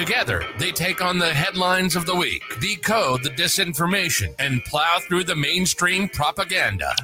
Together, 0.00 0.42
they 0.58 0.72
take 0.72 1.04
on 1.04 1.18
the 1.18 1.28
headlines 1.28 1.94
of 1.94 2.06
the 2.06 2.14
week, 2.14 2.42
decode 2.58 3.22
the 3.22 3.28
disinformation, 3.28 4.34
and 4.38 4.64
plow 4.64 4.98
through 5.06 5.24
the 5.24 5.36
mainstream 5.36 6.08
propaganda. 6.08 6.94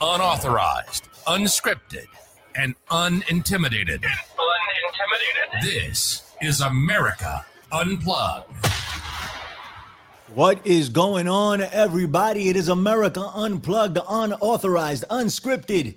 Unauthorized, 0.00 1.08
unscripted, 1.26 2.06
and 2.54 2.76
unintimidated. 2.88 4.00
Unintimidated. 4.00 5.60
This 5.60 6.22
is 6.40 6.60
America 6.60 7.44
Unplugged. 7.72 8.54
What 10.32 10.64
is 10.64 10.88
going 10.88 11.26
on, 11.26 11.62
everybody? 11.62 12.48
It 12.48 12.54
is 12.54 12.68
America 12.68 13.28
Unplugged, 13.34 13.98
unauthorized, 14.08 15.04
unscripted, 15.10 15.96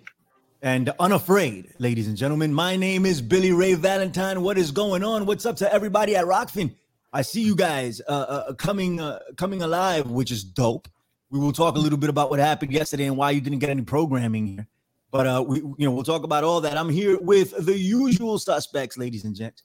and 0.61 0.93
unafraid, 0.99 1.73
ladies 1.79 2.07
and 2.07 2.17
gentlemen. 2.17 2.53
My 2.53 2.75
name 2.75 3.05
is 3.05 3.21
Billy 3.21 3.51
Ray 3.51 3.75
Valentine. 3.75 4.41
What 4.41 4.57
is 4.57 4.71
going 4.71 5.03
on? 5.03 5.25
What's 5.25 5.45
up 5.45 5.55
to 5.57 5.73
everybody 5.73 6.15
at 6.15 6.25
Rokfin? 6.25 6.75
I 7.13 7.21
see 7.21 7.41
you 7.41 7.55
guys 7.55 8.01
uh, 8.07 8.11
uh, 8.11 8.53
coming 8.53 8.99
uh, 8.99 9.19
coming 9.37 9.61
alive, 9.61 10.09
which 10.11 10.31
is 10.31 10.43
dope. 10.43 10.87
We 11.31 11.39
will 11.39 11.53
talk 11.53 11.75
a 11.75 11.79
little 11.79 11.97
bit 11.97 12.09
about 12.09 12.29
what 12.29 12.39
happened 12.39 12.71
yesterday 12.71 13.05
and 13.05 13.15
why 13.15 13.31
you 13.31 13.41
didn't 13.41 13.59
get 13.59 13.69
any 13.69 13.83
programming 13.83 14.47
here. 14.47 14.67
But 15.11 15.27
uh, 15.27 15.43
we, 15.47 15.59
you 15.59 15.75
know, 15.79 15.91
we'll 15.91 16.03
talk 16.03 16.23
about 16.23 16.43
all 16.43 16.61
that. 16.61 16.77
I'm 16.77 16.89
here 16.89 17.17
with 17.19 17.65
the 17.65 17.77
usual 17.77 18.37
suspects, 18.37 18.97
ladies 18.97 19.23
and 19.23 19.35
gents. 19.35 19.63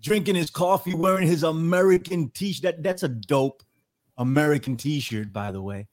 Drinking 0.00 0.34
his 0.34 0.50
coffee, 0.50 0.94
wearing 0.94 1.28
his 1.28 1.44
American 1.44 2.30
t-shirt. 2.30 2.62
That, 2.62 2.82
that's 2.82 3.02
a 3.04 3.08
dope 3.08 3.62
American 4.16 4.76
t-shirt, 4.76 5.32
by 5.32 5.52
the 5.52 5.62
way. 5.62 5.86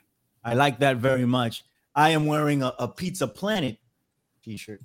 I 0.44 0.54
like 0.54 0.80
that 0.80 0.98
very 0.98 1.26
much. 1.26 1.64
I 1.94 2.12
am 2.12 2.26
wearing 2.26 2.64
a, 2.64 2.74
a 2.80 2.88
Pizza 2.88 3.28
Planet 3.28 3.78
t-shirt. 4.50 4.82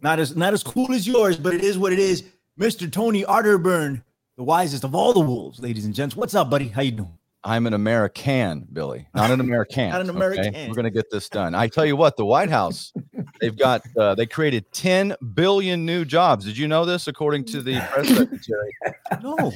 not 0.00 0.18
as 0.18 0.34
not 0.34 0.54
as 0.54 0.62
cool 0.62 0.92
as 0.92 1.06
yours, 1.06 1.36
but 1.36 1.52
it 1.52 1.62
is 1.62 1.76
what 1.76 1.92
it 1.92 1.98
is. 1.98 2.24
Mr. 2.58 2.90
Tony 2.90 3.22
Arterburn, 3.22 4.02
the 4.36 4.44
wisest 4.44 4.82
of 4.82 4.94
all 4.94 5.12
the 5.12 5.20
wolves, 5.20 5.60
ladies 5.60 5.84
and 5.84 5.94
gents. 5.94 6.16
What's 6.16 6.34
up, 6.34 6.48
buddy? 6.48 6.68
How 6.68 6.80
you 6.80 6.92
doing? 6.92 7.18
I'm 7.46 7.68
an 7.68 7.74
American, 7.74 8.66
Billy, 8.72 9.06
not 9.14 9.30
an 9.30 9.38
American. 9.40 9.90
Not 9.90 10.00
an 10.00 10.10
okay? 10.10 10.16
American. 10.16 10.70
Are 10.70 10.74
gonna 10.74 10.90
get 10.90 11.10
this 11.12 11.28
done. 11.28 11.54
I 11.54 11.68
tell 11.68 11.86
you 11.86 11.94
what, 11.94 12.16
the 12.16 12.24
White 12.24 12.50
House, 12.50 12.92
they've 13.40 13.56
got 13.56 13.82
uh, 13.96 14.16
they 14.16 14.26
created 14.26 14.72
10 14.72 15.14
billion 15.32 15.86
new 15.86 16.04
jobs. 16.04 16.44
Did 16.44 16.58
you 16.58 16.66
know 16.66 16.84
this? 16.84 17.06
According 17.06 17.44
to 17.46 17.62
the 17.62 17.78
press 17.92 18.08
secretary, 18.08 18.72
No, 19.22 19.52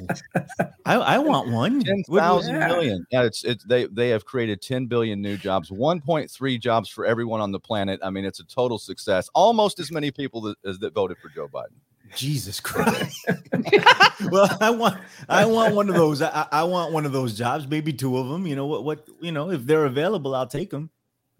I, 0.87 0.95
I 0.95 1.19
want 1.19 1.51
one. 1.51 1.83
10,000 1.83 2.59
million. 2.61 3.05
Yeah, 3.11 3.25
it's 3.25 3.43
it's 3.43 3.65
they 3.65 3.87
they 3.87 4.11
have 4.11 4.25
created 4.25 4.63
10 4.63 4.87
billion 4.87 5.21
new 5.21 5.37
jobs, 5.37 5.71
1.3 5.71 6.61
jobs 6.61 6.89
for 6.89 7.05
everyone 7.05 7.41
on 7.41 7.51
the 7.51 7.61
planet. 7.61 7.99
I 8.05 8.11
mean, 8.11 8.25
it's 8.25 8.39
a 8.39 8.45
total 8.47 8.79
success. 8.79 9.29
Almost 9.35 9.81
as 9.81 9.91
many 9.91 10.13
people 10.13 10.41
that, 10.43 10.57
as 10.65 10.79
that 10.79 10.95
voted 10.95 11.19
for 11.19 11.29
Joe 11.29 11.49
Biden. 11.49 11.75
Jesus 12.17 12.61
Christ. 12.61 13.27
well, 14.31 14.57
I 14.61 14.71
want 14.71 14.99
I 15.29 15.45
want 15.47 15.75
one 15.75 15.89
of 15.89 15.95
those. 15.95 16.23
I, 16.23 16.47
I 16.51 16.63
want 16.65 16.93
one 16.93 17.07
of 17.07 17.13
those 17.13 17.37
jobs, 17.37 17.67
maybe 17.67 17.93
two 17.93 18.19
of 18.19 18.29
them. 18.29 18.47
You 18.47 18.57
know 18.57 18.67
what 18.67 18.85
what 18.85 19.09
you 19.21 19.33
know, 19.33 19.51
if 19.51 19.65
they're 19.65 19.87
available, 19.87 20.35
I'll 20.35 20.47
take 20.47 20.71
them. 20.71 20.91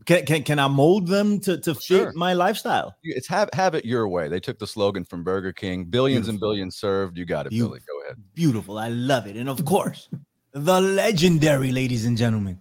Can 0.07 0.25
can, 0.25 0.43
can 0.43 0.59
I 0.59 0.69
mold 0.69 1.07
them 1.07 1.41
to, 1.41 1.59
to 1.59 1.75
fit 1.75 1.83
Sure. 1.83 2.13
my 2.15 2.33
lifestyle? 2.33 2.97
It's 3.03 3.29
have 3.29 3.51
have 3.53 3.75
it 3.75 3.85
your 3.85 4.09
way. 4.09 4.29
They 4.29 4.41
took 4.41 4.59
the 4.59 4.67
slogan 4.67 5.05
from 5.05 5.23
Burger 5.25 5.53
King, 5.53 5.85
billions 5.85 6.29
and 6.29 6.41
billions 6.41 6.77
served. 6.77 7.19
You 7.19 7.25
got 7.27 7.47
it, 7.47 7.51
Beautiful. 7.51 7.77
Billy. 7.77 7.81
Go 7.87 8.03
ahead. 8.05 8.17
Beautiful. 8.35 8.79
I 8.79 8.89
love 8.89 9.27
it. 9.27 9.37
And 9.37 9.49
of 9.49 9.65
course, 9.65 10.09
the 10.53 10.81
legendary, 10.81 11.71
ladies 11.71 12.07
and 12.07 12.17
gentlemen, 12.17 12.59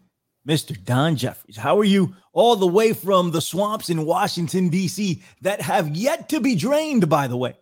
Mr. 0.48 0.82
Don 0.84 1.16
Jeffries. 1.16 1.58
How 1.58 1.78
are 1.80 1.86
you 1.86 2.14
all 2.34 2.56
the 2.56 2.68
way 2.68 2.94
from 2.94 3.32
the 3.32 3.42
swamps 3.42 3.90
in 3.90 4.06
Washington, 4.06 4.70
D.C. 4.70 5.22
that 5.42 5.62
have 5.62 5.96
yet 5.96 6.28
to 6.30 6.40
be 6.40 6.56
drained, 6.56 7.08
by 7.08 7.28
the 7.28 7.38
way? 7.38 7.56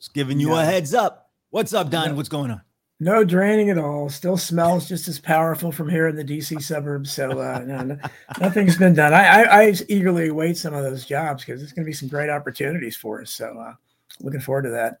Just 0.00 0.14
giving 0.14 0.40
you 0.40 0.54
a 0.54 0.64
heads 0.64 0.94
up. 0.94 1.30
What's 1.50 1.74
up, 1.74 1.90
Don? 1.90 2.08
Yeah. 2.08 2.12
What's 2.14 2.30
going 2.30 2.50
on? 2.50 2.62
No 3.00 3.22
draining 3.22 3.68
at 3.68 3.76
all. 3.76 4.08
Still 4.08 4.38
smells 4.38 4.88
just 4.88 5.08
as 5.08 5.18
powerful 5.18 5.70
from 5.72 5.90
here 5.90 6.08
in 6.08 6.16
the 6.16 6.24
DC 6.24 6.62
suburbs. 6.62 7.12
So 7.12 7.38
uh, 7.38 7.62
no, 7.66 7.82
no- 7.82 7.98
nothing's 8.40 8.76
been 8.76 8.94
done. 8.94 9.12
I, 9.12 9.42
I, 9.42 9.62
I 9.62 9.74
eagerly 9.88 10.28
await 10.28 10.56
some 10.56 10.72
of 10.72 10.84
those 10.84 11.04
jobs 11.04 11.44
because 11.44 11.62
it's 11.62 11.72
going 11.72 11.84
to 11.84 11.88
be 11.88 11.92
some 11.92 12.08
great 12.08 12.30
opportunities 12.30 12.96
for 12.96 13.20
us. 13.20 13.30
So 13.30 13.58
uh, 13.58 13.74
looking 14.20 14.40
forward 14.40 14.62
to 14.62 14.70
that. 14.70 15.00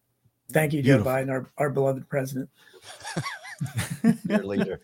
Thank 0.52 0.74
you, 0.74 0.82
Joe 0.82 1.02
Biden, 1.02 1.30
our, 1.30 1.46
our 1.56 1.70
beloved 1.70 2.08
president. 2.08 2.50
Your 4.28 4.44
leader. 4.44 4.80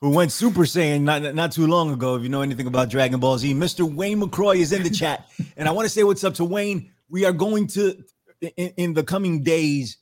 who 0.00 0.10
went 0.10 0.32
Super 0.32 0.62
Saiyan 0.62 1.02
not, 1.02 1.34
not 1.34 1.52
too 1.52 1.66
long 1.66 1.92
ago. 1.92 2.16
If 2.16 2.22
you 2.22 2.28
know 2.28 2.42
anything 2.42 2.66
about 2.66 2.90
Dragon 2.90 3.20
Ball 3.20 3.38
Z, 3.38 3.54
Mr. 3.54 3.90
Wayne 3.90 4.20
McCroy 4.20 4.56
is 4.56 4.72
in 4.72 4.82
the 4.82 4.90
chat. 4.90 5.28
And 5.56 5.66
I 5.68 5.70
want 5.70 5.86
to 5.86 5.90
say 5.90 6.02
what's 6.02 6.24
up 6.24 6.34
to 6.34 6.44
Wayne. 6.44 6.90
We 7.08 7.24
are 7.24 7.32
going 7.32 7.68
to, 7.68 8.02
in, 8.40 8.72
in 8.76 8.94
the 8.94 9.04
coming 9.04 9.42
days, 9.42 9.98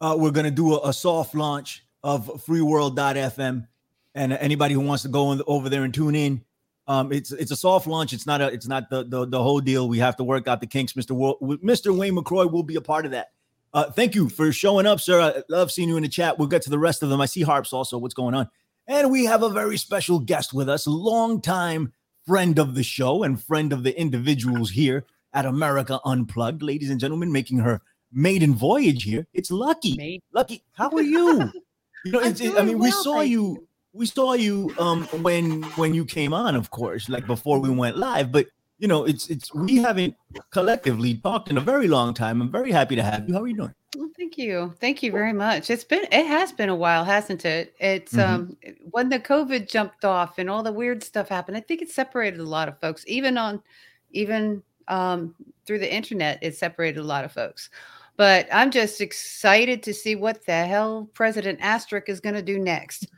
uh, 0.00 0.16
we're 0.18 0.30
going 0.30 0.44
to 0.44 0.50
do 0.50 0.74
a, 0.74 0.88
a 0.88 0.92
soft 0.92 1.34
launch 1.34 1.84
of 2.02 2.26
freeworld.fm. 2.46 3.66
And 4.14 4.32
anybody 4.32 4.74
who 4.74 4.80
wants 4.80 5.02
to 5.02 5.08
go 5.08 5.32
in, 5.32 5.42
over 5.46 5.68
there 5.68 5.84
and 5.84 5.92
tune 5.92 6.14
in, 6.14 6.42
um, 6.88 7.12
it's 7.12 7.32
it's 7.32 7.50
a 7.50 7.56
soft 7.56 7.86
launch. 7.86 8.12
It's 8.12 8.26
not 8.26 8.40
a 8.40 8.46
it's 8.46 8.68
not 8.68 8.88
the, 8.90 9.04
the 9.04 9.26
the 9.26 9.42
whole 9.42 9.60
deal. 9.60 9.88
We 9.88 9.98
have 9.98 10.16
to 10.16 10.24
work 10.24 10.46
out 10.46 10.60
the 10.60 10.66
kinks. 10.66 10.92
Mr. 10.92 11.38
Mr. 11.40 11.96
Wayne 11.96 12.14
McCroy 12.14 12.50
will 12.50 12.62
be 12.62 12.76
a 12.76 12.80
part 12.80 13.04
of 13.04 13.10
that. 13.10 13.32
Uh, 13.74 13.90
thank 13.90 14.14
you 14.14 14.28
for 14.28 14.52
showing 14.52 14.86
up, 14.86 15.00
sir. 15.00 15.20
I 15.20 15.42
love 15.48 15.72
seeing 15.72 15.88
you 15.88 15.96
in 15.96 16.04
the 16.04 16.08
chat. 16.08 16.38
We'll 16.38 16.48
get 16.48 16.62
to 16.62 16.70
the 16.70 16.78
rest 16.78 17.02
of 17.02 17.08
them. 17.08 17.20
I 17.20 17.26
see 17.26 17.42
Harps 17.42 17.72
also. 17.72 17.98
What's 17.98 18.14
going 18.14 18.34
on? 18.34 18.48
And 18.86 19.10
we 19.10 19.24
have 19.24 19.42
a 19.42 19.48
very 19.48 19.76
special 19.76 20.20
guest 20.20 20.54
with 20.54 20.68
us, 20.68 20.86
longtime 20.86 21.92
friend 22.24 22.58
of 22.58 22.74
the 22.74 22.84
show 22.84 23.24
and 23.24 23.42
friend 23.42 23.72
of 23.72 23.82
the 23.82 23.98
individuals 23.98 24.70
here 24.70 25.04
at 25.36 25.44
America 25.46 26.00
Unplugged. 26.04 26.62
Ladies 26.62 26.90
and 26.90 26.98
gentlemen, 26.98 27.30
making 27.30 27.58
her 27.58 27.80
maiden 28.10 28.54
voyage 28.54 29.02
here. 29.04 29.26
It's 29.34 29.50
Lucky. 29.50 30.22
Lucky, 30.32 30.62
how 30.72 30.88
are 30.90 31.02
you? 31.02 31.52
You 32.04 32.12
know, 32.12 32.20
it- 32.20 32.40
I 32.56 32.62
mean, 32.62 32.78
we 32.78 32.92
saw 32.92 33.20
you, 33.22 33.30
you. 33.42 33.68
we 33.92 34.06
saw 34.06 34.34
you 34.34 34.72
um 34.78 35.02
when 35.26 35.64
when 35.74 35.92
you 35.92 36.04
came 36.04 36.32
on, 36.32 36.54
of 36.54 36.70
course, 36.70 37.08
like 37.08 37.26
before 37.26 37.58
we 37.58 37.68
went 37.68 37.96
live, 37.96 38.30
but 38.30 38.46
you 38.78 38.86
know, 38.86 39.04
it's 39.04 39.28
it's 39.28 39.52
we 39.52 39.78
haven't 39.78 40.14
collectively 40.52 41.14
talked 41.16 41.48
in 41.50 41.56
a 41.58 41.60
very 41.60 41.88
long 41.88 42.14
time. 42.14 42.40
I'm 42.40 42.52
very 42.52 42.70
happy 42.70 42.94
to 42.94 43.02
have 43.02 43.26
you. 43.28 43.34
How 43.34 43.42
are 43.42 43.48
you 43.48 43.56
doing? 43.56 43.74
Well, 43.96 44.10
thank 44.16 44.38
you. 44.38 44.72
Thank 44.80 45.02
you 45.02 45.10
very 45.10 45.32
much. 45.32 45.68
It's 45.68 45.82
been 45.82 46.04
it 46.12 46.26
has 46.26 46.52
been 46.52 46.68
a 46.68 46.76
while, 46.76 47.04
hasn't 47.04 47.44
it? 47.44 47.74
It's 47.80 48.12
Mhm. 48.12 48.28
um 48.28 48.56
when 48.92 49.08
the 49.08 49.18
COVID 49.18 49.68
jumped 49.68 50.04
off 50.04 50.38
and 50.38 50.48
all 50.48 50.62
the 50.62 50.70
weird 50.80 51.02
stuff 51.02 51.28
happened, 51.28 51.56
I 51.56 51.60
think 51.60 51.82
it 51.82 51.90
separated 51.90 52.38
a 52.38 52.44
lot 52.56 52.68
of 52.68 52.78
folks, 52.78 53.02
even 53.08 53.36
on 53.36 53.60
even 54.12 54.62
um 54.88 55.34
through 55.66 55.80
the 55.80 55.92
internet, 55.92 56.38
it 56.42 56.56
separated 56.56 57.00
a 57.00 57.04
lot 57.04 57.24
of 57.24 57.32
folks. 57.32 57.70
But 58.16 58.48
I'm 58.50 58.70
just 58.70 59.00
excited 59.02 59.82
to 59.82 59.92
see 59.92 60.14
what 60.14 60.46
the 60.46 60.64
hell 60.64 61.10
President 61.12 61.58
Asterisk 61.60 62.08
is 62.08 62.20
going 62.20 62.34
to 62.34 62.42
do 62.42 62.58
next. 62.58 63.08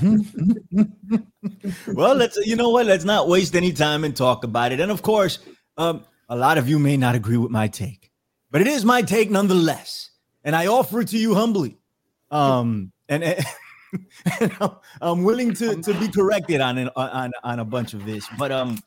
well, 1.94 2.16
let's 2.16 2.36
you 2.44 2.56
know 2.56 2.70
what? 2.70 2.86
Let's 2.86 3.04
not 3.04 3.28
waste 3.28 3.54
any 3.54 3.72
time 3.72 4.02
and 4.02 4.16
talk 4.16 4.42
about 4.42 4.72
it. 4.72 4.80
And 4.80 4.90
of 4.90 5.02
course, 5.02 5.38
um, 5.78 6.04
a 6.28 6.34
lot 6.34 6.58
of 6.58 6.68
you 6.68 6.80
may 6.80 6.96
not 6.96 7.14
agree 7.14 7.36
with 7.36 7.52
my 7.52 7.68
take, 7.68 8.10
but 8.50 8.60
it 8.60 8.66
is 8.66 8.84
my 8.84 9.02
take 9.02 9.30
nonetheless, 9.30 10.10
and 10.42 10.56
I 10.56 10.66
offer 10.66 11.02
it 11.02 11.08
to 11.08 11.18
you 11.18 11.36
humbly. 11.36 11.78
Um, 12.32 12.90
and, 13.08 13.22
and 13.22 13.44
I'm, 15.00 15.22
willing 15.22 15.54
to 15.54 15.80
to 15.82 15.94
be 15.94 16.08
corrected 16.08 16.60
on 16.60 16.88
on 16.96 17.30
on 17.44 17.60
a 17.60 17.64
bunch 17.64 17.94
of 17.94 18.04
this, 18.04 18.26
but 18.38 18.50
um. 18.50 18.82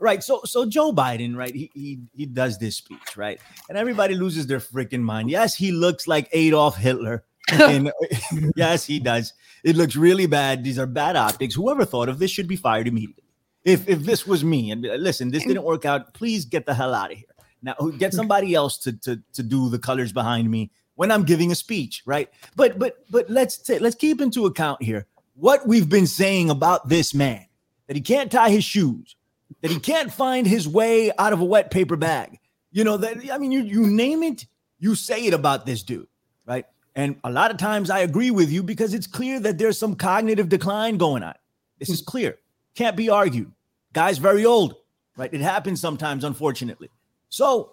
Right, 0.00 0.22
so 0.22 0.42
so 0.44 0.64
Joe 0.64 0.92
Biden, 0.92 1.36
right? 1.36 1.54
He 1.54 1.70
he 1.74 1.98
he 2.14 2.26
does 2.26 2.58
this 2.58 2.76
speech, 2.76 3.16
right? 3.16 3.40
And 3.68 3.76
everybody 3.76 4.14
loses 4.14 4.46
their 4.46 4.60
freaking 4.60 5.00
mind. 5.00 5.30
Yes, 5.30 5.54
he 5.54 5.72
looks 5.72 6.06
like 6.06 6.28
Adolf 6.32 6.76
Hitler. 6.76 7.24
And 7.50 7.90
yes, 8.56 8.84
he 8.84 9.00
does. 9.00 9.32
It 9.64 9.74
looks 9.74 9.96
really 9.96 10.26
bad. 10.26 10.62
These 10.62 10.78
are 10.78 10.86
bad 10.86 11.16
optics. 11.16 11.54
Whoever 11.54 11.86
thought 11.86 12.10
of 12.10 12.18
this 12.18 12.30
should 12.30 12.46
be 12.46 12.56
fired 12.56 12.86
immediately. 12.86 13.24
If 13.64 13.88
if 13.88 14.00
this 14.00 14.26
was 14.26 14.44
me, 14.44 14.70
and 14.70 14.84
uh, 14.86 14.94
listen, 14.94 15.30
this 15.30 15.44
didn't 15.44 15.62
work 15.62 15.86
out. 15.86 16.12
Please 16.12 16.44
get 16.44 16.66
the 16.66 16.74
hell 16.74 16.92
out 16.92 17.10
of 17.10 17.16
here. 17.16 17.34
Now 17.62 17.74
get 17.96 18.12
somebody 18.12 18.54
else 18.54 18.76
to 18.80 18.92
to 18.98 19.22
to 19.32 19.42
do 19.42 19.70
the 19.70 19.78
colors 19.78 20.12
behind 20.12 20.50
me 20.50 20.70
when 20.94 21.10
I'm 21.10 21.24
giving 21.24 21.50
a 21.50 21.54
speech, 21.54 22.02
right? 22.04 22.28
But 22.54 22.78
but 22.78 22.98
but 23.10 23.30
let's 23.30 23.56
ta- 23.56 23.78
let's 23.80 23.96
keep 23.96 24.20
into 24.20 24.44
account 24.44 24.82
here 24.82 25.06
what 25.38 25.66
we've 25.66 25.88
been 25.88 26.06
saying 26.06 26.50
about 26.50 26.88
this 26.88 27.14
man 27.14 27.46
that 27.86 27.96
he 27.96 28.02
can't 28.02 28.30
tie 28.30 28.50
his 28.50 28.64
shoes, 28.64 29.16
that 29.60 29.70
he 29.70 29.78
can't 29.78 30.12
find 30.12 30.46
his 30.46 30.68
way 30.68 31.10
out 31.18 31.32
of 31.32 31.40
a 31.40 31.44
wet 31.44 31.70
paper 31.70 31.96
bag. 31.96 32.38
You 32.70 32.84
know 32.84 32.96
that 32.98 33.30
I 33.30 33.38
mean, 33.38 33.52
you 33.52 33.62
you 33.62 33.86
name 33.86 34.22
it, 34.22 34.46
you 34.78 34.94
say 34.94 35.26
it 35.26 35.34
about 35.34 35.66
this 35.66 35.82
dude, 35.82 36.06
right? 36.46 36.66
And 36.94 37.16
a 37.24 37.30
lot 37.30 37.50
of 37.50 37.56
times 37.56 37.90
I 37.90 38.00
agree 38.00 38.30
with 38.30 38.50
you 38.50 38.62
because 38.62 38.94
it's 38.94 39.06
clear 39.06 39.40
that 39.40 39.58
there's 39.58 39.78
some 39.78 39.94
cognitive 39.94 40.48
decline 40.48 40.98
going 40.98 41.22
on. 41.22 41.34
This 41.78 41.90
is 41.90 42.02
clear. 42.02 42.38
Can't 42.74 42.96
be 42.96 43.08
argued. 43.08 43.52
Guy's 43.92 44.18
very 44.18 44.44
old, 44.44 44.74
right? 45.16 45.32
It 45.32 45.40
happens 45.40 45.80
sometimes, 45.80 46.24
unfortunately. 46.24 46.90
So 47.28 47.72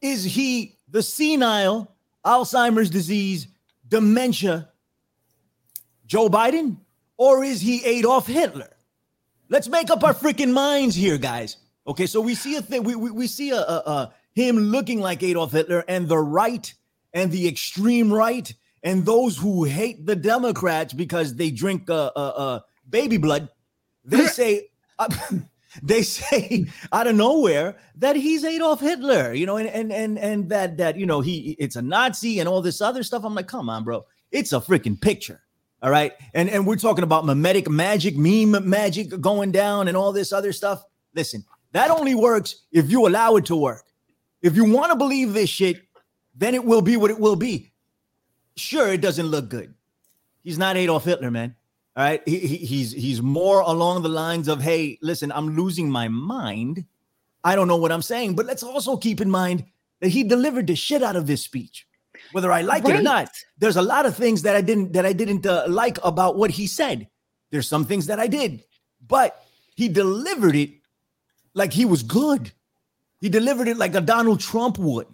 is 0.00 0.24
he 0.24 0.78
the 0.88 1.02
senile, 1.02 1.94
Alzheimer's 2.24 2.90
disease, 2.90 3.48
dementia 3.88 4.70
Joe 6.06 6.28
Biden? 6.28 6.78
Or 7.16 7.44
is 7.44 7.60
he 7.60 7.84
Adolf 7.84 8.26
Hitler? 8.26 8.73
Let's 9.48 9.68
make 9.68 9.90
up 9.90 10.02
our 10.02 10.14
freaking 10.14 10.52
minds 10.52 10.94
here, 10.94 11.18
guys. 11.18 11.58
Okay, 11.86 12.06
so 12.06 12.20
we 12.20 12.34
see 12.34 12.56
a 12.56 12.62
thing, 12.62 12.82
we, 12.82 12.94
we, 12.94 13.10
we 13.10 13.26
see 13.26 13.50
a, 13.50 13.60
a, 13.60 13.82
a 13.86 14.14
him 14.34 14.56
looking 14.56 15.00
like 15.00 15.22
Adolf 15.22 15.52
Hitler, 15.52 15.84
and 15.86 16.08
the 16.08 16.18
right 16.18 16.72
and 17.12 17.30
the 17.30 17.46
extreme 17.46 18.12
right 18.12 18.52
and 18.82 19.04
those 19.04 19.36
who 19.36 19.64
hate 19.64 20.04
the 20.06 20.16
Democrats 20.16 20.92
because 20.92 21.34
they 21.34 21.50
drink 21.50 21.88
uh, 21.88 22.10
uh, 22.16 22.18
uh 22.18 22.60
baby 22.88 23.16
blood, 23.16 23.48
they 24.04 24.26
say 24.26 24.68
uh, 24.98 25.08
they 25.82 26.02
say 26.02 26.66
out 26.92 27.06
of 27.06 27.14
nowhere 27.14 27.76
that 27.96 28.16
he's 28.16 28.44
Adolf 28.44 28.80
Hitler, 28.80 29.32
you 29.32 29.46
know, 29.46 29.56
and 29.56 29.68
and 29.68 29.92
and 29.92 30.18
and 30.18 30.48
that 30.48 30.78
that 30.78 30.96
you 30.96 31.06
know 31.06 31.20
he 31.20 31.56
it's 31.58 31.76
a 31.76 31.82
Nazi 31.82 32.40
and 32.40 32.48
all 32.48 32.62
this 32.62 32.80
other 32.80 33.02
stuff. 33.02 33.24
I'm 33.24 33.34
like, 33.34 33.48
come 33.48 33.68
on, 33.68 33.84
bro, 33.84 34.06
it's 34.32 34.52
a 34.52 34.60
freaking 34.60 35.00
picture. 35.00 35.43
All 35.84 35.90
right. 35.90 36.14
And, 36.32 36.48
and 36.48 36.66
we're 36.66 36.76
talking 36.76 37.04
about 37.04 37.26
mimetic 37.26 37.68
magic, 37.68 38.16
meme 38.16 38.66
magic 38.66 39.20
going 39.20 39.52
down 39.52 39.86
and 39.86 39.98
all 39.98 40.12
this 40.12 40.32
other 40.32 40.50
stuff. 40.50 40.82
Listen, 41.14 41.44
that 41.72 41.90
only 41.90 42.14
works 42.14 42.62
if 42.72 42.90
you 42.90 43.06
allow 43.06 43.36
it 43.36 43.44
to 43.46 43.56
work. 43.56 43.84
If 44.40 44.56
you 44.56 44.64
want 44.64 44.92
to 44.92 44.96
believe 44.96 45.34
this 45.34 45.50
shit, 45.50 45.82
then 46.34 46.54
it 46.54 46.64
will 46.64 46.80
be 46.80 46.96
what 46.96 47.10
it 47.10 47.20
will 47.20 47.36
be. 47.36 47.70
Sure, 48.56 48.90
it 48.94 49.02
doesn't 49.02 49.26
look 49.26 49.50
good. 49.50 49.74
He's 50.42 50.56
not 50.56 50.78
Adolf 50.78 51.04
Hitler, 51.04 51.30
man. 51.30 51.54
All 51.96 52.04
right. 52.04 52.22
He, 52.24 52.38
he, 52.38 52.56
he's 52.56 52.90
he's 52.90 53.20
more 53.20 53.60
along 53.60 54.04
the 54.04 54.08
lines 54.08 54.48
of, 54.48 54.62
hey, 54.62 54.98
listen, 55.02 55.30
I'm 55.32 55.54
losing 55.54 55.90
my 55.90 56.08
mind. 56.08 56.86
I 57.44 57.54
don't 57.54 57.68
know 57.68 57.76
what 57.76 57.92
I'm 57.92 58.02
saying, 58.02 58.36
but 58.36 58.46
let's 58.46 58.62
also 58.62 58.96
keep 58.96 59.20
in 59.20 59.30
mind 59.30 59.64
that 60.00 60.08
he 60.08 60.24
delivered 60.24 60.66
the 60.66 60.76
shit 60.76 61.02
out 61.02 61.14
of 61.14 61.26
this 61.26 61.42
speech 61.42 61.86
whether 62.34 62.50
I 62.50 62.62
like 62.62 62.82
right. 62.82 62.96
it 62.96 62.98
or 62.98 63.02
not. 63.02 63.28
There's 63.58 63.76
a 63.76 63.82
lot 63.82 64.06
of 64.06 64.16
things 64.16 64.42
that 64.42 64.56
I 64.56 64.60
didn't 64.60 64.92
that 64.94 65.06
I 65.06 65.12
didn't 65.12 65.46
uh, 65.46 65.66
like 65.68 65.98
about 66.02 66.36
what 66.36 66.50
he 66.50 66.66
said. 66.66 67.08
There's 67.52 67.68
some 67.68 67.84
things 67.84 68.06
that 68.06 68.18
I 68.18 68.26
did, 68.26 68.64
but 69.06 69.40
he 69.76 69.88
delivered 69.88 70.56
it 70.56 70.70
like 71.54 71.72
he 71.72 71.84
was 71.84 72.02
good. 72.02 72.50
He 73.20 73.28
delivered 73.28 73.68
it 73.68 73.76
like 73.76 73.94
a 73.94 74.00
Donald 74.00 74.40
Trump 74.40 74.78
would, 74.78 75.06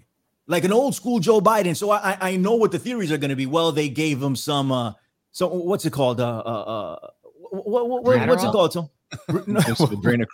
like 0.46 0.64
an 0.64 0.72
old 0.72 0.94
school 0.94 1.18
Joe 1.20 1.42
Biden. 1.42 1.76
So 1.76 1.90
I 1.90 2.16
I 2.20 2.36
know 2.36 2.54
what 2.54 2.72
the 2.72 2.78
theories 2.78 3.12
are 3.12 3.18
going 3.18 3.30
to 3.30 3.36
be. 3.36 3.46
Well, 3.46 3.70
they 3.70 3.90
gave 3.90 4.22
him 4.22 4.34
some 4.34 4.72
uh 4.72 4.94
so 5.30 5.46
what's 5.46 5.84
it 5.84 5.92
called 5.92 6.20
uh 6.20 6.38
uh, 6.38 6.62
uh 6.74 7.08
what, 7.50 7.88
what, 7.88 8.02
what 8.02 8.28
what's 8.28 8.44
it 8.44 8.50
called? 8.50 8.72
So 8.72 8.90
no. 9.46 9.60
adrenochrome. 9.60 10.26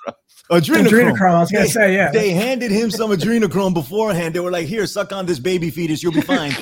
Adrenochrome. 0.50 0.86
Adrenochrome. 0.86 1.34
I 1.34 1.40
was 1.40 1.50
gonna 1.50 1.64
they, 1.64 1.70
say, 1.70 1.94
yeah. 1.94 2.10
They 2.10 2.30
handed 2.30 2.70
him 2.70 2.90
some 2.90 3.10
adrenochrome 3.10 3.74
beforehand. 3.74 4.34
They 4.34 4.40
were 4.40 4.50
like, 4.50 4.66
"Here, 4.66 4.86
suck 4.86 5.12
on 5.12 5.26
this 5.26 5.38
baby 5.38 5.70
fetus. 5.70 6.02
You'll 6.02 6.12
be 6.12 6.20
fine." 6.22 6.52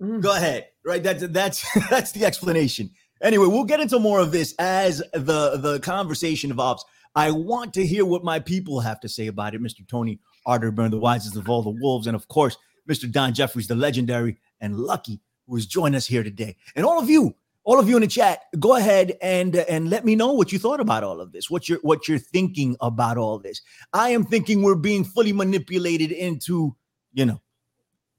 Mm. 0.00 0.20
Go 0.20 0.34
ahead. 0.34 0.68
Right. 0.84 1.02
That's 1.02 1.26
that's 1.28 1.66
that's 1.90 2.12
the 2.12 2.24
explanation. 2.24 2.90
Anyway, 3.22 3.46
we'll 3.46 3.64
get 3.64 3.80
into 3.80 3.98
more 3.98 4.20
of 4.20 4.30
this 4.32 4.54
as 4.58 4.98
the 5.12 5.58
the 5.58 5.80
conversation 5.82 6.50
evolves. 6.50 6.84
I 7.14 7.30
want 7.32 7.74
to 7.74 7.84
hear 7.84 8.04
what 8.04 8.22
my 8.22 8.38
people 8.38 8.80
have 8.80 9.00
to 9.00 9.08
say 9.08 9.26
about 9.26 9.54
it, 9.54 9.60
Mr. 9.60 9.86
Tony 9.88 10.20
Arterburn, 10.46 10.90
the 10.90 10.98
wisest 10.98 11.36
of 11.36 11.48
all 11.48 11.62
the 11.62 11.76
wolves, 11.80 12.06
and 12.06 12.14
of 12.14 12.28
course, 12.28 12.56
Mr. 12.88 13.10
Don 13.10 13.34
Jeffries, 13.34 13.66
the 13.66 13.74
legendary 13.74 14.38
and 14.60 14.76
lucky, 14.76 15.20
who 15.46 15.56
has 15.56 15.66
joined 15.66 15.96
us 15.96 16.06
here 16.06 16.22
today. 16.22 16.56
And 16.76 16.86
all 16.86 17.00
of 17.00 17.10
you, 17.10 17.34
all 17.68 17.78
of 17.78 17.86
you 17.86 17.96
in 17.96 18.00
the 18.00 18.08
chat, 18.08 18.44
go 18.58 18.76
ahead 18.76 19.18
and 19.20 19.54
and 19.54 19.90
let 19.90 20.02
me 20.02 20.16
know 20.16 20.32
what 20.32 20.52
you 20.52 20.58
thought 20.58 20.80
about 20.80 21.04
all 21.04 21.20
of 21.20 21.32
this. 21.32 21.50
What 21.50 21.68
you're 21.68 21.80
what 21.82 22.08
you're 22.08 22.18
thinking 22.18 22.78
about 22.80 23.18
all 23.18 23.38
this. 23.38 23.60
I 23.92 24.08
am 24.08 24.24
thinking 24.24 24.62
we're 24.62 24.74
being 24.74 25.04
fully 25.04 25.34
manipulated 25.34 26.10
into, 26.10 26.74
you 27.12 27.26
know, 27.26 27.42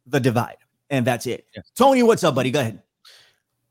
the 0.05 0.19
divide 0.19 0.57
and 0.91 1.03
that's 1.05 1.25
it. 1.25 1.47
Yeah. 1.55 1.63
Tony, 1.75 2.03
what's 2.03 2.23
up, 2.23 2.35
buddy? 2.35 2.51
Go 2.51 2.59
ahead. 2.59 2.83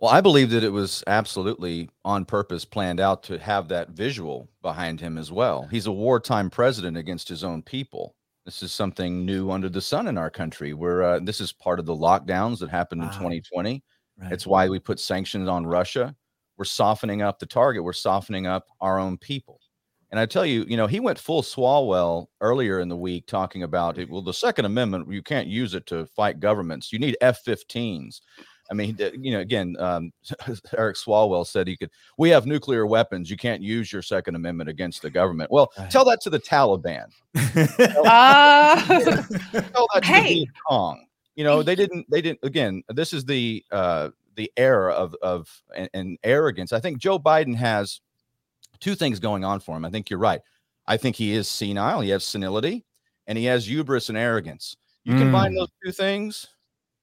Well, 0.00 0.10
I 0.10 0.20
believe 0.20 0.50
that 0.50 0.64
it 0.64 0.72
was 0.72 1.04
absolutely 1.06 1.90
on 2.04 2.24
purpose 2.24 2.64
planned 2.64 2.98
out 2.98 3.22
to 3.24 3.38
have 3.38 3.68
that 3.68 3.90
visual 3.90 4.48
behind 4.62 5.00
him 5.00 5.16
as 5.16 5.30
well. 5.30 5.68
He's 5.70 5.86
a 5.86 5.92
wartime 5.92 6.50
president 6.50 6.96
against 6.96 7.28
his 7.28 7.44
own 7.44 7.62
people. 7.62 8.16
This 8.44 8.64
is 8.64 8.72
something 8.72 9.24
new 9.24 9.52
under 9.52 9.68
the 9.68 9.80
sun 9.80 10.08
in 10.08 10.18
our 10.18 10.30
country. 10.30 10.74
Where 10.74 11.04
uh, 11.04 11.20
this 11.20 11.40
is 11.40 11.52
part 11.52 11.78
of 11.78 11.86
the 11.86 11.94
lockdowns 11.96 12.58
that 12.58 12.68
happened 12.68 13.02
wow. 13.02 13.08
in 13.08 13.12
2020. 13.12 13.84
Right. 14.20 14.32
It's 14.32 14.46
why 14.46 14.68
we 14.68 14.78
put 14.78 15.00
sanctions 15.00 15.48
on 15.48 15.66
Russia. 15.66 16.14
We're 16.56 16.64
softening 16.64 17.22
up 17.22 17.38
the 17.38 17.46
target. 17.46 17.84
We're 17.84 17.92
softening 17.92 18.46
up 18.46 18.66
our 18.80 18.98
own 18.98 19.16
people. 19.16 19.60
And 20.10 20.18
I 20.18 20.26
tell 20.26 20.46
you, 20.46 20.64
you 20.66 20.76
know, 20.76 20.86
he 20.86 21.00
went 21.00 21.18
full 21.18 21.42
Swalwell 21.42 22.28
earlier 22.40 22.80
in 22.80 22.88
the 22.88 22.96
week 22.96 23.26
talking 23.26 23.62
about 23.62 23.98
it. 23.98 24.08
Well, 24.08 24.22
the 24.22 24.32
Second 24.32 24.64
Amendment, 24.64 25.10
you 25.12 25.22
can't 25.22 25.48
use 25.48 25.74
it 25.74 25.86
to 25.86 26.06
fight 26.06 26.40
governments. 26.40 26.92
You 26.92 26.98
need 26.98 27.16
F 27.20 27.44
15s. 27.44 28.20
I 28.70 28.74
mean, 28.74 28.98
you 29.18 29.32
know, 29.32 29.40
again, 29.40 29.76
um, 29.78 30.12
Eric 30.76 30.96
Swalwell 30.96 31.46
said 31.46 31.66
he 31.66 31.76
could, 31.76 31.90
we 32.18 32.28
have 32.30 32.46
nuclear 32.46 32.86
weapons. 32.86 33.30
You 33.30 33.36
can't 33.36 33.62
use 33.62 33.92
your 33.92 34.02
Second 34.02 34.34
Amendment 34.34 34.68
against 34.68 35.02
the 35.02 35.10
government. 35.10 35.50
Well, 35.50 35.72
tell 35.90 36.04
that 36.06 36.20
to 36.22 36.30
the 36.30 36.40
Taliban. 36.40 37.06
uh, 37.34 37.44
tell 38.86 39.86
that 39.94 40.02
to 40.02 40.06
hey. 40.06 40.46
Kong. 40.68 41.07
You 41.38 41.44
know, 41.44 41.62
they 41.62 41.74
didn't, 41.82 42.10
they 42.10 42.20
didn't, 42.20 42.40
again, 42.42 42.82
this 42.88 43.12
is 43.12 43.24
the, 43.24 43.64
uh, 43.70 44.10
the 44.34 44.50
era 44.56 44.92
of, 44.92 45.14
of, 45.22 45.48
and, 45.76 45.88
and 45.94 46.18
arrogance. 46.24 46.72
I 46.72 46.80
think 46.80 46.98
Joe 46.98 47.18
Biden 47.18 47.54
has 47.54 48.00
two 48.80 48.96
things 48.96 49.20
going 49.20 49.44
on 49.44 49.60
for 49.60 49.76
him. 49.76 49.84
I 49.84 49.90
think 49.90 50.10
you're 50.10 50.18
right. 50.18 50.40
I 50.88 50.96
think 50.96 51.14
he 51.14 51.34
is 51.34 51.46
senile. 51.46 52.00
He 52.00 52.10
has 52.10 52.24
senility 52.24 52.84
and 53.28 53.38
he 53.38 53.44
has 53.44 53.68
hubris 53.68 54.08
and 54.08 54.18
arrogance. 54.18 54.76
You 55.04 55.14
mm. 55.14 55.18
combine 55.20 55.54
those 55.54 55.70
two 55.84 55.92
things. 55.92 56.48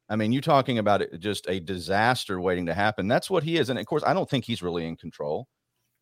I 0.09 0.15
mean, 0.15 0.31
you're 0.31 0.41
talking 0.41 0.79
about 0.79 1.01
it, 1.01 1.17
just 1.19 1.47
a 1.47 1.59
disaster 1.59 2.41
waiting 2.41 2.65
to 2.65 2.73
happen. 2.73 3.07
That's 3.07 3.29
what 3.29 3.43
he 3.43 3.57
is. 3.57 3.69
And 3.69 3.79
of 3.79 3.85
course, 3.85 4.03
I 4.05 4.13
don't 4.13 4.29
think 4.29 4.43
he's 4.43 4.61
really 4.61 4.85
in 4.85 4.97
control. 4.97 5.47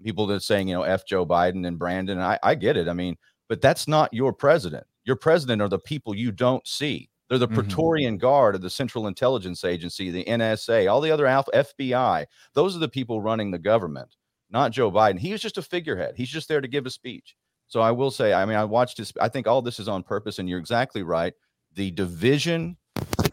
People 0.03 0.27
that 0.27 0.41
saying, 0.41 0.67
you 0.67 0.75
know, 0.75 0.83
F 0.83 1.05
Joe 1.05 1.25
Biden 1.25 1.65
and 1.67 1.79
Brandon, 1.79 2.19
I, 2.19 2.37
I 2.43 2.55
get 2.55 2.75
it. 2.75 2.89
I 2.89 2.93
mean, 2.93 3.15
but 3.47 3.61
that's 3.61 3.87
not 3.87 4.13
your 4.13 4.33
president. 4.33 4.85
Your 5.05 5.15
president 5.15 5.61
are 5.61 5.69
the 5.69 5.79
people 5.79 6.15
you 6.15 6.31
don't 6.31 6.65
see. 6.67 7.09
They're 7.29 7.37
the 7.37 7.47
mm-hmm. 7.47 7.55
Praetorian 7.55 8.17
Guard 8.17 8.55
of 8.55 8.61
the 8.61 8.69
Central 8.69 9.07
Intelligence 9.07 9.63
Agency, 9.63 10.11
the 10.11 10.25
NSA, 10.25 10.91
all 10.91 11.01
the 11.01 11.11
other 11.11 11.25
Alpha, 11.25 11.51
FBI. 11.53 12.25
Those 12.53 12.75
are 12.75 12.79
the 12.79 12.89
people 12.89 13.21
running 13.21 13.51
the 13.51 13.59
government 13.59 14.15
not 14.53 14.71
Joe 14.71 14.91
Biden. 14.91 15.19
He 15.19 15.31
was 15.31 15.41
just 15.41 15.57
a 15.57 15.61
figurehead. 15.61 16.13
He's 16.15 16.29
just 16.29 16.47
there 16.47 16.61
to 16.61 16.67
give 16.67 16.85
a 16.85 16.91
speech. 16.91 17.35
So 17.67 17.81
I 17.81 17.91
will 17.91 18.11
say, 18.11 18.33
I 18.33 18.45
mean, 18.45 18.55
I 18.55 18.63
watched 18.63 18.97
his. 18.97 19.11
I 19.19 19.27
think 19.27 19.47
all 19.47 19.63
this 19.63 19.79
is 19.79 19.87
on 19.87 20.03
purpose, 20.03 20.37
and 20.37 20.47
you're 20.47 20.59
exactly 20.59 21.01
right. 21.01 21.33
The 21.73 21.89
division, 21.89 22.77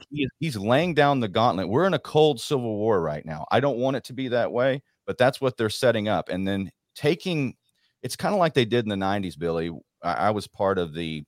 he, 0.08 0.26
he's 0.38 0.56
laying 0.56 0.94
down 0.94 1.20
the 1.20 1.28
gauntlet. 1.28 1.68
We're 1.68 1.86
in 1.86 1.94
a 1.94 1.98
cold 1.98 2.40
civil 2.40 2.78
war 2.78 3.02
right 3.02 3.24
now. 3.24 3.46
I 3.50 3.60
don't 3.60 3.76
want 3.76 3.96
it 3.96 4.04
to 4.04 4.14
be 4.14 4.28
that 4.28 4.50
way, 4.50 4.82
but 5.06 5.18
that's 5.18 5.42
what 5.42 5.58
they're 5.58 5.68
setting 5.68 6.08
up. 6.08 6.30
And 6.30 6.48
then 6.48 6.70
taking, 6.94 7.54
it's 8.02 8.16
kind 8.16 8.34
of 8.34 8.38
like 8.38 8.54
they 8.54 8.64
did 8.64 8.86
in 8.86 8.88
the 8.88 9.06
'90s, 9.06 9.38
Billy. 9.38 9.70
I, 10.02 10.12
I 10.12 10.30
was 10.30 10.46
part 10.46 10.78
of 10.78 10.94
the 10.94 11.22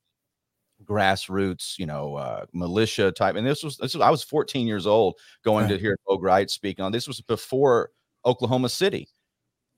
grassroots, 0.84 1.78
you 1.78 1.86
know, 1.86 2.16
uh, 2.16 2.46
militia 2.52 3.12
type. 3.12 3.36
And 3.36 3.46
this 3.46 3.62
was, 3.62 3.76
this 3.76 3.94
was, 3.94 4.02
I 4.02 4.10
was 4.10 4.22
14 4.22 4.66
years 4.66 4.86
old 4.86 5.14
going 5.44 5.64
right. 5.64 5.72
to 5.72 5.78
hear 5.78 5.96
Bo 6.06 6.18
Gritz 6.18 6.50
speaking 6.50 6.84
on. 6.84 6.92
This 6.92 7.08
was 7.08 7.20
before 7.20 7.90
Oklahoma 8.24 8.68
City 8.68 9.08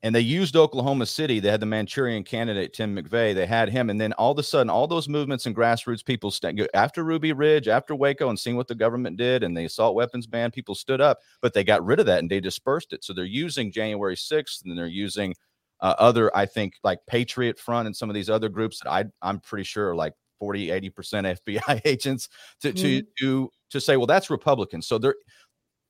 and 0.04 0.14
they 0.14 0.20
used 0.20 0.54
Oklahoma 0.54 1.06
City. 1.06 1.40
They 1.40 1.50
had 1.50 1.61
the 1.61 1.66
Manchurian 1.66 2.25
candidate 2.25 2.75
Tim 2.75 2.94
McVeigh. 2.94 3.34
They 3.34 3.46
had 3.46 3.70
him, 3.70 3.88
and 3.88 3.99
then 3.99 4.12
all 4.12 4.32
of 4.32 4.38
a 4.38 4.42
sudden, 4.42 4.68
all 4.68 4.87
those 4.87 5.08
movements 5.08 5.46
and 5.46 5.56
grassroots 5.56 6.04
people 6.04 6.30
st- 6.30 6.61
after 6.75 7.02
Ruby 7.02 7.32
Ridge, 7.32 7.68
after 7.68 7.94
Waco, 7.94 8.28
and 8.28 8.38
seeing 8.38 8.54
what 8.54 8.68
the 8.68 8.75
government 8.75 9.16
did, 9.16 9.42
and 9.42 9.56
the 9.56 9.64
assault 9.64 9.94
weapons 9.94 10.26
ban, 10.26 10.50
people 10.50 10.75
stood 10.75 11.00
up, 11.00 11.20
but 11.40 11.54
they 11.54 11.64
got 11.64 11.82
rid 11.82 12.00
of 12.00 12.06
that 12.06 12.18
and 12.18 12.30
they 12.30 12.38
dispersed 12.38 12.92
it. 12.92 13.02
So 13.02 13.14
they're 13.14 13.25
using 13.25 13.73
January 13.73 14.14
sixth, 14.14 14.66
and 14.66 14.76
they're 14.76 14.87
using 14.87 15.34
uh, 15.80 15.94
other, 15.99 16.30
I 16.37 16.44
think, 16.44 16.75
like 16.84 16.99
Patriot 17.08 17.58
Front 17.58 17.87
and 17.87 17.96
some 17.96 18.11
of 18.11 18.14
these 18.14 18.28
other 18.28 18.50
groups 18.50 18.80
that 18.80 18.90
I 18.90 19.06
I'm 19.23 19.40
pretty 19.40 19.64
sure 19.64 19.88
are 19.88 19.96
like 19.96 20.12
40, 20.44 20.70
80 20.70 20.90
percent 20.90 21.26
FBI 21.26 21.80
agents 21.86 22.28
to 22.60 22.68
mm-hmm. 22.68 22.82
to 22.82 23.02
to 23.18 23.50
to 23.70 23.80
say, 23.80 23.96
well, 23.96 24.06
that's 24.06 24.28
Republicans. 24.28 24.86
So 24.86 24.98
they're 24.98 25.14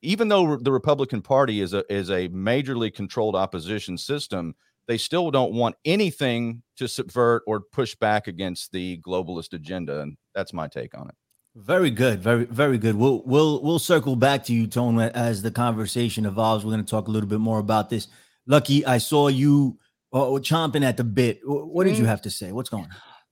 even 0.01 0.29
though 0.29 0.57
the 0.57 0.71
Republican 0.71 1.23
Party 1.23 1.61
is 1.61 1.75
a 1.75 1.85
is 1.93 2.11
a 2.11 2.29
majorly 2.29 2.95
controlled 2.95 3.35
opposition 3.35 3.99
system, 3.99 4.55
they 4.87 4.97
still 4.97 5.33
don't 5.33 5.55
want 5.55 5.75
anything 5.85 6.63
to 6.77 6.87
subvert 6.87 7.43
or 7.49 7.61
push 7.61 7.97
back 7.97 8.29
against 8.29 8.71
the 8.71 9.01
globalist 9.05 9.55
agenda, 9.55 10.03
and 10.03 10.17
that's 10.35 10.53
my 10.53 10.69
take 10.69 10.97
on 10.97 11.09
it. 11.09 11.15
Very 11.57 11.91
good, 11.91 12.23
very 12.23 12.45
very 12.45 12.79
good. 12.79 12.95
We'll 12.95 13.23
we'll 13.25 13.61
we'll 13.61 13.81
circle 13.81 14.15
back 14.15 14.45
to 14.45 14.53
you, 14.53 14.69
Tone, 14.69 15.01
as 15.01 15.43
the 15.43 15.51
conversation 15.51 16.27
evolves. 16.27 16.65
We're 16.65 16.73
going 16.73 16.85
to 16.85 16.91
talk 16.91 17.09
a 17.09 17.11
little 17.11 17.29
bit 17.29 17.41
more 17.41 17.59
about 17.59 17.91
this. 17.91 18.07
Lucky, 18.47 18.87
I 18.87 18.99
saw 18.99 19.29
you 19.29 19.79
uh, 20.13 20.27
chomping 20.39 20.85
at 20.85 20.97
the 20.97 21.05
bit. 21.05 21.41
What 21.45 21.85
did 21.85 21.99
you 21.99 22.05
mm. 22.05 22.09
have 22.09 22.23
to 22.23 22.31
say? 22.31 22.53
What's 22.53 22.69
going 22.69 22.85
on? 22.85 22.91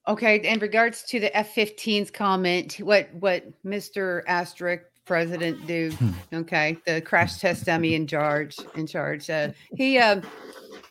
Okay, 0.09 0.37
in 0.39 0.59
regards 0.59 1.05
to 1.05 1.21
the 1.21 1.35
F-15's 1.37 2.11
comment, 2.11 2.75
what 2.81 3.09
what 3.15 3.45
Mr. 3.65 4.23
Asterisk 4.27 4.85
president 5.05 5.67
dude. 5.67 5.95
Hmm. 5.95 6.11
Okay, 6.33 6.77
the 6.87 7.01
crash 7.01 7.39
test 7.39 7.67
dummy 7.67 7.95
in 7.95 8.07
charge. 8.07 8.57
In 8.75 8.87
charge. 8.87 9.31
Uh, 9.31 9.51
he 9.75 9.99
um, 9.99 10.23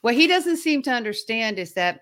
what 0.02 0.16
he 0.16 0.28
doesn't 0.28 0.58
seem 0.58 0.82
to 0.84 0.92
understand 0.92 1.60
is 1.60 1.74
that 1.74 2.02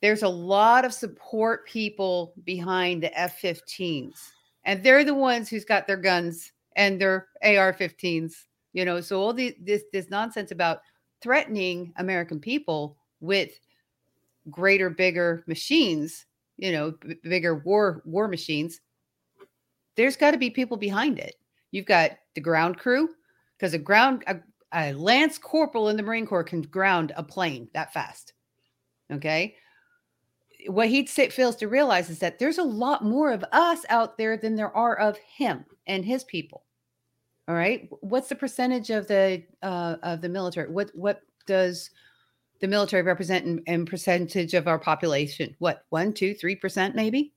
there's 0.00 0.22
a 0.22 0.28
lot 0.28 0.84
of 0.84 0.92
support 0.92 1.66
people 1.66 2.34
behind 2.44 3.02
the 3.02 3.18
F-15s, 3.18 4.18
and 4.64 4.82
they're 4.82 5.04
the 5.04 5.14
ones 5.14 5.48
who's 5.48 5.64
got 5.64 5.86
their 5.86 5.96
guns 5.96 6.52
and 6.76 7.00
their 7.00 7.28
AR-15s. 7.42 8.34
You 8.72 8.84
know, 8.84 9.00
so 9.00 9.20
all 9.20 9.32
the, 9.32 9.56
this 9.60 9.84
this 9.92 10.10
nonsense 10.10 10.50
about 10.50 10.80
threatening 11.22 11.92
American 11.96 12.40
people 12.40 12.96
with 13.20 13.52
greater, 14.50 14.90
bigger 14.90 15.44
machines. 15.46 16.26
You 16.58 16.72
know, 16.72 16.94
b- 17.00 17.16
bigger 17.22 17.56
war 17.56 18.02
war 18.04 18.28
machines 18.28 18.80
there's 19.96 20.16
got 20.16 20.32
to 20.32 20.38
be 20.38 20.50
people 20.50 20.76
behind 20.76 21.18
it. 21.18 21.36
You've 21.70 21.86
got 21.86 22.12
the 22.34 22.40
ground 22.40 22.78
crew 22.78 23.08
because 23.56 23.74
a 23.74 23.78
ground 23.78 24.24
a, 24.26 24.36
a 24.72 24.92
lance 24.92 25.38
corporal 25.38 25.88
in 25.88 25.96
the 25.96 26.02
Marine 26.02 26.26
Corps 26.26 26.44
can 26.44 26.62
ground 26.62 27.12
a 27.16 27.22
plane 27.22 27.68
that 27.74 27.92
fast. 27.92 28.32
Okay. 29.10 29.56
What 30.68 30.88
he 30.88 31.06
fails 31.06 31.56
to 31.56 31.68
realize 31.68 32.08
is 32.08 32.20
that 32.20 32.38
there's 32.38 32.58
a 32.58 32.62
lot 32.62 33.04
more 33.04 33.32
of 33.32 33.44
us 33.52 33.84
out 33.88 34.16
there 34.16 34.36
than 34.36 34.54
there 34.54 34.74
are 34.76 34.96
of 34.96 35.18
him 35.18 35.64
and 35.86 36.04
his 36.04 36.24
people. 36.24 36.64
All 37.48 37.54
right. 37.54 37.88
What's 38.00 38.28
the 38.28 38.36
percentage 38.36 38.90
of 38.90 39.08
the 39.08 39.42
uh, 39.62 39.96
of 40.02 40.20
the 40.20 40.28
military? 40.28 40.70
What 40.70 40.90
what 40.94 41.22
does 41.46 41.90
the 42.62 42.68
military 42.68 43.02
represent 43.02 43.44
in, 43.44 43.60
in 43.66 43.84
percentage 43.84 44.54
of 44.54 44.68
our 44.68 44.78
population? 44.78 45.54
What 45.58 45.84
one, 45.90 46.12
two, 46.12 46.32
three 46.32 46.54
percent, 46.56 46.94
maybe? 46.94 47.34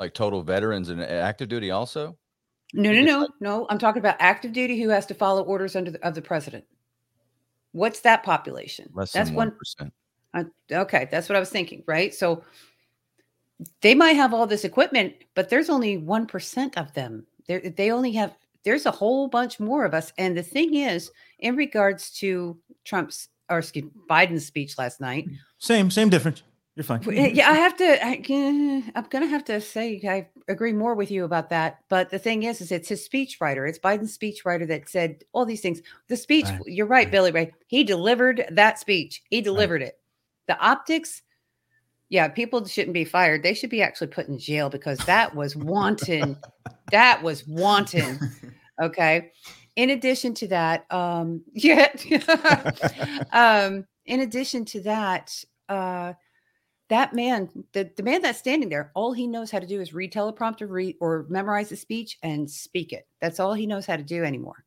Like 0.00 0.14
total 0.14 0.42
veterans 0.42 0.88
and 0.88 1.00
active 1.02 1.48
duty 1.48 1.70
also? 1.70 2.16
No, 2.72 2.90
no, 2.90 3.02
no, 3.02 3.28
no. 3.40 3.66
I'm 3.68 3.78
talking 3.78 4.00
about 4.00 4.16
active 4.18 4.52
duty 4.52 4.80
who 4.80 4.88
has 4.88 5.04
to 5.06 5.14
follow 5.14 5.42
orders 5.42 5.76
under 5.76 5.90
the, 5.90 6.06
of 6.06 6.14
the 6.14 6.22
president. 6.22 6.64
What's 7.72 8.00
that 8.00 8.22
population? 8.22 8.88
Less 8.94 9.12
That's 9.12 9.28
than 9.28 9.36
one. 9.36 9.56
Uh, 10.34 10.44
okay, 10.72 11.06
that's 11.10 11.28
what 11.28 11.36
I 11.36 11.40
was 11.40 11.50
thinking, 11.50 11.84
right? 11.86 12.14
So 12.14 12.42
they 13.82 13.94
might 13.94 14.16
have 14.16 14.32
all 14.32 14.46
this 14.46 14.64
equipment, 14.64 15.14
but 15.34 15.50
there's 15.50 15.68
only 15.68 15.98
one 15.98 16.26
percent 16.26 16.78
of 16.78 16.92
them. 16.94 17.26
They 17.46 17.58
they 17.58 17.90
only 17.90 18.12
have. 18.12 18.34
There's 18.64 18.86
a 18.86 18.90
whole 18.90 19.28
bunch 19.28 19.60
more 19.60 19.84
of 19.84 19.92
us, 19.92 20.12
and 20.16 20.36
the 20.36 20.42
thing 20.42 20.74
is, 20.74 21.10
in 21.40 21.56
regards 21.56 22.10
to 22.20 22.58
Trump's 22.84 23.28
or 23.50 23.58
excuse 23.58 23.90
Biden's 24.08 24.46
speech 24.46 24.78
last 24.78 25.00
night, 25.00 25.28
Same, 25.58 25.90
same 25.90 26.08
difference. 26.10 26.42
You're 26.78 26.84
fine. 26.84 27.02
yeah, 27.34 27.50
I 27.50 27.54
have 27.54 27.76
to. 27.78 28.06
I, 28.06 28.22
eh, 28.28 28.82
I'm 28.94 29.06
gonna 29.10 29.26
have 29.26 29.44
to 29.46 29.60
say 29.60 30.00
I 30.08 30.28
agree 30.46 30.72
more 30.72 30.94
with 30.94 31.10
you 31.10 31.24
about 31.24 31.50
that. 31.50 31.80
But 31.88 32.10
the 32.10 32.20
thing 32.20 32.44
is, 32.44 32.60
is 32.60 32.70
it's 32.70 32.88
his 32.88 33.08
speechwriter. 33.08 33.68
It's 33.68 33.80
Biden's 33.80 34.16
speechwriter 34.16 34.68
that 34.68 34.88
said 34.88 35.24
all 35.32 35.44
these 35.44 35.60
things. 35.60 35.82
The 36.06 36.16
speech. 36.16 36.44
Right, 36.44 36.60
You're 36.66 36.86
right, 36.86 37.06
right. 37.06 37.10
Billy 37.10 37.32
Ray. 37.32 37.52
He 37.66 37.82
delivered 37.82 38.44
that 38.52 38.78
speech. 38.78 39.24
He 39.28 39.40
delivered 39.40 39.82
it. 39.82 39.98
The 40.46 40.56
optics. 40.60 41.22
Yeah, 42.10 42.28
people 42.28 42.64
shouldn't 42.64 42.94
be 42.94 43.04
fired. 43.04 43.42
They 43.42 43.54
should 43.54 43.70
be 43.70 43.82
actually 43.82 44.06
put 44.06 44.28
in 44.28 44.38
jail 44.38 44.70
because 44.70 44.98
that 45.00 45.34
was 45.34 45.56
wanton. 45.56 46.38
that 46.92 47.24
was 47.24 47.44
wanton. 47.46 48.20
Okay. 48.80 49.32
In 49.78 49.90
addition 49.90 50.34
to 50.34 50.48
that, 50.48 50.90
um, 50.92 51.42
yeah. 51.52 51.92
um, 53.32 53.86
in 54.06 54.20
addition 54.20 54.64
to 54.64 54.80
that, 54.80 55.32
uh, 55.68 56.14
that 56.88 57.14
man, 57.14 57.48
the, 57.74 57.88
the 57.96 58.02
man 58.02 58.20
that's 58.20 58.40
standing 58.40 58.68
there, 58.68 58.90
all 58.96 59.12
he 59.12 59.28
knows 59.28 59.52
how 59.52 59.60
to 59.60 59.66
do 59.68 59.80
is 59.80 59.94
read 59.94 60.12
teleprompter, 60.12 60.68
read 60.68 60.96
or 61.00 61.26
memorize 61.28 61.68
the 61.68 61.76
speech 61.76 62.18
and 62.24 62.50
speak 62.50 62.92
it. 62.92 63.06
That's 63.20 63.38
all 63.38 63.54
he 63.54 63.68
knows 63.68 63.86
how 63.86 63.96
to 63.96 64.02
do 64.02 64.24
anymore. 64.24 64.64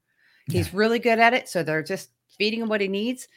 He's 0.48 0.74
really 0.74 1.00
good 1.00 1.20
at 1.20 1.34
it. 1.34 1.50
So 1.50 1.62
they're 1.62 1.84
just 1.84 2.12
feeding 2.38 2.62
him 2.62 2.70
what 2.70 2.82
he 2.82 2.88
needs. 2.88 3.28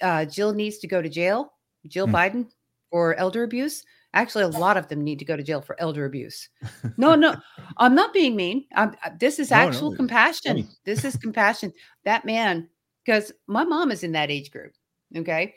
Uh, 0.00 0.26
Jill 0.26 0.52
needs 0.52 0.78
to 0.78 0.86
go 0.86 1.02
to 1.02 1.08
jail. 1.08 1.52
Jill 1.88 2.06
Hmm. 2.06 2.14
Biden 2.14 2.50
for 2.90 3.14
elder 3.14 3.42
abuse. 3.42 3.84
Actually, 4.16 4.44
a 4.44 4.48
lot 4.48 4.78
of 4.78 4.88
them 4.88 5.04
need 5.04 5.18
to 5.18 5.26
go 5.26 5.36
to 5.36 5.42
jail 5.42 5.60
for 5.60 5.78
elder 5.78 6.06
abuse. 6.06 6.48
No, 6.96 7.14
no, 7.14 7.36
I'm 7.76 7.94
not 7.94 8.14
being 8.14 8.34
mean. 8.34 8.64
I'm, 8.74 8.96
I- 9.04 9.10
this 9.10 9.38
is 9.38 9.50
No, 9.50 9.58
no, 9.58 9.62
actual 9.68 9.88
it's 9.90 9.96
compassion. 9.98 10.66
This 10.84 11.04
is 11.04 11.16
compassion. 11.16 11.70
That 12.04 12.24
man, 12.24 12.66
because 13.04 13.30
my 13.46 13.64
mom 13.64 13.90
is 13.90 14.02
in 14.02 14.12
that 14.12 14.30
age 14.30 14.50
group. 14.50 14.72
Okay. 15.14 15.54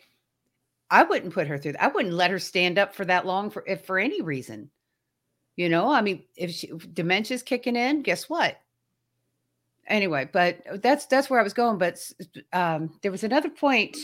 I 0.91 1.03
wouldn't 1.03 1.33
put 1.33 1.47
her 1.47 1.57
through 1.57 1.73
that. 1.73 1.83
I 1.83 1.87
wouldn't 1.87 2.13
let 2.13 2.31
her 2.31 2.39
stand 2.39 2.77
up 2.77 2.93
for 2.93 3.05
that 3.05 3.25
long 3.25 3.49
for 3.49 3.63
if 3.65 3.85
for 3.85 3.97
any 3.97 4.21
reason. 4.21 4.69
You 5.55 5.69
know, 5.69 5.89
I 5.89 6.01
mean, 6.01 6.23
if, 6.35 6.51
she, 6.51 6.67
if 6.67 6.93
dementia's 6.93 7.43
kicking 7.43 7.77
in, 7.77 8.01
guess 8.01 8.27
what? 8.29 8.57
Anyway, 9.87 10.29
but 10.33 10.59
that's 10.83 11.05
that's 11.05 11.29
where 11.29 11.39
I 11.39 11.43
was 11.43 11.53
going. 11.53 11.77
But 11.77 11.97
um, 12.51 12.99
there 13.01 13.11
was 13.11 13.23
another 13.23 13.49
point 13.49 13.95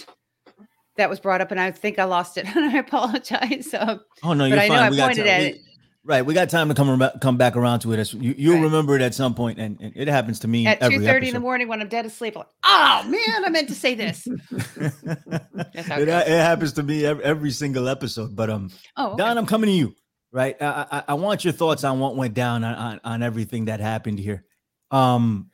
that 0.97 1.09
was 1.09 1.19
brought 1.19 1.41
up, 1.41 1.51
and 1.51 1.59
I 1.59 1.71
think 1.71 1.99
I 1.99 2.05
lost 2.05 2.37
it, 2.37 2.45
and 2.55 2.65
I 2.75 2.79
apologize. 2.79 3.73
Um, 3.73 4.01
Oh 4.23 4.33
no, 4.33 4.45
you're 4.45 4.59
I 4.59 4.67
know 4.67 4.73
fine. 4.75 4.83
I 4.83 4.89
we 4.89 4.97
got 4.97 5.07
pointed 5.07 5.27
at 5.27 5.39
we- 5.41 5.47
it. 5.47 5.61
Right, 6.07 6.23
we 6.23 6.35
got 6.35 6.51
time 6.51 6.69
to 6.69 6.75
come 6.75 7.01
come 7.19 7.35
back 7.37 7.55
around 7.55 7.79
to 7.79 7.91
it. 7.93 8.13
You, 8.13 8.35
you'll 8.37 8.53
Right. 8.57 8.61
remember 8.65 8.95
it 8.95 9.01
at 9.01 9.15
some 9.15 9.33
point, 9.33 9.57
and, 9.59 9.81
and 9.81 9.91
it 9.95 10.07
happens 10.07 10.37
to 10.41 10.47
me 10.47 10.67
at 10.67 10.79
two 10.79 10.99
thirty 11.03 11.29
in 11.29 11.33
the 11.33 11.39
morning 11.39 11.67
when 11.67 11.81
I'm 11.81 11.87
dead 11.89 12.05
asleep, 12.05 12.35
I'm 12.35 12.41
like, 12.41 12.47
oh 12.63 13.03
man, 13.09 13.43
I 13.43 13.49
meant 13.49 13.69
to 13.69 13.73
say 13.75 13.95
this. 13.95 14.27
It 14.77 15.87
it, 15.87 16.07
it 16.07 16.27
happens 16.27 16.73
to 16.73 16.83
me 16.83 17.05
every, 17.05 17.23
every 17.23 17.51
single 17.51 17.87
episode. 17.89 18.35
But 18.35 18.49
um, 18.51 18.69
Oh, 18.97 19.07
okay. 19.13 19.17
Don, 19.17 19.37
I'm 19.37 19.45
coming 19.47 19.67
to 19.67 19.73
you. 19.75 19.95
Right, 20.31 20.55
I, 20.61 20.85
I, 20.91 21.03
I 21.09 21.13
want 21.15 21.43
your 21.45 21.53
thoughts 21.53 21.83
on 21.83 21.99
what 21.99 22.15
went 22.15 22.33
down 22.33 22.63
on, 22.63 22.75
on 22.75 22.99
on 23.03 23.23
everything 23.23 23.65
that 23.65 23.79
happened 23.79 24.19
here. 24.19 24.43
Um, 24.91 25.49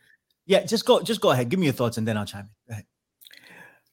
yeah, 0.48 0.66
just 0.66 0.86
go 0.86 1.02
just 1.02 1.22
go 1.22 1.30
ahead. 1.32 1.50
Give 1.50 1.60
me 1.60 1.68
your 1.68 1.74
thoughts, 1.74 1.98
and 1.98 2.08
then 2.08 2.18
I'll 2.18 2.26
chime 2.26 2.50
in. 2.68 2.84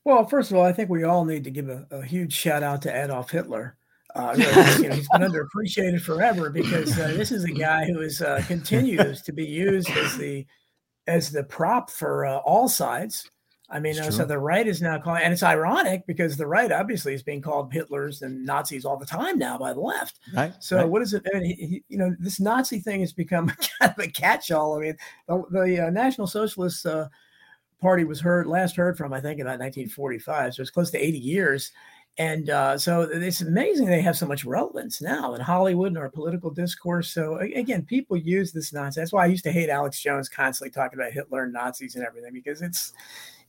Well, 0.09 0.25
first 0.25 0.51
of 0.51 0.57
all, 0.57 0.65
I 0.65 0.73
think 0.73 0.89
we 0.89 1.05
all 1.05 1.27
need 1.27 1.45
to 1.45 1.51
give 1.51 1.69
a, 1.69 1.87
a 1.91 2.03
huge 2.03 2.33
shout 2.33 2.63
out 2.63 2.81
to 2.81 3.05
Adolf 3.05 3.31
Hitler. 3.31 3.77
Uh, 4.15 4.35
really, 4.39 4.73
you 4.85 4.89
know, 4.89 4.95
he's 4.95 5.09
been 5.11 5.21
underappreciated 5.21 6.01
forever 6.01 6.49
because 6.49 6.99
uh, 6.99 7.09
this 7.09 7.31
is 7.31 7.45
a 7.45 7.51
guy 7.53 7.85
who 7.85 8.01
is 8.01 8.23
uh, 8.23 8.43
continues 8.47 9.21
to 9.21 9.33
be 9.33 9.45
used 9.45 9.91
as 9.91 10.17
the 10.17 10.47
as 11.07 11.31
the 11.31 11.45
prop 11.45 11.91
for 11.91 12.25
uh, 12.25 12.39
all 12.39 12.71
sides. 12.71 13.31
I 13.69 13.81
mean, 13.81 13.99
uh, 13.99 14.11
so 14.11 14.25
the 14.25 14.39
right 14.39 14.67
is 14.67 14.81
now 14.81 14.99
calling, 14.99 15.25
and 15.25 15.31
it's 15.31 15.43
ironic 15.43 16.07
because 16.07 16.39
the 16.39 16.47
right 16.47 16.73
obviously 16.73 17.13
is 17.13 17.23
being 17.23 17.43
called 17.43 17.71
Hitlers 17.71 18.23
and 18.23 18.47
Nazis 18.47 18.87
all 18.87 18.97
the 18.97 19.05
time 19.05 19.39
now 19.39 19.59
by 19.59 19.75
the 19.75 19.81
left. 19.81 20.21
Right. 20.33 20.55
So 20.59 20.79
right. 20.79 20.89
what 20.89 21.03
is 21.03 21.13
it? 21.13 21.23
I 21.35 21.39
mean, 21.39 21.45
he, 21.45 21.67
he- 21.67 21.85
you 21.91 21.99
know, 21.99 22.17
this 22.19 22.41
Nazi 22.41 22.79
thing 22.79 23.01
has 23.01 23.13
become 23.13 23.49
kind 23.79 23.93
of 23.95 23.99
a 23.99 24.09
catch-all. 24.09 24.79
I 24.79 24.81
mean, 24.81 24.97
the, 25.27 25.45
the 25.51 25.87
uh, 25.87 25.91
National 25.91 26.27
Socialists 26.27 26.87
uh, 26.87 27.09
Party 27.81 28.05
was 28.05 28.21
heard 28.21 28.47
last 28.47 28.77
heard 28.77 28.97
from, 28.97 29.13
I 29.13 29.21
think, 29.21 29.41
about 29.41 29.61
1945. 29.61 30.55
So 30.55 30.63
it's 30.63 30.71
close 30.71 30.91
to 30.91 30.99
80 30.99 31.19
years, 31.19 31.73
and 32.19 32.51
uh, 32.51 32.77
so 32.77 33.03
it's 33.03 33.43
amazing 33.43 33.87
they 33.87 34.01
have 34.01 34.17
so 34.17 34.27
much 34.27 34.45
relevance 34.45 35.01
now 35.01 35.35
in 35.35 35.41
Hollywood 35.41 35.89
and 35.89 35.99
our 35.99 36.11
political 36.11 36.51
discourse. 36.51 37.15
So 37.15 37.37
again, 37.39 37.85
people 37.85 38.17
use 38.17 38.53
this 38.53 38.73
nonsense. 38.73 38.97
That's 38.97 39.13
why 39.13 39.23
I 39.23 39.29
used 39.29 39.45
to 39.45 39.53
hate 39.53 39.71
Alex 39.71 40.03
Jones 40.03 40.29
constantly 40.29 40.73
talking 40.73 40.99
about 40.99 41.13
Hitler 41.13 41.45
and 41.45 41.53
Nazis 41.53 41.95
and 41.95 42.05
everything 42.05 42.33
because 42.33 42.61
it's 42.61 42.93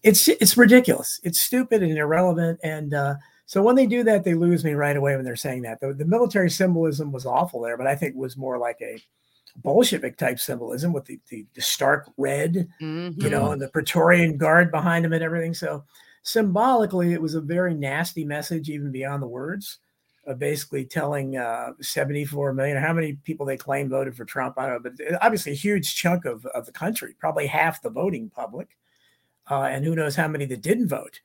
it's 0.04 0.28
it's 0.28 0.56
ridiculous. 0.56 1.20
It's 1.24 1.42
stupid 1.42 1.82
and 1.82 1.98
irrelevant. 1.98 2.60
And 2.64 2.94
uh, 2.94 3.16
so 3.48 3.64
when 3.64 3.76
they 3.76 3.88
do 3.88 4.04
that, 4.04 4.24
they 4.24 4.36
lose 4.36 4.64
me 4.64 4.74
right 4.74 4.96
away 4.96 5.16
when 5.16 5.26
they're 5.26 5.36
saying 5.36 5.64
that. 5.64 5.80
The, 5.80 5.94
the 5.94 6.06
military 6.06 6.52
symbolism 6.52 7.12
was 7.12 7.26
awful 7.26 7.62
there, 7.62 7.76
but 7.76 7.88
I 7.88 7.96
think 7.96 8.12
it 8.12 8.20
was 8.20 8.38
more 8.38 8.60
like 8.60 8.78
a 8.82 9.02
Bolshevik 9.62 10.18
type 10.18 10.40
symbolism 10.40 10.94
with 10.94 11.06
the, 11.06 11.20
the, 11.30 11.46
the 11.54 11.62
stark 11.62 12.10
red, 12.18 12.68
Mhm. 12.82 13.22
you 13.22 13.30
know, 13.30 13.52
and 13.52 13.62
the 13.62 13.70
Praetorian 13.70 14.38
Guard 14.38 14.72
behind 14.72 15.06
him 15.06 15.14
and 15.14 15.24
everything. 15.24 15.54
So 15.54 15.84
symbolically, 16.24 17.14
it 17.14 17.22
was 17.22 17.36
a 17.36 17.42
very 17.42 17.74
nasty 17.74 18.24
message, 18.24 18.70
even 18.70 18.92
beyond 18.92 19.22
the 19.24 19.28
words. 19.28 19.80
Of 20.26 20.38
basically 20.38 20.86
telling 20.86 21.38
uh, 21.38 21.72
74 21.82 22.54
million 22.54 22.78
how 22.78 22.94
many 22.94 23.14
people 23.24 23.48
they 23.48 23.58
claim 23.58 23.90
voted 23.90 24.16
for 24.16 24.26
Trump. 24.26 24.60
I 24.60 24.68
don't 24.68 24.84
know, 24.84 24.92
but 24.92 25.24
obviously 25.24 25.54
a 25.54 25.56
huge 25.56 25.96
chunk 25.96 26.26
of, 26.26 26.46
of 26.48 26.68
the 26.68 26.72
country, 26.72 27.16
probably 27.18 27.48
half 27.48 27.82
the 27.82 27.90
voting 27.90 28.30
public, 28.30 28.68
uh, 29.50 29.64
and 29.64 29.84
who 29.84 29.96
knows 29.96 30.16
how 30.16 30.28
many 30.28 30.46
that 30.46 30.62
didn't 30.62 30.88
vote 30.90 31.20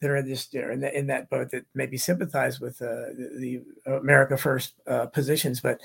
that 0.00 0.10
are 0.10 0.22
just 0.22 0.52
there 0.52 0.70
in, 0.70 0.80
the, 0.80 0.96
in 0.96 1.06
that 1.08 1.28
boat 1.28 1.50
that 1.50 1.66
maybe 1.74 1.98
sympathize 1.98 2.58
with 2.58 2.80
uh, 2.80 3.12
the, 3.18 3.62
the 3.86 3.92
America 3.96 4.38
First 4.38 4.74
uh, 4.86 5.06
positions, 5.06 5.60
but 5.60 5.82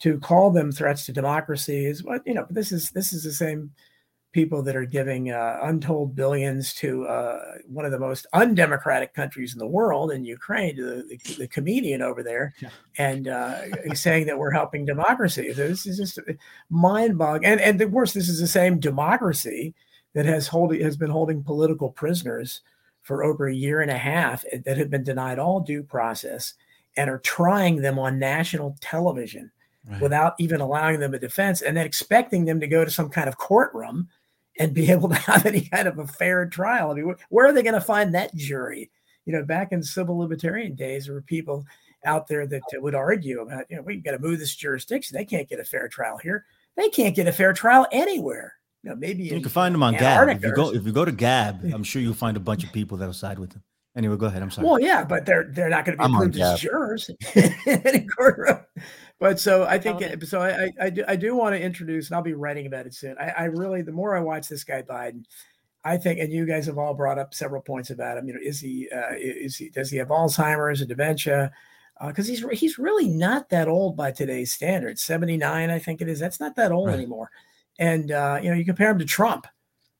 to 0.00 0.18
call 0.20 0.50
them 0.50 0.72
threats 0.72 1.06
to 1.06 1.12
democracy 1.12 1.86
is 1.86 2.02
what 2.02 2.22
you 2.26 2.34
know. 2.34 2.46
This 2.50 2.72
is 2.72 2.90
this 2.90 3.12
is 3.12 3.22
the 3.24 3.32
same 3.32 3.70
people 4.32 4.62
that 4.62 4.74
are 4.74 4.84
giving 4.84 5.30
uh, 5.30 5.60
untold 5.62 6.16
billions 6.16 6.74
to 6.74 7.06
uh, 7.06 7.38
one 7.68 7.84
of 7.84 7.92
the 7.92 7.98
most 7.98 8.26
undemocratic 8.32 9.14
countries 9.14 9.52
in 9.52 9.60
the 9.60 9.66
world, 9.66 10.10
in 10.10 10.24
Ukraine, 10.24 10.74
to 10.74 10.82
the, 10.84 11.02
the, 11.24 11.34
the 11.38 11.48
comedian 11.48 12.02
over 12.02 12.20
there, 12.24 12.52
Yeah. 12.60 12.70
and 12.98 13.28
uh, 13.28 13.94
saying 13.94 14.26
that 14.26 14.36
we're 14.36 14.50
helping 14.50 14.84
democracy. 14.84 15.52
This 15.52 15.86
is 15.86 15.98
just 15.98 16.18
mind-boggling. 16.68 17.44
And 17.44 17.60
and 17.60 17.78
the 17.78 17.88
worst, 17.88 18.14
this 18.14 18.28
is 18.28 18.40
the 18.40 18.46
same 18.48 18.80
democracy 18.80 19.74
that 20.14 20.26
has 20.26 20.48
holding 20.48 20.80
has 20.80 20.96
been 20.96 21.10
holding 21.10 21.42
political 21.42 21.90
prisoners 21.90 22.60
for 23.02 23.22
over 23.22 23.46
a 23.46 23.54
year 23.54 23.82
and 23.82 23.90
a 23.90 23.98
half 23.98 24.44
that 24.64 24.78
have 24.78 24.90
been 24.90 25.04
denied 25.04 25.38
all 25.38 25.60
due 25.60 25.82
process 25.82 26.54
and 26.96 27.10
are 27.10 27.18
trying 27.18 27.76
them 27.82 27.98
on 27.98 28.18
national 28.18 28.76
television 28.80 29.50
right. 29.88 30.00
without 30.00 30.34
even 30.38 30.60
allowing 30.60 31.00
them 31.00 31.14
a 31.14 31.18
defense 31.18 31.62
and 31.62 31.76
then 31.76 31.86
expecting 31.86 32.44
them 32.44 32.60
to 32.60 32.66
go 32.66 32.84
to 32.84 32.90
some 32.90 33.08
kind 33.08 33.28
of 33.28 33.36
courtroom 33.36 34.08
and 34.58 34.74
be 34.74 34.90
able 34.90 35.08
to 35.08 35.14
have 35.14 35.46
any 35.46 35.62
kind 35.62 35.88
of 35.88 35.98
a 35.98 36.06
fair 36.06 36.46
trial. 36.46 36.90
I 36.90 36.94
mean, 36.94 37.14
where 37.28 37.46
are 37.46 37.52
they 37.52 37.62
going 37.62 37.74
to 37.74 37.80
find 37.80 38.14
that 38.14 38.34
jury? 38.34 38.90
You 39.26 39.32
know, 39.32 39.44
back 39.44 39.72
in 39.72 39.82
civil 39.82 40.18
libertarian 40.18 40.74
days, 40.74 41.06
there 41.06 41.14
were 41.14 41.22
people 41.22 41.64
out 42.04 42.26
there 42.26 42.46
that 42.46 42.62
would 42.74 42.94
argue 42.94 43.40
about, 43.40 43.64
you 43.70 43.76
know, 43.76 43.82
we've 43.82 44.04
got 44.04 44.12
to 44.12 44.18
move 44.18 44.38
this 44.38 44.54
jurisdiction. 44.54 45.16
They 45.16 45.24
can't 45.24 45.48
get 45.48 45.60
a 45.60 45.64
fair 45.64 45.88
trial 45.88 46.18
here. 46.18 46.44
They 46.76 46.90
can't 46.90 47.16
get 47.16 47.26
a 47.26 47.32
fair 47.32 47.52
trial 47.52 47.86
anywhere. 47.92 48.54
You 48.82 48.90
know, 48.90 48.96
maybe 48.96 49.22
you 49.22 49.40
can 49.40 49.48
find 49.48 49.74
them 49.74 49.82
on 49.82 49.94
Gab. 49.94 50.28
If 50.28 50.42
you 50.42 50.54
go, 50.54 50.74
if 50.74 50.84
you 50.84 50.92
go 50.92 51.06
to 51.06 51.12
Gab, 51.12 51.64
I'm 51.72 51.84
sure 51.84 52.02
you'll 52.02 52.12
find 52.12 52.36
a 52.36 52.40
bunch 52.40 52.64
of 52.64 52.72
people 52.72 52.98
that'll 52.98 53.14
side 53.14 53.38
with 53.38 53.50
them. 53.50 53.62
Anyway, 53.96 54.16
go 54.16 54.26
ahead. 54.26 54.42
I'm 54.42 54.50
sorry. 54.50 54.66
Well, 54.66 54.78
yeah, 54.78 55.04
but 55.04 55.24
they're 55.24 55.44
they're 55.44 55.70
not 55.70 55.84
going 55.84 55.96
to 55.96 56.06
be 56.06 56.12
approved 56.12 56.38
as 56.38 56.60
jurors 56.60 57.10
in 57.34 57.54
a 57.66 58.04
courtroom. 58.04 58.58
But 59.20 59.38
so 59.38 59.64
I 59.64 59.78
think 59.78 60.24
so. 60.24 60.42
I, 60.42 60.70
I 60.80 60.90
do 60.90 61.04
I 61.06 61.16
do 61.16 61.36
want 61.36 61.54
to 61.54 61.60
introduce, 61.62 62.08
and 62.08 62.16
I'll 62.16 62.22
be 62.22 62.34
writing 62.34 62.66
about 62.66 62.86
it 62.86 62.94
soon. 62.94 63.16
I, 63.18 63.30
I 63.30 63.44
really, 63.44 63.82
the 63.82 63.92
more 63.92 64.16
I 64.16 64.20
watch 64.20 64.48
this 64.48 64.64
guy 64.64 64.82
Biden, 64.82 65.24
I 65.84 65.96
think, 65.98 66.18
and 66.18 66.32
you 66.32 66.46
guys 66.46 66.66
have 66.66 66.78
all 66.78 66.94
brought 66.94 67.18
up 67.18 67.32
several 67.32 67.62
points 67.62 67.90
about 67.90 68.18
him. 68.18 68.26
You 68.26 68.34
know, 68.34 68.40
is 68.42 68.58
he 68.60 68.88
uh, 68.94 69.14
is 69.16 69.56
he 69.56 69.70
does 69.70 69.90
he 69.90 69.98
have 69.98 70.08
Alzheimer's 70.08 70.82
or 70.82 70.86
dementia? 70.86 71.52
Because 72.04 72.26
uh, 72.26 72.30
he's 72.30 72.60
he's 72.60 72.78
really 72.78 73.08
not 73.08 73.50
that 73.50 73.68
old 73.68 73.96
by 73.96 74.10
today's 74.10 74.52
standards. 74.52 75.02
Seventy 75.02 75.36
nine, 75.36 75.70
I 75.70 75.78
think 75.78 76.00
it 76.00 76.08
is. 76.08 76.18
That's 76.18 76.40
not 76.40 76.56
that 76.56 76.72
old 76.72 76.88
right. 76.88 76.96
anymore. 76.96 77.30
And 77.78 78.10
uh, 78.10 78.40
you 78.42 78.50
know, 78.50 78.56
you 78.56 78.64
compare 78.64 78.90
him 78.90 78.98
to 78.98 79.04
Trump. 79.04 79.46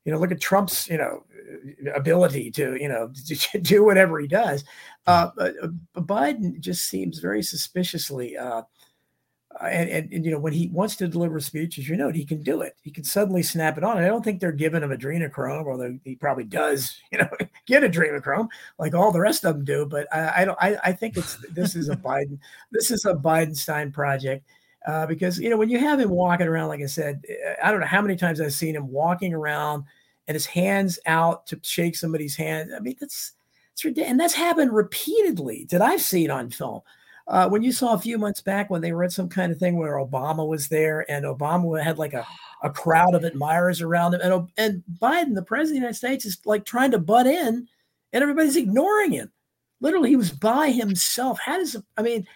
You 0.04 0.12
know, 0.12 0.18
look 0.18 0.32
at 0.32 0.40
Trump's 0.40 0.88
you 0.88 0.98
know 0.98 1.24
ability 1.94 2.50
to 2.52 2.76
you 2.80 2.88
know 2.88 3.12
to 3.26 3.60
do 3.60 3.84
whatever 3.84 4.18
he 4.18 4.26
does. 4.26 4.64
Uh, 5.06 5.30
but, 5.36 5.54
uh, 5.62 5.68
Biden 6.00 6.58
just 6.60 6.88
seems 6.88 7.18
very 7.18 7.42
suspiciously. 7.42 8.36
Uh, 8.36 8.62
and, 9.60 9.88
and, 9.88 10.12
and, 10.12 10.24
you 10.24 10.30
know 10.30 10.38
when 10.38 10.52
he 10.52 10.68
wants 10.68 10.96
to 10.96 11.08
deliver 11.08 11.38
speeches, 11.40 11.88
you 11.88 11.96
know 11.96 12.10
he 12.10 12.24
can 12.24 12.42
do 12.42 12.62
it. 12.62 12.76
He 12.82 12.90
can 12.90 13.04
suddenly 13.04 13.42
snap 13.42 13.78
it 13.78 13.84
on. 13.84 13.96
And 13.96 14.04
I 14.04 14.08
don't 14.08 14.24
think 14.24 14.40
they're 14.40 14.52
giving 14.52 14.82
him 14.82 14.90
adrenochrome, 14.90 15.66
although 15.66 15.98
he 16.04 16.16
probably 16.16 16.44
does. 16.44 17.00
You 17.12 17.18
know, 17.18 17.28
get 17.66 17.84
adrenochrome 17.84 18.48
like 18.78 18.92
all 18.92 19.12
the 19.12 19.20
rest 19.20 19.44
of 19.44 19.54
them 19.54 19.64
do. 19.64 19.86
But 19.86 20.12
I, 20.12 20.42
I 20.42 20.44
don't. 20.44 20.58
I, 20.60 20.76
I 20.82 20.92
think 20.92 21.16
it's 21.16 21.36
this 21.50 21.76
is 21.76 21.88
a 21.88 21.96
Biden. 22.04 22.38
This 22.72 22.90
is 22.90 23.04
a 23.04 23.14
Bidenstein 23.14 23.92
project. 23.92 24.44
Uh, 24.86 25.06
because 25.06 25.38
you 25.38 25.48
know 25.48 25.56
when 25.56 25.70
you 25.70 25.78
have 25.78 26.00
him 26.00 26.10
walking 26.10 26.48
around, 26.48 26.68
like 26.68 26.82
I 26.82 26.86
said, 26.86 27.22
I 27.62 27.70
don't 27.70 27.80
know 27.80 27.86
how 27.86 28.02
many 28.02 28.16
times 28.16 28.40
I've 28.40 28.52
seen 28.52 28.74
him 28.74 28.88
walking 28.88 29.32
around 29.32 29.84
and 30.26 30.34
his 30.34 30.46
hands 30.46 30.98
out 31.06 31.46
to 31.48 31.60
shake 31.62 31.96
somebody's 31.96 32.36
hand. 32.36 32.70
I 32.74 32.80
mean, 32.80 32.96
that's 33.00 33.32
it's 33.72 33.84
ridiculous, 33.84 34.10
and 34.10 34.20
that's 34.20 34.34
happened 34.34 34.72
repeatedly 34.72 35.66
that 35.70 35.82
I've 35.82 36.02
seen 36.02 36.30
on 36.30 36.50
film. 36.50 36.80
Uh, 37.26 37.48
when 37.48 37.62
you 37.62 37.72
saw 37.72 37.94
a 37.94 37.98
few 37.98 38.18
months 38.18 38.42
back 38.42 38.68
when 38.68 38.82
they 38.82 38.92
were 38.92 39.04
at 39.04 39.12
some 39.12 39.28
kind 39.28 39.50
of 39.50 39.58
thing 39.58 39.76
where 39.76 39.94
Obama 39.94 40.46
was 40.46 40.68
there 40.68 41.10
and 41.10 41.24
Obama 41.24 41.82
had 41.82 41.96
like 41.96 42.12
a, 42.12 42.26
a 42.62 42.68
crowd 42.68 43.14
of 43.14 43.24
admirers 43.24 43.80
around 43.80 44.14
him, 44.14 44.20
and 44.22 44.48
and 44.58 44.82
Biden, 45.00 45.34
the 45.34 45.42
president 45.42 45.62
of 45.62 45.68
the 45.70 45.74
United 45.76 45.96
States, 45.96 46.26
is 46.26 46.38
like 46.44 46.64
trying 46.64 46.90
to 46.90 46.98
butt 46.98 47.26
in, 47.26 47.66
and 48.12 48.22
everybody's 48.22 48.56
ignoring 48.56 49.12
him. 49.12 49.32
Literally, 49.80 50.10
he 50.10 50.16
was 50.16 50.32
by 50.32 50.70
himself. 50.70 51.38
How 51.40 51.58
does 51.58 51.76
I 51.96 52.02
mean? 52.02 52.26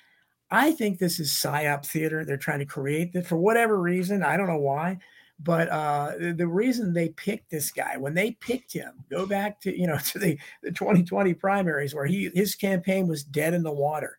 I 0.50 0.73
think 0.73 0.99
this 0.99 1.21
is 1.21 1.30
psyop 1.30 1.85
theater. 1.85 2.25
They're 2.25 2.38
trying 2.38 2.61
to 2.61 2.64
create 2.64 3.26
for 3.26 3.37
whatever 3.37 3.78
reason. 3.78 4.23
I 4.23 4.38
don't 4.38 4.49
know 4.49 4.57
why. 4.57 4.99
But 5.40 5.68
uh, 5.68 6.12
the 6.35 6.49
reason 6.49 6.92
they 6.92 7.11
picked 7.11 7.50
this 7.50 7.71
guy, 7.71 7.97
when 7.97 8.14
they 8.14 8.33
picked 8.33 8.73
him, 8.73 9.04
go 9.09 9.25
back 9.25 9.61
to 9.61 9.78
you 9.78 9.87
know 9.87 9.99
to 10.12 10.18
the, 10.18 10.38
the 10.62 10.73
2020 10.73 11.35
primaries 11.35 11.95
where 11.95 12.07
he 12.07 12.30
his 12.35 12.54
campaign 12.54 13.07
was 13.07 13.23
dead 13.23 13.54
in 13.54 13.62
the 13.62 13.73
water. 13.73 14.18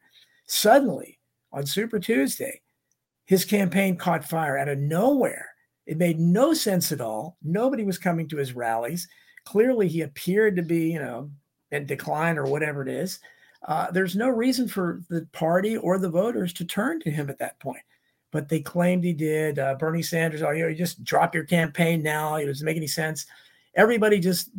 Suddenly 0.49 1.19
on 1.51 1.65
Super 1.65 1.99
Tuesday, 1.99 2.61
his 3.25 3.45
campaign 3.45 3.95
caught 3.95 4.25
fire 4.25 4.57
out 4.57 4.67
of 4.67 4.79
nowhere. 4.79 5.47
It 5.85 5.97
made 5.97 6.19
no 6.19 6.53
sense 6.53 6.91
at 6.91 7.01
all. 7.01 7.37
Nobody 7.43 7.83
was 7.83 7.97
coming 7.97 8.27
to 8.29 8.37
his 8.37 8.53
rallies. 8.53 9.07
Clearly, 9.45 9.87
he 9.87 10.01
appeared 10.01 10.55
to 10.55 10.61
be, 10.61 10.91
you 10.91 10.99
know, 10.99 11.31
in 11.71 11.85
decline 11.85 12.37
or 12.37 12.45
whatever 12.45 12.81
it 12.81 12.89
is. 12.89 13.19
Uh, 13.67 13.91
there's 13.91 14.15
no 14.15 14.29
reason 14.29 14.67
for 14.67 15.01
the 15.09 15.27
party 15.31 15.77
or 15.77 15.97
the 15.97 16.09
voters 16.09 16.53
to 16.53 16.65
turn 16.65 16.99
to 17.01 17.11
him 17.11 17.29
at 17.29 17.39
that 17.39 17.59
point 17.59 17.81
but 18.31 18.49
they 18.49 18.59
claimed 18.59 19.03
he 19.03 19.13
did. 19.13 19.59
Uh, 19.59 19.75
Bernie 19.75 20.03
Sanders, 20.03 20.41
oh, 20.41 20.51
you, 20.51 20.63
know, 20.63 20.69
you 20.69 20.75
just 20.75 21.03
drop 21.03 21.33
your 21.33 21.43
campaign 21.43 22.03
now. 22.03 22.35
It 22.35 22.45
doesn't 22.45 22.65
make 22.65 22.77
any 22.77 22.87
sense. 22.87 23.25
Everybody 23.75 24.19
just 24.19 24.49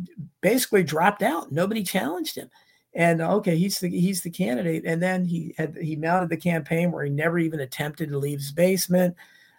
basically 0.41 0.83
dropped 0.83 1.21
out. 1.21 1.51
Nobody 1.51 1.83
challenged 1.83 2.35
him. 2.35 2.49
And 2.93 3.21
okay, 3.21 3.57
he's 3.57 3.79
the 3.79 3.89
he's 3.89 4.21
the 4.21 4.29
candidate. 4.29 4.83
And 4.85 5.01
then 5.01 5.25
he 5.25 5.55
had 5.57 5.77
he 5.77 5.95
mounted 5.95 6.29
the 6.29 6.37
campaign 6.37 6.91
where 6.91 7.05
he 7.05 7.09
never 7.09 7.39
even 7.39 7.61
attempted 7.61 8.09
to 8.09 8.17
leave 8.17 8.39
his 8.39 8.51
basement. 8.51 9.15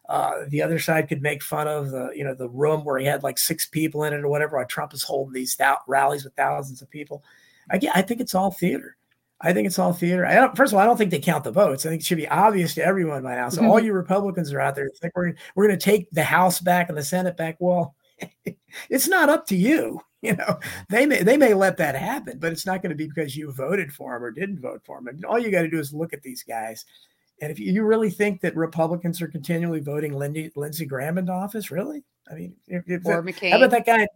Uh, 0.09 0.45
the 0.49 0.61
other 0.61 0.79
side 0.79 1.09
could 1.09 1.23
make 1.23 1.43
fun 1.43 1.67
of 1.67 1.91
the 1.91 2.11
you 2.15 2.25
know 2.25 2.35
the 2.35 2.49
room 2.49 2.85
where 2.85 2.99
he 2.99 3.07
had 3.07 3.23
like 3.23 3.39
six 3.39 3.65
people 3.65 4.05
in 4.05 4.13
it 4.13 4.25
or 4.25 4.29
whatever. 4.29 4.57
While 4.57 4.67
Trump 4.67 4.93
is 4.93 5.03
holding 5.03 5.33
these 5.33 5.57
th- 5.57 5.77
rallies 5.87 6.25
with 6.25 6.35
thousands 6.35 6.83
of 6.83 6.91
people. 6.91 7.25
I, 7.71 7.81
I 7.95 8.03
think 8.03 8.21
it's 8.21 8.35
all 8.35 8.51
theater. 8.51 8.97
I 9.43 9.53
think 9.53 9.67
it's 9.67 9.79
all 9.79 9.93
theater. 9.93 10.25
I 10.25 10.35
don't, 10.35 10.57
first 10.57 10.73
of 10.73 10.77
all, 10.77 10.83
I 10.83 10.87
don't 10.87 10.97
think 10.97 11.11
they 11.11 11.19
count 11.19 11.43
the 11.43 11.51
votes. 11.51 11.85
I 11.85 11.89
think 11.89 12.03
it 12.03 12.05
should 12.05 12.17
be 12.17 12.29
obvious 12.29 12.75
to 12.75 12.85
everyone 12.85 13.25
by 13.25 13.35
now. 13.35 13.49
So 13.49 13.61
mm-hmm. 13.61 13.71
all 13.71 13.81
you 13.81 13.93
Republicans 13.93 14.53
are 14.53 14.61
out 14.61 14.77
there 14.77 14.89
think 15.01 15.17
we're 15.17 15.35
we're 15.55 15.67
going 15.67 15.79
to 15.79 15.85
take 15.85 16.09
the 16.11 16.23
House 16.23 16.61
back 16.61 16.89
and 16.89 16.97
the 16.97 17.03
Senate 17.03 17.37
back. 17.37 17.57
Well, 17.59 17.95
it's 18.89 19.09
not 19.09 19.29
up 19.29 19.47
to 19.47 19.57
you. 19.57 20.01
You 20.29 20.37
know, 20.37 20.61
they 20.89 21.05
may 21.05 21.25
they 21.25 21.37
may 21.37 21.53
let 21.53 21.79
that 21.79 21.97
happen, 21.97 22.39
but 22.39 22.53
it's 22.53 22.65
not 22.65 22.81
going 22.81 22.91
to 22.91 22.97
be 22.97 23.09
because 23.09 23.37
you 23.37 23.51
voted 23.51 23.93
for 23.93 24.15
him 24.15 24.23
or 24.23 24.31
didn't 24.31 24.61
vote 24.61 24.81
for 24.85 24.99
him 24.99 25.09
I 25.09 25.13
mean, 25.13 25.25
all 25.25 25.37
you 25.37 25.51
got 25.51 25.63
to 25.63 25.69
do 25.69 25.81
is 25.81 25.93
look 25.93 26.13
at 26.13 26.23
these 26.23 26.45
guys. 26.45 26.85
And 27.41 27.51
if 27.51 27.59
you 27.59 27.83
really 27.83 28.09
think 28.09 28.41
that 28.43 28.55
Republicans 28.55 29.21
are 29.21 29.27
continually 29.27 29.81
voting 29.81 30.17
Lindsey, 30.17 30.53
Lindsey 30.55 30.87
Graham 30.87 31.19
into 31.19 31.33
office, 31.33 31.73
really? 31.73 32.05
I 32.31 32.35
mean, 32.35 32.55
if, 32.69 32.85
if 32.87 33.05
or 33.05 33.21
that, 33.21 33.35
McCain. 33.35 33.51
How 33.51 33.57
about 33.57 33.71
that 33.73 33.85
guy? 33.85 34.07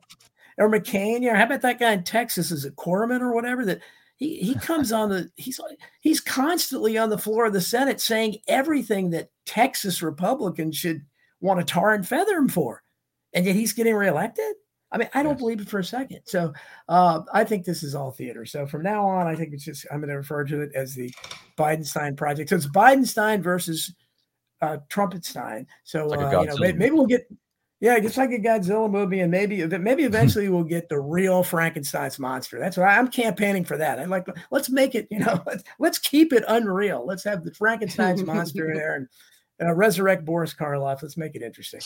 Or 0.59 0.71
McCain? 0.71 1.23
Yeah. 1.23 1.37
How 1.37 1.45
about 1.47 1.63
that 1.63 1.81
guy 1.81 1.93
in 1.93 2.05
Texas? 2.05 2.53
Is 2.53 2.65
it 2.65 2.77
Corman 2.77 3.23
or 3.23 3.35
whatever 3.35 3.65
that 3.65 3.81
he 4.15 4.37
he 4.37 4.55
comes 4.61 4.93
on 4.93 5.11
the 5.11 5.29
he's 5.35 5.61
he's 6.01 6.21
constantly 6.21 6.97
on 6.97 7.11
the 7.11 7.19
floor 7.19 7.47
of 7.47 7.53
the 7.53 7.61
Senate 7.61 8.01
saying 8.01 8.37
everything 8.47 9.11
that 9.11 9.31
Texas 9.45 10.03
Republicans 10.03 10.77
should 10.77 11.05
want 11.41 11.59
to 11.59 11.67
tar 11.67 11.95
and 11.95 12.07
feather 12.07 12.37
him 12.37 12.49
for, 12.49 12.85
and 13.33 13.45
yet 13.45 13.57
he's 13.57 13.73
getting 13.73 13.95
reelected. 13.95 14.55
I 14.97 14.99
mean, 14.99 15.11
I 15.13 15.23
don't 15.23 15.33
yes. 15.33 15.41
believe 15.41 15.61
it 15.61 15.69
for 15.69 15.79
a 15.79 15.85
second. 15.85 16.21
So 16.25 16.55
uh, 16.89 17.21
I 17.35 17.45
think 17.45 17.67
this 17.67 17.83
is 17.83 17.95
all 17.95 18.11
theater. 18.11 18.47
So 18.47 18.67
from 18.67 18.83
now 18.83 19.07
on, 19.07 19.27
I 19.27 19.35
think 19.35 19.53
it's 19.53 19.65
just 19.65 19.87
I'm 19.93 20.01
going 20.01 20.09
to 20.09 20.17
refer 20.17 20.43
to 20.45 20.63
it 20.63 20.71
as 20.75 20.95
the 20.95 21.13
Bidenstein 21.59 22.17
project. 22.17 22.49
So 22.49 22.57
it's 22.57 22.67
Bidenstein 22.67 23.43
versus 23.43 23.93
uh, 24.63 24.79
Trumpetstein. 24.89 25.67
So 25.85 26.07
like 26.07 26.21
uh, 26.21 26.41
you 26.41 26.47
know, 26.47 26.57
maybe, 26.57 26.79
maybe 26.79 26.95
we'll 26.95 27.05
get 27.05 27.29
yeah, 27.81 27.99
just 27.99 28.17
like 28.17 28.31
a 28.31 28.39
Godzilla 28.39 28.91
movie, 28.91 29.21
and 29.21 29.31
maybe 29.31 29.67
maybe 29.67 30.05
eventually 30.05 30.49
we'll 30.49 30.65
get 30.65 30.89
the 30.89 30.99
real 30.99 31.45
Frankenstein's 31.45 32.19
monster. 32.19 32.59
That's 32.59 32.79
why 32.79 32.97
I'm 32.97 33.09
campaigning 33.09 33.67
for 33.67 33.77
that. 33.77 33.99
I 33.99 34.07
like 34.07 34.27
let's 34.51 34.71
make 34.71 34.95
it, 34.95 35.09
you 35.11 35.19
know, 35.19 35.43
let's, 35.47 35.63
let's 35.79 35.99
keep 35.99 36.33
it 36.33 36.45
unreal. 36.49 37.05
Let's 37.07 37.25
have 37.25 37.45
the 37.45 37.51
Frankenstein's 37.51 38.25
monster 38.25 38.71
in 38.71 38.75
there 38.79 38.95
and 38.97 39.69
uh, 39.69 39.75
resurrect 39.75 40.25
Boris 40.25 40.55
Karloff. 40.55 41.03
Let's 41.03 41.19
make 41.19 41.35
it 41.35 41.43
interesting. 41.43 41.83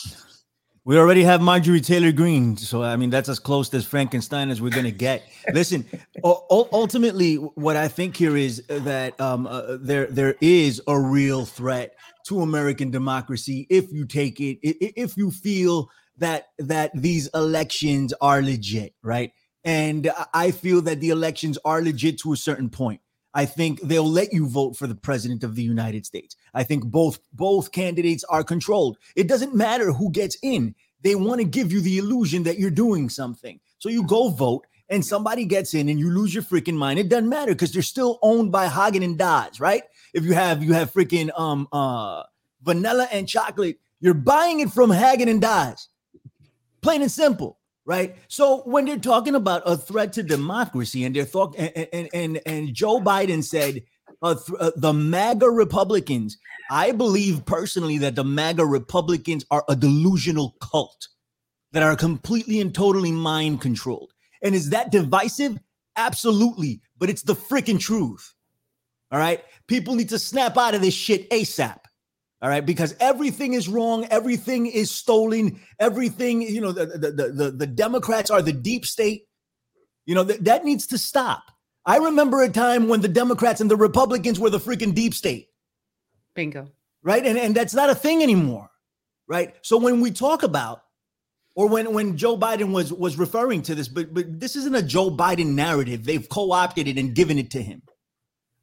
We 0.83 0.97
already 0.97 1.23
have 1.23 1.41
Marjorie 1.41 1.79
Taylor 1.79 2.11
Greene, 2.11 2.57
so 2.57 2.81
I 2.81 2.95
mean 2.95 3.11
that's 3.11 3.29
as 3.29 3.37
close 3.37 3.71
as 3.75 3.85
Frankenstein 3.85 4.49
as 4.49 4.63
we're 4.63 4.71
gonna 4.71 4.89
get. 4.89 5.21
Listen, 5.53 5.85
ultimately, 6.23 7.35
what 7.35 7.75
I 7.75 7.87
think 7.87 8.17
here 8.17 8.35
is 8.35 8.63
that 8.67 9.19
um, 9.21 9.45
uh, 9.45 9.77
there 9.79 10.07
there 10.07 10.35
is 10.41 10.81
a 10.87 10.99
real 10.99 11.45
threat 11.45 11.95
to 12.25 12.41
American 12.41 12.89
democracy 12.89 13.67
if 13.69 13.91
you 13.91 14.05
take 14.05 14.39
it 14.39 14.57
if 14.63 15.17
you 15.17 15.29
feel 15.29 15.91
that 16.17 16.47
that 16.57 16.89
these 16.95 17.27
elections 17.35 18.11
are 18.19 18.41
legit, 18.41 18.95
right? 19.03 19.33
And 19.63 20.11
I 20.33 20.49
feel 20.49 20.81
that 20.81 20.99
the 20.99 21.09
elections 21.09 21.59
are 21.63 21.83
legit 21.83 22.17
to 22.21 22.33
a 22.33 22.37
certain 22.37 22.71
point. 22.71 23.01
I 23.33 23.45
think 23.45 23.81
they'll 23.81 24.09
let 24.09 24.33
you 24.33 24.47
vote 24.47 24.75
for 24.75 24.87
the 24.87 24.95
president 24.95 25.43
of 25.43 25.55
the 25.55 25.63
United 25.63 26.05
States. 26.05 26.35
I 26.53 26.63
think 26.63 26.85
both 26.85 27.19
both 27.33 27.71
candidates 27.71 28.23
are 28.25 28.43
controlled. 28.43 28.97
It 29.15 29.27
doesn't 29.27 29.55
matter 29.55 29.93
who 29.93 30.11
gets 30.11 30.37
in. 30.41 30.75
They 31.01 31.15
want 31.15 31.39
to 31.39 31.45
give 31.45 31.71
you 31.71 31.81
the 31.81 31.97
illusion 31.97 32.43
that 32.43 32.59
you're 32.59 32.69
doing 32.69 33.09
something. 33.09 33.59
So 33.79 33.89
you 33.89 34.03
go 34.03 34.29
vote 34.29 34.67
and 34.89 35.05
somebody 35.05 35.45
gets 35.45 35.73
in 35.73 35.89
and 35.89 35.99
you 35.99 36.11
lose 36.11 36.33
your 36.33 36.43
freaking 36.43 36.75
mind. 36.75 36.99
It 36.99 37.09
doesn't 37.09 37.29
matter 37.29 37.53
because 37.53 37.71
they're 37.71 37.81
still 37.81 38.19
owned 38.21 38.51
by 38.51 38.67
Haagen 38.67 39.03
and 39.03 39.17
Dazs, 39.17 39.59
right? 39.59 39.83
if 40.13 40.25
you 40.25 40.33
have 40.33 40.63
you 40.63 40.73
have 40.73 40.91
freaking 40.91 41.29
um 41.39 41.67
uh 41.71 42.23
vanilla 42.61 43.07
and 43.11 43.27
chocolate, 43.27 43.79
you're 43.99 44.13
buying 44.13 44.59
it 44.59 44.71
from 44.71 44.89
Haagen 44.91 45.29
and 45.29 45.41
Dazs. 45.41 45.87
Plain 46.81 47.01
and 47.01 47.11
simple, 47.11 47.59
right? 47.85 48.15
So 48.27 48.61
when 48.65 48.85
they're 48.85 48.97
talking 48.97 49.35
about 49.35 49.63
a 49.65 49.77
threat 49.77 50.13
to 50.13 50.23
democracy, 50.23 51.03
and 51.03 51.15
they're 51.15 51.25
talking, 51.25 51.59
and, 51.59 51.87
and 51.93 52.09
and 52.13 52.41
and 52.45 52.73
Joe 52.73 52.99
Biden 52.99 53.43
said 53.43 53.83
uh, 54.21 54.35
th- 54.35 54.59
uh, 54.59 54.71
the 54.75 54.93
MAGA 54.93 55.49
Republicans. 55.49 56.37
I 56.69 56.91
believe 56.93 57.45
personally 57.45 57.97
that 57.99 58.15
the 58.15 58.23
MAGA 58.23 58.65
Republicans 58.65 59.45
are 59.51 59.65
a 59.67 59.75
delusional 59.75 60.55
cult 60.61 61.09
that 61.73 61.83
are 61.83 61.95
completely 61.95 62.61
and 62.61 62.73
totally 62.73 63.11
mind 63.11 63.61
controlled. 63.61 64.13
And 64.41 64.55
is 64.55 64.69
that 64.69 64.91
divisive? 64.91 65.57
Absolutely, 65.97 66.81
but 66.97 67.09
it's 67.09 67.23
the 67.23 67.35
freaking 67.35 67.79
truth. 67.79 68.33
All 69.11 69.19
right. 69.19 69.43
People 69.67 69.95
need 69.95 70.09
to 70.09 70.19
snap 70.19 70.57
out 70.57 70.73
of 70.73 70.81
this 70.81 70.93
shit 70.93 71.29
ASAP. 71.29 71.80
All 72.41 72.49
right, 72.49 72.65
because 72.65 72.95
everything 72.99 73.53
is 73.53 73.69
wrong, 73.69 74.05
everything 74.09 74.65
is 74.65 74.89
stolen, 74.89 75.59
everything, 75.79 76.41
you 76.41 76.59
know, 76.59 76.71
the 76.71 76.87
the 76.87 77.11
the, 77.11 77.51
the, 77.51 77.67
Democrats 77.67 78.31
are 78.31 78.41
the 78.41 78.51
deep 78.51 78.83
state. 78.83 79.27
You 80.07 80.15
know, 80.15 80.23
that, 80.23 80.43
that 80.45 80.65
needs 80.65 80.87
to 80.87 80.97
stop. 80.97 81.43
I 81.85 81.97
remember 81.97 82.41
a 82.41 82.49
time 82.49 82.87
when 82.87 83.01
the 83.01 83.07
Democrats 83.07 83.61
and 83.61 83.69
the 83.69 83.75
Republicans 83.75 84.39
were 84.39 84.49
the 84.49 84.59
freaking 84.59 84.95
deep 84.95 85.13
state. 85.13 85.49
Bingo. 86.33 86.71
Right? 87.03 87.23
And 87.23 87.37
and 87.37 87.55
that's 87.55 87.75
not 87.75 87.91
a 87.91 87.95
thing 87.95 88.23
anymore. 88.23 88.71
Right? 89.27 89.55
So 89.61 89.77
when 89.77 90.01
we 90.01 90.09
talk 90.09 90.41
about 90.41 90.81
or 91.55 91.67
when 91.67 91.93
when 91.93 92.17
Joe 92.17 92.37
Biden 92.37 92.71
was 92.71 92.91
was 92.91 93.17
referring 93.17 93.61
to 93.63 93.75
this, 93.75 93.87
but 93.87 94.13
but 94.13 94.39
this 94.39 94.55
isn't 94.55 94.75
a 94.75 94.81
Joe 94.81 95.11
Biden 95.11 95.53
narrative. 95.53 96.05
They've 96.05 96.27
co-opted 96.27 96.87
it 96.87 96.97
and 96.97 97.13
given 97.13 97.37
it 97.37 97.51
to 97.51 97.61
him. 97.61 97.83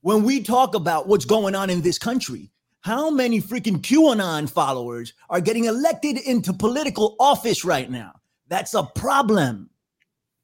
When 0.00 0.24
we 0.24 0.42
talk 0.42 0.74
about 0.74 1.06
what's 1.06 1.24
going 1.24 1.54
on 1.54 1.70
in 1.70 1.82
this 1.82 1.98
country, 1.98 2.50
how 2.80 3.10
many 3.10 3.40
freaking 3.40 3.78
QAnon 3.78 4.48
followers 4.48 5.12
are 5.28 5.40
getting 5.40 5.64
elected 5.64 6.16
into 6.18 6.52
political 6.52 7.16
office 7.18 7.64
right 7.64 7.90
now? 7.90 8.12
That's 8.48 8.74
a 8.74 8.82
problem. 8.82 9.70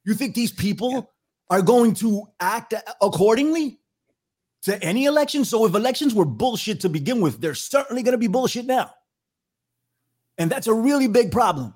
You 0.04 0.14
think 0.14 0.34
these 0.34 0.52
people 0.52 1.12
are 1.50 1.62
going 1.62 1.94
to 1.94 2.24
act 2.40 2.74
accordingly 3.00 3.78
to 4.62 4.82
any 4.82 5.04
election? 5.04 5.44
So 5.44 5.64
if 5.64 5.74
elections 5.74 6.14
were 6.14 6.24
bullshit 6.24 6.80
to 6.80 6.88
begin 6.88 7.20
with, 7.20 7.40
they're 7.40 7.54
certainly 7.54 8.02
going 8.02 8.12
to 8.12 8.18
be 8.18 8.26
bullshit 8.26 8.66
now. 8.66 8.90
And 10.36 10.50
that's 10.50 10.66
a 10.66 10.74
really 10.74 11.06
big 11.06 11.30
problem. 11.30 11.74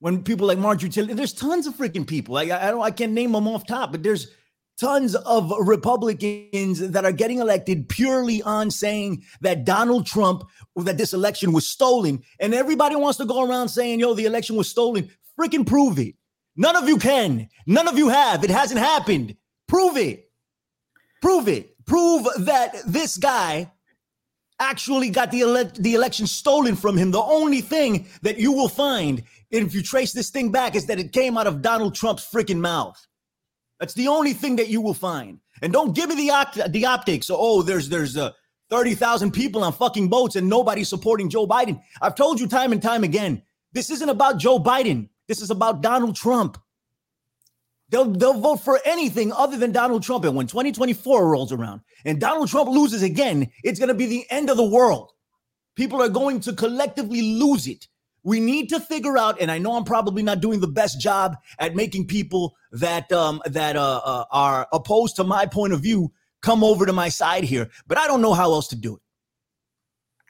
When 0.00 0.22
people 0.22 0.46
like 0.46 0.58
Marjorie 0.58 0.90
Taylor, 0.90 1.14
there's 1.14 1.32
tons 1.32 1.66
of 1.66 1.74
freaking 1.74 2.06
people. 2.06 2.34
Like 2.34 2.50
I, 2.50 2.68
I 2.68 2.70
don't, 2.70 2.82
I 2.82 2.90
can't 2.90 3.12
name 3.12 3.32
them 3.32 3.48
off 3.48 3.66
top, 3.66 3.90
but 3.90 4.02
there's 4.02 4.28
tons 4.78 5.14
of 5.14 5.52
Republicans 5.60 6.78
that 6.78 7.04
are 7.04 7.12
getting 7.12 7.38
elected 7.38 7.88
purely 7.88 8.42
on 8.42 8.70
saying 8.70 9.24
that 9.40 9.64
Donald 9.64 10.06
Trump, 10.06 10.44
that 10.76 10.98
this 10.98 11.12
election 11.12 11.52
was 11.52 11.66
stolen. 11.66 12.22
And 12.40 12.54
everybody 12.54 12.96
wants 12.96 13.18
to 13.18 13.24
go 13.24 13.48
around 13.48 13.68
saying, 13.68 14.00
yo, 14.00 14.14
the 14.14 14.26
election 14.26 14.56
was 14.56 14.68
stolen. 14.68 15.10
Freaking 15.38 15.66
prove 15.66 15.98
it. 15.98 16.14
None 16.56 16.76
of 16.76 16.88
you 16.88 16.98
can. 16.98 17.48
None 17.66 17.88
of 17.88 17.98
you 17.98 18.08
have. 18.08 18.44
It 18.44 18.50
hasn't 18.50 18.80
happened. 18.80 19.36
Prove 19.66 19.96
it. 19.96 20.30
Prove 21.22 21.48
it. 21.48 21.74
Prove 21.84 22.26
that 22.40 22.74
this 22.86 23.16
guy 23.16 23.70
actually 24.60 25.10
got 25.10 25.30
the, 25.30 25.42
ele- 25.42 25.70
the 25.78 25.94
election 25.94 26.26
stolen 26.26 26.74
from 26.76 26.96
him. 26.96 27.10
The 27.10 27.22
only 27.22 27.60
thing 27.60 28.06
that 28.22 28.38
you 28.38 28.52
will 28.52 28.68
find, 28.68 29.22
if 29.50 29.74
you 29.74 29.82
trace 29.82 30.12
this 30.12 30.30
thing 30.30 30.50
back, 30.50 30.74
is 30.74 30.86
that 30.86 30.98
it 30.98 31.12
came 31.12 31.38
out 31.38 31.46
of 31.46 31.62
Donald 31.62 31.94
Trump's 31.94 32.28
freaking 32.28 32.58
mouth. 32.58 33.07
That's 33.80 33.94
the 33.94 34.08
only 34.08 34.32
thing 34.32 34.56
that 34.56 34.68
you 34.68 34.80
will 34.80 34.94
find. 34.94 35.38
And 35.62 35.72
don't 35.72 35.94
give 35.94 36.08
me 36.08 36.16
the 36.16 36.30
opt- 36.30 36.72
the 36.72 36.86
optics. 36.86 37.30
Oh, 37.30 37.62
there's 37.62 37.88
there's 37.88 38.16
uh, 38.16 38.32
30,000 38.70 39.30
people 39.30 39.64
on 39.64 39.72
fucking 39.72 40.08
boats 40.08 40.36
and 40.36 40.48
nobody 40.48 40.84
supporting 40.84 41.28
Joe 41.28 41.46
Biden. 41.46 41.80
I've 42.02 42.14
told 42.14 42.38
you 42.38 42.46
time 42.46 42.72
and 42.72 42.82
time 42.82 43.02
again, 43.02 43.42
this 43.72 43.90
isn't 43.90 44.08
about 44.08 44.38
Joe 44.38 44.58
Biden. 44.58 45.08
This 45.26 45.40
is 45.40 45.50
about 45.50 45.80
Donald 45.80 46.16
Trump. 46.16 46.58
They'll 47.90 48.10
they'll 48.10 48.40
vote 48.40 48.58
for 48.58 48.80
anything 48.84 49.32
other 49.32 49.56
than 49.56 49.72
Donald 49.72 50.02
Trump. 50.02 50.24
And 50.24 50.36
when 50.36 50.46
2024 50.46 51.28
rolls 51.28 51.52
around 51.52 51.80
and 52.04 52.20
Donald 52.20 52.48
Trump 52.48 52.68
loses 52.68 53.02
again, 53.02 53.50
it's 53.64 53.78
going 53.78 53.88
to 53.88 53.94
be 53.94 54.06
the 54.06 54.26
end 54.30 54.50
of 54.50 54.56
the 54.56 54.64
world. 54.64 55.12
People 55.74 56.02
are 56.02 56.08
going 56.08 56.40
to 56.40 56.52
collectively 56.52 57.22
lose 57.22 57.66
it. 57.66 57.86
We 58.28 58.40
need 58.40 58.68
to 58.68 58.78
figure 58.78 59.16
out, 59.16 59.40
and 59.40 59.50
I 59.50 59.56
know 59.56 59.74
I'm 59.74 59.84
probably 59.84 60.22
not 60.22 60.40
doing 60.40 60.60
the 60.60 60.68
best 60.68 61.00
job 61.00 61.38
at 61.58 61.74
making 61.74 62.08
people 62.08 62.56
that 62.72 63.10
um, 63.10 63.40
that 63.46 63.74
uh, 63.74 64.02
uh, 64.04 64.24
are 64.30 64.68
opposed 64.70 65.16
to 65.16 65.24
my 65.24 65.46
point 65.46 65.72
of 65.72 65.80
view 65.80 66.12
come 66.42 66.62
over 66.62 66.84
to 66.84 66.92
my 66.92 67.08
side 67.08 67.44
here, 67.44 67.70
but 67.86 67.96
I 67.96 68.06
don't 68.06 68.20
know 68.20 68.34
how 68.34 68.52
else 68.52 68.68
to 68.68 68.76
do 68.76 68.96
it. 68.96 69.02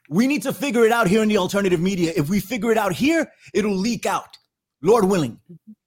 We 0.09 0.29
need 0.29 0.45
to 0.45 0.53
figure 0.53 0.85
it 0.85 0.93
out 0.93 1.09
here 1.09 1.25
in 1.25 1.29
the 1.29 1.39
alternative 1.39 1.81
media. 1.81 2.13
If 2.15 2.29
we 2.29 2.39
figure 2.39 2.71
it 2.71 2.79
out 2.79 2.93
here, 2.93 3.33
it'll 3.53 3.75
leak 3.75 4.07
out, 4.07 4.39
Lord 4.81 5.05
willing, 5.05 5.41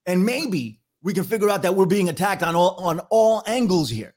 and 0.05 0.25
maybe 0.25 0.81
we 1.01 1.13
can 1.13 1.23
figure 1.23 1.49
out 1.49 1.61
that 1.61 1.75
we're 1.75 1.85
being 1.85 2.09
attacked 2.09 2.43
on 2.43 2.57
all 2.57 2.75
on 2.75 2.99
all 3.09 3.41
angles 3.47 3.89
here. 3.89 4.15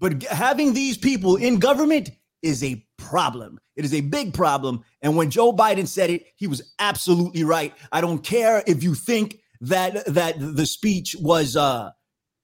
But 0.00 0.24
having 0.24 0.74
these 0.74 0.98
people 0.98 1.36
in 1.36 1.60
government 1.60 2.10
is 2.42 2.64
a 2.64 2.84
problem. 3.12 3.58
It 3.76 3.84
is 3.84 3.92
a 3.92 4.00
big 4.00 4.32
problem. 4.32 4.82
And 5.02 5.18
when 5.18 5.28
Joe 5.28 5.52
Biden 5.52 5.86
said 5.86 6.08
it, 6.08 6.24
he 6.34 6.46
was 6.46 6.72
absolutely 6.78 7.44
right. 7.44 7.74
I 7.92 8.00
don't 8.00 8.24
care 8.24 8.64
if 8.66 8.82
you 8.82 8.94
think 8.94 9.40
that 9.60 10.06
that 10.06 10.36
the 10.38 10.64
speech 10.64 11.14
was 11.20 11.54
uh 11.54 11.90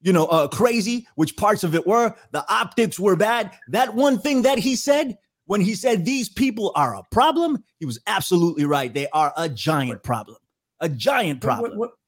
you 0.02 0.12
know 0.12 0.26
uh 0.26 0.46
crazy, 0.48 1.08
which 1.14 1.38
parts 1.38 1.64
of 1.64 1.74
it 1.74 1.86
were. 1.86 2.14
The 2.32 2.44
optics 2.52 3.00
were 3.00 3.16
bad. 3.16 3.50
That 3.68 3.94
one 3.94 4.18
thing 4.18 4.42
that 4.42 4.58
he 4.58 4.76
said 4.76 5.16
when 5.46 5.62
he 5.62 5.74
said 5.74 6.04
these 6.04 6.28
people 6.28 6.70
are 6.74 6.94
a 6.96 7.02
problem, 7.10 7.64
he 7.80 7.86
was 7.86 7.98
absolutely 8.06 8.66
right. 8.66 8.92
They 8.92 9.08
are 9.14 9.32
a 9.38 9.48
giant 9.48 10.02
problem. 10.02 10.36
A 10.80 10.88
giant 10.90 11.40
problem. 11.40 11.70
But 11.70 11.78
what, 11.78 11.88
what, 11.88 11.98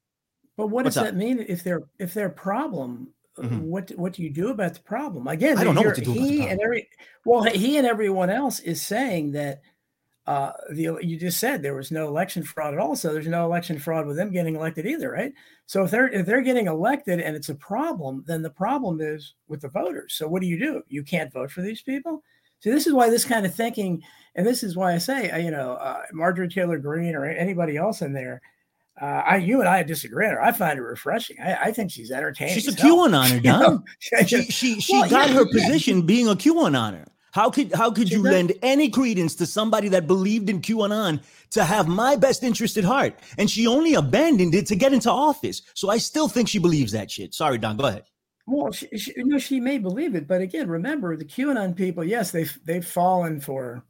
but 0.58 0.66
what 0.66 0.84
does 0.84 0.96
that 0.96 1.16
mean 1.16 1.42
if 1.48 1.64
they're 1.64 1.84
if 1.98 2.12
they're 2.12 2.26
a 2.26 2.30
problem? 2.30 3.14
Mhm. 3.40 3.60
What 3.62 3.90
what 3.96 4.12
do 4.12 4.22
you 4.22 4.30
do 4.30 4.50
about 4.50 4.74
the 4.74 4.80
problem? 4.80 5.26
Again, 5.26 5.58
I 5.58 5.64
don't 5.64 5.74
know 5.74 5.82
what 5.82 5.94
to 5.96 6.00
do 6.02 6.12
He 6.12 6.46
and 6.46 6.60
every 6.60 6.88
well, 7.24 7.42
he 7.44 7.78
and 7.78 7.86
everyone 7.86 8.30
else 8.30 8.60
is 8.60 8.82
saying 8.84 9.32
that 9.32 9.62
uh, 10.26 10.52
the 10.72 10.98
you 11.00 11.18
just 11.18 11.40
said 11.40 11.62
there 11.62 11.74
was 11.74 11.90
no 11.90 12.06
election 12.06 12.42
fraud 12.42 12.74
at 12.74 12.80
all, 12.80 12.94
so 12.94 13.12
there's 13.12 13.26
no 13.26 13.44
election 13.44 13.78
fraud 13.78 14.06
with 14.06 14.16
them 14.16 14.30
getting 14.30 14.54
elected 14.54 14.86
either, 14.86 15.10
right? 15.10 15.32
So 15.66 15.84
if 15.84 15.90
they're 15.90 16.08
if 16.08 16.26
they're 16.26 16.42
getting 16.42 16.66
elected 16.66 17.20
and 17.20 17.34
it's 17.34 17.48
a 17.48 17.54
problem, 17.54 18.24
then 18.26 18.42
the 18.42 18.50
problem 18.50 19.00
is 19.00 19.34
with 19.48 19.62
the 19.62 19.68
voters. 19.68 20.14
So 20.14 20.28
what 20.28 20.42
do 20.42 20.46
you 20.48 20.58
do? 20.58 20.82
You 20.88 21.02
can't 21.02 21.32
vote 21.32 21.50
for 21.50 21.62
these 21.62 21.82
people. 21.82 22.22
See, 22.60 22.70
this 22.70 22.86
is 22.86 22.92
why 22.92 23.08
this 23.08 23.24
kind 23.24 23.46
of 23.46 23.54
thinking, 23.54 24.02
and 24.34 24.46
this 24.46 24.62
is 24.62 24.76
why 24.76 24.92
I 24.94 24.98
say, 24.98 25.30
uh, 25.30 25.38
you 25.38 25.50
know, 25.50 25.72
uh, 25.74 26.02
Marjorie 26.12 26.48
Taylor 26.48 26.78
Greene 26.78 27.14
or 27.14 27.24
anybody 27.24 27.76
else 27.76 28.02
in 28.02 28.12
there. 28.12 28.42
Uh, 29.00 29.22
I, 29.26 29.36
you 29.38 29.60
and 29.60 29.68
I 29.68 29.82
disagree 29.82 30.26
on 30.26 30.32
her. 30.32 30.42
I 30.42 30.52
find 30.52 30.78
it 30.78 30.82
refreshing. 30.82 31.38
I, 31.40 31.54
I 31.54 31.72
think 31.72 31.90
she's 31.90 32.10
entertaining. 32.10 32.54
She's 32.54 32.68
a. 32.68 32.72
QAnoner, 32.72 33.34
You 33.36 33.40
Don. 33.40 33.84
she 34.26 34.42
she 34.44 34.80
she 34.80 34.92
Well, 34.92 35.08
got 35.08 35.28
yeah, 35.28 35.34
her 35.36 35.46
yeah. 35.50 35.66
position 35.66 36.02
being 36.02 36.28
a 36.28 36.34
QAnoner. 36.34 37.06
How 37.32 37.48
could 37.48 37.72
how 37.72 37.90
could 37.92 38.08
She 38.08 38.16
you 38.16 38.22
does. 38.24 38.32
lend 38.32 38.52
any 38.62 38.90
credence 38.90 39.34
to 39.36 39.46
somebody 39.46 39.88
that 39.90 40.06
believed 40.06 40.50
in 40.50 40.60
QAnon 40.60 41.22
to 41.50 41.64
have 41.64 41.86
my 41.88 42.16
best 42.16 42.42
interest 42.42 42.76
at 42.76 42.84
heart? 42.84 43.14
And 43.38 43.48
she 43.50 43.66
only 43.66 43.94
abandoned 43.94 44.54
it 44.54 44.66
to 44.66 44.76
get 44.76 44.92
into 44.92 45.10
office. 45.10 45.62
So 45.74 45.88
I 45.90 45.98
still 45.98 46.28
think 46.28 46.48
she 46.48 46.58
believes 46.58 46.92
that 46.92 47.10
shit. 47.10 47.32
Sorry, 47.32 47.56
Don. 47.56 47.76
Go 47.76 47.86
ahead. 47.86 48.04
Well, 48.46 48.72
she, 48.72 48.88
she, 48.98 49.12
no, 49.18 49.38
she 49.38 49.60
may 49.60 49.78
believe 49.78 50.16
it, 50.16 50.26
but 50.26 50.40
again, 50.40 50.68
remember 50.68 51.16
the 51.16 51.24
QAnon 51.24 51.76
people. 51.76 52.02
Yes, 52.02 52.32
they've 52.32 52.58
they've 52.64 52.84
fallen 52.84 53.40
for 53.40 53.84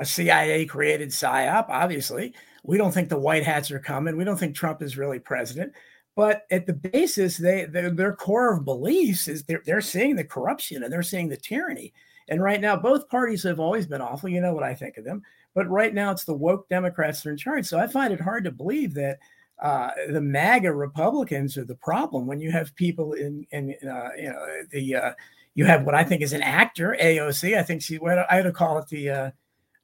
a 0.00 0.04
CIA 0.04 0.66
created 0.66 1.10
psyop. 1.10 1.66
Obviously, 1.68 2.34
we 2.66 2.76
don't 2.76 2.92
think 2.92 3.08
the 3.08 3.18
white 3.18 3.44
hats 3.44 3.70
are 3.70 3.78
coming. 3.78 4.16
We 4.16 4.24
don't 4.24 4.38
think 4.38 4.54
Trump 4.54 4.82
is 4.82 4.98
really 4.98 5.18
president. 5.18 5.72
But 6.16 6.46
at 6.50 6.66
the 6.66 6.72
basis, 6.72 7.36
they 7.36 7.66
their, 7.66 8.16
core 8.16 8.54
of 8.54 8.64
beliefs 8.64 9.28
is 9.28 9.44
they're 9.44 9.62
they're 9.66 9.80
seeing 9.82 10.16
the 10.16 10.24
corruption 10.24 10.82
and 10.82 10.92
they're 10.92 11.02
seeing 11.02 11.28
the 11.28 11.36
tyranny. 11.36 11.92
And 12.28 12.42
right 12.42 12.60
now, 12.60 12.74
both 12.74 13.08
parties 13.08 13.42
have 13.44 13.60
always 13.60 13.86
been 13.86 14.00
awful. 14.00 14.28
You 14.28 14.40
know 14.40 14.54
what 14.54 14.64
I 14.64 14.74
think 14.74 14.96
of 14.96 15.04
them. 15.04 15.22
But 15.54 15.68
right 15.70 15.94
now, 15.94 16.10
it's 16.10 16.24
the 16.24 16.34
woke 16.34 16.68
Democrats 16.68 17.22
that 17.22 17.28
are 17.28 17.32
in 17.32 17.38
charge. 17.38 17.66
So 17.66 17.78
I 17.78 17.86
find 17.86 18.12
it 18.12 18.20
hard 18.20 18.44
to 18.44 18.50
believe 18.50 18.94
that 18.94 19.18
uh, 19.60 19.90
the 20.10 20.20
MAGA 20.20 20.72
Republicans 20.72 21.56
are 21.56 21.64
the 21.64 21.76
problem 21.76 22.26
when 22.26 22.40
you 22.40 22.50
have 22.50 22.74
people 22.74 23.12
in 23.12 23.46
in 23.52 23.74
uh, 23.88 24.08
you 24.16 24.28
know 24.30 24.62
the 24.70 24.94
uh, 24.94 25.12
you 25.54 25.66
have 25.66 25.84
what 25.84 25.94
I 25.94 26.02
think 26.02 26.22
is 26.22 26.32
an 26.32 26.42
actor 26.42 26.96
AOC. 27.00 27.58
I 27.58 27.62
think 27.62 27.82
she 27.82 27.98
I 28.00 28.34
had 28.34 28.44
to 28.44 28.52
call 28.52 28.78
it 28.78 28.88
the 28.88 29.10
uh, 29.10 29.30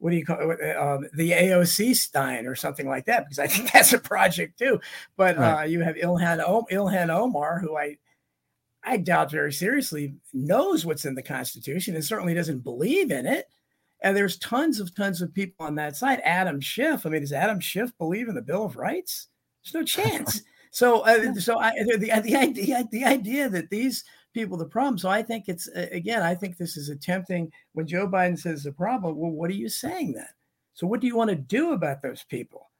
what 0.03 0.11
do 0.11 0.17
you 0.17 0.25
call 0.25 0.51
it 0.51 0.77
um, 0.77 1.07
the 1.15 1.31
AOC 1.31 1.95
Stein 1.95 2.47
or 2.47 2.57
something 2.57 2.89
like 2.89 3.05
that 3.07 3.25
because 3.25 3.39
I 3.39 3.47
think 3.47 3.71
that's 3.73 3.93
a 3.93 3.99
project 3.99 4.59
too. 4.59 4.81
But 5.17 5.39
uh, 5.39 5.63
you 5.63 5.81
have 5.81 5.95
Ilhan 5.95 6.43
o- 6.45 6.67
Ilhan 6.73 7.09
Omar 7.09 7.61
who 7.61 7.77
I 7.77 7.99
I 8.83 8.97
doubt 8.97 9.31
very 9.31 9.53
seriously 9.53 10.17
knows 10.33 10.85
what's 10.85 11.05
in 11.05 11.15
the 11.15 11.23
Constitution 11.23 11.95
and 11.95 12.05
certainly 12.05 12.35
doesn't 12.35 12.65
believe 12.65 13.13
in 13.13 13.27
it. 13.27 13.47
And 14.03 14.17
there's 14.17 14.39
tons 14.39 14.81
of 14.81 14.93
tons 14.93 15.23
of 15.23 15.33
people 15.33 15.65
on 15.65 15.77
that 15.77 15.95
side. 15.95 16.21
Adam 16.25 16.61
Schiff. 16.61 17.07
I 17.07 17.11
mean, 17.11 17.21
does 17.21 17.33
Adam 17.33 17.61
Schiff 17.61 17.97
believe 17.97 18.29
in 18.29 18.35
the 18.35 18.43
Bill 18.43 18.65
of 18.65 18.75
Rights? 18.75 19.29
There's 19.63 19.75
no 19.75 19.85
chance. 20.03 20.43
So, 20.73 21.03
uh, 21.03 21.35
so 21.35 21.59
I, 21.59 21.71
the, 21.85 21.97
the 21.97 22.21
the 22.23 22.35
idea 22.35 22.89
the 22.91 23.05
idea 23.05 23.49
that 23.51 23.71
these 23.71 24.03
people 24.33 24.57
the 24.57 24.65
problem. 24.67 24.99
So 24.99 25.09
I 25.09 25.23
think 25.23 25.45
it's 25.49 25.69
again. 25.69 26.23
I 26.23 26.35
think 26.35 26.57
this 26.57 26.77
is 26.77 26.89
attempting 26.89 27.53
when 27.73 27.87
Joe 27.87 28.09
Biden 28.09 28.39
says 28.39 28.65
the 28.65 28.73
problem. 28.73 29.17
Well, 29.17 29.31
what 29.31 29.51
are 29.51 29.55
you 29.55 29.69
saying 29.69 30.13
then? 30.13 30.29
So 30.75 30.87
what 30.87 31.01
do 31.01 31.07
you 31.07 31.17
want 31.17 31.31
to 31.31 31.37
do 31.37 31.73
about 31.73 32.03
those 32.03 32.25
people? 32.25 32.71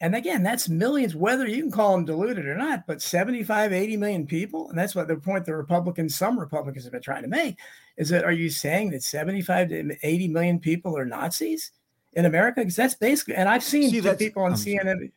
And 0.00 0.14
again, 0.16 0.42
that's 0.42 0.68
millions, 0.68 1.14
whether 1.14 1.46
you 1.46 1.62
can 1.62 1.70
call 1.70 1.92
them 1.92 2.04
deluded 2.04 2.46
or 2.46 2.56
not, 2.56 2.86
but 2.86 3.00
75, 3.00 3.72
80 3.72 3.96
million 3.96 4.26
people. 4.26 4.68
And 4.68 4.76
that's 4.78 4.94
what 4.94 5.08
the 5.08 5.16
point 5.16 5.46
the 5.46 5.54
Republicans, 5.56 6.16
some 6.16 6.38
Republicans 6.38 6.84
have 6.84 6.92
been 6.92 7.00
trying 7.00 7.22
to 7.22 7.28
make 7.28 7.58
is 7.96 8.08
that 8.10 8.24
are 8.24 8.32
you 8.32 8.50
saying 8.50 8.90
that 8.90 9.02
75 9.02 9.68
to 9.68 9.96
80 10.02 10.28
million 10.28 10.58
people 10.58 10.98
are 10.98 11.04
Nazis 11.06 11.70
in 12.14 12.26
America? 12.26 12.60
Because 12.60 12.76
that's 12.76 12.94
basically, 12.94 13.36
and 13.36 13.48
I've 13.48 13.62
seen 13.62 13.90
See, 13.90 14.00
people 14.18 14.42
on 14.42 14.48
um, 14.48 14.52
I'm 14.52 14.58
sorry. 14.58 14.78
CNN. 14.78 15.12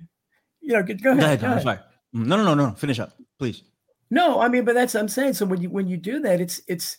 You 0.62 0.74
know, 0.74 0.84
go, 0.84 0.94
go 0.94 1.16
Go 1.18 1.24
ahead. 1.24 1.24
ahead, 1.24 1.42
go 1.42 1.48
ahead. 1.48 1.64
sorry. 1.64 1.80
No, 2.14 2.38
no, 2.38 2.44
no, 2.44 2.54
no. 2.56 2.72
Finish 2.76 3.00
up, 3.00 3.14
please. 3.40 3.64
No, 4.10 4.40
I 4.40 4.48
mean, 4.48 4.66
but 4.66 4.76
that's 4.76 4.96
I'm 4.96 5.10
saying. 5.10 5.34
So 5.34 5.46
when 5.46 5.62
you 5.62 5.70
when 5.70 5.88
you 5.88 5.98
do 5.98 6.20
that, 6.22 6.40
it's 6.40 6.62
it's 6.68 6.98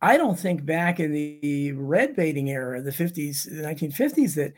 I 0.00 0.16
don't 0.16 0.38
think 0.38 0.64
back 0.64 0.98
in 0.98 1.12
the 1.12 1.72
red 1.72 2.16
baiting 2.16 2.50
era, 2.50 2.82
the 2.82 2.90
50s, 2.90 3.44
the 3.44 3.62
1950s, 3.62 4.34
that 4.34 4.52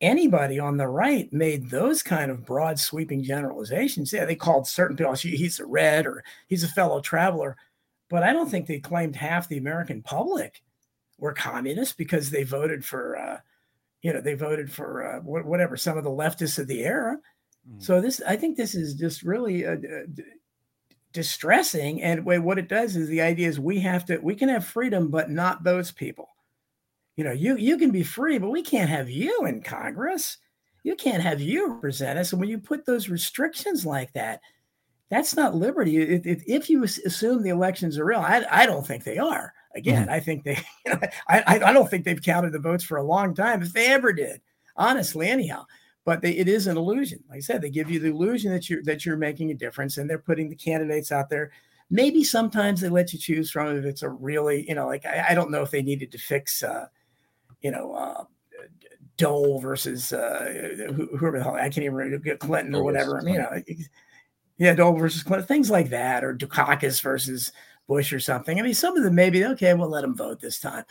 anybody 0.00 0.60
on 0.60 0.76
the 0.76 0.86
right 0.86 1.32
made 1.32 1.68
those 1.68 2.02
kind 2.02 2.30
of 2.30 2.46
broad 2.46 2.78
sweeping 2.78 3.22
generalizations. 3.22 4.12
Yeah, 4.12 4.24
they 4.24 4.36
called 4.36 4.68
certain 4.68 4.96
people, 4.96 5.14
he's 5.14 5.58
a 5.58 5.66
red 5.66 6.06
or 6.06 6.22
he's 6.46 6.62
a 6.62 6.68
fellow 6.68 7.00
traveler. 7.00 7.56
But 8.08 8.22
I 8.22 8.32
don't 8.32 8.48
think 8.48 8.66
they 8.66 8.78
claimed 8.78 9.16
half 9.16 9.48
the 9.48 9.58
American 9.58 10.02
public 10.02 10.62
were 11.18 11.32
communists 11.32 11.94
because 11.94 12.30
they 12.30 12.44
voted 12.44 12.84
for, 12.84 13.18
uh, 13.18 13.38
you 14.02 14.12
know, 14.12 14.20
they 14.20 14.34
voted 14.34 14.70
for 14.70 15.04
uh, 15.04 15.20
whatever, 15.20 15.76
some 15.76 15.96
of 15.98 16.04
the 16.04 16.10
leftists 16.10 16.58
of 16.58 16.68
the 16.68 16.84
era. 16.84 17.18
Mm. 17.68 17.82
So 17.82 18.00
this, 18.00 18.20
I 18.28 18.36
think 18.36 18.56
this 18.56 18.74
is 18.74 18.94
just 18.94 19.22
really 19.22 19.66
uh, 19.66 19.76
distressing. 21.14 22.02
And 22.02 22.26
what 22.26 22.58
it 22.58 22.68
does 22.68 22.96
is 22.96 23.08
the 23.08 23.22
idea 23.22 23.48
is 23.48 23.58
we 23.58 23.80
have 23.80 24.04
to, 24.06 24.18
we 24.18 24.34
can 24.34 24.50
have 24.50 24.66
freedom, 24.66 25.10
but 25.10 25.30
not 25.30 25.64
those 25.64 25.90
people 25.90 26.28
you 27.16 27.24
know, 27.24 27.32
you 27.32 27.56
you 27.56 27.78
can 27.78 27.90
be 27.90 28.02
free, 28.02 28.38
but 28.38 28.50
we 28.50 28.62
can't 28.62 28.90
have 28.90 29.08
you 29.08 29.46
in 29.46 29.62
Congress. 29.62 30.38
You 30.82 30.96
can't 30.96 31.22
have 31.22 31.40
you 31.40 31.72
represent 31.74 32.18
us. 32.18 32.32
And 32.32 32.40
when 32.40 32.50
you 32.50 32.58
put 32.58 32.84
those 32.84 33.08
restrictions 33.08 33.86
like 33.86 34.12
that, 34.12 34.40
that's 35.10 35.36
not 35.36 35.54
liberty. 35.54 35.96
If, 35.96 36.26
if, 36.26 36.42
if 36.46 36.70
you 36.70 36.82
assume 36.84 37.42
the 37.42 37.50
elections 37.50 37.98
are 37.98 38.04
real, 38.04 38.20
I, 38.20 38.44
I 38.50 38.66
don't 38.66 38.86
think 38.86 39.04
they 39.04 39.16
are. 39.16 39.54
Again, 39.74 40.02
mm-hmm. 40.02 40.12
I 40.12 40.20
think 40.20 40.44
they, 40.44 40.58
you 40.86 40.92
know, 40.92 41.00
I, 41.28 41.60
I 41.64 41.72
don't 41.72 41.88
think 41.88 42.04
they've 42.04 42.20
counted 42.20 42.52
the 42.52 42.58
votes 42.58 42.84
for 42.84 42.98
a 42.98 43.02
long 43.02 43.34
time, 43.34 43.62
if 43.62 43.72
they 43.72 43.86
ever 43.86 44.12
did, 44.12 44.40
honestly, 44.76 45.28
anyhow. 45.28 45.64
But 46.04 46.20
they, 46.20 46.32
it 46.32 46.48
is 46.48 46.66
an 46.66 46.76
illusion. 46.76 47.24
Like 47.28 47.38
I 47.38 47.40
said, 47.40 47.62
they 47.62 47.70
give 47.70 47.90
you 47.90 47.98
the 47.98 48.10
illusion 48.10 48.52
that 48.52 48.68
you're 48.68 48.82
that 48.82 49.06
you're 49.06 49.16
making 49.16 49.50
a 49.50 49.54
difference, 49.54 49.96
and 49.96 50.08
they're 50.08 50.18
putting 50.18 50.50
the 50.50 50.56
candidates 50.56 51.10
out 51.10 51.30
there. 51.30 51.50
Maybe 51.90 52.24
sometimes 52.24 52.80
they 52.80 52.88
let 52.88 53.12
you 53.12 53.18
choose 53.18 53.50
from 53.50 53.76
if 53.76 53.84
it's 53.84 54.02
a 54.02 54.08
really, 54.08 54.66
you 54.68 54.74
know, 54.74 54.86
like 54.86 55.06
I, 55.06 55.26
I 55.30 55.34
don't 55.34 55.50
know 55.50 55.62
if 55.62 55.70
they 55.70 55.82
needed 55.82 56.12
to 56.12 56.18
fix. 56.18 56.62
Uh, 56.62 56.86
you 57.62 57.70
know, 57.70 57.94
uh, 57.94 58.24
Dole 59.16 59.60
versus 59.60 60.12
uh, 60.12 60.92
whoever 61.16 61.38
the 61.38 61.44
hell 61.44 61.54
I 61.54 61.62
can't 61.62 61.78
even 61.78 61.94
remember 61.94 62.36
Clinton 62.36 62.74
or 62.74 62.82
whatever. 62.82 63.20
I 63.20 63.24
mean, 63.24 63.34
you 63.34 63.40
know, 63.40 63.62
yeah, 64.58 64.74
Dole 64.74 64.96
versus 64.96 65.22
Clinton, 65.22 65.46
things 65.46 65.70
like 65.70 65.90
that, 65.90 66.24
or 66.24 66.36
Dukakis 66.36 67.00
versus 67.00 67.52
Bush 67.86 68.12
or 68.12 68.20
something. 68.20 68.58
I 68.58 68.62
mean, 68.62 68.74
some 68.74 68.96
of 68.96 69.04
them 69.04 69.14
maybe 69.14 69.44
okay, 69.44 69.72
we'll 69.74 69.88
let 69.88 70.02
them 70.02 70.16
vote 70.16 70.40
this 70.40 70.58
time, 70.58 70.84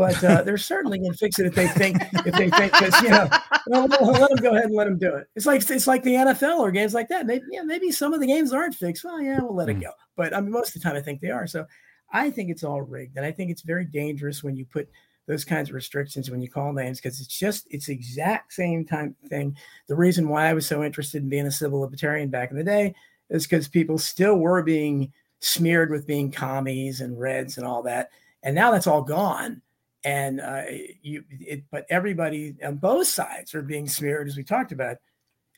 but 0.00 0.24
uh, 0.24 0.42
they're 0.44 0.56
certainly 0.56 0.98
going 0.98 1.12
to 1.12 1.18
fix 1.18 1.38
it 1.38 1.44
if 1.44 1.54
they 1.54 1.68
think 1.68 1.98
if 2.26 2.34
they 2.34 2.48
think 2.48 2.72
because 2.72 3.02
you 3.02 3.10
know, 3.10 3.28
well, 3.66 3.86
let 3.86 4.30
them 4.30 4.38
go 4.38 4.52
ahead 4.52 4.64
and 4.64 4.74
let 4.74 4.84
them 4.84 4.96
do 4.96 5.14
it. 5.14 5.26
It's 5.36 5.44
like 5.44 5.68
it's 5.68 5.86
like 5.86 6.02
the 6.02 6.14
NFL 6.14 6.58
or 6.58 6.70
games 6.70 6.94
like 6.94 7.08
that. 7.08 7.26
Maybe 7.26 7.44
yeah, 7.50 7.62
maybe 7.62 7.92
some 7.92 8.14
of 8.14 8.20
the 8.20 8.26
games 8.26 8.54
aren't 8.54 8.74
fixed. 8.74 9.04
Well, 9.04 9.20
yeah, 9.20 9.40
we'll 9.40 9.54
let 9.54 9.68
it 9.68 9.74
hmm. 9.74 9.82
go. 9.82 9.90
But 10.16 10.34
I 10.34 10.40
mean, 10.40 10.52
most 10.52 10.74
of 10.74 10.80
the 10.80 10.88
time, 10.88 10.96
I 10.96 11.02
think 11.02 11.20
they 11.20 11.30
are. 11.30 11.46
So 11.46 11.66
I 12.10 12.30
think 12.30 12.48
it's 12.48 12.64
all 12.64 12.80
rigged, 12.80 13.18
and 13.18 13.26
I 13.26 13.30
think 13.30 13.50
it's 13.50 13.60
very 13.60 13.84
dangerous 13.84 14.42
when 14.42 14.56
you 14.56 14.64
put 14.64 14.88
those 15.26 15.44
kinds 15.44 15.68
of 15.68 15.74
restrictions 15.74 16.30
when 16.30 16.40
you 16.40 16.48
call 16.48 16.72
names 16.72 16.98
because 16.98 17.20
it's 17.20 17.38
just 17.38 17.66
it's 17.70 17.90
exact 17.90 18.54
same 18.54 18.86
time 18.86 19.14
thing. 19.28 19.54
The 19.86 19.96
reason 19.96 20.30
why 20.30 20.46
I 20.46 20.54
was 20.54 20.66
so 20.66 20.82
interested 20.82 21.22
in 21.22 21.28
being 21.28 21.46
a 21.46 21.52
civil 21.52 21.80
libertarian 21.80 22.30
back 22.30 22.50
in 22.50 22.56
the 22.56 22.64
day 22.64 22.94
is 23.28 23.46
because 23.46 23.68
people 23.68 23.98
still 23.98 24.38
were 24.38 24.62
being 24.62 25.12
smeared 25.40 25.90
with 25.90 26.06
being 26.06 26.30
commies 26.32 27.02
and 27.02 27.20
reds 27.20 27.58
and 27.58 27.66
all 27.66 27.82
that, 27.82 28.08
and 28.42 28.54
now 28.54 28.70
that's 28.70 28.86
all 28.86 29.02
gone. 29.02 29.60
And 30.04 30.40
uh, 30.40 30.62
you, 31.02 31.24
it, 31.30 31.64
but 31.70 31.86
everybody 31.90 32.56
on 32.64 32.76
both 32.76 33.06
sides 33.06 33.54
are 33.54 33.62
being 33.62 33.88
smeared, 33.88 34.28
as 34.28 34.36
we 34.36 34.44
talked 34.44 34.72
about. 34.72 34.96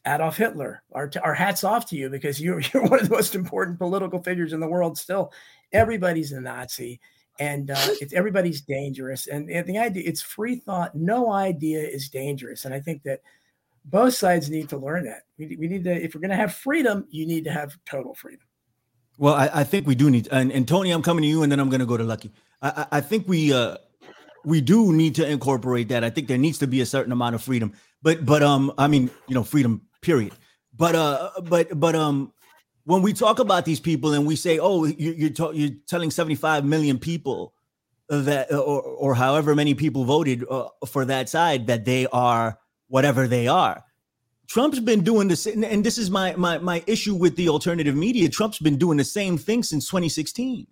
Adolf 0.05 0.37
Hitler, 0.37 0.83
our, 0.91 1.09
our 1.23 1.33
hats 1.33 1.63
off 1.63 1.89
to 1.91 1.97
you 1.97 2.11
because 2.11 2.41
you're, 2.41 2.61
you're 2.75 2.83
one 2.83 2.99
of 2.99 3.09
the 3.09 3.15
most 3.15 3.37
important 3.37 3.79
political 3.79 4.21
figures 4.21 4.53
in 4.53 4.59
the 4.59 4.67
world 4.67 4.99
still. 4.99 5.33
Everybody's 5.73 6.33
a 6.33 6.41
Nazi 6.41 7.01
and 7.39 7.71
uh, 7.71 7.77
it's 8.01 8.13
everybody's 8.13 8.61
dangerous. 8.61 9.27
And, 9.27 9.51
and 9.51 9.67
the 9.67 9.79
idea 9.79 10.03
it's 10.07 10.23
free 10.23 10.57
thought. 10.57 10.95
No 10.95 11.33
idea 11.33 11.81
is 11.81 12.09
dangerous, 12.09 12.65
and 12.65 12.75
I 12.75 12.81
think 12.81 13.03
that 13.05 13.21
both 13.85 14.15
sides 14.15 14.49
need 14.49 14.69
to 14.71 14.77
learn 14.77 15.05
that. 15.05 15.23
We, 15.39 15.57
we 15.57 15.67
need 15.67 15.85
to, 15.85 15.93
if 15.93 16.15
we're 16.15 16.21
going 16.21 16.31
to 16.31 16.37
have 16.37 16.55
freedom, 16.55 17.07
you 17.11 17.27
need 17.27 17.45
to 17.45 17.53
have 17.53 17.77
total 17.85 18.15
freedom. 18.15 18.47
Well, 19.19 19.35
I, 19.35 19.51
I 19.53 19.65
think 19.65 19.87
we 19.87 19.95
do 19.95 20.09
need, 20.09 20.29
and, 20.31 20.53
and, 20.53 20.67
Tony, 20.67 20.91
I'm 20.93 21.03
coming 21.03 21.23
to 21.23 21.29
you, 21.29 21.43
and 21.43 21.51
then 21.51 21.59
I'm 21.59 21.69
going 21.69 21.81
to 21.81 21.87
go 21.87 21.97
to 21.97 22.05
Lucky. 22.05 22.33
I, 22.63 22.87
I 22.93 23.01
think 23.01 23.27
we 23.27 23.53
uh, 23.53 23.77
we 24.45 24.61
do 24.61 24.93
need 24.93 25.15
to 25.17 25.29
incorporate 25.29 25.89
that. 25.89 26.05
I 26.05 26.11
think 26.11 26.29
there 26.29 26.39
needs 26.39 26.59
to 26.59 26.67
be 26.67 26.81
a 26.81 26.87
certain 26.87 27.13
amount 27.13 27.35
of 27.35 27.43
freedom, 27.43 27.73
but 28.03 28.25
but 28.25 28.43
um, 28.43 28.73
I 28.79 28.89
mean, 28.89 29.11
you 29.29 29.35
know, 29.35 29.45
freedom, 29.45 29.83
period. 30.01 30.33
But 30.77 30.95
uh, 30.95 31.31
but 31.43 31.79
but 31.79 31.95
um, 31.95 32.33
when 32.85 33.03
we 33.03 33.13
talk 33.13 33.39
about 33.39 33.65
these 33.65 33.81
people 33.81 34.13
and 34.13 34.27
we 34.27 34.37
say, 34.37 34.59
"Oh, 34.59 34.85
you're 34.85 35.15
you're, 35.15 35.55
you're 35.55 35.71
telling 35.87 36.11
75 36.11 36.65
million 36.65 36.99
people 36.99 37.55
that, 38.09 38.53
or 38.53 38.83
or 38.83 39.15
however 39.15 39.55
many 39.55 39.75
people 39.75 40.05
voted 40.05 40.45
uh, 40.49 40.69
for 40.87 41.05
that 41.05 41.29
side 41.29 41.67
that 41.67 41.85
they 41.85 42.07
are 42.09 42.59
whatever 42.89 43.29
they 43.29 43.49
are," 43.49 43.85
Trump's 44.49 44.81
been 44.81 45.03
doing 45.03 45.29
this, 45.29 45.47
and 45.47 45.85
this 45.85 45.97
is 45.97 46.11
my 46.11 46.35
my 46.37 46.59
my 46.59 46.83
issue 46.87 47.15
with 47.15 47.37
the 47.37 47.49
alternative 47.49 47.97
media. 47.97 48.29
Trump's 48.29 48.59
been 48.59 48.77
doing 48.77 48.99
the 48.99 49.05
same 49.05 49.39
thing 49.39 49.63
since 49.63 49.87
2016. 49.87 50.67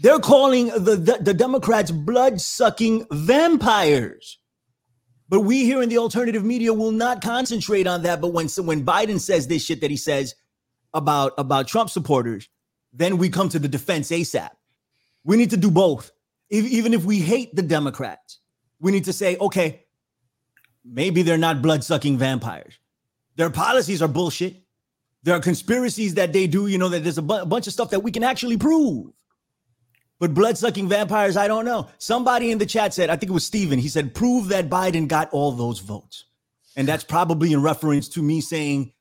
They're 0.00 0.20
calling 0.20 0.68
the 0.68 0.96
the, 0.96 1.18
the 1.20 1.34
Democrats 1.34 1.90
blood 1.90 2.40
sucking 2.40 3.06
vampires. 3.10 4.38
But 5.28 5.40
we 5.40 5.64
here 5.64 5.82
in 5.82 5.90
the 5.90 5.98
alternative 5.98 6.44
media 6.44 6.72
will 6.72 6.92
not 6.92 7.22
concentrate 7.22 7.86
on 7.86 8.02
that. 8.02 8.20
But 8.20 8.32
when 8.32 8.48
when 8.64 8.84
Biden 8.84 9.20
says 9.20 9.46
this 9.46 9.64
shit 9.64 9.80
that 9.82 9.90
he 9.90 9.96
says, 9.96 10.34
about 10.94 11.32
about 11.38 11.68
Trump 11.68 11.90
supporters, 11.90 12.48
then 12.92 13.18
we 13.18 13.28
come 13.28 13.48
to 13.50 13.58
the 13.58 13.68
defense 13.68 14.10
ASAP. 14.10 14.50
We 15.24 15.36
need 15.36 15.50
to 15.50 15.56
do 15.56 15.70
both. 15.70 16.10
If, 16.48 16.64
even 16.64 16.94
if 16.94 17.04
we 17.04 17.18
hate 17.18 17.54
the 17.54 17.62
Democrats, 17.62 18.38
we 18.80 18.92
need 18.92 19.04
to 19.04 19.12
say, 19.12 19.36
okay, 19.36 19.84
maybe 20.84 21.22
they're 21.22 21.36
not 21.36 21.60
blood 21.60 21.84
sucking 21.84 22.16
vampires. 22.16 22.78
Their 23.36 23.50
policies 23.50 24.00
are 24.00 24.08
bullshit. 24.08 24.62
There 25.24 25.34
are 25.34 25.40
conspiracies 25.40 26.14
that 26.14 26.32
they 26.32 26.46
do, 26.46 26.68
you 26.68 26.78
know, 26.78 26.88
that 26.88 27.02
there's 27.02 27.18
a, 27.18 27.22
bu- 27.22 27.42
a 27.42 27.46
bunch 27.46 27.66
of 27.66 27.72
stuff 27.72 27.90
that 27.90 28.00
we 28.00 28.10
can 28.10 28.22
actually 28.22 28.56
prove. 28.56 29.12
But 30.20 30.34
blood 30.34 30.58
sucking 30.58 30.88
vampires, 30.88 31.36
I 31.36 31.46
don't 31.46 31.64
know. 31.64 31.88
Somebody 31.98 32.50
in 32.50 32.58
the 32.58 32.66
chat 32.66 32.92
said, 32.92 33.08
I 33.08 33.16
think 33.16 33.30
it 33.30 33.34
was 33.34 33.44
Steven, 33.44 33.78
he 33.78 33.88
said, 33.88 34.14
prove 34.14 34.48
that 34.48 34.68
Biden 34.68 35.06
got 35.06 35.30
all 35.32 35.52
those 35.52 35.78
votes. 35.78 36.24
And 36.76 36.86
that's 36.86 37.04
probably 37.04 37.52
in 37.52 37.62
reference 37.62 38.08
to 38.10 38.22
me 38.22 38.40
saying 38.40 38.92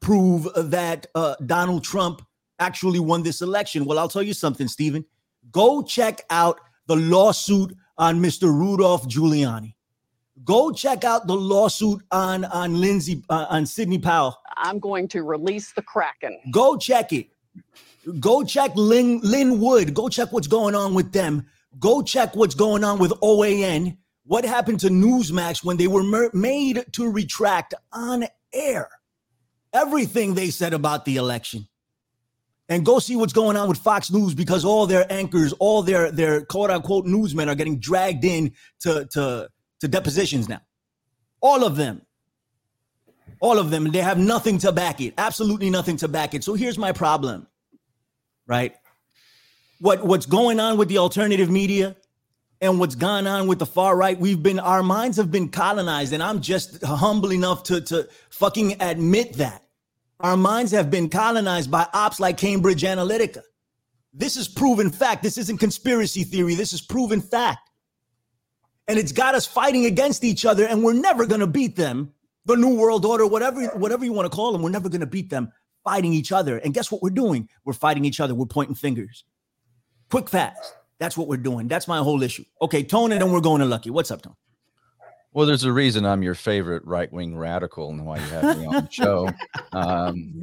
prove 0.00 0.48
that 0.56 1.06
uh, 1.14 1.34
Donald 1.44 1.84
Trump 1.84 2.22
actually 2.58 2.98
won 2.98 3.22
this 3.22 3.42
election. 3.42 3.84
Well, 3.84 3.98
I'll 3.98 4.08
tell 4.08 4.22
you 4.22 4.34
something, 4.34 4.68
Stephen. 4.68 5.04
Go 5.50 5.82
check 5.82 6.22
out 6.30 6.60
the 6.86 6.96
lawsuit 6.96 7.74
on 7.98 8.20
Mr. 8.20 8.44
Rudolph 8.44 9.08
Giuliani. 9.08 9.74
Go 10.44 10.70
check 10.70 11.04
out 11.04 11.26
the 11.26 11.34
lawsuit 11.34 12.02
on 12.10 12.44
on 12.44 12.78
Lindsey 12.78 13.22
uh, 13.30 13.46
on 13.48 13.64
Sidney 13.64 13.98
Powell. 13.98 14.38
I'm 14.56 14.78
going 14.78 15.08
to 15.08 15.22
release 15.22 15.72
the 15.72 15.82
Kraken. 15.82 16.38
Go 16.50 16.76
check 16.76 17.12
it. 17.12 17.28
Go 18.20 18.44
check 18.44 18.72
Lin 18.76 19.20
Lin 19.22 19.60
Wood. 19.60 19.94
Go 19.94 20.08
check 20.08 20.32
what's 20.32 20.46
going 20.46 20.74
on 20.74 20.94
with 20.94 21.12
them. 21.12 21.46
Go 21.78 22.02
check 22.02 22.36
what's 22.36 22.54
going 22.54 22.84
on 22.84 22.98
with 22.98 23.10
OAN. 23.22 23.96
What 24.24 24.44
happened 24.44 24.80
to 24.80 24.88
Newsmax 24.88 25.64
when 25.64 25.76
they 25.76 25.86
were 25.86 26.02
mer- 26.02 26.30
made 26.32 26.84
to 26.92 27.10
retract 27.10 27.74
on 27.92 28.24
air? 28.52 28.88
everything 29.76 30.34
they 30.34 30.50
said 30.50 30.72
about 30.72 31.04
the 31.04 31.16
election 31.16 31.68
and 32.68 32.84
go 32.84 32.98
see 32.98 33.14
what's 33.14 33.34
going 33.34 33.56
on 33.56 33.68
with 33.68 33.78
Fox 33.78 34.10
News 34.10 34.34
because 34.34 34.64
all 34.64 34.86
their 34.86 35.10
anchors, 35.12 35.52
all 35.54 35.82
their 35.82 36.10
their 36.10 36.44
quote 36.44 36.70
unquote 36.70 37.04
newsmen 37.04 37.48
are 37.48 37.54
getting 37.54 37.78
dragged 37.78 38.24
in 38.24 38.52
to 38.80 39.06
to 39.12 39.48
to 39.80 39.88
depositions 39.88 40.48
now. 40.48 40.60
All 41.40 41.62
of 41.62 41.76
them. 41.76 42.02
All 43.40 43.58
of 43.58 43.70
them. 43.70 43.92
They 43.92 44.00
have 44.00 44.18
nothing 44.18 44.58
to 44.58 44.72
back 44.72 45.00
it. 45.00 45.12
Absolutely 45.18 45.68
nothing 45.68 45.98
to 45.98 46.08
back 46.08 46.32
it. 46.32 46.42
So 46.42 46.54
here's 46.54 46.78
my 46.78 46.92
problem. 46.92 47.46
Right? 48.46 48.74
What 49.80 50.04
what's 50.04 50.26
going 50.26 50.60
on 50.60 50.78
with 50.78 50.88
the 50.88 50.98
alternative 50.98 51.50
media 51.50 51.96
and 52.60 52.80
what's 52.80 52.94
gone 52.94 53.26
on 53.26 53.46
with 53.46 53.58
the 53.58 53.66
far 53.66 53.96
right, 53.96 54.18
we've 54.18 54.42
been 54.42 54.58
our 54.58 54.82
minds 54.82 55.16
have 55.18 55.30
been 55.30 55.48
colonized 55.48 56.12
and 56.12 56.22
I'm 56.22 56.40
just 56.40 56.82
humble 56.82 57.32
enough 57.32 57.64
to 57.64 57.80
to 57.82 58.08
fucking 58.30 58.80
admit 58.80 59.34
that. 59.34 59.62
Our 60.20 60.36
minds 60.36 60.72
have 60.72 60.90
been 60.90 61.10
colonized 61.10 61.70
by 61.70 61.86
ops 61.92 62.18
like 62.18 62.38
Cambridge 62.38 62.82
Analytica. 62.82 63.42
This 64.14 64.38
is 64.38 64.48
proven 64.48 64.90
fact. 64.90 65.22
This 65.22 65.36
isn't 65.36 65.58
conspiracy 65.58 66.24
theory. 66.24 66.54
This 66.54 66.72
is 66.72 66.80
proven 66.80 67.20
fact. 67.20 67.70
And 68.88 68.98
it's 68.98 69.12
got 69.12 69.34
us 69.34 69.44
fighting 69.44 69.84
against 69.84 70.24
each 70.24 70.46
other, 70.46 70.64
and 70.64 70.82
we're 70.82 70.94
never 70.94 71.26
to 71.40 71.46
beat 71.46 71.76
them. 71.76 72.14
The 72.46 72.56
New 72.56 72.76
World 72.76 73.04
Order, 73.04 73.26
whatever, 73.26 73.66
whatever 73.76 74.04
you 74.04 74.12
want 74.12 74.30
to 74.30 74.34
call 74.34 74.52
them, 74.52 74.62
we're 74.62 74.70
never 74.70 74.88
to 75.00 75.06
beat 75.06 75.28
them 75.28 75.52
fighting 75.86 76.12
each 76.12 76.32
other. 76.32 76.58
And 76.58 76.74
guess 76.74 76.90
what 76.90 77.00
we're 77.00 77.10
doing? 77.10 77.48
We're 77.64 77.72
fighting 77.72 78.04
each 78.04 78.18
other. 78.18 78.34
We're 78.34 78.46
pointing 78.46 78.74
fingers. 78.74 79.24
Quick, 80.10 80.28
fast. 80.28 80.74
That's 80.98 81.16
what 81.16 81.28
we're 81.28 81.36
doing. 81.36 81.68
That's 81.68 81.86
my 81.86 81.98
whole 81.98 82.22
issue. 82.22 82.44
Okay, 82.60 82.82
Tone, 82.82 83.12
and 83.12 83.20
then 83.20 83.30
we're 83.30 83.40
going 83.40 83.60
to 83.60 83.66
Lucky. 83.66 83.90
What's 83.90 84.10
up, 84.10 84.22
Tone? 84.22 84.34
Well, 85.32 85.46
there's 85.46 85.64
a 85.64 85.72
reason 85.72 86.04
I'm 86.04 86.22
your 86.22 86.34
favorite 86.34 86.82
right 86.84 87.12
wing 87.12 87.36
radical 87.36 87.90
and 87.90 88.04
why 88.04 88.16
you 88.16 88.24
have 88.24 88.58
me 88.58 88.66
on 88.66 88.72
the 88.84 88.90
show. 88.90 89.30
Um, 89.72 90.40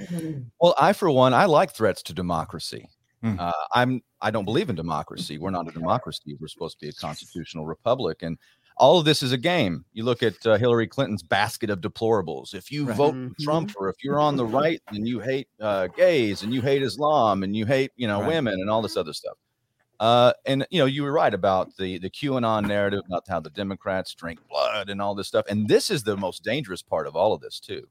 well, 0.61 0.75
I, 0.79 0.93
for 0.93 1.09
one, 1.09 1.33
I 1.33 1.45
like 1.45 1.73
threats 1.73 2.03
to 2.03 2.13
democracy. 2.13 2.87
Hmm. 3.23 3.35
Uh, 3.39 3.51
I'm 3.73 4.01
I 4.21 4.29
don't 4.29 4.45
believe 4.45 4.69
in 4.69 4.75
democracy. 4.75 5.39
We're 5.39 5.49
not 5.49 5.67
a 5.67 5.71
democracy. 5.71 6.37
We're 6.39 6.49
supposed 6.49 6.77
to 6.79 6.85
be 6.85 6.89
a 6.89 6.93
constitutional 6.93 7.65
republic, 7.65 8.21
and 8.21 8.37
all 8.77 8.99
of 8.99 9.05
this 9.05 9.21
is 9.23 9.31
a 9.31 9.37
game. 9.37 9.85
You 9.93 10.03
look 10.03 10.23
at 10.23 10.45
uh, 10.45 10.57
Hillary 10.57 10.87
Clinton's 10.87 11.23
basket 11.23 11.69
of 11.69 11.81
deplorables. 11.81 12.53
If 12.53 12.71
you 12.71 12.85
Right. 12.85 12.97
vote 12.97 13.15
Mhm. 13.15 13.33
Trump, 13.41 13.71
or 13.77 13.89
if 13.89 13.95
you're 14.03 14.19
on 14.19 14.35
the 14.35 14.45
right, 14.45 14.81
then 14.91 15.05
you 15.05 15.19
hate 15.19 15.47
uh, 15.59 15.87
gays 15.87 16.43
and 16.43 16.53
you 16.53 16.61
hate 16.61 16.81
Islam 16.83 17.43
and 17.43 17.55
you 17.55 17.65
hate 17.65 17.91
you 17.95 18.07
know 18.07 18.19
Right. 18.19 18.27
women 18.27 18.53
and 18.55 18.69
all 18.69 18.81
this 18.81 18.97
other 18.97 19.13
stuff. 19.13 19.37
Uh, 19.99 20.33
and 20.45 20.65
you 20.71 20.79
know 20.79 20.85
you 20.85 21.03
were 21.03 21.11
right 21.13 21.33
about 21.33 21.75
the 21.77 21.97
the 21.99 22.09
QAnon 22.09 22.65
narrative 22.65 23.01
about 23.07 23.23
how 23.27 23.39
the 23.39 23.49
Democrats 23.51 24.13
drink 24.15 24.39
blood 24.49 24.89
and 24.89 25.01
all 25.01 25.15
this 25.15 25.27
stuff. 25.27 25.45
And 25.49 25.67
this 25.67 25.89
is 25.89 26.03
the 26.03 26.17
most 26.17 26.43
dangerous 26.43 26.81
part 26.81 27.07
of 27.07 27.15
all 27.15 27.33
of 27.33 27.41
this 27.41 27.59
too. 27.59 27.87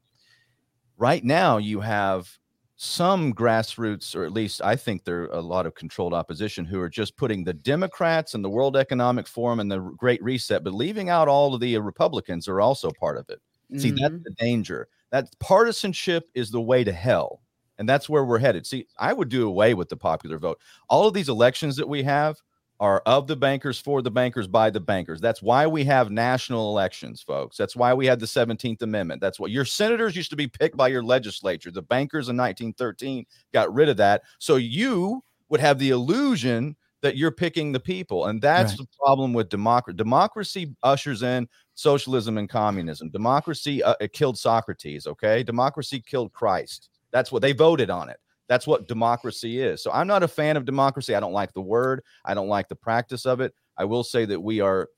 Right 0.97 1.25
now, 1.25 1.59
you 1.59 1.81
have 1.81 2.38
some 2.83 3.33
grassroots, 3.33 4.16
or 4.16 4.25
at 4.25 4.33
least 4.33 4.61
I 4.61 4.75
think 4.75 5.05
there 5.05 5.23
are 5.23 5.38
a 5.38 5.40
lot 5.40 5.66
of 5.66 5.75
controlled 5.77 6.12
opposition 6.12 6.64
who 6.64 6.81
are 6.81 6.88
just 6.88 7.16
putting 7.16 7.45
the 7.45 7.53
Democrats 7.55 8.35
and 8.35 8.45
the 8.45 8.51
World 8.51 8.77
Economic 8.77 9.29
Forum 9.29 9.61
and 9.61 9.71
the 9.71 9.79
Great 9.79 10.21
Reset, 10.21 10.64
but 10.64 10.73
leaving 10.75 11.09
out 11.09 11.29
all 11.29 11.55
of 11.55 11.61
the 11.61 11.79
Republicans 11.79 12.49
are 12.49 12.61
also 12.61 12.90
part 12.90 13.18
of 13.18 13.29
it. 13.29 13.40
See, 13.77 13.90
that's 13.92 14.14
Mhm. 14.14 14.25
the 14.25 14.33
danger. 14.37 14.88
That 15.11 15.29
partisanship 15.38 16.29
is 16.35 16.51
the 16.51 16.61
way 16.61 16.83
to 16.83 16.92
hell. 16.92 17.42
And 17.79 17.88
that's 17.88 18.09
where 18.09 18.25
we're 18.25 18.38
headed. 18.38 18.66
See, 18.66 18.87
I 18.99 19.12
would 19.12 19.29
do 19.29 19.47
away 19.49 19.75
with 19.75 19.88
the 19.88 19.97
popular 19.97 20.38
vote. 20.38 20.59
All 20.88 21.07
of 21.07 21.14
these 21.14 21.29
elections 21.29 21.77
that 21.77 21.88
we 21.88 22.03
have 22.03 22.38
are 22.83 23.01
of 23.07 23.29
the 23.29 23.37
bankers, 23.37 23.79
for 23.79 24.03
the 24.03 24.11
bankers, 24.11 24.49
by 24.49 24.68
the 24.68 24.81
bankers. 24.81 25.21
That's 25.21 25.40
why 25.40 25.68
we 25.68 25.85
have 25.85 26.11
national 26.11 26.68
elections, 26.68 27.23
folks. 27.23 27.57
That's 27.57 27.77
why 27.77 27.95
we 27.95 28.07
had 28.07 28.18
the 28.18 28.27
17th 28.27 28.83
Amendment. 28.83 29.21
That's 29.21 29.38
what 29.38 29.53
your 29.53 29.64
senators 29.64 30.16
used 30.16 30.31
to 30.31 30.37
be 30.37 30.49
picked 30.49 30.77
by 30.77 30.88
your 30.88 31.05
legislature. 31.05 31.71
The 31.71 31.81
bankers 31.81 32.29
in 32.29 32.37
1913 32.37 33.25
got 33.53 33.73
rid 33.73 33.88
of 33.88 33.97
that. 33.99 34.23
So 34.40 34.57
you 34.57 35.23
would 35.49 35.61
have 35.61 35.79
the 35.79 35.90
illusion 35.90 36.75
that 37.03 37.16
you're 37.16 37.31
picking 37.31 37.71
the 37.71 37.81
people. 37.81 38.27
And 38.27 38.42
that's 38.42 38.73
Right. 38.73 38.79
the 38.79 38.87
problem 39.05 39.33
with 39.33 39.49
democracy. 39.49 39.97
Democracy 39.97 40.75
ushers 40.83 41.23
in 41.23 41.49
socialism 41.75 42.37
and 42.37 42.49
communism. 42.49 43.11
Democracy 43.11 43.81
uh, 43.83 43.95
it 44.01 44.12
killed 44.12 44.37
Socrates, 44.38 45.07
okay? 45.07 45.45
Democracy 45.45 46.01
killed 46.05 46.33
Christ. 46.33 46.90
That's 47.12 47.31
what 47.31 47.42
they 47.42 47.53
voted 47.53 47.90
on 47.90 48.09
it. 48.09 48.18
That's 48.53 48.67
what 48.67 48.87
democracy 48.87 49.62
is. 49.62 49.83
So 49.83 49.91
I'm 49.93 50.07
not 50.07 50.23
a 50.23 50.29
fan 50.29 50.59
of 50.59 50.67
democracy. 50.67 51.15
I 51.15 51.21
don't 51.21 51.33
like 51.33 51.55
the 51.55 51.62
word. 51.62 52.03
I 52.23 52.35
don't 52.35 52.49
like 52.49 52.69
the 52.69 52.77
practice 52.77 53.25
of 53.25 53.41
it. 53.41 53.55
I 53.79 53.87
will 53.87 54.05
say 54.05 54.27
that 54.27 54.38
we 54.38 54.61
are 54.61 54.91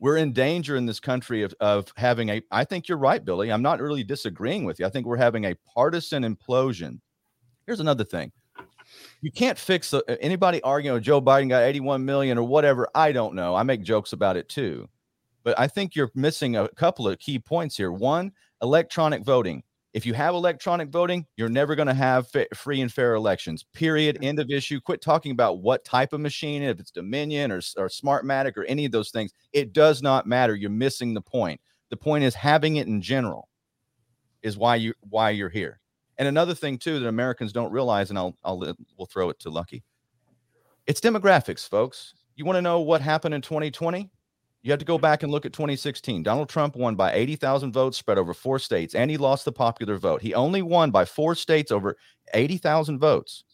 we're 0.00 0.16
in 0.16 0.32
danger 0.32 0.74
in 0.74 0.86
this 0.86 0.98
country 0.98 1.44
of, 1.44 1.54
of 1.60 1.92
having 1.96 2.30
a 2.30 2.42
I 2.50 2.64
think 2.64 2.88
you're 2.88 2.98
right, 2.98 3.24
Billy. 3.24 3.52
I'm 3.52 3.62
not 3.62 3.80
really 3.80 4.02
disagreeing 4.02 4.64
with 4.64 4.80
you. 4.80 4.86
I 4.86 4.88
think 4.88 5.06
we're 5.06 5.18
having 5.18 5.44
a 5.44 5.54
partisan 5.72 6.24
implosion. 6.24 6.98
Here's 7.64 7.78
another 7.78 8.02
thing. 8.02 8.32
You 9.20 9.30
can't 9.30 9.56
fix 9.56 9.92
the, 9.92 10.02
anybody 10.20 10.60
arguing 10.62 10.96
oh, 10.96 11.00
Joe 11.00 11.22
Biden 11.22 11.48
got 11.48 11.62
81 11.62 12.04
million 12.04 12.38
or 12.38 12.42
whatever. 12.42 12.88
I 12.92 13.12
don't 13.12 13.36
know. 13.36 13.54
I 13.54 13.62
make 13.62 13.84
jokes 13.84 14.14
about 14.14 14.36
it 14.36 14.48
too. 14.48 14.88
But 15.44 15.56
I 15.60 15.68
think 15.68 15.94
you're 15.94 16.10
missing 16.16 16.56
a 16.56 16.66
couple 16.70 17.06
of 17.06 17.20
key 17.20 17.38
points 17.38 17.76
here. 17.76 17.92
One, 17.92 18.32
electronic 18.62 19.22
voting. 19.22 19.62
If 19.96 20.04
you 20.04 20.12
have 20.12 20.34
electronic 20.34 20.90
voting, 20.90 21.24
you're 21.38 21.48
never 21.48 21.74
going 21.74 21.88
to 21.88 21.94
have 21.94 22.28
fa- 22.28 22.48
free 22.54 22.82
and 22.82 22.92
fair 22.92 23.14
elections. 23.14 23.64
Period. 23.72 24.18
End 24.20 24.38
of 24.38 24.50
issue. 24.50 24.78
Quit 24.78 25.00
talking 25.00 25.32
about 25.32 25.62
what 25.62 25.86
type 25.86 26.12
of 26.12 26.20
machine, 26.20 26.62
if 26.62 26.78
it's 26.78 26.90
Dominion 26.90 27.50
or, 27.50 27.62
or 27.78 27.88
Smartmatic 27.88 28.58
or 28.58 28.64
any 28.64 28.84
of 28.84 28.92
those 28.92 29.10
things. 29.10 29.32
It 29.54 29.72
does 29.72 30.02
not 30.02 30.26
matter. 30.26 30.54
You're 30.54 30.68
missing 30.68 31.14
the 31.14 31.22
point. 31.22 31.58
The 31.88 31.96
point 31.96 32.24
is 32.24 32.34
having 32.34 32.76
it 32.76 32.86
in 32.86 33.00
general 33.00 33.48
is 34.42 34.58
why 34.58 34.76
you 34.76 34.92
why 35.00 35.30
you're 35.30 35.48
here. 35.48 35.80
And 36.18 36.28
another 36.28 36.54
thing 36.54 36.76
too 36.76 37.00
that 37.00 37.08
Americans 37.08 37.54
don't 37.54 37.72
realize, 37.72 38.10
and 38.10 38.18
I'll 38.18 38.36
I'll 38.44 38.58
we'll 38.98 39.06
throw 39.06 39.30
it 39.30 39.38
to 39.40 39.48
Lucky. 39.48 39.82
It's 40.86 41.00
demographics, 41.00 41.66
folks. 41.66 42.12
You 42.34 42.44
want 42.44 42.56
to 42.56 42.62
know 42.62 42.80
what 42.80 43.00
happened 43.00 43.34
in 43.34 43.40
2020? 43.40 44.10
You 44.66 44.72
have 44.72 44.80
to 44.80 44.84
go 44.84 44.98
back 44.98 45.22
and 45.22 45.30
look 45.30 45.46
at 45.46 45.52
2016. 45.52 46.24
Donald 46.24 46.48
Trump 46.48 46.74
won 46.74 46.96
by 46.96 47.12
80,000 47.12 47.70
votes 47.70 47.96
spread 47.96 48.18
over 48.18 48.34
four 48.34 48.58
states, 48.58 48.96
and 48.96 49.08
he 49.08 49.16
lost 49.16 49.44
the 49.44 49.52
popular 49.52 49.96
vote. 49.96 50.20
He 50.20 50.34
only 50.34 50.60
won 50.60 50.90
by 50.90 51.04
four 51.04 51.36
states 51.36 51.70
over 51.70 51.96
80,000 52.34 52.98
votes. 52.98 53.44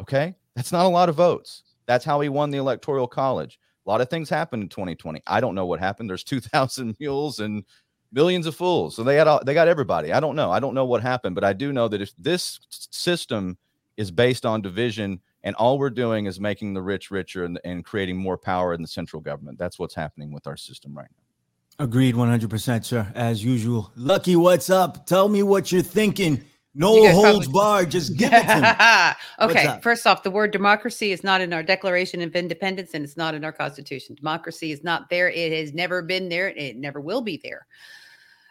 Okay. 0.00 0.34
That's 0.56 0.72
not 0.72 0.86
a 0.86 0.88
lot 0.88 1.08
of 1.08 1.14
votes. 1.14 1.62
That's 1.86 2.04
how 2.04 2.20
he 2.20 2.28
won 2.28 2.50
the 2.50 2.58
Electoral 2.58 3.06
College. 3.06 3.60
A 3.86 3.88
lot 3.88 4.00
of 4.00 4.10
things 4.10 4.28
happened 4.28 4.64
in 4.64 4.68
2020. 4.68 5.22
I 5.28 5.40
don't 5.40 5.54
know 5.54 5.64
what 5.64 5.78
happened. 5.78 6.10
There's 6.10 6.24
2,000 6.24 6.96
mules 7.00 7.38
and 7.38 7.62
millions 8.10 8.46
of 8.46 8.56
fools. 8.56 8.96
So 8.96 9.04
they 9.04 9.14
had 9.14 9.28
all, 9.28 9.40
they 9.44 9.54
got 9.54 9.68
everybody. 9.68 10.12
I 10.12 10.18
don't 10.18 10.34
know. 10.34 10.50
I 10.50 10.58
don't 10.58 10.74
know 10.74 10.86
what 10.86 11.02
happened, 11.02 11.36
but 11.36 11.44
I 11.44 11.52
do 11.52 11.72
know 11.72 11.86
that 11.86 12.02
if 12.02 12.12
this 12.18 12.58
system 12.68 13.58
is 13.96 14.10
based 14.10 14.44
on 14.44 14.60
division 14.60 15.20
and 15.44 15.54
all 15.56 15.78
we're 15.78 15.90
doing 15.90 16.26
is 16.26 16.40
making 16.40 16.74
the 16.74 16.82
rich 16.82 17.10
richer 17.10 17.44
and, 17.44 17.60
and 17.64 17.84
creating 17.84 18.16
more 18.16 18.36
power 18.38 18.74
in 18.74 18.82
the 18.82 18.88
central 18.88 19.20
government, 19.22 19.58
that's 19.58 19.78
what's 19.78 19.94
happening 19.94 20.32
with 20.32 20.46
our 20.46 20.56
system 20.56 20.96
right 20.96 21.08
now. 21.16 21.84
Agreed 21.84 22.16
100%, 22.16 22.84
sir. 22.84 23.10
As 23.14 23.44
usual. 23.44 23.92
Lucky, 23.94 24.34
what's 24.34 24.68
up? 24.68 25.06
Tell 25.06 25.28
me 25.28 25.44
what 25.44 25.70
you're 25.70 25.80
thinking. 25.82 26.42
No 26.74 26.96
You 26.96 27.12
holds 27.12 27.46
probably- 27.46 27.52
barred. 27.52 27.90
Just 27.90 28.16
give 28.16 28.32
it 28.32 28.42
to 28.46 28.60
me. 28.60 29.48
Okay, 29.48 29.78
first 29.82 30.06
off, 30.06 30.22
the 30.24 30.30
word 30.30 30.50
democracy 30.50 31.12
is 31.12 31.22
not 31.22 31.40
in 31.40 31.52
our 31.52 31.62
Declaration 31.62 32.20
of 32.22 32.34
Independence 32.34 32.94
and 32.94 33.04
it's 33.04 33.16
not 33.16 33.34
in 33.34 33.44
our 33.44 33.52
Constitution. 33.52 34.16
Democracy 34.16 34.72
is 34.72 34.82
not 34.82 35.08
there. 35.08 35.28
It 35.30 35.52
has 35.52 35.72
never 35.72 36.02
been 36.02 36.28
there. 36.28 36.48
It 36.48 36.76
never 36.76 37.00
will 37.00 37.20
be 37.20 37.40
there. 37.42 37.66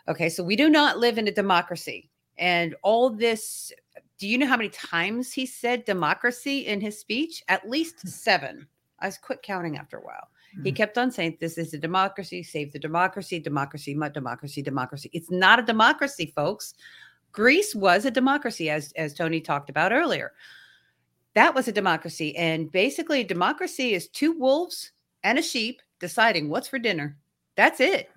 Okay, 0.08 0.30
so 0.30 0.42
we 0.44 0.56
do 0.56 0.70
not 0.70 0.98
live 0.98 1.18
in 1.18 1.28
a 1.28 1.32
democracy. 1.32 2.10
And 2.38 2.76
all 2.84 3.10
this, 3.10 3.74
do 4.18 4.28
you 4.28 4.38
know 4.38 4.48
how 4.48 4.58
many 4.58 4.70
times 4.70 5.32
he 5.32 5.46
said 5.46 5.86
democracy 5.86 6.66
in 6.68 6.82
his 6.82 7.00
speech? 7.00 7.44
At 7.48 7.70
least 7.70 8.08
seven. 8.08 8.68
I 9.00 9.06
was 9.06 9.18
quit 9.18 9.44
counting 9.44 9.78
after 9.78 9.98
a 9.98 10.02
while. 10.02 10.30
He 10.64 10.72
Mhm. 10.72 10.76
kept 10.76 10.98
on 10.98 11.12
saying, 11.12 11.38
This 11.40 11.58
is 11.58 11.74
a 11.74 11.78
democracy, 11.78 12.42
save 12.42 12.72
the 12.72 12.80
democracy, 12.80 13.40
democracy, 13.40 13.94
my 13.94 14.10
democracy, 14.10 14.62
democracy. 14.62 15.10
It's 15.14 15.30
not 15.30 15.60
a 15.60 15.64
democracy, 15.64 16.34
folks. 16.36 16.74
Greece 17.32 17.76
was 17.76 18.06
a 18.06 18.12
democracy, 18.12 18.70
as 18.70 18.92
as 18.94 19.14
Tony 19.14 19.40
talked 19.40 19.70
about 19.70 19.92
earlier. 19.92 20.34
That 21.36 21.54
was 21.54 21.68
a 21.68 21.72
democracy, 21.72 22.36
and 22.36 22.72
basically, 22.72 23.24
democracy 23.24 23.94
is 23.94 24.08
two 24.08 24.32
wolves 24.32 24.92
and 25.24 25.38
a 25.38 25.44
sheep 25.44 25.82
deciding 26.00 26.50
what's 26.50 26.68
for 26.68 26.80
dinner. 26.80 27.16
That's 27.56 27.80
it. 27.80 28.10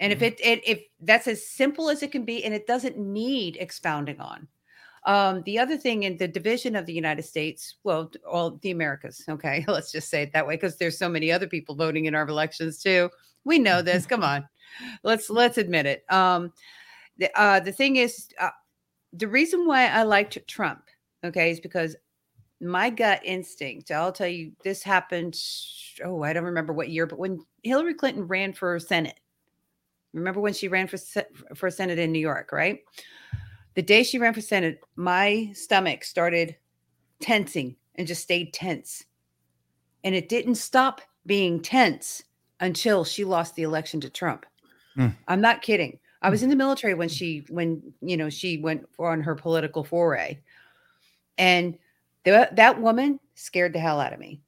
And 0.00 0.12
if 0.12 0.22
it, 0.22 0.38
it 0.42 0.66
if 0.66 0.82
that's 1.00 1.26
as 1.26 1.46
simple 1.46 1.90
as 1.90 2.02
it 2.02 2.12
can 2.12 2.24
be, 2.24 2.44
and 2.44 2.54
it 2.54 2.66
doesn't 2.66 2.96
need 2.96 3.56
expounding 3.58 4.20
on. 4.20 4.48
Um, 5.06 5.42
the 5.44 5.58
other 5.58 5.76
thing 5.76 6.02
in 6.02 6.16
the 6.16 6.26
division 6.26 6.74
of 6.74 6.84
the 6.84 6.92
United 6.92 7.22
States, 7.22 7.76
well, 7.84 8.10
all 8.28 8.58
the 8.62 8.72
Americas, 8.72 9.24
okay, 9.28 9.64
let's 9.68 9.92
just 9.92 10.10
say 10.10 10.22
it 10.22 10.32
that 10.32 10.46
way, 10.46 10.56
because 10.56 10.76
there's 10.76 10.98
so 10.98 11.08
many 11.08 11.30
other 11.30 11.46
people 11.46 11.76
voting 11.76 12.06
in 12.06 12.14
our 12.14 12.28
elections 12.28 12.82
too. 12.82 13.08
We 13.44 13.60
know 13.60 13.82
this. 13.82 14.04
Come 14.04 14.24
on, 14.24 14.48
let's 15.04 15.30
let's 15.30 15.58
admit 15.58 15.86
it. 15.86 16.04
Um, 16.12 16.52
the 17.18 17.30
uh, 17.40 17.60
the 17.60 17.72
thing 17.72 17.96
is, 17.96 18.28
uh, 18.40 18.50
the 19.12 19.28
reason 19.28 19.66
why 19.66 19.86
I 19.86 20.02
liked 20.02 20.38
Trump, 20.48 20.82
okay, 21.24 21.52
is 21.52 21.60
because 21.60 21.94
my 22.60 22.90
gut 22.90 23.20
instinct. 23.24 23.90
I'll 23.92 24.12
tell 24.12 24.26
you, 24.26 24.52
this 24.64 24.82
happened. 24.82 25.40
Oh, 26.04 26.22
I 26.22 26.32
don't 26.32 26.44
remember 26.44 26.72
what 26.72 26.88
year, 26.88 27.06
but 27.06 27.18
when 27.18 27.40
Hillary 27.62 27.94
Clinton 27.94 28.26
ran 28.26 28.52
for 28.52 28.78
Senate, 28.80 29.20
remember 30.12 30.40
when 30.40 30.54
she 30.54 30.66
ran 30.66 30.88
for 30.88 30.98
for 31.54 31.70
Senate 31.70 32.00
in 32.00 32.10
New 32.10 32.18
York, 32.18 32.50
right? 32.50 32.80
The 33.76 33.82
day 33.82 34.02
she 34.02 34.18
ran 34.18 34.34
for 34.34 34.40
Senate, 34.40 34.80
my 34.96 35.50
stomach 35.54 36.02
started 36.02 36.56
tensing 37.20 37.76
and 37.94 38.06
just 38.06 38.22
stayed 38.22 38.52
tense, 38.52 39.04
and 40.02 40.14
it 40.14 40.28
didn't 40.28 40.56
stop 40.56 41.02
being 41.26 41.60
tense 41.60 42.24
until 42.60 43.04
she 43.04 43.24
lost 43.24 43.54
the 43.54 43.62
election 43.62 44.00
to 44.00 44.10
Trump. 44.10 44.46
Hmm. 44.94 45.08
I'm 45.28 45.42
not 45.42 45.62
kidding. 45.62 45.98
I 46.22 46.30
was 46.30 46.42
in 46.42 46.48
the 46.48 46.56
military 46.56 46.94
when 46.94 47.10
she 47.10 47.44
when 47.50 47.82
you 48.00 48.16
know 48.16 48.30
she 48.30 48.58
went 48.58 48.88
on 48.98 49.20
her 49.20 49.34
political 49.34 49.84
foray, 49.84 50.38
and 51.36 51.78
the, 52.24 52.48
that 52.52 52.80
woman 52.80 53.20
scared 53.34 53.74
the 53.74 53.78
hell 53.78 54.00
out 54.00 54.14
of 54.14 54.18
me. 54.18 54.40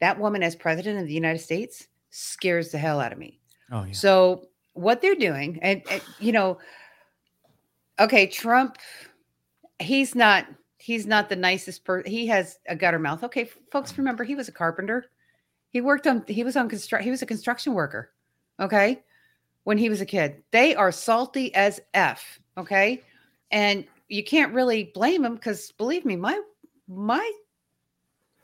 That 0.00 0.18
woman, 0.18 0.42
as 0.42 0.56
president 0.56 0.98
of 0.98 1.06
the 1.06 1.14
United 1.14 1.38
States, 1.38 1.86
scares 2.10 2.72
the 2.72 2.78
hell 2.78 3.00
out 3.00 3.12
of 3.12 3.18
me. 3.18 3.38
Oh, 3.70 3.84
yeah. 3.84 3.92
So 3.92 4.48
what 4.72 5.00
they're 5.00 5.14
doing, 5.14 5.60
and, 5.62 5.82
and, 5.90 6.02
you 6.18 6.32
know, 6.32 6.58
okay, 7.98 8.26
Trump, 8.26 8.78
he's 9.78 10.14
not 10.14 10.46
he's 10.78 11.06
not 11.06 11.28
the 11.28 11.36
nicest 11.36 11.84
person. 11.84 12.10
He 12.10 12.26
has 12.26 12.58
a 12.68 12.76
gutter 12.76 12.98
mouth. 12.98 13.22
Okay, 13.24 13.48
folks, 13.70 13.96
remember 13.96 14.24
he 14.24 14.34
was 14.34 14.48
a 14.48 14.52
carpenter. 14.52 15.06
He 15.70 15.80
worked 15.80 16.06
on 16.06 16.24
he 16.26 16.44
was 16.44 16.56
on 16.56 16.68
construct 16.68 17.04
he 17.04 17.10
was 17.10 17.22
a 17.22 17.26
construction 17.26 17.74
worker. 17.74 18.12
Okay, 18.60 19.02
when 19.64 19.78
he 19.78 19.88
was 19.88 20.00
a 20.00 20.06
kid, 20.06 20.42
they 20.50 20.74
are 20.74 20.92
salty 20.92 21.54
as 21.54 21.80
f. 21.94 22.40
Okay, 22.56 23.02
and 23.50 23.86
you 24.08 24.22
can't 24.22 24.52
really 24.52 24.90
blame 24.94 25.24
him 25.24 25.34
because 25.34 25.72
believe 25.72 26.04
me, 26.04 26.16
my 26.16 26.40
my 26.88 27.32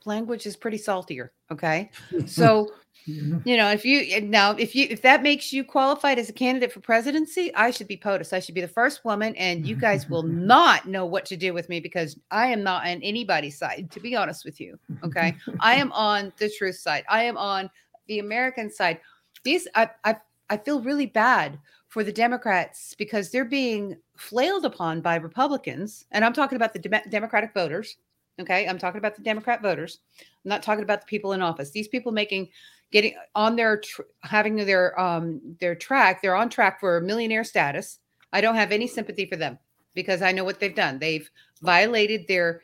language 0.05 0.45
is 0.45 0.55
pretty 0.55 0.77
saltier. 0.77 1.31
Okay. 1.51 1.89
So, 2.27 2.71
you 3.05 3.57
know, 3.57 3.69
if 3.71 3.85
you 3.85 4.21
now 4.21 4.51
if 4.51 4.75
you 4.75 4.85
if 4.89 5.01
that 5.01 5.23
makes 5.23 5.51
you 5.51 5.63
qualified 5.63 6.19
as 6.19 6.29
a 6.29 6.33
candidate 6.33 6.71
for 6.71 6.79
presidency, 6.79 7.53
I 7.55 7.71
should 7.71 7.87
be 7.87 7.97
POTUS. 7.97 8.33
I 8.33 8.39
should 8.39 8.55
be 8.55 8.61
the 8.61 8.67
first 8.67 9.03
woman, 9.03 9.35
and 9.35 9.65
you 9.65 9.75
guys 9.75 10.07
will 10.09 10.23
not 10.27 10.87
know 10.87 11.05
what 11.05 11.25
to 11.27 11.37
do 11.37 11.53
with 11.53 11.69
me 11.69 11.79
because 11.79 12.17
I 12.29 12.47
am 12.47 12.61
not 12.61 12.85
on 12.85 13.01
anybody's 13.01 13.57
side, 13.57 13.89
to 13.91 13.99
be 13.99 14.15
honest 14.15 14.45
with 14.45 14.59
you. 14.59 14.77
Okay. 15.03 15.35
I 15.59 15.75
am 15.75 15.91
on 15.93 16.31
the 16.37 16.51
truth 16.55 16.75
side. 16.75 17.03
I 17.09 17.23
am 17.23 17.37
on 17.37 17.69
the 18.07 18.19
American 18.19 18.71
side. 18.71 18.99
These 19.43 19.67
I 19.75 19.89
I, 20.03 20.17
I 20.49 20.57
feel 20.57 20.81
really 20.81 21.07
bad 21.07 21.57
for 21.87 22.03
the 22.03 22.13
Democrats 22.13 22.93
because 22.97 23.31
they're 23.31 23.45
being 23.45 23.97
flailed 24.17 24.65
upon 24.65 25.01
by 25.01 25.15
Republicans, 25.15 26.05
and 26.11 26.23
I'm 26.23 26.33
talking 26.33 26.57
about 26.57 26.73
the 26.73 26.79
Dem- 26.79 27.09
Democratic 27.09 27.53
voters. 27.53 27.97
Okay, 28.39 28.67
I'm 28.67 28.77
talking 28.77 28.99
about 28.99 29.15
the 29.15 29.21
Democrat 29.23 29.61
voters. 29.61 29.99
I'm 30.19 30.49
not 30.49 30.63
talking 30.63 30.83
about 30.83 31.01
the 31.01 31.07
people 31.07 31.33
in 31.33 31.41
office. 31.41 31.71
These 31.71 31.89
people 31.89 32.11
making 32.11 32.49
getting 32.91 33.15
on 33.35 33.55
their 33.55 33.77
tr- 33.77 34.01
having 34.21 34.55
their 34.55 34.99
um 34.99 35.41
their 35.59 35.75
track. 35.75 36.21
They're 36.21 36.35
on 36.35 36.49
track 36.49 36.79
for 36.79 37.01
millionaire 37.01 37.43
status. 37.43 37.99
I 38.31 38.41
don't 38.41 38.55
have 38.55 38.71
any 38.71 38.87
sympathy 38.87 39.25
for 39.25 39.35
them 39.35 39.59
because 39.93 40.21
I 40.21 40.31
know 40.31 40.43
what 40.43 40.59
they've 40.59 40.75
done. 40.75 40.99
They've 40.99 41.29
violated 41.61 42.27
their 42.27 42.61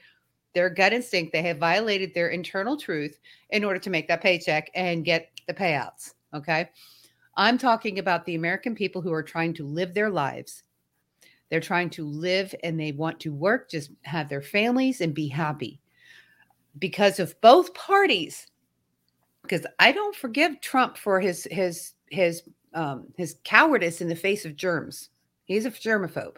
their 0.54 0.70
gut 0.70 0.94
instinct. 0.94 1.34
They 1.34 1.42
have 1.44 1.58
violated 1.58 2.14
their 2.14 2.30
internal 2.30 2.78
truth 2.78 3.20
in 3.50 3.64
order 3.64 3.80
to 3.80 3.90
make 3.90 4.08
that 4.08 4.22
paycheck 4.22 4.72
and 4.74 5.04
get 5.04 5.30
the 5.48 5.54
payouts. 5.54 6.14
Okay. 6.34 6.70
I'm 7.38 7.58
talking 7.58 8.00
about 8.00 8.26
the 8.26 8.36
American 8.36 8.76
people 8.76 9.02
who 9.02 9.12
are 9.12 9.24
trying 9.24 9.54
to 9.56 9.66
live 9.66 9.94
their 9.94 10.10
lives. 10.10 10.64
They're 11.50 11.60
trying 11.60 11.90
to 11.92 12.08
live 12.08 12.56
and 12.64 12.80
they 12.80 12.92
want 12.92 13.20
to 13.22 13.34
work, 13.34 13.70
just 13.70 13.92
have 14.04 14.30
their 14.30 14.42
families 14.42 15.02
and 15.02 15.14
be 15.14 15.28
happy 15.28 15.80
because 16.78 17.20
of 17.20 17.40
both 17.42 17.74
parties. 17.74 18.48
Because 19.44 19.66
I 19.80 19.92
don't 19.92 20.16
forgive 20.16 20.60
Trump 20.60 20.98
for 20.98 21.20
his 21.20 21.48
his 21.52 21.94
his 22.10 22.42
um, 22.74 23.08
his 23.16 23.38
cowardice 23.44 24.02
in 24.02 24.10
the 24.10 24.16
face 24.16 24.44
of 24.44 24.56
germs. 24.56 25.10
He's 25.46 25.66
a 25.66 25.72
germaphobe. 25.72 26.38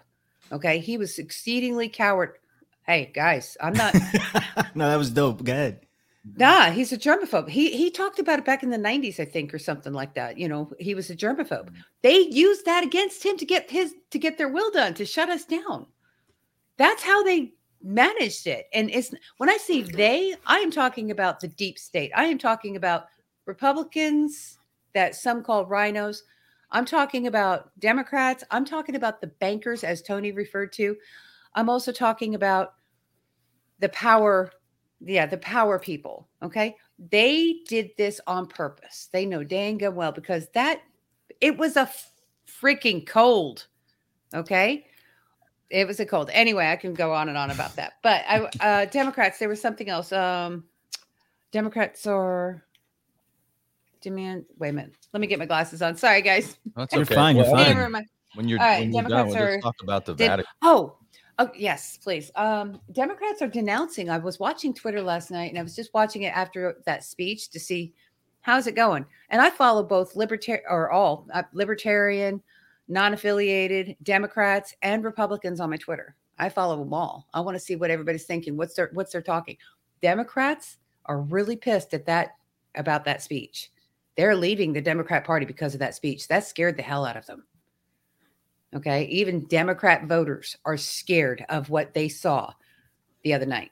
Okay, 0.52 0.80
he 0.80 0.98
was 0.98 1.18
exceedingly 1.18 1.88
coward. 1.88 2.38
Hey 2.86 3.12
guys, 3.14 3.56
I'm 3.62 3.74
not. 3.74 3.94
no, 4.76 4.90
that 4.90 4.98
was 4.98 5.10
dope. 5.10 5.44
Go 5.44 5.54
ahead. 5.54 5.87
Mm-hmm. 6.28 6.40
Nah, 6.40 6.72
he's 6.72 6.92
a 6.92 6.98
germaphobe. 6.98 7.50
He 7.50 7.76
he 7.78 7.90
talked 7.90 8.20
about 8.20 8.40
it 8.40 8.46
back 8.46 8.64
in 8.64 8.70
the 8.70 8.78
90s, 8.78 9.20
I 9.20 9.26
think, 9.26 9.54
or 9.54 9.60
something 9.60 9.94
like 9.94 10.14
that. 10.16 10.38
You 10.38 10.48
know, 10.48 10.72
he 10.80 10.96
was 10.96 11.10
a 11.10 11.16
germaphobe. 11.16 11.66
Mm-hmm. 11.66 11.82
They 12.02 12.20
used 12.20 12.66
that 12.66 12.84
against 12.84 13.24
him 13.24 13.38
to 13.38 13.46
get 13.46 13.70
his 13.70 13.94
to 14.12 14.20
get 14.20 14.38
their 14.38 14.50
will 14.50 14.72
done, 14.72 14.94
to 14.96 15.06
shut 15.06 15.30
us 15.30 15.46
down. 15.46 15.88
That's 16.78 17.04
how 17.04 17.24
they 17.24 17.54
managed 17.84 18.48
it. 18.48 18.68
And 18.74 18.90
it's 18.90 19.14
when 19.38 19.50
I 19.50 19.58
say 19.58 19.82
mm-hmm. 19.82 19.96
they, 19.96 20.36
I 20.46 20.60
am 20.60 20.72
talking 20.72 21.12
about 21.12 21.40
the 21.40 21.48
deep 21.48 21.78
state. 21.80 22.12
I 22.16 22.26
am 22.26 22.38
talking 22.38 22.76
about 22.76 23.06
Republicans 23.46 24.58
that 24.94 25.16
some 25.16 25.44
call 25.44 25.66
RINOs. 25.66 26.20
I'm 26.72 26.86
talking 26.86 27.28
about 27.28 27.72
Democrats. 27.80 28.44
I'm 28.52 28.66
talking 28.66 28.96
about 28.96 29.22
the 29.22 29.28
bankers, 29.28 29.84
as 29.84 30.02
Tony 30.02 30.32
referred 30.32 30.74
to. 30.74 30.98
I'm 31.56 31.70
also 31.70 31.92
talking 31.92 32.36
about 32.36 32.74
the 33.80 33.90
power 33.90 34.52
yeah, 35.06 35.26
the 35.26 35.38
power 35.38 35.78
people. 35.80 36.28
Okay. 36.42 36.76
They 37.12 37.58
did 37.68 37.92
this 37.98 38.20
on 38.28 38.48
purpose. 38.48 39.10
They 39.12 39.26
know 39.26 39.44
dang 39.44 39.78
good 39.78 39.96
well 39.96 40.12
because 40.12 40.48
that 40.54 40.82
it 41.42 41.58
was 41.58 41.78
a 41.78 41.90
freaking 42.62 43.06
cold. 43.06 43.68
Okay. 44.34 44.88
It 45.70 45.86
was 45.86 46.00
a 46.00 46.06
cold. 46.06 46.30
Anyway, 46.34 46.66
I 46.68 46.76
can 46.76 46.94
go 46.94 47.14
on 47.14 47.30
and 47.30 47.38
on 47.38 47.52
about 47.52 47.76
that. 47.76 47.94
But 48.02 48.24
I 48.28 48.40
uh 48.62 48.86
Democrats, 48.86 49.38
there 49.40 49.50
was 49.50 49.62
something 49.62 49.90
else. 49.90 50.12
Um 50.12 50.64
Democrats 51.52 52.08
are 52.08 52.64
demand 54.02 54.46
wait 54.58 54.70
a 54.70 54.74
minute. 54.74 54.94
Let 55.14 55.22
me 55.22 55.28
get 55.28 55.40
my 55.40 55.46
glasses 55.46 55.82
on. 55.82 55.96
Sorry, 55.98 56.22
guys. 56.22 56.58
That's 56.76 56.94
You're 56.94 57.06
fine, 57.06 57.36
you're 57.36 57.46
fine. 57.46 58.06
When 58.36 58.48
you're, 58.48 58.60
All 58.60 58.66
right, 58.68 58.82
when 58.82 58.94
you're 58.94 59.02
done, 59.04 59.10
Democrats 59.10 59.36
we'll 59.36 59.44
are- 59.44 59.56
just 59.56 59.64
talk 59.64 59.76
about 59.82 60.06
the 60.06 60.14
Did- 60.14 60.28
Vatican. 60.28 60.52
oh, 60.62 60.96
oh, 61.40 61.52
yes, 61.56 61.98
please. 61.98 62.32
Um, 62.36 62.80
Democrats 62.92 63.42
are 63.42 63.48
denouncing. 63.48 64.10
I 64.10 64.18
was 64.18 64.40
watching 64.40 64.74
Twitter 64.74 65.02
last 65.02 65.32
night, 65.32 65.50
and 65.50 65.60
I 65.60 65.64
was 65.64 65.76
just 65.76 65.94
watching 65.94 66.24
it 66.24 66.36
after 66.36 66.82
that 66.86 67.04
speech 67.04 67.50
to 67.50 67.60
see 67.60 67.94
how's 68.42 68.68
it 68.68 68.76
going. 68.76 69.06
And 69.30 69.42
I 69.42 69.50
follow 69.50 69.84
both 69.84 70.16
libertarian 70.16 70.64
or 70.70 70.90
all 70.90 71.28
uh, 71.34 71.44
libertarian, 71.54 72.42
non-affiliated 72.88 73.98
Democrats 74.04 74.74
and 74.82 75.04
Republicans 75.04 75.60
on 75.60 75.70
my 75.70 75.78
Twitter. 75.78 76.16
I 76.40 76.50
follow 76.50 76.78
them 76.80 76.94
all. 76.94 77.28
I 77.34 77.42
want 77.42 77.56
to 77.56 77.60
see 77.64 77.76
what 77.76 77.92
everybody's 77.92 78.26
thinking. 78.26 78.56
What's 78.56 78.76
their 78.76 78.90
what's 78.94 79.12
their 79.12 79.22
talking? 79.22 79.58
Democrats 80.02 80.78
are 81.06 81.22
really 81.22 81.56
pissed 81.56 81.94
at 81.94 82.06
that 82.06 82.36
about 82.76 83.04
that 83.06 83.22
speech. 83.22 83.72
They're 84.16 84.36
leaving 84.36 84.72
the 84.72 84.82
Democrat 84.82 85.26
Party 85.26 85.46
because 85.46 85.74
of 85.74 85.80
that 85.80 85.96
speech. 85.96 86.28
That 86.28 86.46
scared 86.46 86.78
the 86.78 86.84
hell 86.84 87.06
out 87.06 87.18
of 87.18 87.26
them. 87.26 87.46
Okay. 88.76 89.06
Even 89.06 89.46
Democrat 89.46 90.06
voters 90.06 90.58
are 90.66 90.78
scared 90.78 91.46
of 91.50 91.70
what 91.70 91.94
they 91.94 92.10
saw 92.10 92.52
the 93.24 93.34
other 93.34 93.46
night. 93.46 93.72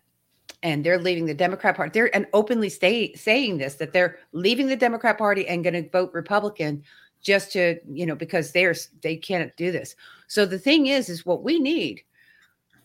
And 0.64 0.84
they're 0.84 1.00
leaving 1.00 1.26
the 1.26 1.34
Democrat 1.34 1.76
Party. 1.76 1.92
They're 1.94 2.16
and 2.16 2.26
openly 2.34 2.70
stay, 2.70 3.14
saying 3.14 3.58
this 3.58 3.76
that 3.76 3.94
they're 3.94 4.18
leaving 4.32 4.68
the 4.68 4.76
Democrat 4.76 5.18
Party 5.18 5.48
and 5.48 5.64
going 5.64 5.74
to 5.74 5.90
vote 5.90 6.12
Republican 6.14 6.84
just 7.22 7.52
to, 7.52 7.80
you 7.92 8.06
know, 8.06 8.16
because 8.16 8.52
they're 8.52 8.76
they 9.02 9.16
can't 9.16 9.56
do 9.58 9.72
this. 9.72 9.96
So 10.28 10.46
the 10.46 10.60
thing 10.60 10.88
is, 10.88 11.10
is 11.10 11.26
what 11.26 11.44
we 11.44 11.60
need 11.60 12.02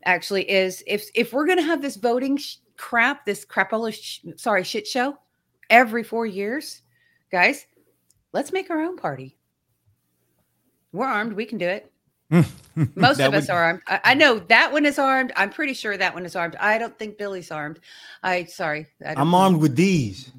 actually 0.05 0.51
is 0.51 0.83
if 0.87 1.09
if 1.15 1.33
we're 1.33 1.47
going 1.47 1.59
to 1.59 1.65
have 1.65 1.83
this 1.83 1.97
voting 1.97 2.37
sh- 2.37 2.57
crap, 2.77 3.25
this 3.25 3.45
crapola, 3.45 3.93
sh- 3.93 4.25
sorry, 4.37 4.65
shit 4.65 4.87
show 4.87 5.17
every 5.69 6.03
four 6.03 6.27
years, 6.27 6.83
guys, 7.31 7.67
let's 8.33 8.53
make 8.53 8.71
our 8.71 8.81
own 8.81 8.97
party. 8.97 9.37
We're 10.93 11.07
armed. 11.07 11.35
We 11.35 11.47
can 11.47 11.59
do 11.59 11.69
it. 11.69 11.90
Most 12.95 13.19
That 13.19 13.29
of 13.29 13.35
us 13.35 13.49
would- 13.49 13.51
are 13.51 13.63
armed. 13.65 13.81
I, 13.87 14.01
I 14.05 14.15
know 14.15 14.39
that 14.39 14.73
one 14.73 14.87
is 14.87 14.99
armed. 14.99 15.33
I'm 15.37 15.51
pretty 15.51 15.75
sure 15.75 15.97
that 15.97 16.15
one 16.15 16.25
is 16.25 16.37
armed. 16.37 16.57
I 16.57 16.79
don't 16.79 16.97
think 16.99 17.19
Billy's 17.19 17.51
armed. 17.51 17.81
I 18.23 18.45
sorry. 18.45 18.87
I 19.05 19.15
I'm 19.17 19.31
know. 19.31 19.37
armed 19.39 19.61
with 19.61 19.77
these. 19.77 20.33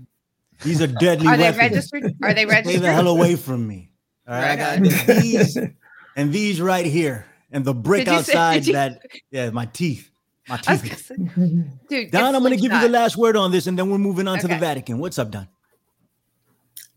These 0.63 0.81
are 0.81 0.87
deadly 0.87 1.27
Are 1.27 1.37
they 1.37 1.51
registered? 1.51 2.13
Are 2.23 2.33
they 2.33 2.45
registered? 2.45 2.71
Stay 2.81 2.87
the 2.87 2.93
hell 2.93 3.07
away 3.07 3.35
from 3.35 3.67
me. 3.67 3.91
All 4.27 4.35
right, 4.35 4.59
I 4.59 4.77
Right 4.77 4.83
got 4.83 5.17
these 5.21 5.57
and 6.15 6.31
these 6.31 6.61
right 6.61 6.85
here, 6.85 7.25
and 7.51 7.65
the 7.65 7.73
brick 7.73 8.07
you 8.07 8.13
say- 8.13 8.17
outside 8.33 8.65
you- 8.67 8.73
that. 8.73 9.01
Yeah, 9.31 9.49
my 9.49 9.65
teeth. 9.65 10.09
My 10.49 10.57
teeth. 10.57 11.05
say, 11.05 11.15
dude, 11.89 12.11
Don, 12.11 12.35
I'm 12.35 12.41
going 12.41 12.55
to 12.55 12.61
give 12.61 12.71
you 12.71 12.79
the 12.81 12.89
last 12.89 13.15
word 13.17 13.35
on 13.37 13.51
this, 13.51 13.67
and 13.67 13.77
then 13.77 13.89
we're 13.89 13.97
moving 13.99 14.27
on 14.27 14.39
to 14.39 14.47
the 14.47 14.57
Vatican. 14.57 14.97
What's 14.97 15.19
up, 15.19 15.29
Don? 15.31 15.47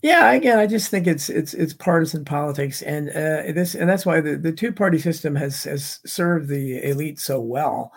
Yeah, 0.05 0.33
again, 0.33 0.59
I 0.59 0.67
just 0.67 0.91
think 0.91 1.07
it's 1.07 1.31
it's 1.31 1.55
it's 1.55 1.73
partisan 1.73 2.27
politics, 2.27 2.83
and 2.83 3.09
uh, 3.09 3.55
this 3.55 3.75
and 3.75 3.89
that's 3.89 4.05
why 4.05 4.21
the, 4.21 4.37
the 4.37 4.53
two 4.53 4.71
party 4.71 4.99
system 4.99 5.35
has 5.35 5.65
has 5.65 6.01
served 6.05 6.49
the 6.49 6.85
elite 6.91 7.19
so 7.19 7.41
well, 7.41 7.91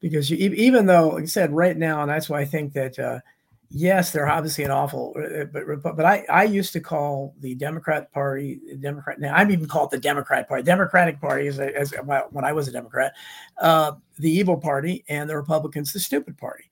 because 0.00 0.28
you, 0.28 0.38
even 0.38 0.86
though, 0.86 1.10
like 1.10 1.22
I 1.22 1.26
said, 1.26 1.52
right 1.52 1.76
now, 1.76 2.02
and 2.02 2.10
that's 2.10 2.28
why 2.28 2.40
I 2.40 2.46
think 2.46 2.72
that 2.72 2.98
uh, 2.98 3.20
yes, 3.70 4.10
they're 4.10 4.28
obviously 4.28 4.64
an 4.64 4.72
awful, 4.72 5.14
uh, 5.16 5.44
but 5.52 5.62
but 5.84 5.96
but 5.96 6.04
I 6.04 6.26
I 6.28 6.42
used 6.42 6.72
to 6.72 6.80
call 6.80 7.32
the 7.38 7.54
Democrat 7.54 8.10
Party 8.10 8.60
Democrat. 8.80 9.20
Now 9.20 9.32
I'm 9.32 9.52
even 9.52 9.68
called 9.68 9.92
the 9.92 10.00
Democrat 10.00 10.48
Party, 10.48 10.64
Democratic 10.64 11.20
Party, 11.20 11.46
as, 11.46 11.60
as 11.60 11.94
when 12.32 12.44
I 12.44 12.52
was 12.52 12.66
a 12.66 12.72
Democrat, 12.72 13.14
uh, 13.60 13.92
the 14.18 14.32
evil 14.32 14.56
party, 14.56 15.04
and 15.08 15.30
the 15.30 15.36
Republicans 15.36 15.92
the 15.92 16.00
stupid 16.00 16.36
party. 16.38 16.71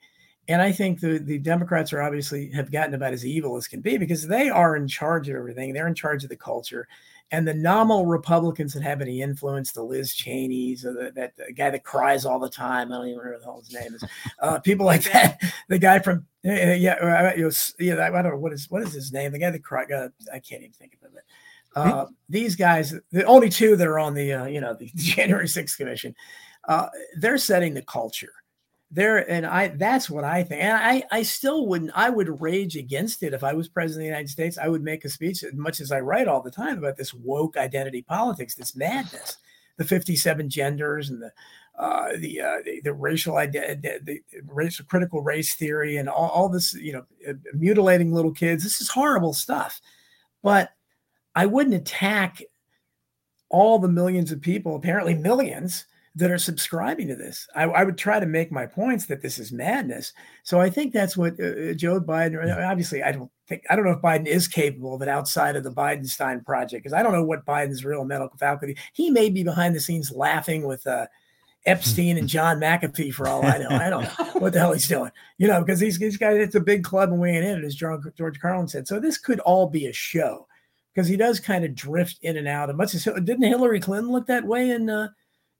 And 0.50 0.60
I 0.60 0.72
think 0.72 0.98
the, 0.98 1.18
the 1.18 1.38
Democrats 1.38 1.92
are 1.92 2.02
obviously 2.02 2.50
have 2.50 2.72
gotten 2.72 2.94
about 2.94 3.12
as 3.12 3.24
evil 3.24 3.56
as 3.56 3.68
can 3.68 3.80
be 3.80 3.96
because 3.98 4.26
they 4.26 4.50
are 4.50 4.74
in 4.74 4.88
charge 4.88 5.28
of 5.28 5.36
everything. 5.36 5.72
They're 5.72 5.86
in 5.86 5.94
charge 5.94 6.24
of 6.24 6.28
the 6.28 6.36
culture. 6.36 6.88
And 7.30 7.46
the 7.46 7.54
nominal 7.54 8.06
Republicans 8.06 8.74
that 8.74 8.82
have 8.82 9.00
any 9.00 9.22
influence, 9.22 9.70
the 9.70 9.84
Liz 9.84 10.12
Cheney's, 10.12 10.84
or 10.84 10.92
the, 10.92 11.12
that 11.14 11.36
the 11.36 11.52
guy 11.52 11.70
that 11.70 11.84
cries 11.84 12.24
all 12.24 12.40
the 12.40 12.50
time, 12.50 12.90
I 12.90 12.96
don't 12.96 13.06
even 13.06 13.18
remember 13.20 13.36
what 13.36 13.40
the 13.40 13.44
hell 13.44 13.60
his 13.60 13.72
name 13.72 13.94
is. 13.94 14.04
Uh, 14.40 14.58
people 14.58 14.86
like 14.86 15.04
that. 15.12 15.40
The 15.68 15.78
guy 15.78 16.00
from 16.00 16.26
uh, 16.44 16.50
yeah, 16.50 16.94
uh, 16.94 17.32
yeah, 17.78 18.04
I 18.04 18.10
don't 18.10 18.32
know 18.32 18.36
what 18.36 18.52
is 18.52 18.68
what 18.68 18.82
is 18.82 18.92
his 18.92 19.12
name. 19.12 19.30
The 19.30 19.38
guy 19.38 19.50
that 19.50 19.62
cried. 19.62 19.92
Uh, 19.92 20.08
I 20.32 20.40
can't 20.40 20.62
even 20.62 20.72
think 20.72 20.98
of 21.00 21.14
it. 21.14 21.22
Uh, 21.76 22.06
these 22.28 22.56
guys, 22.56 22.92
the 23.12 23.24
only 23.24 23.50
two 23.50 23.76
that 23.76 23.86
are 23.86 24.00
on 24.00 24.14
the 24.14 24.32
uh, 24.32 24.46
you 24.46 24.60
know 24.60 24.74
the 24.74 24.90
January 24.96 25.46
6th 25.46 25.76
commission, 25.76 26.16
uh, 26.66 26.88
they're 27.18 27.38
setting 27.38 27.72
the 27.72 27.82
culture 27.82 28.32
there 28.90 29.30
and 29.30 29.46
i 29.46 29.68
that's 29.68 30.10
what 30.10 30.24
i 30.24 30.42
think 30.42 30.62
and 30.62 30.76
i 30.76 31.02
i 31.12 31.22
still 31.22 31.66
wouldn't 31.66 31.92
i 31.94 32.10
would 32.10 32.40
rage 32.40 32.76
against 32.76 33.22
it 33.22 33.32
if 33.32 33.44
i 33.44 33.52
was 33.52 33.68
president 33.68 34.00
of 34.00 34.02
the 34.02 34.06
united 34.06 34.28
states 34.28 34.58
i 34.58 34.68
would 34.68 34.82
make 34.82 35.04
a 35.04 35.08
speech 35.08 35.44
as 35.44 35.54
much 35.54 35.80
as 35.80 35.92
i 35.92 36.00
write 36.00 36.26
all 36.26 36.42
the 36.42 36.50
time 36.50 36.78
about 36.78 36.96
this 36.96 37.14
woke 37.14 37.56
identity 37.56 38.02
politics 38.02 38.54
this 38.56 38.74
madness 38.74 39.38
the 39.76 39.84
57 39.84 40.50
genders 40.50 41.08
and 41.08 41.22
the 41.22 41.32
uh, 41.80 42.10
the, 42.18 42.38
uh, 42.38 42.56
the 42.62 42.82
the 42.82 42.92
racial 42.92 43.38
identity, 43.38 43.80
the, 43.80 44.00
the 44.04 44.22
racial 44.46 44.84
critical 44.84 45.22
race 45.22 45.54
theory, 45.54 45.96
and 45.96 46.10
all, 46.10 46.28
all 46.28 46.48
this, 46.50 46.74
you 46.74 46.92
know, 46.92 47.06
uh, 47.26 47.32
mutilating 47.54 48.12
little 48.12 48.32
kids. 48.32 48.62
This 48.62 48.82
is 48.82 48.90
horrible 48.90 49.32
stuff. 49.32 49.80
But 50.42 50.72
I 51.34 51.46
wouldn't 51.46 51.74
attack 51.74 52.42
all 53.48 53.78
the 53.78 53.88
millions 53.88 54.30
of 54.30 54.42
people, 54.42 54.76
apparently 54.76 55.14
millions, 55.14 55.86
that 56.16 56.30
are 56.30 56.38
subscribing 56.38 57.08
to 57.08 57.14
this. 57.14 57.46
I, 57.54 57.64
I, 57.64 57.84
would 57.84 57.96
try 57.96 58.18
to 58.18 58.26
make 58.26 58.50
my 58.50 58.66
points 58.66 59.06
that 59.06 59.22
this 59.22 59.38
is 59.38 59.52
madness. 59.52 60.12
So 60.42 60.60
I 60.60 60.68
think 60.68 60.92
that's 60.92 61.16
what 61.16 61.34
uh, 61.38 61.70
uh 61.70 61.72
Joe 61.74 62.00
Biden. 62.00 62.68
Obviously, 62.68 63.02
I 63.02 63.12
don't 63.12 63.30
think 63.46 63.62
I 63.70 63.76
don't 63.76 63.84
know 63.84 63.92
if 63.92 64.02
Biden 64.02 64.26
is 64.26 64.48
capable 64.48 64.94
of 64.94 65.02
it 65.02 65.08
outside 65.08 65.54
of 65.54 65.62
the 65.62 65.72
Bidenstein 65.72 66.44
project 66.44 66.82
because 66.82 66.94
I 66.94 67.02
don't 67.02 67.12
know 67.12 67.24
what 67.24 67.46
Biden's 67.46 67.84
real 67.84 68.04
medical 68.04 68.36
faculty. 68.38 68.76
He 68.92 69.10
may 69.10 69.30
be 69.30 69.44
behind 69.44 69.76
the 69.76 69.80
scenes 69.80 70.10
laughing 70.10 70.66
with 70.66 70.84
uh, 70.86 71.06
Epstein 71.66 72.16
and 72.16 72.28
John 72.28 72.58
McAfee 72.58 73.12
for 73.12 73.28
all 73.28 73.44
I 73.44 73.58
know. 73.58 73.68
I 73.68 73.90
don't 73.90 74.02
know 74.02 74.40
what 74.40 74.52
the 74.52 74.60
hell 74.60 74.72
he's 74.72 74.88
doing. 74.88 75.10
You 75.38 75.46
know, 75.46 75.60
because 75.60 75.78
these, 75.78 75.98
these 75.98 76.16
guys, 76.16 76.38
it's 76.38 76.54
a 76.54 76.60
big 76.60 76.84
club 76.84 77.10
and 77.10 77.20
weighing 77.20 77.44
in, 77.44 77.64
as 77.64 77.74
George, 77.74 78.02
George 78.16 78.40
Carlin 78.40 78.68
said. 78.68 78.88
So 78.88 78.98
this 78.98 79.18
could 79.18 79.40
all 79.40 79.68
be 79.68 79.86
a 79.86 79.92
show 79.92 80.46
because 80.94 81.06
he 81.06 81.16
does 81.16 81.38
kind 81.38 81.64
of 81.64 81.74
drift 81.74 82.18
in 82.22 82.36
and 82.36 82.48
out. 82.48 82.70
And 82.70 82.78
much 82.78 82.94
as 82.94 83.04
didn't 83.04 83.42
Hillary 83.42 83.80
Clinton 83.80 84.10
look 84.10 84.26
that 84.26 84.44
way 84.44 84.70
in 84.70 84.88
uh, 84.88 85.08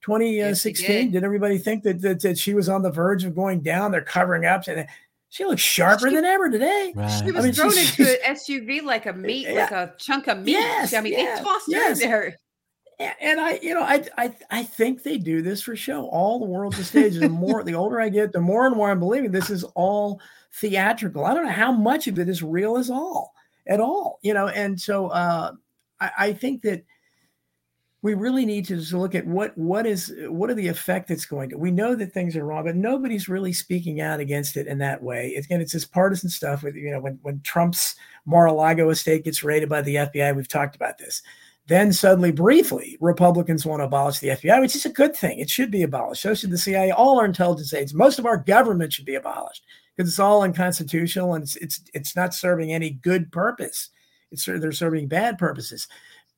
2016? 0.03 0.87
Yes, 0.87 1.05
did. 1.05 1.13
did. 1.13 1.25
everybody 1.25 1.59
think 1.59 1.83
that, 1.85 2.01
that, 2.03 2.21
that 2.21 2.39
she 2.39 2.55
was 2.55 2.69
on 2.69 2.83
the 2.83 2.91
verge 2.91 3.25
of 3.25 3.35
going 3.35 3.61
down? 3.61 3.91
They're 3.91 4.03
covering 4.03 4.47
up. 4.47 4.67
And 4.67 4.87
she 5.29 5.45
looks 5.45 5.63
sharper 5.63 6.09
she, 6.09 6.15
than 6.15 6.25
ever 6.25 6.51
today. 6.51 6.93
Right. 6.95 7.09
She 7.25 7.31
was 7.31 7.45
I 7.45 7.49
mean, 7.49 7.53
thrown 7.55 7.79
into 7.79 8.03
an 8.03 8.35
SUV 8.35 8.83
like 8.83 9.07
a 9.07 9.13
meat, 9.13 9.47
yeah. 9.49 9.63
like 9.63 9.71
a 9.71 9.95
chunk 9.99 10.27
of 10.27 10.39
meat. 10.39 10.53
Yes, 10.53 10.93
I 10.93 11.01
mean, 11.01 11.13
yes, 11.13 11.39
they 11.39 11.45
tossed 11.45 11.69
yes. 11.69 12.03
her 12.03 12.09
there. 12.09 12.37
And 13.21 13.41
I, 13.41 13.59
you 13.63 13.73
know, 13.73 13.83
I, 13.83 14.05
I, 14.19 14.35
I 14.51 14.63
think 14.63 15.03
they 15.03 15.17
do 15.17 15.41
this 15.41 15.63
for 15.63 15.75
show. 15.75 16.07
All 16.09 16.39
the 16.39 16.45
world's 16.45 16.79
a 16.79 16.85
stage. 16.85 17.15
The 17.15 17.31
more, 17.31 17.65
the 17.65 17.75
older 17.75 17.99
I 17.99 18.11
get, 18.11 18.33
the 18.33 18.41
more 18.41 18.67
and 18.67 18.77
more 18.77 18.91
I'm 18.91 18.99
believing 18.99 19.31
this 19.31 19.49
is 19.49 19.65
all 19.75 20.21
theatrical. 20.53 21.25
I 21.25 21.33
don't 21.33 21.47
know 21.47 21.53
how 21.53 21.73
much 21.73 22.09
of 22.09 22.19
it 22.19 22.29
is 22.29 22.43
real 22.43 22.77
as 22.77 22.91
all 22.91 23.33
at 23.67 23.81
all, 23.81 24.19
you 24.21 24.35
know. 24.35 24.49
And 24.49 24.79
so 24.79 25.07
uh, 25.09 25.53
I, 25.99 26.11
I 26.19 26.33
think 26.35 26.61
that 26.63 26.85
we 28.03 28.15
really 28.15 28.47
need 28.47 28.67
to 28.67 28.77
just 28.77 28.95
look 28.95 29.15
at 29.15 29.27
what 29.27 29.57
what 29.59 29.87
is 29.87 30.15
what 30.29 30.49
are 30.49 30.55
the 30.55 30.69
effect 30.69 31.11
it's 31.11 31.27
going 31.27 31.51
to. 31.51 31.59
We 31.59 31.71
know 31.71 31.95
that 31.95 32.13
things 32.13 32.35
are 32.35 32.45
wrong, 32.45 32.65
but 32.65 32.77
nobody's 32.77 33.29
really 33.29 33.53
speaking 33.53 34.01
out 34.01 34.21
against 34.21 34.57
it 34.57 34.67
in 34.67 34.79
that 34.79 35.03
way. 35.03 35.35
Again, 35.35 35.61
it's 35.61 35.73
this 35.73 35.85
partisan 35.85 36.31
stuff. 36.31 36.63
With 36.63 36.77
you 36.77 36.91
know, 36.91 37.01
when 37.01 37.19
when 37.23 37.41
Trump's 37.43 37.97
Mar-a-Lago 38.25 38.89
estate 38.89 39.25
gets 39.25 39.45
raided 39.45 39.69
by 39.69 39.83
the 39.83 39.97
FBI, 39.97 40.35
we've 40.35 40.49
talked 40.49 40.77
about 40.77 40.97
this. 40.97 41.23
Then 41.67 41.93
suddenly, 41.93 42.33
briefly, 42.33 42.97
Republicans 43.01 43.67
want 43.67 43.81
to 43.81 43.85
abolish 43.85 44.19
the 44.19 44.29
FBI, 44.29 44.61
which 44.61 44.75
is 44.75 44.87
a 44.87 44.91
good 44.91 45.15
thing. 45.15 45.39
It 45.39 45.51
should 45.51 45.71
be 45.71 45.83
abolished. 45.83 46.23
So 46.23 46.35
should 46.35 46.51
the 46.51 46.59
CIA. 46.59 46.91
All 46.91 47.21
our 47.21 47.27
intelligence 47.27 47.73
aides, 47.75 47.95
most 47.95 48.19
of 48.19 48.27
our 48.27 48.39
government 48.39 48.93
should 48.95 49.05
be 49.05 49.15
abolished 49.15 49.65
because 49.95 50.09
it's 50.09 50.19
all 50.19 50.43
unconstitutional 50.43 51.35
and 51.35 51.45
it's 51.45 51.57
it's 51.57 51.83
it's 51.93 52.17
not 52.17 52.33
serving 52.33 52.73
any 52.73 52.91
good 52.91 53.31
purpose. 53.31 53.91
It's 54.31 54.47
they're 54.47 54.73
serving 54.73 55.09
bad 55.09 55.37
purposes. 55.37 55.87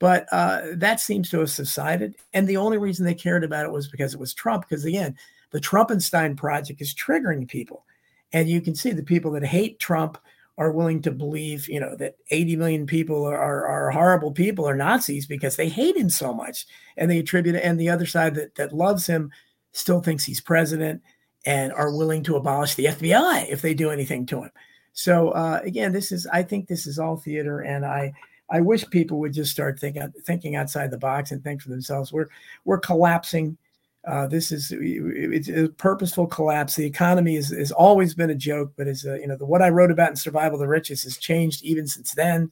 But 0.03 0.27
uh, 0.33 0.63
that 0.73 0.99
seems 0.99 1.29
to 1.29 1.39
have 1.39 1.49
subsided. 1.49 2.15
And 2.33 2.45
the 2.45 2.57
only 2.57 2.77
reason 2.77 3.05
they 3.05 3.13
cared 3.13 3.45
about 3.45 3.63
it 3.63 3.71
was 3.71 3.87
because 3.87 4.13
it 4.13 4.19
was 4.19 4.33
Trump. 4.33 4.67
Because 4.67 4.83
again, 4.83 5.15
the 5.51 5.61
Trumpenstein 5.61 6.35
project 6.35 6.81
is 6.81 6.93
triggering 6.93 7.47
people. 7.47 7.85
And 8.33 8.49
you 8.49 8.59
can 8.59 8.75
see 8.75 8.91
the 8.91 9.01
people 9.01 9.31
that 9.31 9.45
hate 9.45 9.79
Trump 9.79 10.17
are 10.57 10.73
willing 10.73 11.01
to 11.03 11.11
believe, 11.11 11.69
you 11.69 11.79
know, 11.79 11.95
that 11.95 12.17
80 12.31 12.57
million 12.57 12.85
people 12.85 13.23
are, 13.23 13.37
are, 13.37 13.65
are 13.65 13.91
horrible 13.91 14.33
people 14.33 14.67
or 14.67 14.75
Nazis 14.75 15.25
because 15.25 15.55
they 15.55 15.69
hate 15.69 15.95
him 15.95 16.09
so 16.09 16.33
much. 16.33 16.65
And 16.97 17.09
they 17.09 17.19
attribute 17.19 17.55
it. 17.55 17.63
And 17.63 17.79
the 17.79 17.89
other 17.89 18.05
side 18.05 18.35
that, 18.35 18.55
that 18.55 18.73
loves 18.73 19.07
him 19.07 19.31
still 19.71 20.01
thinks 20.01 20.25
he's 20.25 20.41
president 20.41 21.01
and 21.45 21.71
are 21.71 21.95
willing 21.95 22.23
to 22.23 22.35
abolish 22.35 22.75
the 22.75 22.87
FBI 22.87 23.47
if 23.47 23.61
they 23.61 23.73
do 23.73 23.89
anything 23.89 24.25
to 24.25 24.41
him. 24.41 24.51
So 24.91 25.29
uh, 25.29 25.61
again, 25.63 25.93
this 25.93 26.11
is 26.11 26.27
I 26.27 26.43
think 26.43 26.67
this 26.67 26.87
is 26.87 26.99
all 26.99 27.15
theater, 27.15 27.61
and 27.61 27.85
I 27.85 28.13
I 28.49 28.61
wish 28.61 28.87
people 28.89 29.19
would 29.19 29.33
just 29.33 29.51
start 29.51 29.79
thinking 29.79 30.11
thinking 30.23 30.55
outside 30.55 30.91
the 30.91 30.97
box 30.97 31.31
and 31.31 31.43
think 31.43 31.61
for 31.61 31.69
themselves. 31.69 32.11
We're 32.11 32.27
we're 32.65 32.79
collapsing. 32.79 33.57
Uh, 34.05 34.27
this 34.27 34.51
is 34.51 34.73
it's 34.75 35.49
a 35.49 35.69
purposeful 35.69 36.27
collapse. 36.27 36.75
The 36.75 36.85
economy 36.85 37.35
is, 37.37 37.49
has 37.49 37.71
always 37.71 38.13
been 38.13 38.29
a 38.29 38.35
joke, 38.35 38.73
but 38.75 38.87
is 38.87 39.05
you 39.05 39.27
know 39.27 39.37
the 39.37 39.45
what 39.45 39.61
I 39.61 39.69
wrote 39.69 39.91
about 39.91 40.09
in 40.09 40.15
Survival 40.15 40.55
of 40.55 40.59
the 40.59 40.67
Richest 40.67 41.05
has 41.05 41.17
changed 41.17 41.63
even 41.63 41.87
since 41.87 42.13
then. 42.13 42.51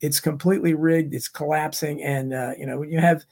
It's 0.00 0.20
completely 0.20 0.74
rigged. 0.74 1.14
It's 1.14 1.28
collapsing, 1.28 2.02
and 2.02 2.32
uh, 2.32 2.52
you 2.58 2.66
know 2.66 2.78
when 2.78 2.90
you 2.90 3.00
have 3.00 3.24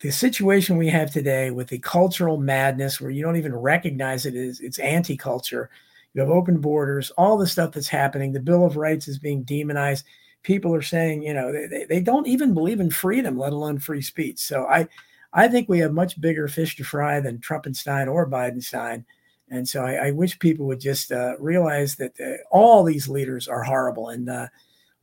the 0.00 0.10
situation 0.10 0.78
we 0.78 0.88
have 0.88 1.12
today 1.12 1.50
with 1.50 1.68
the 1.68 1.78
cultural 1.78 2.38
madness, 2.38 3.00
where 3.00 3.10
you 3.10 3.22
don't 3.22 3.36
even 3.36 3.54
recognize 3.54 4.24
it 4.24 4.34
as 4.34 4.60
it's 4.60 4.78
anti-culture. 4.78 5.68
You 6.14 6.22
have 6.22 6.30
open 6.30 6.58
borders, 6.58 7.10
all 7.12 7.36
the 7.36 7.46
stuff 7.46 7.72
that's 7.72 7.86
happening. 7.86 8.32
The 8.32 8.40
Bill 8.40 8.64
of 8.64 8.76
Rights 8.76 9.08
is 9.08 9.18
being 9.18 9.42
demonized 9.42 10.06
people 10.42 10.74
are 10.74 10.82
saying, 10.82 11.22
you 11.22 11.34
know, 11.34 11.52
they, 11.52 11.84
they 11.88 12.00
don't 12.00 12.26
even 12.26 12.54
believe 12.54 12.80
in 12.80 12.90
freedom, 12.90 13.38
let 13.38 13.52
alone 13.52 13.78
free 13.78 14.02
speech. 14.02 14.38
So 14.38 14.66
I, 14.66 14.88
I 15.32 15.48
think 15.48 15.68
we 15.68 15.78
have 15.80 15.92
much 15.92 16.20
bigger 16.20 16.48
fish 16.48 16.76
to 16.76 16.84
fry 16.84 17.20
than 17.20 17.38
Trumpenstein 17.38 18.12
or 18.12 18.28
Bidenstein. 18.28 19.04
And 19.48 19.68
so 19.68 19.84
I, 19.84 20.08
I 20.08 20.10
wish 20.12 20.38
people 20.38 20.66
would 20.66 20.80
just 20.80 21.12
uh, 21.12 21.36
realize 21.38 21.96
that 21.96 22.12
uh, 22.20 22.42
all 22.50 22.84
these 22.84 23.08
leaders 23.08 23.48
are 23.48 23.62
horrible. 23.62 24.08
And 24.08 24.28
uh, 24.28 24.46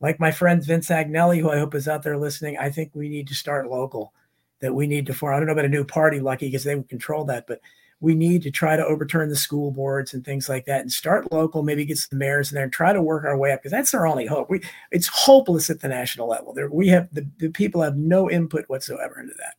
like 0.00 0.18
my 0.20 0.30
friend 0.30 0.64
Vince 0.64 0.88
Agnelli, 0.88 1.40
who 1.40 1.50
I 1.50 1.58
hope 1.58 1.74
is 1.74 1.88
out 1.88 2.02
there 2.02 2.16
listening, 2.16 2.56
I 2.58 2.70
think 2.70 2.90
we 2.94 3.08
need 3.08 3.28
to 3.28 3.34
start 3.34 3.70
local. 3.70 4.12
That 4.60 4.74
we 4.74 4.88
need 4.88 5.06
to 5.06 5.14
form. 5.14 5.34
I 5.34 5.38
don't 5.38 5.46
know 5.46 5.52
about 5.52 5.66
a 5.66 5.68
new 5.68 5.84
party, 5.84 6.18
Lucky, 6.18 6.48
because 6.48 6.64
they 6.64 6.74
would 6.74 6.88
control 6.88 7.24
that, 7.26 7.46
but 7.46 7.60
we 8.00 8.14
need 8.14 8.42
to 8.42 8.50
try 8.50 8.76
to 8.76 8.84
overturn 8.84 9.28
the 9.28 9.36
school 9.36 9.70
boards 9.70 10.14
and 10.14 10.24
things 10.24 10.48
like 10.48 10.66
that 10.66 10.80
and 10.80 10.92
start 10.92 11.32
local, 11.32 11.62
maybe 11.62 11.84
get 11.84 11.98
some 11.98 12.18
mayors 12.18 12.50
in 12.50 12.54
there 12.54 12.64
and 12.64 12.72
try 12.72 12.92
to 12.92 13.02
work 13.02 13.24
our 13.24 13.36
way 13.36 13.52
up 13.52 13.60
because 13.60 13.72
that's 13.72 13.92
our 13.92 14.06
only 14.06 14.26
hope. 14.26 14.48
We 14.48 14.62
it's 14.92 15.08
hopeless 15.08 15.68
at 15.68 15.80
the 15.80 15.88
national 15.88 16.28
level. 16.28 16.54
There 16.54 16.70
we 16.70 16.88
have 16.88 17.08
the, 17.12 17.28
the 17.38 17.48
people 17.48 17.82
have 17.82 17.96
no 17.96 18.30
input 18.30 18.66
whatsoever 18.68 19.20
into 19.20 19.34
that. 19.38 19.54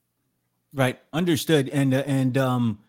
Right. 0.74 1.00
Understood. 1.12 1.70
And 1.70 1.94
uh, 1.94 2.04
and 2.06 2.38
um 2.38 2.80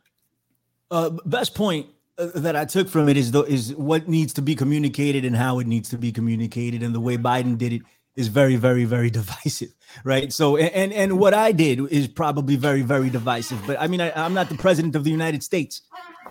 uh 0.91 1.11
best 1.25 1.55
point 1.55 1.89
uh, 2.19 2.29
that 2.37 2.55
I 2.55 2.65
took 2.65 2.89
from 2.89 3.09
it 3.09 3.17
is 3.17 3.33
the 3.33 3.43
is 3.43 3.75
what 3.75 4.09
needs 4.09 4.33
to 4.35 4.43
be 4.43 4.55
communicated 4.55 5.25
and 5.25 5.35
how 5.35 5.59
it 5.59 5.67
needs 5.67 5.89
to 5.91 5.99
be 5.99 6.13
communicated 6.13 6.83
and 6.83 6.95
the 6.95 7.01
way 7.01 7.17
Biden 7.17 7.59
did 7.59 7.73
it 7.73 7.83
is 8.21 8.29
very 8.29 8.57
very 8.57 8.85
very 8.85 9.11
divisive 9.21 9.75
right? 10.05 10.33
So 10.33 10.57
and 10.57 10.93
and 10.93 11.19
what 11.19 11.35
i 11.35 11.51
did 11.53 11.81
is 11.91 12.07
probably 12.07 12.57
very 12.57 12.83
very 12.83 13.11
divisive 13.11 13.61
but 13.67 13.81
i 13.81 13.87
mean 13.89 14.01
I, 14.01 14.27
am 14.27 14.35
not 14.35 14.49
the 14.49 14.57
president 14.57 14.95
of 14.95 15.03
the 15.05 15.11
united 15.11 15.43
states 15.43 15.83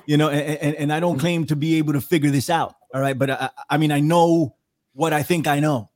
you 0.05 0.15
know 0.15 0.29
and, 0.29 0.75
and 0.75 0.93
i 0.93 0.99
don't 0.99 1.19
claim 1.19 1.45
to 1.47 1.55
be 1.55 1.75
able 1.75 1.93
to 1.93 2.01
figure 2.01 2.31
this 2.31 2.49
out 2.49 2.75
all 2.93 3.01
right? 3.01 3.17
But 3.17 3.29
i, 3.31 3.49
I 3.69 3.77
mean 3.77 3.91
i 3.91 3.99
know 3.99 4.55
what 4.93 5.11
i 5.13 5.23
think 5.23 5.47
i 5.47 5.59
know 5.59 5.89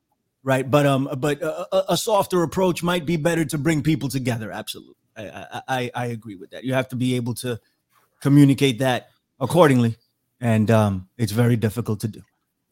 right? 0.44 0.70
But 0.70 0.86
um 0.86 1.10
but 1.18 1.42
a, 1.42 1.94
a 1.94 1.98
softer 1.98 2.44
approach 2.44 2.84
might 2.84 3.06
be 3.06 3.18
better 3.18 3.46
to 3.46 3.58
bring 3.58 3.82
people 3.82 4.10
together 4.10 4.52
absolutely. 4.52 4.96
I, 5.16 5.62
I 5.68 5.92
i 5.96 6.06
agree 6.08 6.36
with 6.36 6.52
that. 6.52 6.64
You 6.64 6.74
have 6.74 6.90
to 6.90 6.96
be 6.96 7.16
able 7.16 7.34
to 7.36 7.60
communicate 8.22 8.80
that 8.80 9.10
accordingly 9.40 9.98
and 10.40 10.70
um 10.70 11.10
it's 11.18 11.32
very 11.32 11.56
difficult 11.56 12.02
to 12.02 12.08
do. 12.08 12.22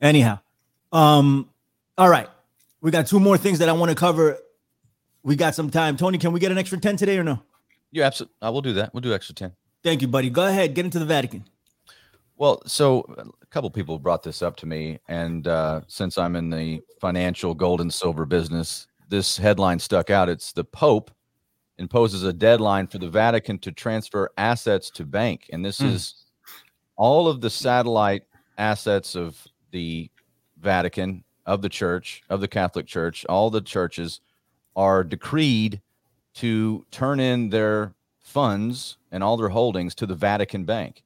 Anyhow 0.01 0.39
um 0.91 1.49
all 1.97 2.09
right 2.09 2.29
we 2.81 2.91
got 2.91 3.07
two 3.07 3.19
more 3.19 3.37
things 3.37 3.59
that 3.59 3.69
I 3.69 3.73
want 3.73 3.89
to 3.89 3.95
cover. 3.95 4.37
We 5.23 5.35
got 5.35 5.55
some 5.55 5.69
time. 5.69 5.97
Tony, 5.97 6.17
can 6.17 6.31
we 6.31 6.39
get 6.39 6.51
an 6.51 6.57
extra 6.57 6.79
10 6.79 6.97
today 6.97 7.17
or 7.17 7.23
no? 7.23 7.41
Yeah, 7.91 8.05
absolutely. 8.05 8.35
I 8.41 8.49
will 8.49 8.61
do 8.61 8.73
that. 8.73 8.93
We'll 8.93 9.01
do 9.01 9.13
extra 9.13 9.35
10. 9.35 9.51
Thank 9.83 10.01
you, 10.01 10.07
buddy. 10.07 10.29
Go 10.29 10.47
ahead. 10.47 10.73
Get 10.73 10.85
into 10.85 10.99
the 10.99 11.05
Vatican. 11.05 11.45
Well, 12.37 12.61
so 12.65 13.05
a 13.41 13.45
couple 13.47 13.69
people 13.69 13.99
brought 13.99 14.23
this 14.23 14.41
up 14.41 14.55
to 14.57 14.65
me. 14.65 14.99
And 15.07 15.47
uh, 15.47 15.81
since 15.87 16.17
I'm 16.17 16.35
in 16.35 16.49
the 16.49 16.81
financial 16.99 17.53
gold 17.53 17.81
and 17.81 17.93
silver 17.93 18.25
business, 18.25 18.87
this 19.09 19.37
headline 19.37 19.77
stuck 19.77 20.09
out. 20.09 20.29
It's 20.29 20.53
the 20.53 20.63
Pope 20.63 21.11
imposes 21.77 22.23
a 22.23 22.33
deadline 22.33 22.87
for 22.87 22.99
the 22.99 23.09
Vatican 23.09 23.57
to 23.59 23.71
transfer 23.71 24.31
assets 24.37 24.89
to 24.91 25.05
bank. 25.05 25.49
And 25.51 25.65
this 25.65 25.79
mm. 25.79 25.91
is 25.91 26.25
all 26.95 27.27
of 27.27 27.41
the 27.41 27.49
satellite 27.49 28.23
assets 28.57 29.15
of 29.15 29.45
the 29.71 30.09
Vatican 30.59 31.23
of 31.45 31.61
the 31.61 31.69
church, 31.69 32.23
of 32.29 32.41
the 32.41 32.47
Catholic 32.47 32.85
Church, 32.85 33.25
all 33.25 33.49
the 33.49 33.61
churches 33.61 34.21
are 34.75 35.03
decreed 35.03 35.81
to 36.35 36.85
turn 36.91 37.19
in 37.19 37.49
their 37.49 37.93
funds 38.19 38.97
and 39.11 39.23
all 39.23 39.37
their 39.37 39.49
holdings 39.49 39.95
to 39.95 40.05
the 40.05 40.15
Vatican 40.15 40.63
Bank. 40.63 41.03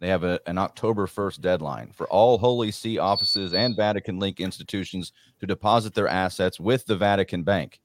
They 0.00 0.08
have 0.08 0.24
a, 0.24 0.40
an 0.46 0.58
October 0.58 1.06
1st 1.06 1.40
deadline 1.40 1.90
for 1.92 2.06
all 2.08 2.36
Holy 2.36 2.70
See 2.70 2.98
offices 2.98 3.54
and 3.54 3.76
Vatican 3.76 4.18
link 4.18 4.40
institutions 4.40 5.12
to 5.40 5.46
deposit 5.46 5.94
their 5.94 6.08
assets 6.08 6.58
with 6.58 6.84
the 6.86 6.96
Vatican 6.96 7.42
Bank. 7.42 7.80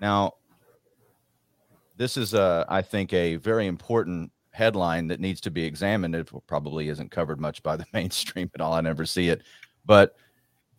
Now, 0.00 0.34
this 1.96 2.16
is, 2.16 2.34
a, 2.34 2.66
I 2.68 2.82
think, 2.82 3.12
a 3.14 3.36
very 3.36 3.66
important 3.66 4.30
headline 4.50 5.06
that 5.08 5.20
needs 5.20 5.40
to 5.40 5.50
be 5.50 5.64
examined. 5.64 6.14
It 6.14 6.30
probably 6.46 6.88
isn't 6.88 7.10
covered 7.10 7.40
much 7.40 7.62
by 7.62 7.76
the 7.76 7.86
mainstream 7.92 8.50
at 8.54 8.60
all. 8.60 8.74
I 8.74 8.80
never 8.80 9.06
see 9.06 9.28
it. 9.28 9.42
But 9.86 10.14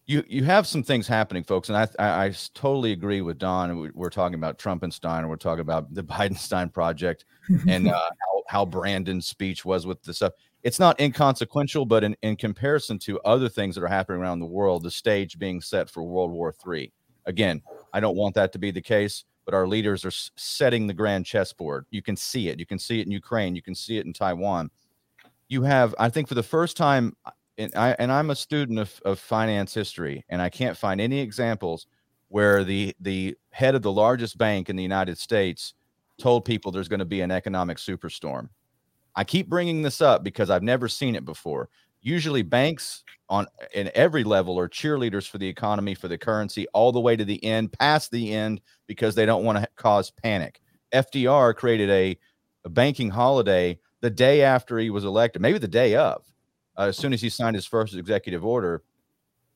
you 0.08 0.24
you 0.28 0.44
have 0.46 0.66
some 0.66 0.82
things 0.82 1.08
happening, 1.08 1.44
folks, 1.44 1.70
and 1.70 1.78
I 1.78 1.88
I, 2.00 2.26
I 2.26 2.34
totally 2.54 2.94
agree 2.94 3.22
with 3.22 3.38
Don. 3.38 3.78
We, 3.78 3.90
we're 3.94 4.10
talking 4.10 4.36
about 4.36 4.58
Trumpenstein, 4.58 4.84
and 4.84 4.94
Stein, 4.94 5.20
and 5.20 5.30
we're 5.30 5.36
talking 5.36 5.62
about 5.62 5.94
the 5.94 6.04
Bidenstein 6.04 6.74
project, 6.74 7.26
and 7.68 7.90
uh, 7.90 7.92
how, 8.22 8.44
how 8.48 8.66
Brandon's 8.66 9.28
speech 9.28 9.66
was 9.66 9.86
with 9.86 10.02
the 10.04 10.14
stuff. 10.14 10.34
It's 10.64 10.80
not 10.80 11.00
inconsequential, 11.00 11.86
but 11.86 12.04
in, 12.04 12.16
in 12.24 12.36
comparison 12.36 12.98
to 13.00 13.20
other 13.22 13.48
things 13.48 13.76
that 13.76 13.84
are 13.84 13.88
happening 13.88 14.22
around 14.22 14.40
the 14.40 14.46
world, 14.46 14.84
the 14.84 14.92
stage 14.92 15.38
being 15.38 15.62
set 15.62 15.90
for 15.90 16.04
World 16.04 16.32
War 16.32 16.54
III. 16.68 16.92
Again, 17.26 17.62
I 17.94 18.00
don't 18.00 18.18
want 18.18 18.34
that 18.36 18.52
to 18.54 18.60
be 18.60 18.72
the 18.72 18.82
case, 18.82 19.26
but 19.46 19.54
our 19.54 19.68
leaders 19.68 20.04
are 20.04 20.12
setting 20.36 20.88
the 20.88 20.94
grand 20.94 21.26
chessboard. 21.26 21.86
You 21.92 22.02
can 22.02 22.16
see 22.16 22.50
it. 22.50 22.60
You 22.60 22.66
can 22.66 22.80
see 22.80 23.00
it 23.00 23.06
in 23.06 23.12
Ukraine. 23.12 23.56
You 23.56 23.62
can 23.62 23.76
see 23.76 23.98
it 23.98 24.06
in 24.06 24.14
Taiwan. 24.14 24.72
You 25.48 25.64
have, 25.64 25.94
I 26.00 26.10
think, 26.10 26.28
for 26.28 26.36
the 26.36 26.44
first 26.44 26.76
time, 26.76 27.16
and 27.58 27.74
I 27.76 27.96
and 28.00 28.12
I'm 28.12 28.30
a 28.30 28.36
student 28.36 28.80
of, 28.80 29.02
of 29.06 29.20
finance 29.20 29.74
history, 29.74 30.24
and 30.30 30.42
I 30.42 30.50
can't 30.50 30.78
find 30.78 31.02
any 31.02 31.20
examples 31.20 31.88
where 32.30 32.64
the 32.64 32.96
the 33.00 33.36
head 33.52 33.76
of 33.76 33.82
the 33.82 33.92
largest 33.92 34.38
bank 34.38 34.70
in 34.70 34.76
the 34.76 34.84
United 34.84 35.18
States 35.18 35.74
told 36.20 36.46
people 36.46 36.72
there's 36.72 36.88
going 36.88 37.00
to 37.00 37.06
be 37.06 37.22
an 37.22 37.32
economic 37.32 37.78
superstorm. 37.78 38.50
I 39.16 39.24
keep 39.24 39.50
bringing 39.50 39.82
this 39.82 40.02
up 40.02 40.24
because 40.24 40.50
I've 40.50 40.64
never 40.64 40.88
seen 40.88 41.16
it 41.16 41.26
before. 41.26 41.70
Usually, 42.02 42.44
banks 42.44 43.04
on 43.30 43.48
in 43.74 43.90
every 43.96 44.24
level 44.24 44.60
are 44.60 44.70
cheerleaders 44.70 45.28
for 45.28 45.38
the 45.38 45.48
economy, 45.48 45.96
for 45.96 46.08
the 46.08 46.18
currency, 46.18 46.68
all 46.74 46.92
the 46.92 47.00
way 47.00 47.16
to 47.16 47.26
the 47.26 47.44
end, 47.44 47.72
past 47.74 48.12
the 48.12 48.34
end, 48.34 48.62
because 48.86 49.16
they 49.16 49.26
don't 49.26 49.44
want 49.44 49.60
to 49.60 49.68
cause 49.76 50.12
panic. 50.12 50.62
FDR 50.94 51.56
created 51.56 51.90
a, 51.90 52.18
a 52.66 52.70
banking 52.70 53.10
holiday 53.10 53.78
the 54.02 54.10
day 54.10 54.44
after 54.44 54.78
he 54.78 54.90
was 54.90 55.04
elected, 55.04 55.42
maybe 55.42 55.58
the 55.58 55.68
day 55.68 55.96
of, 55.96 56.24
uh, 56.78 56.84
as 56.84 56.98
soon 56.98 57.14
as 57.14 57.22
he 57.22 57.30
signed 57.30 57.56
his 57.56 57.66
first 57.66 57.96
executive 57.96 58.46
order, 58.46 58.84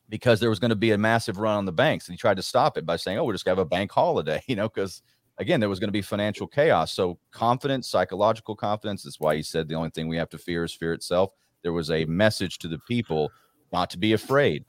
because 0.09 0.39
there 0.39 0.49
was 0.49 0.59
going 0.59 0.69
to 0.69 0.75
be 0.75 0.91
a 0.91 0.97
massive 0.97 1.37
run 1.37 1.57
on 1.57 1.65
the 1.65 1.71
banks, 1.71 2.07
and 2.07 2.13
he 2.13 2.17
tried 2.17 2.37
to 2.37 2.43
stop 2.43 2.77
it 2.77 2.85
by 2.85 2.95
saying, 2.95 3.17
"Oh, 3.17 3.25
we're 3.25 3.33
just 3.33 3.45
going 3.45 3.55
to 3.55 3.61
have 3.61 3.67
a 3.67 3.69
bank 3.69 3.91
holiday," 3.91 4.43
you 4.47 4.55
know, 4.55 4.67
because 4.67 5.01
again, 5.37 5.59
there 5.59 5.69
was 5.69 5.79
going 5.79 5.87
to 5.87 5.93
be 5.93 6.01
financial 6.01 6.47
chaos. 6.47 6.93
So 6.93 7.17
confidence, 7.31 7.87
psychological 7.87 8.55
confidence. 8.55 9.03
That's 9.03 9.19
why 9.19 9.35
he 9.35 9.43
said 9.43 9.67
the 9.67 9.75
only 9.75 9.89
thing 9.89 10.07
we 10.07 10.17
have 10.17 10.29
to 10.29 10.37
fear 10.37 10.63
is 10.63 10.73
fear 10.73 10.93
itself. 10.93 11.31
There 11.63 11.73
was 11.73 11.91
a 11.91 12.05
message 12.05 12.59
to 12.59 12.67
the 12.67 12.79
people 12.87 13.31
not 13.71 13.89
to 13.91 13.97
be 13.97 14.13
afraid. 14.13 14.65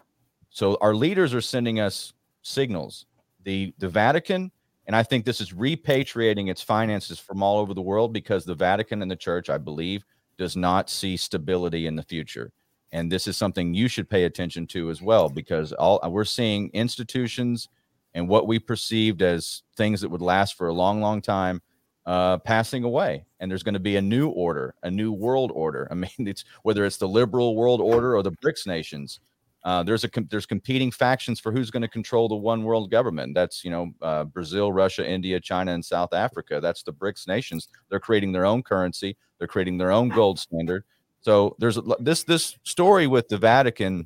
So 0.50 0.78
our 0.80 0.94
leaders 0.94 1.34
are 1.34 1.40
sending 1.40 1.80
us 1.80 2.12
signals. 2.42 3.07
The 3.44 3.74
the 3.78 3.88
Vatican, 3.88 4.53
and 4.86 4.94
I 4.94 5.03
think 5.03 5.24
this 5.24 5.40
is 5.40 5.53
repatriating 5.53 6.50
its 6.50 6.62
finances 6.62 7.18
from 7.18 7.42
all 7.42 7.59
over 7.59 7.74
the 7.74 7.82
world 7.82 8.12
because 8.12 8.44
the 8.44 8.55
Vatican 8.55 9.03
and 9.03 9.11
the 9.11 9.16
church, 9.16 9.50
I 9.50 9.59
believe, 9.59 10.05
does 10.43 10.57
not 10.57 10.90
see 10.90 11.16
stability 11.16 11.86
in 11.86 11.95
the 11.95 12.03
future. 12.03 12.51
And 12.90 13.11
this 13.11 13.28
is 13.28 13.36
something 13.36 13.72
you 13.72 13.86
should 13.86 14.11
pay 14.11 14.24
attention 14.24 14.66
to 14.68 14.90
as 14.90 15.01
well, 15.01 15.28
because 15.28 15.72
all 15.72 16.01
we're 16.11 16.24
seeing 16.24 16.68
institutions 16.72 17.68
and 18.14 18.28
what 18.28 18.49
we 18.49 18.59
perceived 18.59 19.22
as 19.22 19.62
things 19.76 20.01
that 20.01 20.09
would 20.09 20.20
last 20.20 20.57
for 20.57 20.66
a 20.66 20.72
long, 20.72 21.01
long 21.01 21.22
time 21.22 21.62
uh, 22.07 22.38
passing 22.38 22.82
away. 22.82 23.24
And 23.38 23.49
there's 23.49 23.62
going 23.62 23.74
to 23.74 23.80
be 23.80 23.95
a 23.95 24.03
new 24.03 24.30
order, 24.30 24.74
a 24.82 24.90
new 24.90 25.12
world 25.12 25.53
order. 25.55 25.86
I 25.93 25.95
mean, 26.03 26.11
it's 26.18 26.45
whether 26.64 26.84
it's 26.84 26.97
the 26.97 27.07
liberal 27.07 27.55
world 27.55 27.80
order 27.80 28.16
or 28.16 28.24
the 28.24 28.32
BRICS 28.32 28.66
nations. 28.66 29.20
Uh, 29.64 29.84
there's 29.84 30.03
a 30.03 30.09
com- 30.09 30.26
there's 30.28 30.45
competing 30.45 30.90
factions 30.90 31.38
for 31.38 31.53
who's 31.53 31.70
going 31.70 31.82
to 31.82 31.88
control 31.88 32.28
the 32.28 32.34
one 32.34 32.64
world 32.64 32.90
government. 32.90 33.32
That's 33.32 33.64
you 33.64 33.70
know 33.70 33.93
uh, 34.03 34.24
Brazil, 34.24 34.72
Russia, 34.72 35.09
India, 35.09 35.38
China, 35.38 35.72
and 35.72 35.84
South 35.84 36.12
Africa. 36.12 36.59
That's 36.61 36.82
the 36.82 36.93
BRICS 36.93 37.28
nations. 37.28 37.68
They're 37.88 38.01
creating 38.01 38.32
their 38.32 38.45
own 38.45 38.64
currency. 38.64 39.16
They're 39.43 39.49
creating 39.49 39.76
their 39.76 39.90
own 39.90 40.09
gold 40.09 40.38
standard. 40.38 40.84
So 41.20 41.57
there's 41.59 41.76
this 41.99 42.22
this 42.22 42.57
story 42.62 43.09
with 43.09 43.26
the 43.26 43.36
Vatican. 43.36 44.05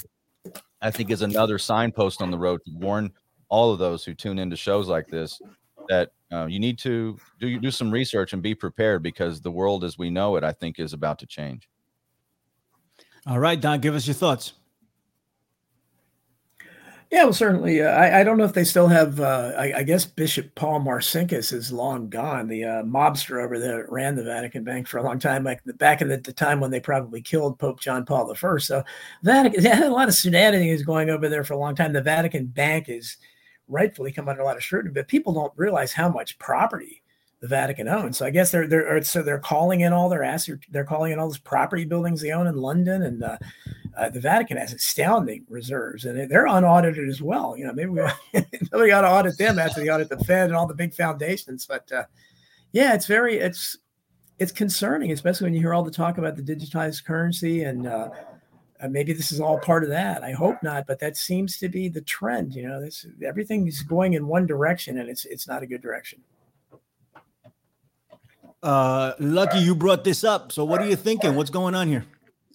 I 0.81 0.91
think 0.91 1.11
is 1.11 1.21
another 1.21 1.59
signpost 1.59 2.23
on 2.23 2.31
the 2.31 2.39
road 2.39 2.63
to 2.65 2.71
warn 2.75 3.13
all 3.51 3.71
of 3.71 3.79
those 3.79 4.03
who 4.03 4.15
tune 4.15 4.39
into 4.39 4.57
shows 4.57 4.89
like 4.89 5.09
this 5.09 5.39
that 5.91 6.13
uh, 6.33 6.47
you 6.47 6.59
need 6.59 6.79
to 6.79 7.19
do 7.39 7.61
do 7.61 7.71
some 7.71 7.91
research 7.91 8.33
and 8.33 8.43
be 8.43 8.55
prepared 8.55 9.03
because 9.03 9.43
the 9.43 9.51
world 9.51 9.85
as 9.85 9.99
we 9.99 10.09
know 10.09 10.37
it, 10.37 10.43
I 10.43 10.53
think, 10.53 10.79
is 10.79 10.95
about 10.95 11.19
to 11.19 11.27
change. 11.27 11.69
All 13.27 13.39
right, 13.39 13.61
Don, 13.61 13.81
give 13.81 13.95
us 13.95 14.07
your 14.07 14.15
thoughts. 14.15 14.55
Yeah, 17.11 17.23
well, 17.23 17.33
certainly. 17.33 17.83
Uh, 17.83 17.91
I, 17.91 18.21
I 18.21 18.25
don't 18.25 18.37
know 18.37 18.45
if 18.45 18.53
they 18.53 18.65
still 18.65 18.89
have. 18.89 19.21
Uh, 19.21 19.53
I, 19.57 19.79
I 19.79 19.83
guess 19.85 20.05
Bishop 20.05 20.53
Paul 20.57 20.81
Marcinkus 20.81 21.53
is 21.53 21.71
long 21.71 22.09
gone. 22.09 22.49
The 22.49 22.65
uh, 22.65 22.83
mobster 22.83 23.45
over 23.45 23.61
there 23.61 23.77
that 23.77 23.93
ran 23.93 24.17
the 24.17 24.25
Vatican 24.25 24.65
Bank 24.65 24.89
for 24.89 24.99
a 24.99 25.03
long 25.05 25.21
time, 25.21 25.45
like 25.45 25.61
back 25.79 26.03
in 26.03 26.09
the, 26.09 26.17
the, 26.17 26.33
time 26.33 26.59
when 26.59 26.73
they 26.73 26.81
probably 26.81 27.23
killed 27.23 27.61
Pope 27.61 27.81
John 27.81 28.05
Paul 28.05 28.33
I. 28.33 28.59
So 28.59 28.83
Vatican, 29.23 29.65
had 29.65 29.85
a 29.85 29.91
lot 29.91 30.09
of 30.09 30.15
shenanigans 30.15 30.81
is 30.81 30.87
going 30.87 31.09
over 31.09 31.29
there 31.29 31.45
for 31.45 31.55
a 31.55 31.59
long 31.59 31.77
time. 31.77 31.93
The 31.93 32.03
Vatican 32.03 32.47
Bank 32.47 32.89
is 32.89 33.19
rightfully 33.69 34.11
come 34.11 34.29
under 34.29 34.43
a 34.43 34.45
lot 34.45 34.57
of 34.57 34.65
scrutiny, 34.65 34.93
but 34.93 35.07
people 35.07 35.33
don't 35.33 35.53
realize 35.57 35.93
how 35.93 36.09
much 36.09 36.39
property 36.41 37.03
the 37.47 37.57
Vatican 37.57 37.89
owns. 37.89 38.19
So 38.19 38.27
I 38.27 38.31
guess 38.31 38.51
they're 38.51 38.67
they're 38.67 39.03
so 39.05 39.23
they're 39.23 39.39
calling 39.39 39.83
in 39.83 39.93
all 39.93 40.09
their 40.09 40.25
assets. 40.25 40.67
They're 40.71 40.85
calling 40.85 41.13
in 41.13 41.19
all 41.19 41.29
those 41.29 41.39
property 41.39 41.85
buildings 41.85 42.21
they 42.21 42.33
own 42.33 42.49
in 42.49 42.57
London, 42.57 43.03
and 43.03 43.23
uh, 43.23 43.39
uh, 43.97 44.11
the 44.11 44.21
Vatican 44.21 44.57
has 44.57 44.73
astounding 44.73 45.45
reserves, 45.49 46.05
and 46.05 46.29
they're 46.29 46.47
unaudited 46.47 47.09
as 47.09 47.23
well. 47.23 47.57
You 47.57 47.67
know, 47.67 47.73
maybe 47.73 47.91
we 47.91 48.01
really 48.73 48.89
got 48.89 49.03
to 49.03 49.09
audit 49.09 49.39
them 49.39 49.59
after 49.59 49.81
they 49.81 49.89
audit 49.89 50.09
the 50.09 50.19
Fed 50.25 50.49
and 50.49 50.57
all 50.57 50.67
the 50.67 50.75
big 50.75 50.93
foundations. 50.93 51.67
But 51.67 51.91
uh, 51.93 52.05
yeah, 52.73 52.95
it's 52.95 53.07
very 53.07 53.37
it's 53.37 53.79
it's 54.39 54.53
concerning, 54.53 55.13
especially 55.13 55.45
when 55.45 55.55
you 55.55 55.61
hear 55.61 55.73
all 55.73 55.85
the 55.85 55.91
talk 55.91 56.19
about 56.19 56.37
the 56.37 56.43
digitized 56.43 57.05
currency 57.05 57.63
and. 57.63 57.87
Uh, 57.87 58.11
uh, 58.79 58.89
maybe 58.89 59.15
this 59.15 59.33
is 59.33 59.41
all 59.41 59.59
part 59.59 59.85
of 59.85 59.89
that. 59.89 60.23
I 60.23 60.33
hope 60.33 60.63
not, 60.63 60.87
but 60.87 60.99
that 60.99 61.17
seems 61.17 61.57
to 61.61 61.69
be 61.71 61.89
the 61.89 62.03
trend. 62.03 62.55
You 62.55 62.69
know, 62.69 62.79
this 62.79 63.07
everything 63.25 63.67
is 63.67 63.81
going 63.81 64.13
in 64.13 64.27
one 64.27 64.45
direction, 64.45 64.99
and 64.99 65.09
it's 65.09 65.25
it's 65.25 65.49
not 65.49 65.63
a 65.63 65.67
good 65.67 65.81
direction. 65.81 66.21
Uh, 68.67 69.15
Lucky, 69.21 69.61
you 69.61 69.77
brought 69.77 70.03
this 70.03 70.25
up. 70.25 70.51
So 70.51 70.65
what 70.65 70.83
are 70.83 70.87
you 70.87 70.97
thinking? 70.97 71.37
What's 71.37 71.51
going 71.51 71.77
on 71.77 71.87
here? 71.87 72.05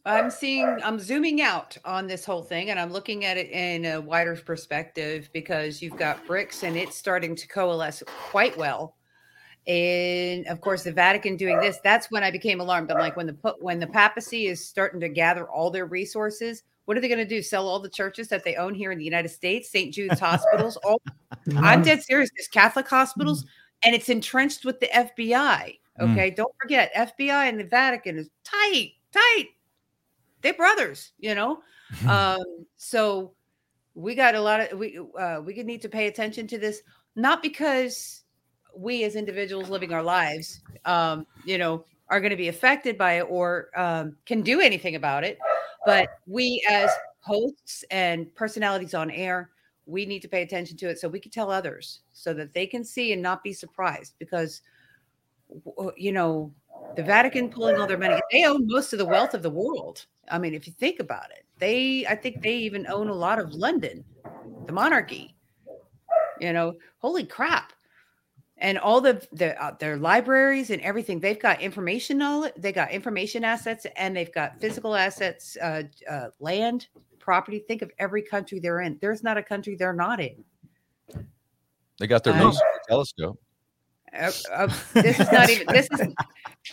I'm 0.05 0.29
seeing, 0.29 0.67
I'm 0.83 0.99
zooming 0.99 1.39
out 1.39 1.77
on 1.85 2.05
this 2.05 2.25
whole 2.25 2.41
thing 2.41 2.69
and 2.69 2.77
I'm 2.77 2.91
looking 2.91 3.23
at 3.23 3.37
it 3.37 3.49
in 3.49 3.85
a 3.85 4.01
wider 4.01 4.35
perspective 4.35 5.29
because 5.31 5.81
you've 5.81 5.95
got 5.95 6.25
BRICS 6.27 6.63
and 6.63 6.75
it's 6.75 6.97
starting 6.97 7.33
to 7.37 7.47
coalesce 7.47 8.03
quite 8.05 8.57
well. 8.57 8.97
And 9.67 10.45
of 10.47 10.59
course, 10.59 10.83
the 10.83 10.91
Vatican 10.91 11.37
doing 11.37 11.59
this, 11.59 11.79
that's 11.81 12.11
when 12.11 12.25
I 12.25 12.31
became 12.31 12.59
alarmed. 12.59 12.91
I'm 12.91 12.99
like, 12.99 13.15
when 13.15 13.27
the 13.27 13.55
when 13.59 13.79
the 13.79 13.87
papacy 13.87 14.47
is 14.47 14.67
starting 14.67 14.99
to 14.99 15.07
gather 15.07 15.47
all 15.47 15.71
their 15.71 15.85
resources, 15.85 16.63
what 16.85 16.97
are 16.97 16.99
they 16.99 17.07
going 17.07 17.19
to 17.19 17.25
do? 17.25 17.41
Sell 17.41 17.69
all 17.69 17.79
the 17.79 17.87
churches 17.87 18.27
that 18.29 18.43
they 18.43 18.55
own 18.55 18.73
here 18.73 18.91
in 18.91 18.97
the 18.97 19.05
United 19.05 19.29
States, 19.29 19.69
St. 19.69 19.93
Jude's 19.93 20.19
hospitals? 20.19 20.77
All 20.83 21.01
I'm 21.57 21.83
dead 21.83 22.03
serious. 22.03 22.31
It's 22.35 22.49
Catholic 22.49 22.89
hospitals, 22.89 23.45
and 23.85 23.95
it's 23.95 24.09
entrenched 24.09 24.65
with 24.65 24.81
the 24.81 24.87
FBI. 24.87 25.77
Okay, 25.99 26.31
mm. 26.31 26.35
don't 26.35 26.53
forget, 26.61 26.93
FBI 26.95 27.49
and 27.49 27.59
the 27.59 27.65
Vatican 27.65 28.17
is 28.17 28.29
tight, 28.43 28.93
tight. 29.11 29.47
They're 30.41 30.53
brothers, 30.53 31.11
you 31.19 31.35
know. 31.35 31.61
um, 32.07 32.39
so 32.77 33.33
we 33.93 34.15
got 34.15 34.35
a 34.35 34.41
lot 34.41 34.61
of 34.61 34.79
we 34.79 34.99
uh, 35.19 35.41
we 35.45 35.53
need 35.63 35.81
to 35.81 35.89
pay 35.89 36.07
attention 36.07 36.47
to 36.47 36.57
this, 36.57 36.81
not 37.15 37.43
because 37.43 38.23
we 38.75 39.03
as 39.03 39.15
individuals 39.15 39.69
living 39.69 39.93
our 39.93 40.03
lives, 40.03 40.61
um, 40.85 41.27
you 41.45 41.57
know, 41.57 41.83
are 42.07 42.19
going 42.19 42.31
to 42.31 42.37
be 42.37 42.47
affected 42.47 42.97
by 42.97 43.13
it 43.13 43.25
or 43.29 43.69
um, 43.75 44.15
can 44.25 44.41
do 44.41 44.61
anything 44.61 44.95
about 44.95 45.23
it, 45.23 45.37
but 45.85 46.09
we 46.27 46.65
as 46.69 46.89
hosts 47.19 47.83
and 47.91 48.33
personalities 48.35 48.93
on 48.93 49.11
air, 49.11 49.49
we 49.85 50.05
need 50.05 50.21
to 50.21 50.27
pay 50.27 50.41
attention 50.41 50.77
to 50.77 50.89
it 50.89 50.99
so 50.99 51.07
we 51.07 51.19
can 51.19 51.31
tell 51.31 51.51
others 51.51 52.01
so 52.13 52.33
that 52.33 52.53
they 52.53 52.65
can 52.65 52.83
see 52.83 53.13
and 53.13 53.21
not 53.21 53.43
be 53.43 53.53
surprised 53.53 54.15
because 54.19 54.61
you 55.97 56.11
know 56.11 56.53
the 56.95 57.03
Vatican 57.03 57.49
pulling 57.49 57.79
all 57.79 57.87
their 57.87 57.97
money. 57.97 58.19
They 58.31 58.45
own 58.45 58.67
most 58.67 58.93
of 58.93 58.99
the 58.99 59.05
wealth 59.05 59.33
of 59.33 59.43
the 59.43 59.49
world. 59.49 60.05
I 60.29 60.37
mean, 60.37 60.53
if 60.53 60.67
you 60.67 60.73
think 60.73 60.99
about 60.99 61.31
it, 61.31 61.45
they 61.57 62.05
I 62.07 62.15
think 62.15 62.41
they 62.41 62.55
even 62.57 62.87
own 62.87 63.07
a 63.09 63.13
lot 63.13 63.39
of 63.39 63.53
London, 63.53 64.03
the 64.65 64.73
monarchy. 64.73 65.35
You 66.39 66.53
know, 66.53 66.75
holy 66.97 67.25
crap. 67.25 67.73
And 68.57 68.77
all 68.77 69.01
the, 69.01 69.25
the 69.31 69.59
uh, 69.61 69.75
their 69.79 69.97
libraries 69.97 70.69
and 70.69 70.81
everything, 70.83 71.19
they've 71.19 71.39
got 71.39 71.61
information 71.61 72.19
knowledge, 72.19 72.53
they 72.57 72.71
got 72.71 72.91
information 72.91 73.43
assets, 73.43 73.87
and 73.95 74.15
they've 74.15 74.31
got 74.31 74.59
physical 74.61 74.95
assets, 74.95 75.57
uh, 75.59 75.83
uh, 76.07 76.27
land, 76.39 76.87
property. 77.17 77.63
Think 77.67 77.81
of 77.81 77.91
every 77.97 78.21
country 78.21 78.59
they're 78.59 78.81
in. 78.81 78.99
There's 79.01 79.23
not 79.23 79.37
a 79.37 79.43
country 79.43 79.75
they're 79.75 79.93
not 79.93 80.19
in. 80.19 80.43
They 81.97 82.05
got 82.05 82.23
their 82.23 82.35
um, 82.35 82.53
telescope. 82.87 83.39
Uh, 84.17 84.31
uh, 84.53 84.67
this 84.93 85.19
is 85.19 85.31
not 85.31 85.49
even. 85.49 85.67
This 85.67 85.87
is. 85.91 86.13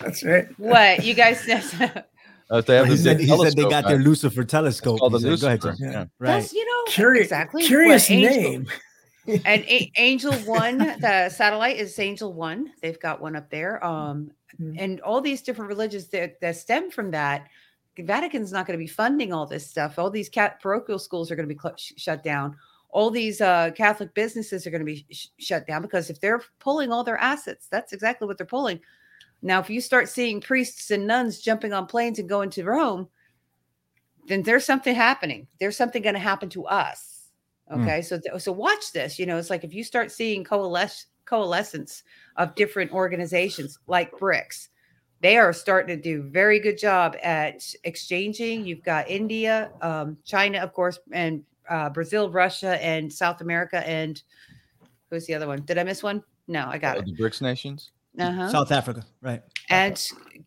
That's 0.01 0.25
right. 0.25 0.47
What 0.59 1.05
you 1.05 1.15
guys? 1.15 1.49
Uh, 1.49 2.61
they 2.63 2.77
have 2.77 2.87
he, 2.87 2.97
said, 2.97 3.21
he 3.21 3.27
said, 3.27 3.57
they 3.57 3.63
got 3.63 3.85
right? 3.85 3.89
their 3.89 3.99
Lucifer 3.99 4.45
telescope. 4.45 5.01
the 5.01 5.19
said, 5.19 5.29
Lucifer. 5.31 5.57
Go 5.57 5.69
ahead, 5.69 5.79
yeah. 5.81 6.05
Right. 6.19 6.41
That's, 6.41 6.53
you 6.53 6.65
know, 6.65 6.93
curious, 6.93 7.25
exactly. 7.25 7.65
Curious 7.65 8.09
name. 8.11 8.67
and 9.27 9.63
A- 9.65 9.93
Angel 9.97 10.33
One, 10.33 10.79
the 10.79 11.29
satellite 11.29 11.77
is 11.77 11.99
Angel 11.99 12.33
One. 12.33 12.73
They've 12.81 12.99
got 12.99 13.21
one 13.21 13.37
up 13.37 13.51
there. 13.51 13.85
Um, 13.85 14.31
mm-hmm. 14.61 14.79
and 14.79 15.01
all 15.01 15.21
these 15.21 15.43
different 15.43 15.69
religions 15.69 16.09
that, 16.09 16.41
that 16.41 16.57
stem 16.57 16.91
from 16.91 17.11
that. 17.13 17.47
Vatican's 17.99 18.53
not 18.53 18.65
going 18.65 18.79
to 18.79 18.83
be 18.83 18.87
funding 18.87 19.33
all 19.33 19.45
this 19.45 19.69
stuff. 19.69 19.99
All 19.99 20.09
these 20.09 20.29
cat 20.29 20.61
parochial 20.63 21.01
schools 21.01 21.33
are 21.33 21.37
going 21.37 21.49
to 21.49 21.55
be 21.55 21.59
cl- 21.61 21.77
sh- 21.77 21.95
shut 21.97 22.23
down. 22.23 22.57
All 22.91 23.11
these 23.11 23.41
uh, 23.41 23.71
Catholic 23.77 24.15
businesses 24.15 24.67
are 24.67 24.71
going 24.71 24.81
to 24.81 24.85
be 24.85 25.07
sh- 25.11 25.29
shut 25.39 25.67
down 25.67 25.83
because 25.83 26.11
if 26.11 26.21
they're 26.21 26.43
pulling 26.59 26.91
all 26.91 27.05
their 27.05 27.19
assets, 27.19 27.67
that's 27.71 27.93
exactly 27.93 28.27
what 28.27 28.39
they're 28.39 28.47
pulling. 28.47 28.81
Now, 29.43 29.61
if 29.61 29.71
you 29.71 29.81
start 29.81 30.09
seeing 30.09 30.41
priests 30.41 30.91
and 30.91 31.07
nuns 31.07 31.41
jumping 31.41 31.73
on 31.73 31.87
planes 31.87 32.19
and 32.19 32.29
going 32.29 32.51
to 32.51 32.65
Rome, 32.65 33.09
then 34.27 34.43
there's 34.43 34.65
something 34.65 34.95
happening. 34.95 35.47
There's 35.61 35.77
something 35.77 36.03
going 36.03 36.15
to 36.15 36.21
happen 36.21 36.49
to 36.51 36.67
us. 36.67 37.31
Okay, 37.71 38.01
mm. 38.01 38.05
so 38.05 38.19
th- 38.19 38.43
so 38.43 38.53
watch 38.53 38.93
this. 38.93 39.19
You 39.19 39.27
know, 39.27 39.37
it's 39.37 39.51
like 39.51 39.65
if 39.65 39.75
you 39.75 39.85
start 39.85 40.11
seeing 40.11 40.43
coalesce 40.43 41.07
coalescence 41.27 42.03
of 42.37 42.55
different 42.55 42.91
organizations 42.93 43.79
like 43.87 44.11
BRICS. 44.13 44.69
They 45.21 45.37
are 45.37 45.53
starting 45.53 45.95
to 45.97 46.03
do 46.03 46.23
very 46.23 46.61
good 46.61 46.79
job 46.79 47.17
at 47.23 47.63
exchanging. 47.85 48.65
You've 48.65 48.85
got 48.85 49.11
India, 49.11 49.71
um, 49.83 50.17
China, 50.25 50.59
of 50.59 50.73
course, 50.73 50.99
and 51.13 51.43
uh, 51.69 51.91
Brazil, 51.91 52.31
Russia, 52.31 52.83
and 52.85 53.13
South 53.13 53.41
America, 53.41 53.87
and 53.89 54.23
who's 55.11 55.27
the 55.27 55.35
other 55.35 55.47
one? 55.47 55.63
Did 55.63 55.79
I 55.79 55.85
miss 55.85 56.03
one? 56.03 56.23
No, 56.47 56.67
I 56.69 56.79
got 56.79 56.97
Uh, 56.97 57.01
it. 57.01 57.07
the 57.07 57.13
BRICS 57.23 57.43
nations. 57.43 57.91
Uh-huh. 58.19 58.49
South 58.51 58.73
Africa, 58.73 59.05
right? 59.21 59.43
And 59.71 60.03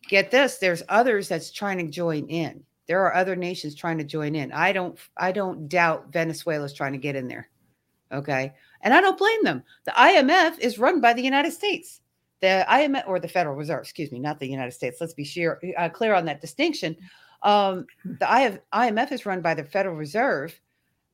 get 0.08 0.30
this, 0.30 0.58
there's 0.58 0.82
others 0.88 1.28
that's 1.28 1.50
trying 1.50 1.78
to 1.78 1.88
join 1.90 2.26
in. 2.28 2.62
There 2.86 3.00
are 3.06 3.14
other 3.14 3.36
nations 3.36 3.74
trying 3.74 3.96
to 3.98 4.04
join 4.04 4.34
in. 4.34 4.52
I 4.52 4.72
don't 4.72 4.98
I 5.16 5.32
don't 5.32 5.68
doubt 5.68 6.12
Venezuela's 6.12 6.74
trying 6.74 6.92
to 6.92 6.98
get 6.98 7.16
in 7.16 7.28
there. 7.28 7.48
Okay? 8.10 8.52
And 8.82 8.92
I 8.92 9.00
don't 9.00 9.16
blame 9.16 9.42
them. 9.44 9.62
The 9.84 9.92
IMF 9.92 10.58
is 10.58 10.78
run 10.78 11.00
by 11.00 11.14
the 11.14 11.22
United 11.22 11.52
States. 11.52 12.00
The 12.40 12.66
IMF 12.68 13.04
or 13.06 13.20
the 13.20 13.28
Federal 13.28 13.54
Reserve, 13.54 13.82
excuse 13.84 14.10
me, 14.12 14.18
not 14.18 14.38
the 14.40 14.48
United 14.48 14.72
States. 14.72 15.00
Let's 15.00 15.14
be 15.14 15.24
sure, 15.24 15.60
uh, 15.78 15.88
clear 15.88 16.12
on 16.12 16.24
that 16.26 16.40
distinction. 16.40 16.96
Um, 17.42 17.86
the 18.04 18.26
IMF 18.74 19.12
is 19.12 19.24
run 19.24 19.40
by 19.40 19.54
the 19.54 19.64
Federal 19.64 19.94
Reserve, 19.94 20.60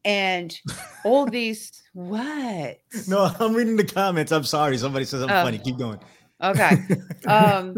and 0.04 0.56
all 1.04 1.26
these 1.26 1.82
what? 1.92 2.78
No, 3.08 3.30
I'm 3.40 3.54
reading 3.54 3.76
the 3.76 3.84
comments. 3.84 4.32
I'm 4.32 4.44
sorry. 4.44 4.78
Somebody 4.78 5.04
says 5.04 5.22
I'm 5.22 5.30
Oh. 5.30 5.42
funny. 5.44 5.58
Keep 5.58 5.78
going. 5.78 5.98
Okay. 6.42 6.76
Um, 7.26 7.74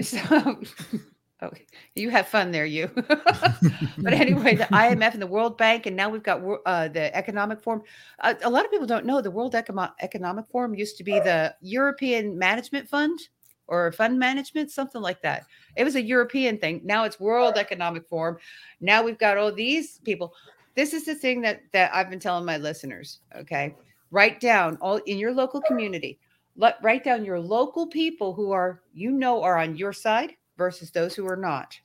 so 0.00 0.18
okay, 1.42 1.66
you 1.94 2.08
have 2.10 2.28
fun 2.28 2.50
there, 2.50 2.64
you. 2.64 2.88
but 2.94 4.12
anyway, 4.12 4.54
the 4.54 4.64
IMF 4.64 5.12
and 5.12 5.20
the 5.20 5.26
World 5.26 5.58
Bank, 5.58 5.86
and 5.86 5.96
now 5.96 6.08
we've 6.08 6.22
got 6.22 6.40
uh, 6.66 6.88
the 6.88 7.14
Economic 7.14 7.60
Forum. 7.60 7.82
Uh, 8.20 8.34
a 8.44 8.48
lot 8.48 8.64
of 8.64 8.70
people 8.70 8.86
don't 8.86 9.04
know 9.04 9.20
the 9.20 9.30
World 9.30 9.54
Econo- 9.54 9.92
Economic 10.00 10.46
Forum 10.46 10.74
used 10.74 10.96
to 10.98 11.04
be 11.04 11.12
the 11.18 11.54
European 11.60 12.38
Management 12.38 12.88
Fund 12.88 13.18
or 13.66 13.90
Fund 13.92 14.18
Management, 14.18 14.70
something 14.70 15.02
like 15.02 15.20
that. 15.22 15.44
It 15.76 15.84
was 15.84 15.96
a 15.96 16.02
European 16.02 16.56
thing. 16.58 16.80
Now 16.84 17.04
it's 17.04 17.18
World 17.18 17.56
Economic 17.56 18.06
Forum. 18.08 18.36
Now 18.80 19.02
we've 19.02 19.18
got 19.18 19.36
all 19.36 19.52
these 19.52 19.98
people. 20.04 20.32
This 20.76 20.92
is 20.92 21.04
the 21.04 21.14
thing 21.14 21.40
that 21.40 21.62
that 21.72 21.92
I've 21.92 22.10
been 22.10 22.20
telling 22.20 22.44
my 22.44 22.58
listeners. 22.58 23.20
Okay, 23.34 23.74
write 24.10 24.38
down 24.40 24.78
all 24.80 24.98
in 24.98 25.18
your 25.18 25.32
local 25.32 25.60
community 25.62 26.18
let 26.56 26.82
write 26.82 27.04
down 27.04 27.24
your 27.24 27.40
local 27.40 27.86
people 27.86 28.32
who 28.32 28.50
are 28.52 28.82
you 28.94 29.10
know 29.10 29.42
are 29.42 29.58
on 29.58 29.76
your 29.76 29.92
side 29.92 30.34
versus 30.56 30.90
those 30.90 31.14
who 31.14 31.26
are 31.28 31.36
not. 31.36 31.78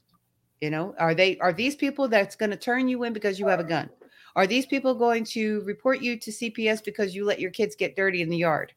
You 0.62 0.70
know 0.70 0.96
are 1.00 1.16
they 1.16 1.38
are 1.40 1.54
these 1.54 1.76
people 1.76 2.08
that's 2.08 2.36
going 2.36 2.52
to 2.52 2.58
turn 2.58 2.88
you 2.88 3.04
in 3.04 3.14
because 3.14 3.40
you 3.40 3.48
have 3.48 3.60
a 3.60 3.66
gun? 3.66 3.90
Are 4.36 4.48
these 4.48 4.66
people 4.66 4.96
going 4.96 5.26
to 5.26 5.62
report 5.66 6.02
you 6.02 6.18
to 6.18 6.32
cps 6.32 6.84
because 6.84 7.14
you 7.14 7.26
let 7.26 7.40
your 7.40 7.52
kids 7.52 7.76
get 7.76 7.96
dirty 7.96 8.22
in 8.22 8.30
the 8.30 8.38
yard? 8.38 8.74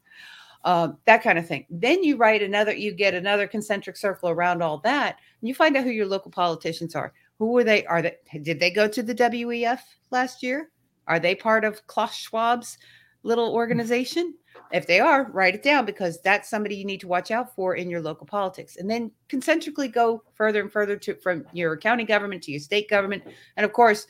Um, 0.65 0.97
that 1.05 1.23
kind 1.23 1.39
of 1.39 1.47
thing. 1.47 1.67
Then 1.69 2.03
you 2.03 2.17
write 2.17 2.43
another 2.43 2.75
you 2.75 2.93
get 2.93 3.15
another 3.15 3.47
concentric 3.47 3.97
circle 3.97 4.31
around 4.31 4.63
all 4.63 4.79
that 4.79 5.19
and 5.41 5.49
you 5.49 5.55
find 5.55 5.77
out 5.77 5.85
who 5.85 5.91
your 5.91 6.07
local 6.07 6.31
politicians 6.31 6.95
are 6.95 7.13
who 7.39 7.53
were 7.53 7.65
they 7.65 7.85
are 7.87 8.03
they 8.03 8.17
did 8.43 8.61
they 8.61 8.71
go 8.71 8.89
to 8.89 9.03
the 9.03 9.15
wef 9.15 9.81
last 10.11 10.43
year 10.43 10.71
are 11.07 11.19
they 11.19 11.35
part 11.35 11.65
of 11.65 11.87
klaus 11.87 12.17
schwab's 12.17 12.79
little 13.23 13.53
organization 13.55 14.35
if 14.73 14.87
they 14.87 15.01
are, 15.01 15.31
write 15.31 15.55
it 15.55 15.63
down 15.63 15.85
because 15.85 16.21
that's 16.21 16.49
somebody 16.49 16.77
you 16.77 16.85
need 16.85 17.01
to 17.01 17.09
watch 17.09 17.31
out 17.31 17.55
for 17.55 17.77
in 17.77 17.91
your 17.91 18.01
local 18.01 18.27
politics. 18.27 18.77
And 18.77 18.91
then 18.91 19.11
concentrically 19.29 19.89
go 19.89 20.23
further 20.35 20.61
and 20.61 20.73
further 20.73 20.97
to 20.97 21.15
from 21.17 21.45
your 21.53 21.77
county 21.77 22.05
government 22.05 22.43
to 22.45 22.51
your 22.51 22.61
state 22.61 22.89
government. 22.89 23.23
And 23.57 23.65
of 23.65 23.73
course, 23.73 24.07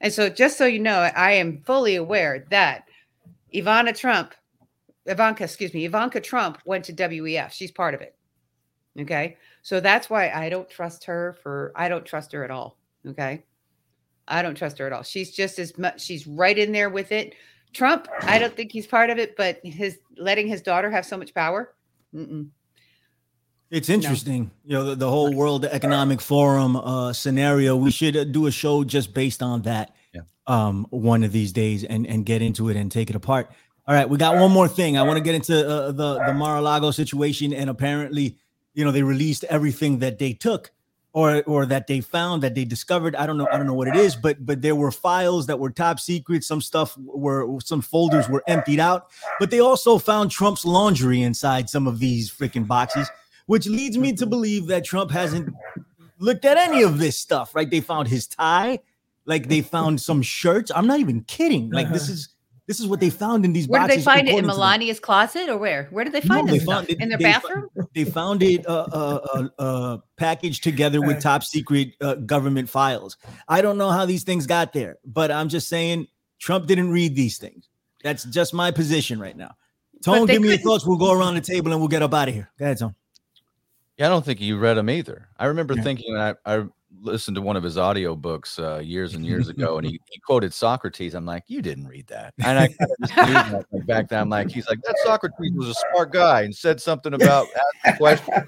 and 0.00 0.12
so 0.12 0.28
just 0.28 0.58
so 0.58 0.66
you 0.66 0.78
know, 0.78 0.98
I 0.98 1.32
am 1.32 1.62
fully 1.64 1.96
aware 1.96 2.46
that 2.50 2.84
Ivana 3.54 3.96
Trump, 3.96 4.34
Ivanka, 5.06 5.44
excuse 5.44 5.74
me, 5.74 5.84
Ivanka 5.84 6.20
Trump 6.20 6.58
went 6.64 6.84
to 6.86 6.92
WEF. 6.92 7.52
She's 7.52 7.70
part 7.70 7.94
of 7.94 8.00
it. 8.00 8.14
Okay. 8.98 9.36
So 9.66 9.80
that's 9.80 10.08
why 10.08 10.30
I 10.30 10.48
don't 10.48 10.70
trust 10.70 11.06
her 11.06 11.36
for 11.42 11.72
I 11.74 11.88
don't 11.88 12.04
trust 12.04 12.30
her 12.30 12.44
at 12.44 12.52
all. 12.52 12.78
Okay. 13.04 13.42
I 14.28 14.40
don't 14.40 14.54
trust 14.54 14.78
her 14.78 14.86
at 14.86 14.92
all. 14.92 15.02
She's 15.02 15.32
just 15.32 15.58
as 15.58 15.76
much 15.76 16.00
she's 16.00 16.24
right 16.24 16.56
in 16.56 16.70
there 16.70 16.88
with 16.88 17.10
it. 17.10 17.34
Trump, 17.72 18.06
I 18.22 18.38
don't 18.38 18.54
think 18.54 18.70
he's 18.70 18.86
part 18.86 19.10
of 19.10 19.18
it, 19.18 19.36
but 19.36 19.58
his 19.64 19.98
letting 20.18 20.46
his 20.46 20.62
daughter 20.62 20.88
have 20.88 21.04
so 21.04 21.16
much 21.16 21.34
power. 21.34 21.74
Mm-mm. 22.14 22.50
It's 23.68 23.88
interesting, 23.88 24.52
you 24.64 24.74
know, 24.74 24.84
the, 24.84 24.94
the 24.94 25.10
whole 25.10 25.34
World 25.34 25.64
Economic 25.64 26.20
Forum 26.20 26.76
uh, 26.76 27.12
scenario. 27.12 27.74
We 27.74 27.90
should 27.90 28.16
uh, 28.16 28.22
do 28.22 28.46
a 28.46 28.52
show 28.52 28.84
just 28.84 29.14
based 29.14 29.42
on 29.42 29.62
that, 29.62 29.96
Yeah. 30.14 30.20
um, 30.46 30.86
one 30.90 31.24
of 31.24 31.32
these 31.32 31.50
days, 31.50 31.82
and 31.82 32.06
and 32.06 32.24
get 32.24 32.40
into 32.40 32.68
it 32.68 32.76
and 32.76 32.88
take 32.88 33.10
it 33.10 33.16
apart. 33.16 33.50
All 33.88 33.96
right, 33.96 34.08
we 34.08 34.16
got 34.16 34.36
one 34.36 34.52
more 34.52 34.68
thing. 34.68 34.96
I 34.96 35.02
want 35.02 35.16
to 35.16 35.24
get 35.24 35.34
into 35.34 35.58
uh, 35.58 35.90
the 35.90 36.22
the 36.24 36.34
Mar-a-Lago 36.34 36.92
situation, 36.92 37.52
and 37.52 37.68
apparently, 37.68 38.38
you 38.76 38.84
know, 38.84 38.92
they 38.92 39.02
released 39.02 39.42
everything 39.44 39.98
that 39.98 40.20
they 40.20 40.32
took, 40.32 40.70
or 41.12 41.42
or 41.44 41.66
that 41.66 41.88
they 41.88 42.00
found, 42.00 42.44
that 42.44 42.54
they 42.54 42.64
discovered. 42.64 43.16
I 43.16 43.26
don't 43.26 43.38
know, 43.38 43.48
I 43.50 43.56
don't 43.56 43.66
know 43.66 43.74
what 43.74 43.88
it 43.88 43.96
is, 43.96 44.14
but 44.14 44.46
but 44.46 44.62
there 44.62 44.76
were 44.76 44.92
files 44.92 45.46
that 45.46 45.58
were 45.58 45.70
top 45.70 45.98
secret. 45.98 46.44
Some 46.44 46.60
stuff 46.60 46.96
were 46.98 47.58
some 47.60 47.80
folders 47.80 48.28
were 48.28 48.44
emptied 48.46 48.78
out, 48.78 49.08
but 49.40 49.50
they 49.50 49.58
also 49.58 49.98
found 49.98 50.30
Trump's 50.30 50.64
laundry 50.64 51.22
inside 51.22 51.68
some 51.68 51.88
of 51.88 51.98
these 51.98 52.30
freaking 52.30 52.68
boxes 52.68 53.10
which 53.46 53.66
leads 53.66 53.96
me 53.96 54.12
to 54.12 54.24
mm-hmm. 54.24 54.30
believe 54.30 54.66
that 54.66 54.84
Trump 54.84 55.10
hasn't 55.10 55.54
looked 56.18 56.44
at 56.44 56.56
any 56.56 56.82
of 56.82 56.98
this 56.98 57.16
stuff, 57.16 57.54
right? 57.54 57.70
They 57.70 57.80
found 57.80 58.08
his 58.08 58.26
tie, 58.26 58.80
like 59.24 59.48
they 59.48 59.62
found 59.62 60.00
some 60.00 60.22
shirts. 60.22 60.70
I'm 60.74 60.86
not 60.86 61.00
even 61.00 61.22
kidding. 61.22 61.70
Like 61.70 61.90
this 61.90 62.04
uh-huh. 62.04 62.12
is 62.12 62.28
this 62.66 62.80
is 62.80 62.86
what 62.86 62.98
they 63.00 63.10
found 63.10 63.44
in 63.44 63.52
these 63.52 63.68
Where 63.68 63.86
did 63.86 63.98
they 63.98 64.02
find 64.02 64.20
it 64.28 64.32
in 64.32 64.44
according 64.44 64.50
to 64.50 64.54
them. 64.56 64.60
Melania's 64.60 64.98
closet 65.00 65.48
or 65.48 65.56
where? 65.56 65.86
Where 65.90 66.04
did 66.04 66.12
they 66.12 66.20
No, 66.20 66.34
find 66.34 66.48
they 66.48 66.58
this 66.58 66.64
found 66.64 66.86
stuff? 66.86 66.96
it- 66.98 67.02
in 67.02 67.08
their 67.08 67.18
they 67.18 67.24
fo- 67.32 67.40
bathroom? 67.40 67.68
They 67.94 68.04
found 68.04 68.42
it 68.42 68.66
uh, 68.66 68.86
uh, 68.92 69.26
uh, 69.34 69.62
uh, 69.62 69.98
packaged 70.16 70.62
together 70.64 71.00
with 71.00 71.22
top 71.22 71.44
secret 71.44 71.94
uh, 72.00 72.14
government 72.16 72.68
files. 72.68 73.16
I 73.48 73.62
don't 73.62 73.78
know 73.78 73.90
how 73.90 74.04
these 74.06 74.24
things 74.24 74.46
got 74.46 74.72
there, 74.72 74.98
but 75.04 75.30
I'm 75.30 75.48
just 75.48 75.68
saying 75.68 76.08
Trump 76.40 76.66
didn't 76.66 76.90
read 76.90 77.14
these 77.16 77.38
things. 77.38 77.68
That's 78.02 78.24
just 78.24 78.52
my 78.52 78.70
position 78.70 79.18
right 79.20 79.36
now. 79.36 79.56
Tone, 80.04 80.26
give 80.26 80.42
me 80.42 80.48
your 80.48 80.58
thoughts. 80.58 80.86
We'll 80.86 80.98
go 80.98 81.12
around 81.12 81.34
the 81.34 81.40
table 81.40 81.72
and 81.72 81.80
we'll 81.80 81.88
get 81.88 82.02
up 82.02 82.12
out 82.14 82.28
of 82.28 82.34
here. 82.34 82.50
Go 82.58 82.64
ahead, 82.66 82.78
Tone. 82.78 82.94
Yeah, 83.96 84.06
I 84.06 84.08
don't 84.10 84.24
think 84.24 84.40
you 84.40 84.58
read 84.58 84.74
them 84.76 84.90
either. 84.90 85.28
I 85.38 85.46
remember 85.46 85.74
Yeah. 85.74 85.82
thinking 85.82 86.16
I, 86.16 86.34
I 86.44 86.66
listened 87.00 87.34
to 87.36 87.42
one 87.42 87.56
of 87.56 87.62
his 87.62 87.76
audiobooks 87.76 88.58
uh, 88.58 88.80
years 88.80 89.14
and 89.14 89.24
years 89.24 89.48
ago, 89.50 89.78
and 89.78 89.86
he, 89.86 90.00
he 90.10 90.20
quoted 90.20 90.52
Socrates. 90.52 91.14
I'm 91.14 91.26
like, 91.26 91.44
you 91.46 91.62
didn't 91.62 91.86
read 91.86 92.06
that. 92.08 92.34
And 92.44 92.58
I 92.58 92.68
kind 92.68 93.36
of 93.36 93.66
that, 93.70 93.86
back 93.86 94.08
then. 94.08 94.20
I'm 94.20 94.28
like, 94.28 94.50
he's 94.50 94.68
like, 94.68 94.80
that 94.82 94.96
Socrates 95.04 95.52
was 95.54 95.68
a 95.68 95.74
smart 95.74 96.12
guy 96.12 96.42
and 96.42 96.54
said 96.54 96.80
something 96.80 97.14
about 97.14 97.46
asking 97.84 97.96
questions. 97.98 98.46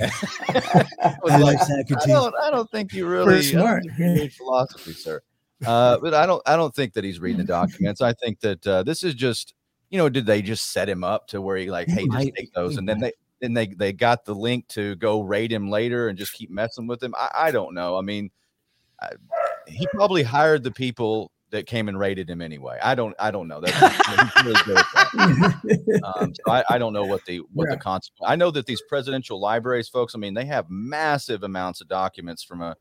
I 0.00 1.14
I 1.28 1.36
like, 1.36 1.58
I 1.60 2.06
don't, 2.06 2.34
I 2.42 2.50
don't 2.50 2.70
think 2.70 2.92
you 2.94 3.06
really 3.06 3.42
smart, 3.42 3.82
think 3.82 3.98
you 3.98 4.04
yeah. 4.06 4.12
read 4.14 4.32
philosophy, 4.32 4.92
sir. 4.94 5.20
Uh, 5.66 5.98
but 5.98 6.14
I 6.14 6.24
don't, 6.24 6.42
I 6.46 6.56
don't 6.56 6.74
think 6.74 6.94
that 6.94 7.04
he's 7.04 7.20
reading 7.20 7.38
the 7.38 7.44
documents. 7.44 8.00
I 8.00 8.14
think 8.14 8.40
that 8.40 8.66
uh, 8.66 8.82
this 8.82 9.02
is 9.02 9.12
just, 9.12 9.52
you 9.90 9.98
know, 9.98 10.08
did 10.08 10.24
they 10.24 10.40
just 10.40 10.72
set 10.72 10.88
him 10.88 11.04
up 11.04 11.26
to 11.28 11.42
where 11.42 11.58
he 11.58 11.70
like, 11.70 11.88
He 11.88 11.94
hey, 11.94 12.06
just 12.06 12.34
take 12.34 12.52
those, 12.54 12.78
and 12.78 12.88
then 12.88 13.00
they, 13.00 13.12
then 13.40 13.54
they, 13.54 13.68
they 13.68 13.92
got 13.92 14.24
the 14.24 14.34
link 14.34 14.68
to 14.68 14.94
go 14.96 15.22
raid 15.22 15.52
him 15.52 15.70
later 15.70 16.08
and 16.08 16.18
just 16.18 16.32
keep 16.32 16.50
messing 16.50 16.86
with 16.86 17.02
him. 17.02 17.14
I, 17.16 17.30
I 17.34 17.50
don't 17.50 17.74
know. 17.74 17.96
I 17.96 18.02
mean, 18.02 18.30
I, 19.00 19.10
he 19.66 19.86
probably 19.94 20.22
hired 20.22 20.62
the 20.62 20.70
people 20.70 21.32
that 21.50 21.66
came 21.66 21.88
and 21.88 21.98
raided 21.98 22.30
him 22.30 22.40
anyway. 22.40 22.78
I 22.82 22.94
don't, 22.94 23.14
I 23.18 23.30
don't 23.30 23.48
know. 23.48 23.60
That's 23.60 23.78
that. 23.80 23.96
Um, 26.04 26.32
so 26.34 26.52
I, 26.52 26.64
I 26.70 26.78
don't 26.78 26.92
know 26.92 27.04
what 27.04 27.24
the 27.24 27.38
what 27.52 27.68
the 27.68 27.76
consequence. 27.76 28.24
I 28.24 28.36
know 28.36 28.50
that 28.52 28.66
these 28.66 28.82
presidential 28.88 29.40
libraries, 29.40 29.88
folks. 29.88 30.14
I 30.14 30.18
mean, 30.18 30.34
they 30.34 30.44
have 30.44 30.70
massive 30.70 31.42
amounts 31.42 31.80
of 31.80 31.88
documents 31.88 32.42
from 32.42 32.62
a 32.62 32.76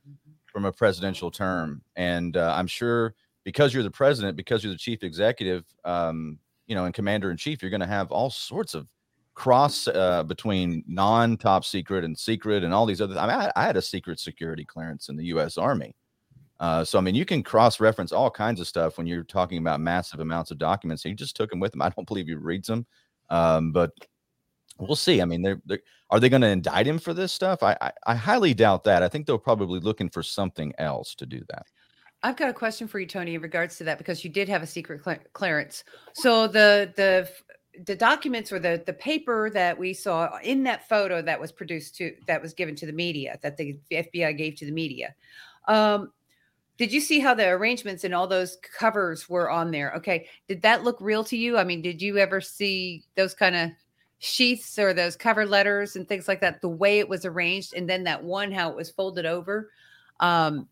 from 0.45 0.65
a 0.65 0.71
presidential 0.71 1.31
term, 1.31 1.81
and 1.95 2.37
uh, 2.37 2.53
I'm 2.55 2.67
sure 2.67 3.15
because 3.43 3.73
you're 3.73 3.83
the 3.83 3.91
president, 3.91 4.37
because 4.37 4.63
you're 4.63 4.73
the 4.73 4.79
chief 4.79 5.03
executive, 5.03 5.65
um, 5.83 6.39
you 6.67 6.75
know, 6.75 6.85
and 6.85 6.93
commander 6.93 7.31
in 7.31 7.37
chief, 7.37 7.61
you're 7.61 7.71
going 7.71 7.81
to 7.81 7.87
have 7.87 8.11
all 8.11 8.29
sorts 8.29 8.73
of 8.73 8.87
cross 9.39 9.87
uh, 9.87 10.21
between 10.23 10.83
non 10.85 11.37
top 11.37 11.63
secret 11.63 12.03
and 12.03 12.15
secret 12.15 12.61
and 12.61 12.73
all 12.73 12.85
these 12.85 12.99
other. 12.99 13.17
I 13.17 13.25
mean, 13.25 13.35
I, 13.37 13.51
I 13.55 13.63
had 13.63 13.77
a 13.77 13.81
secret 13.81 14.19
security 14.19 14.65
clearance 14.65 15.07
in 15.07 15.15
the 15.15 15.23
U.S. 15.27 15.57
Army. 15.57 15.95
Uh, 16.59 16.83
so 16.83 16.97
I 16.97 17.01
mean, 17.01 17.15
you 17.15 17.23
can 17.23 17.41
cross-reference 17.41 18.11
all 18.11 18.29
kinds 18.29 18.59
of 18.59 18.67
stuff 18.67 18.97
when 18.97 19.07
you're 19.07 19.23
talking 19.23 19.57
about 19.57 19.79
massive 19.79 20.19
amounts 20.19 20.51
of 20.51 20.57
documents. 20.57 21.03
He 21.03 21.13
just 21.13 21.37
took 21.37 21.49
them 21.49 21.61
with 21.61 21.73
him. 21.73 21.81
I 21.81 21.89
don't 21.89 22.05
believe 22.05 22.27
he 22.27 22.35
reads 22.35 22.67
them, 22.67 22.85
um, 23.29 23.71
but 23.71 23.91
we'll 24.77 24.97
see. 24.97 25.21
I 25.21 25.25
mean, 25.25 25.41
they're, 25.41 25.61
they're 25.65 25.79
are 26.09 26.19
they 26.19 26.27
going 26.27 26.41
to 26.41 26.49
indict 26.49 26.87
him 26.87 26.99
for 26.99 27.13
this 27.13 27.31
stuff? 27.31 27.63
I, 27.63 27.77
I 27.79 27.91
I 28.07 28.15
highly 28.15 28.53
doubt 28.53 28.83
that. 28.83 29.03
I 29.03 29.07
think 29.07 29.25
they're 29.25 29.37
probably 29.37 29.79
looking 29.79 30.09
for 30.09 30.21
something 30.21 30.73
else 30.79 31.15
to 31.15 31.25
do 31.25 31.41
that. 31.47 31.65
I've 32.23 32.35
got 32.35 32.49
a 32.49 32.53
question 32.53 32.89
for 32.89 32.99
you, 32.99 33.05
Tony, 33.05 33.35
in 33.35 33.41
regards 33.41 33.77
to 33.77 33.85
that 33.85 33.97
because 33.97 34.25
you 34.25 34.29
did 34.29 34.49
have 34.49 34.61
a 34.61 34.67
secret 34.67 35.01
cle- 35.01 35.23
clearance. 35.31 35.85
So 36.13 36.45
the 36.45 36.91
the 36.97 37.29
the 37.85 37.95
documents 37.95 38.51
or 38.51 38.59
the 38.59 38.81
the 38.85 38.93
paper 38.93 39.49
that 39.49 39.77
we 39.77 39.93
saw 39.93 40.37
in 40.43 40.63
that 40.63 40.87
photo 40.87 41.21
that 41.21 41.39
was 41.39 41.51
produced 41.51 41.95
to 41.95 42.15
that 42.27 42.41
was 42.41 42.53
given 42.53 42.75
to 42.75 42.85
the 42.85 42.93
media 42.93 43.37
that 43.41 43.57
the 43.57 43.77
FBI 43.91 44.37
gave 44.37 44.55
to 44.55 44.65
the 44.65 44.71
media. 44.71 45.15
Um, 45.67 46.11
did 46.77 46.93
you 46.93 47.01
see 47.01 47.19
how 47.19 47.33
the 47.33 47.47
arrangements 47.47 48.05
and 48.05 48.15
all 48.15 48.25
those 48.25 48.57
covers 48.77 49.27
were 49.27 49.49
on 49.49 49.71
there? 49.71 49.93
Okay, 49.97 50.27
did 50.47 50.61
that 50.61 50.83
look 50.83 50.97
real 51.01 51.23
to 51.25 51.37
you? 51.37 51.57
I 51.57 51.63
mean, 51.63 51.81
did 51.81 52.01
you 52.01 52.17
ever 52.17 52.39
see 52.39 53.03
those 53.15 53.33
kind 53.33 53.55
of 53.55 53.71
sheaths 54.19 54.77
or 54.77 54.93
those 54.93 55.15
cover 55.15 55.45
letters 55.45 55.95
and 55.95 56.07
things 56.07 56.27
like 56.27 56.41
that, 56.41 56.61
the 56.61 56.69
way 56.69 56.99
it 56.99 57.09
was 57.09 57.25
arranged, 57.25 57.73
and 57.73 57.89
then 57.89 58.03
that 58.03 58.23
one 58.23 58.51
how 58.51 58.69
it 58.69 58.75
was 58.75 58.89
folded 58.89 59.25
over, 59.25 59.71
um, 60.19 60.67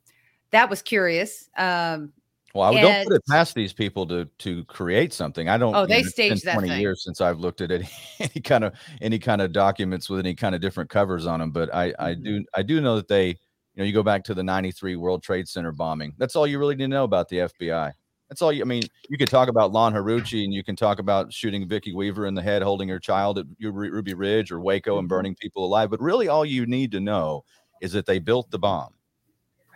that 0.51 0.69
was 0.69 0.81
curious. 0.81 1.49
Um, 1.57 2.13
Well, 2.57 2.69
I 2.77 2.81
don't 2.81 3.07
put 3.07 3.15
it 3.15 3.23
past 3.29 3.55
these 3.55 3.73
people 3.73 4.05
to 4.07 4.25
to 4.39 4.65
create 4.65 5.13
something. 5.13 5.47
I 5.49 5.57
don't. 5.57 5.75
Oh, 5.75 5.81
you 5.81 5.87
they 5.87 6.01
know, 6.01 6.07
it's 6.07 6.15
been 6.15 6.37
staged 6.37 6.45
that 6.45 6.53
Twenty 6.53 6.69
thing. 6.69 6.81
years 6.81 7.03
since 7.03 7.21
I've 7.21 7.39
looked 7.39 7.61
at 7.61 7.71
any, 7.71 7.87
any 8.19 8.41
kind 8.41 8.63
of 8.63 8.73
any 9.01 9.19
kind 9.19 9.41
of 9.41 9.51
documents 9.51 10.09
with 10.09 10.19
any 10.19 10.35
kind 10.35 10.55
of 10.55 10.61
different 10.61 10.89
covers 10.89 11.25
on 11.25 11.39
them. 11.39 11.51
But 11.51 11.73
I 11.73 11.93
I 11.99 12.13
Mm-hmm. 12.13 12.23
do 12.23 12.45
I 12.55 12.63
do 12.63 12.81
know 12.81 12.95
that 12.97 13.07
they 13.07 13.27
you 13.29 13.35
know 13.77 13.83
you 13.83 13.93
go 13.93 14.03
back 14.03 14.23
to 14.25 14.33
the 14.33 14.43
'93 14.43 14.95
World 14.95 15.23
Trade 15.23 15.47
Center 15.47 15.71
bombing. 15.71 16.13
That's 16.17 16.35
all 16.35 16.47
you 16.47 16.59
really 16.59 16.75
need 16.75 16.85
to 16.85 16.89
know 16.89 17.03
about 17.03 17.29
the 17.29 17.37
FBI. 17.37 17.91
That's 18.29 18.41
all 18.41 18.51
you. 18.51 18.61
I 18.61 18.65
mean, 18.65 18.83
you 19.07 19.17
could 19.17 19.29
talk 19.29 19.47
about 19.47 19.71
Lon 19.71 19.93
Horiuchi 19.93 20.43
and 20.43 20.53
you 20.53 20.61
can 20.63 20.75
talk 20.75 20.99
about 20.99 21.31
shooting 21.31 21.65
Vicki 21.65 21.93
Weaver 21.93 22.25
in 22.25 22.33
the 22.33 22.41
head, 22.41 22.61
holding 22.61 22.89
her 22.89 22.99
child 22.99 23.39
at 23.39 23.45
Ruby 23.61 24.13
Ridge 24.13 24.51
or 24.51 24.59
Waco 24.59 24.91
Mm-hmm. 24.93 24.99
and 24.99 25.07
burning 25.07 25.35
people 25.35 25.63
alive. 25.63 25.89
But 25.89 26.01
really, 26.01 26.27
all 26.27 26.43
you 26.45 26.65
need 26.65 26.91
to 26.91 26.99
know 26.99 27.45
is 27.81 27.93
that 27.93 28.05
they 28.05 28.19
built 28.19 28.51
the 28.51 28.59
bomb. 28.59 28.93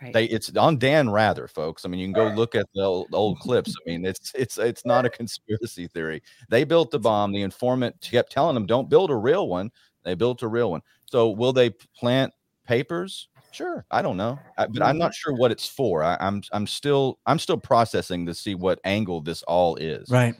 Right. 0.02 0.12
They 0.12 0.24
it's 0.26 0.54
on 0.56 0.78
Dan 0.78 1.10
Rather, 1.10 1.48
folks. 1.48 1.84
I 1.84 1.88
mean, 1.88 2.00
you 2.00 2.06
can 2.06 2.12
go 2.12 2.34
look 2.34 2.54
at 2.54 2.66
the 2.74 2.82
old, 2.82 3.08
old 3.12 3.38
clips. 3.38 3.74
I 3.86 3.90
mean, 3.90 4.04
it's 4.04 4.32
it's 4.34 4.58
it's 4.58 4.84
not 4.84 5.06
a 5.06 5.10
conspiracy 5.10 5.86
theory. 5.86 6.22
They 6.48 6.64
built 6.64 6.90
the 6.90 6.98
bomb. 6.98 7.32
The 7.32 7.42
informant 7.42 8.00
kept 8.00 8.32
telling 8.32 8.54
them, 8.54 8.66
"Don't 8.66 8.90
build 8.90 9.10
a 9.10 9.16
real 9.16 9.48
one." 9.48 9.70
They 10.04 10.14
built 10.14 10.42
a 10.42 10.48
real 10.48 10.70
one. 10.70 10.82
So 11.06 11.30
will 11.30 11.52
they 11.52 11.70
plant 11.70 12.32
papers? 12.66 13.28
Sure. 13.52 13.84
I 13.90 14.00
don't 14.00 14.16
know, 14.16 14.38
I, 14.56 14.66
but 14.66 14.82
I'm 14.82 14.96
not 14.96 15.14
sure 15.14 15.34
what 15.34 15.52
it's 15.52 15.66
for. 15.66 16.02
I, 16.02 16.16
I'm 16.20 16.42
I'm 16.52 16.66
still 16.66 17.18
I'm 17.26 17.38
still 17.38 17.58
processing 17.58 18.26
to 18.26 18.34
see 18.34 18.54
what 18.54 18.80
angle 18.84 19.20
this 19.20 19.42
all 19.42 19.76
is. 19.76 20.08
Right. 20.10 20.34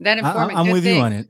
that 0.00 0.18
informant. 0.18 0.38
I, 0.38 0.42
informant. 0.42 0.58
am 0.58 0.66
good 0.66 0.72
with 0.72 0.86
you 0.86 1.00
on 1.00 1.12
it. 1.12 1.28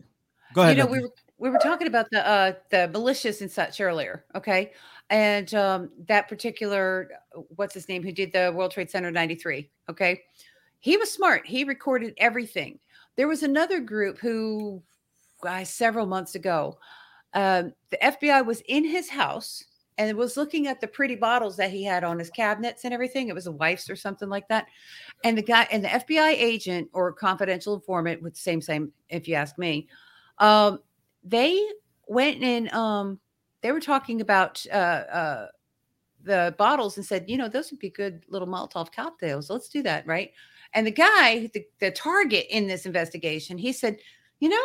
Go 0.55 0.63
ahead. 0.63 0.77
you 0.77 0.83
know, 0.83 0.91
we 0.91 1.01
were 1.01 1.11
we 1.37 1.51
were 1.51 1.59
talking 1.59 1.89
about 1.89 2.07
the 2.11 2.27
uh 2.27 2.53
the 2.71 2.89
malicious 2.89 3.43
and 3.43 3.51
such 3.51 3.81
earlier, 3.81 4.25
okay? 4.35 4.73
And 5.11 5.53
um 5.55 5.91
that 6.09 6.29
particular 6.29 7.09
uh, 7.37 7.43
what's 7.57 7.75
his 7.75 7.89
name 7.89 8.03
who 8.03 8.13
did 8.13 8.33
the 8.33 8.53
World 8.55 8.73
Trade 8.73 8.91
Center 8.91 9.11
93, 9.11 9.69
okay? 9.91 10.23
He 10.81 10.97
was 10.97 11.11
smart. 11.11 11.47
He 11.47 11.65
recorded 11.65 12.15
everything. 12.19 12.79
There 13.17 13.29
was 13.29 13.43
another 13.43 13.81
group 13.81 14.19
who 14.19 14.83
guys 15.43 15.73
several 15.73 16.07
months 16.07 16.35
ago 16.35 16.79
um 17.35 17.73
the 17.91 17.99
FBI 18.03 18.45
was 18.47 18.63
in 18.69 18.85
his 18.85 19.09
house 19.11 19.63
and 19.99 20.17
was 20.17 20.37
looking 20.37 20.67
at 20.67 20.81
the 20.81 20.89
pretty 20.89 21.15
bottles 21.15 21.57
that 21.57 21.71
he 21.71 21.85
had 21.85 22.03
on 22.03 22.19
his 22.19 22.31
cabinets 22.31 22.85
and 22.85 22.93
everything. 22.93 23.29
It 23.29 23.35
was 23.35 23.47
a 23.47 23.53
wife's 23.53 23.89
or 23.89 23.95
something 23.95 24.29
like 24.29 24.49
that. 24.49 24.67
And 25.23 25.39
the 25.39 25.43
guy 25.43 25.69
and 25.71 25.85
the 25.85 25.89
FBI 25.89 26.33
agent 26.33 26.89
or 26.93 27.13
confidential 27.13 27.75
informant 27.75 28.23
with 28.23 28.35
the 28.35 28.41
same 28.41 28.61
same 28.61 28.93
if 29.09 29.29
you 29.29 29.35
ask 29.35 29.59
me 29.59 29.89
um 30.39 30.81
they 31.23 31.65
went 32.09 32.43
and 32.43 32.71
um 32.73 33.21
they 33.65 33.73
were 33.73 33.81
talking 33.81 34.21
about 34.21 34.65
uh 34.71 34.77
uh 34.77 35.47
the 36.23 36.55
bottles 36.59 36.97
and 36.97 37.05
said 37.05 37.25
you 37.29 37.39
know 37.39 37.49
those 37.49 37.71
would 37.71 37.81
be 37.81 37.91
good 37.91 38.23
little 38.29 38.47
molotov 38.47 38.93
cocktails. 38.93 39.51
Let's 39.51 39.69
do 39.69 39.83
that 39.83 40.07
right? 40.07 40.31
And 40.75 40.87
the 40.87 40.93
guy 40.93 41.51
the, 41.55 41.67
the 41.81 41.91
target 41.91 42.47
in 42.51 42.69
this 42.69 42.87
investigation 42.87 43.59
he 43.59 43.73
said 43.73 43.99
you 44.39 44.51
know 44.51 44.65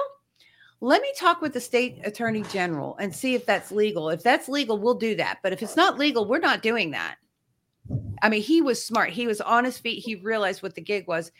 let 0.81 1.01
me 1.01 1.11
talk 1.17 1.41
with 1.41 1.53
the 1.53 1.59
state 1.61 1.99
attorney 2.05 2.43
general 2.43 2.97
and 2.97 3.15
see 3.15 3.35
if 3.35 3.45
that's 3.45 3.71
legal. 3.71 4.09
If 4.09 4.21
that's 4.21 4.49
legal 4.49 4.77
we'll 4.77 4.95
do 4.95 5.15
that. 5.15 5.39
But 5.41 5.53
if 5.53 5.63
it's 5.63 5.77
not 5.77 5.97
legal 5.97 6.27
we're 6.27 6.39
not 6.39 6.61
doing 6.61 6.91
that. 6.91 7.15
I 8.21 8.27
mean 8.27 8.41
he 8.41 8.61
was 8.61 8.83
smart. 8.83 9.11
He 9.11 9.27
was 9.27 9.39
on 9.39 9.63
his 9.63 9.77
feet. 9.77 10.03
He 10.03 10.15
realized 10.15 10.61
what 10.61 10.75
the 10.75 10.81
gig 10.81 11.07
was 11.07 11.31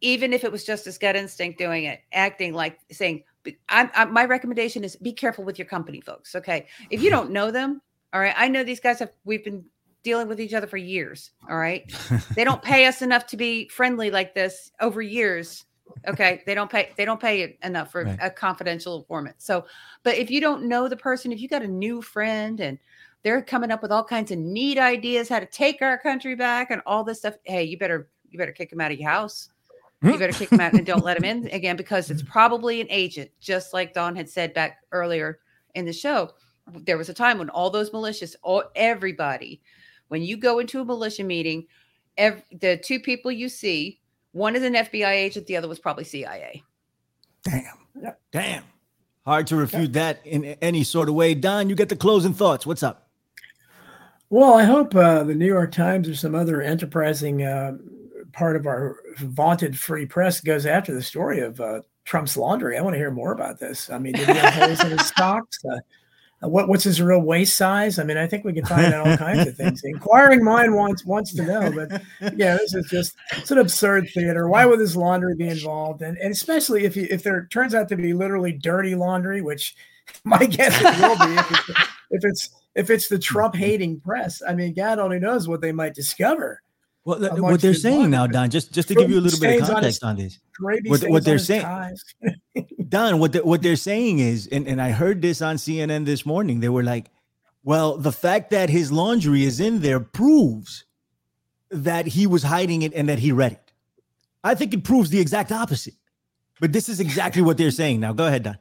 even 0.00 0.32
if 0.32 0.44
it 0.44 0.52
was 0.52 0.64
just 0.64 0.84
his 0.84 0.98
gut 0.98 1.16
instinct 1.16 1.58
doing 1.58 1.84
it, 1.84 2.00
acting 2.12 2.52
like 2.52 2.78
saying, 2.92 3.24
"But 3.44 3.54
I'm, 3.68 3.90
i 3.94 4.04
my 4.06 4.24
recommendation 4.24 4.82
is 4.84 4.96
be 4.96 5.12
careful 5.12 5.44
with 5.44 5.58
your 5.58 5.66
company, 5.66 6.00
folks. 6.00 6.34
Okay. 6.34 6.66
If 6.90 7.02
you 7.02 7.10
don't 7.10 7.30
know 7.30 7.50
them, 7.50 7.80
all 8.12 8.20
right, 8.20 8.34
I 8.36 8.48
know 8.48 8.64
these 8.64 8.80
guys 8.80 8.98
have, 9.00 9.12
we've 9.24 9.44
been 9.44 9.64
dealing 10.02 10.28
with 10.28 10.40
each 10.40 10.54
other 10.54 10.66
for 10.66 10.76
years. 10.76 11.30
All 11.48 11.56
right. 11.56 11.90
they 12.34 12.44
don't 12.44 12.62
pay 12.62 12.86
us 12.86 13.02
enough 13.02 13.26
to 13.28 13.36
be 13.36 13.68
friendly 13.68 14.10
like 14.10 14.34
this 14.34 14.70
over 14.80 15.02
years. 15.02 15.64
Okay. 16.06 16.42
They 16.46 16.54
don't 16.54 16.70
pay, 16.70 16.90
they 16.96 17.04
don't 17.04 17.20
pay 17.20 17.56
enough 17.62 17.90
for 17.92 18.04
Right. 18.04 18.18
a 18.20 18.30
confidential 18.30 18.96
informant. 18.96 19.36
So, 19.38 19.66
but 20.02 20.16
if 20.16 20.30
you 20.30 20.40
don't 20.40 20.64
know 20.68 20.88
the 20.88 20.96
person, 20.96 21.32
if 21.32 21.40
you 21.40 21.48
got 21.48 21.62
a 21.62 21.68
new 21.68 22.02
friend 22.02 22.60
and 22.60 22.78
they're 23.22 23.42
coming 23.42 23.70
up 23.70 23.82
with 23.82 23.90
all 23.90 24.04
kinds 24.04 24.30
of 24.30 24.38
neat 24.38 24.78
ideas 24.78 25.28
how 25.28 25.40
to 25.40 25.46
take 25.46 25.80
our 25.82 25.98
country 25.98 26.34
back 26.34 26.70
and 26.70 26.82
all 26.86 27.04
this 27.04 27.18
stuff, 27.20 27.34
hey, 27.44 27.64
you 27.64 27.78
better, 27.78 28.08
you 28.28 28.38
better 28.38 28.52
kick 28.52 28.70
them 28.70 28.80
out 28.80 28.92
of 28.92 28.98
your 28.98 29.08
house 29.10 29.48
you 30.04 30.18
better 30.18 30.32
kick 30.32 30.50
them 30.50 30.60
out 30.60 30.72
and 30.72 30.86
don't 30.86 31.04
let 31.04 31.20
them 31.20 31.24
in 31.24 31.48
again 31.48 31.76
because 31.76 32.10
it's 32.10 32.22
probably 32.22 32.80
an 32.80 32.86
agent, 32.90 33.30
just 33.40 33.72
like 33.72 33.94
Don 33.94 34.16
had 34.16 34.28
said 34.28 34.54
back 34.54 34.78
earlier 34.92 35.40
in 35.74 35.84
the 35.84 35.92
show. 35.92 36.30
There 36.72 36.98
was 36.98 37.08
a 37.08 37.14
time 37.14 37.38
when 37.38 37.50
all 37.50 37.70
those 37.70 37.92
malicious, 37.92 38.36
all 38.42 38.64
everybody, 38.74 39.60
when 40.08 40.22
you 40.22 40.36
go 40.36 40.58
into 40.58 40.80
a 40.80 40.84
militia 40.84 41.24
meeting, 41.24 41.66
ev- 42.16 42.42
the 42.60 42.76
two 42.76 43.00
people 43.00 43.30
you 43.30 43.48
see, 43.48 44.00
one 44.32 44.56
is 44.56 44.62
an 44.62 44.74
FBI 44.74 45.10
agent, 45.10 45.46
the 45.46 45.56
other 45.56 45.68
was 45.68 45.78
probably 45.78 46.04
CIA. 46.04 46.62
Damn. 47.42 48.14
Damn. 48.32 48.64
Hard 49.24 49.46
to 49.48 49.56
refute 49.56 49.94
that 49.94 50.20
in 50.26 50.44
any 50.60 50.84
sort 50.84 51.08
of 51.08 51.14
way. 51.14 51.34
Don, 51.34 51.68
you 51.70 51.74
get 51.74 51.88
the 51.88 51.96
closing 51.96 52.34
thoughts. 52.34 52.66
What's 52.66 52.82
up? 52.82 53.08
Well, 54.28 54.54
I 54.54 54.64
hope 54.64 54.94
uh, 54.94 55.22
the 55.22 55.34
New 55.34 55.46
York 55.46 55.72
Times 55.72 56.08
or 56.08 56.14
some 56.14 56.34
other 56.34 56.60
enterprising 56.60 57.42
uh, 57.42 57.78
part 58.34 58.56
of 58.56 58.66
our 58.66 58.96
vaunted 59.18 59.78
free 59.78 60.06
press 60.06 60.40
goes 60.40 60.66
after 60.66 60.92
the 60.92 61.02
story 61.02 61.40
of 61.40 61.60
uh, 61.60 61.80
Trump's 62.04 62.36
laundry. 62.36 62.76
I 62.76 62.82
want 62.82 62.94
to 62.94 62.98
hear 62.98 63.10
more 63.10 63.32
about 63.32 63.58
this. 63.58 63.90
I 63.90 63.98
mean, 63.98 64.12
did 64.12 64.28
he 64.28 64.34
have 64.34 64.54
holes 64.54 64.80
in 64.84 64.98
his 64.98 65.08
socks? 65.16 65.58
Uh, 65.64 65.78
uh, 66.44 66.48
what, 66.48 66.68
what's 66.68 66.84
his 66.84 67.00
real 67.00 67.20
waist 67.20 67.56
size? 67.56 67.98
I 67.98 68.04
mean, 68.04 68.16
I 68.16 68.26
think 68.26 68.44
we 68.44 68.52
can 68.52 68.64
find 68.64 68.92
out 68.92 69.06
all 69.06 69.16
kinds 69.16 69.46
of 69.46 69.56
things. 69.56 69.80
The 69.82 69.88
inquiring 69.94 70.42
mind 70.42 70.74
wants 70.74 71.04
wants 71.04 71.32
to 71.34 71.42
know, 71.44 71.72
but 71.72 72.02
yeah, 72.36 72.56
this 72.56 72.74
is 72.74 72.86
just 72.88 73.14
it's 73.32 73.50
an 73.50 73.58
absurd 73.58 74.08
theater. 74.12 74.48
Why 74.48 74.66
would 74.66 74.80
this 74.80 74.96
laundry 74.96 75.34
be 75.36 75.48
involved? 75.48 76.02
And, 76.02 76.18
and 76.18 76.32
especially 76.32 76.84
if 76.84 76.96
you, 76.96 77.06
if 77.10 77.22
there 77.22 77.46
turns 77.46 77.74
out 77.74 77.88
to 77.88 77.96
be 77.96 78.12
literally 78.12 78.52
dirty 78.52 78.94
laundry, 78.94 79.40
which 79.40 79.74
my 80.24 80.44
guess 80.44 80.76
it 80.78 81.00
will 81.00 81.26
be 81.26 81.34
if 81.34 81.50
it's 81.50 81.70
if 82.10 82.24
it's, 82.24 82.50
if 82.74 82.90
it's 82.90 83.08
the 83.08 83.18
Trump 83.18 83.54
hating 83.54 84.00
press. 84.00 84.42
I 84.46 84.54
mean, 84.54 84.74
God 84.74 84.98
only 84.98 85.18
knows 85.18 85.48
what 85.48 85.60
they 85.60 85.72
might 85.72 85.94
discover. 85.94 86.62
Well, 87.04 87.18
what 87.42 87.60
they're 87.60 87.74
saying 87.74 88.10
now. 88.10 88.26
Don, 88.26 88.48
just 88.50 88.72
just 88.72 88.88
to 88.88 88.94
give 88.94 89.10
you 89.10 89.18
a 89.18 89.20
little 89.20 89.38
bit 89.38 89.60
of 89.60 89.66
Stains 89.66 89.70
on 89.70 89.82
his- 89.82 89.98
context 89.98 90.04
on 90.04 90.16
this, 90.16 90.38
What- 90.90 91.10
what 91.10 91.24
they're 91.24 91.38
saying- 91.38 91.62
Don, 92.88 93.18
what 93.18 93.32
they, 93.32 93.40
what 93.40 93.60
they're 93.62 93.76
saying 93.76 94.20
is, 94.20 94.46
and, 94.46 94.66
and 94.66 94.80
I 94.80 94.90
heard 94.90 95.20
this 95.20 95.42
on 95.42 95.56
CNN 95.56 96.04
this 96.06 96.24
morning. 96.24 96.60
They 96.60 96.68
were 96.68 96.82
like, 96.82 97.10
"Well, 97.62 97.98
the 97.98 98.12
fact 98.12 98.50
that 98.50 98.70
his 98.70 98.90
laundry 98.92 99.44
is 99.44 99.60
in 99.60 99.80
there 99.80 100.00
proves 100.00 100.84
that 101.70 102.06
he 102.06 102.26
was 102.26 102.42
hiding 102.44 102.82
it 102.82 102.94
and 102.94 103.08
that 103.08 103.18
he 103.18 103.32
read 103.32 103.52
it." 103.52 103.72
I 104.42 104.54
think 104.54 104.72
it 104.72 104.84
proves 104.84 105.10
the 105.10 105.20
exact 105.20 105.52
opposite. 105.52 105.94
But 106.60 106.72
this 106.72 106.88
is 106.88 107.00
exactly 107.00 107.42
what 107.42 107.56
they're 107.58 107.70
saying 107.70 108.00
now. 108.00 108.12
Go 108.12 108.26
ahead, 108.26 108.44
Don. 108.44 108.58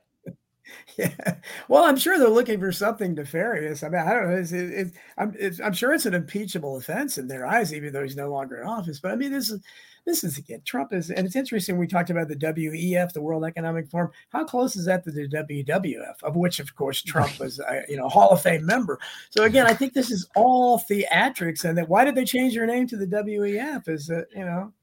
Yeah. 0.97 1.35
Well, 1.67 1.83
I'm 1.83 1.97
sure 1.97 2.17
they're 2.17 2.29
looking 2.29 2.59
for 2.59 2.71
something 2.71 3.15
nefarious. 3.15 3.83
I 3.83 3.89
mean, 3.89 4.01
I 4.01 4.13
don't 4.13 4.29
know. 4.29 4.35
It's, 4.37 4.51
it's, 4.51 4.91
I'm, 5.17 5.35
it's, 5.39 5.59
I'm 5.59 5.73
sure 5.73 5.91
it's 5.93 6.05
an 6.05 6.13
impeachable 6.13 6.77
offense 6.77 7.17
in 7.17 7.27
their 7.27 7.45
eyes, 7.45 7.73
even 7.73 7.91
though 7.91 8.03
he's 8.03 8.15
no 8.15 8.29
longer 8.29 8.61
in 8.61 8.67
office. 8.67 8.99
But 8.99 9.11
I 9.11 9.15
mean, 9.15 9.31
this 9.31 9.49
is 9.49 9.61
this 10.05 10.23
is 10.23 10.37
again, 10.37 10.61
Trump 10.65 10.93
is, 10.93 11.09
and 11.09 11.25
it's 11.25 11.35
interesting. 11.35 11.77
We 11.77 11.87
talked 11.87 12.09
about 12.09 12.27
the 12.27 12.35
WEF, 12.35 13.13
the 13.13 13.21
World 13.21 13.45
Economic 13.45 13.89
Forum. 13.89 14.11
How 14.29 14.43
close 14.43 14.75
is 14.75 14.85
that 14.85 15.03
to 15.05 15.11
the 15.11 15.27
WWF, 15.29 16.21
of 16.23 16.35
which, 16.35 16.59
of 16.59 16.75
course, 16.75 17.01
Trump 17.03 17.39
was, 17.39 17.59
a, 17.59 17.83
you 17.87 17.97
know, 17.97 18.09
Hall 18.09 18.29
of 18.29 18.41
Fame 18.41 18.65
member. 18.65 18.99
So 19.29 19.43
again, 19.43 19.65
I 19.65 19.73
think 19.73 19.93
this 19.93 20.11
is 20.11 20.27
all 20.35 20.79
theatrics. 20.79 21.63
And 21.63 21.77
that 21.77 21.87
why 21.87 22.03
did 22.03 22.15
they 22.15 22.25
change 22.25 22.53
their 22.53 22.67
name 22.67 22.87
to 22.87 22.97
the 22.97 23.07
WEF? 23.07 23.87
Is 23.87 24.07
that 24.07 24.27
you 24.35 24.45
know, 24.45 24.73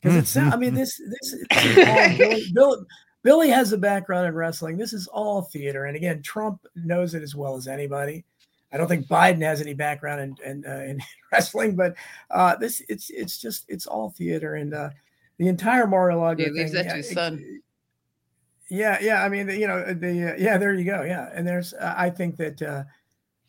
because 0.00 0.14
hmm, 0.14 0.18
it's, 0.20 0.34
hmm, 0.34 0.52
I 0.52 0.56
mean, 0.56 0.70
hmm. 0.70 0.76
this 0.76 1.00
this 1.22 1.32
is 1.32 1.88
all 1.88 2.18
Billy, 2.18 2.44
Bill, 2.52 2.86
Billy 3.22 3.48
has 3.50 3.72
a 3.72 3.78
background 3.78 4.26
in 4.28 4.34
wrestling. 4.34 4.76
This 4.76 4.92
is 4.92 5.06
all 5.08 5.42
theater, 5.42 5.86
and 5.86 5.96
again, 5.96 6.22
Trump 6.22 6.64
knows 6.74 7.14
it 7.14 7.22
as 7.22 7.34
well 7.34 7.56
as 7.56 7.66
anybody. 7.66 8.24
I 8.72 8.76
don't 8.76 8.86
think 8.88 9.06
Biden 9.06 9.42
has 9.42 9.60
any 9.60 9.74
background 9.74 10.20
in 10.20 10.50
in, 10.50 10.64
uh, 10.66 10.80
in 10.82 11.00
wrestling, 11.32 11.74
but 11.74 11.94
uh, 12.30 12.56
this 12.56 12.82
it's 12.88 13.10
it's 13.10 13.38
just 13.38 13.64
it's 13.68 13.86
all 13.86 14.10
theater, 14.10 14.54
and 14.54 14.74
uh, 14.74 14.90
the 15.38 15.48
entire 15.48 15.86
Mar-a-Lago 15.86 16.44
He 16.44 16.50
leaves 16.50 16.72
thing, 16.72 16.76
that 16.76 16.82
to 16.84 16.88
yeah, 16.88 16.96
his 16.96 17.10
son. 17.10 17.60
yeah, 18.68 18.98
yeah. 19.00 19.24
I 19.24 19.28
mean, 19.28 19.48
you 19.48 19.66
know, 19.66 19.92
the 19.94 20.34
uh, 20.34 20.36
yeah. 20.38 20.58
There 20.58 20.74
you 20.74 20.84
go. 20.84 21.02
Yeah, 21.02 21.30
and 21.32 21.46
there's. 21.46 21.74
Uh, 21.74 21.94
I 21.96 22.10
think 22.10 22.36
that 22.36 22.60
uh, 22.62 22.84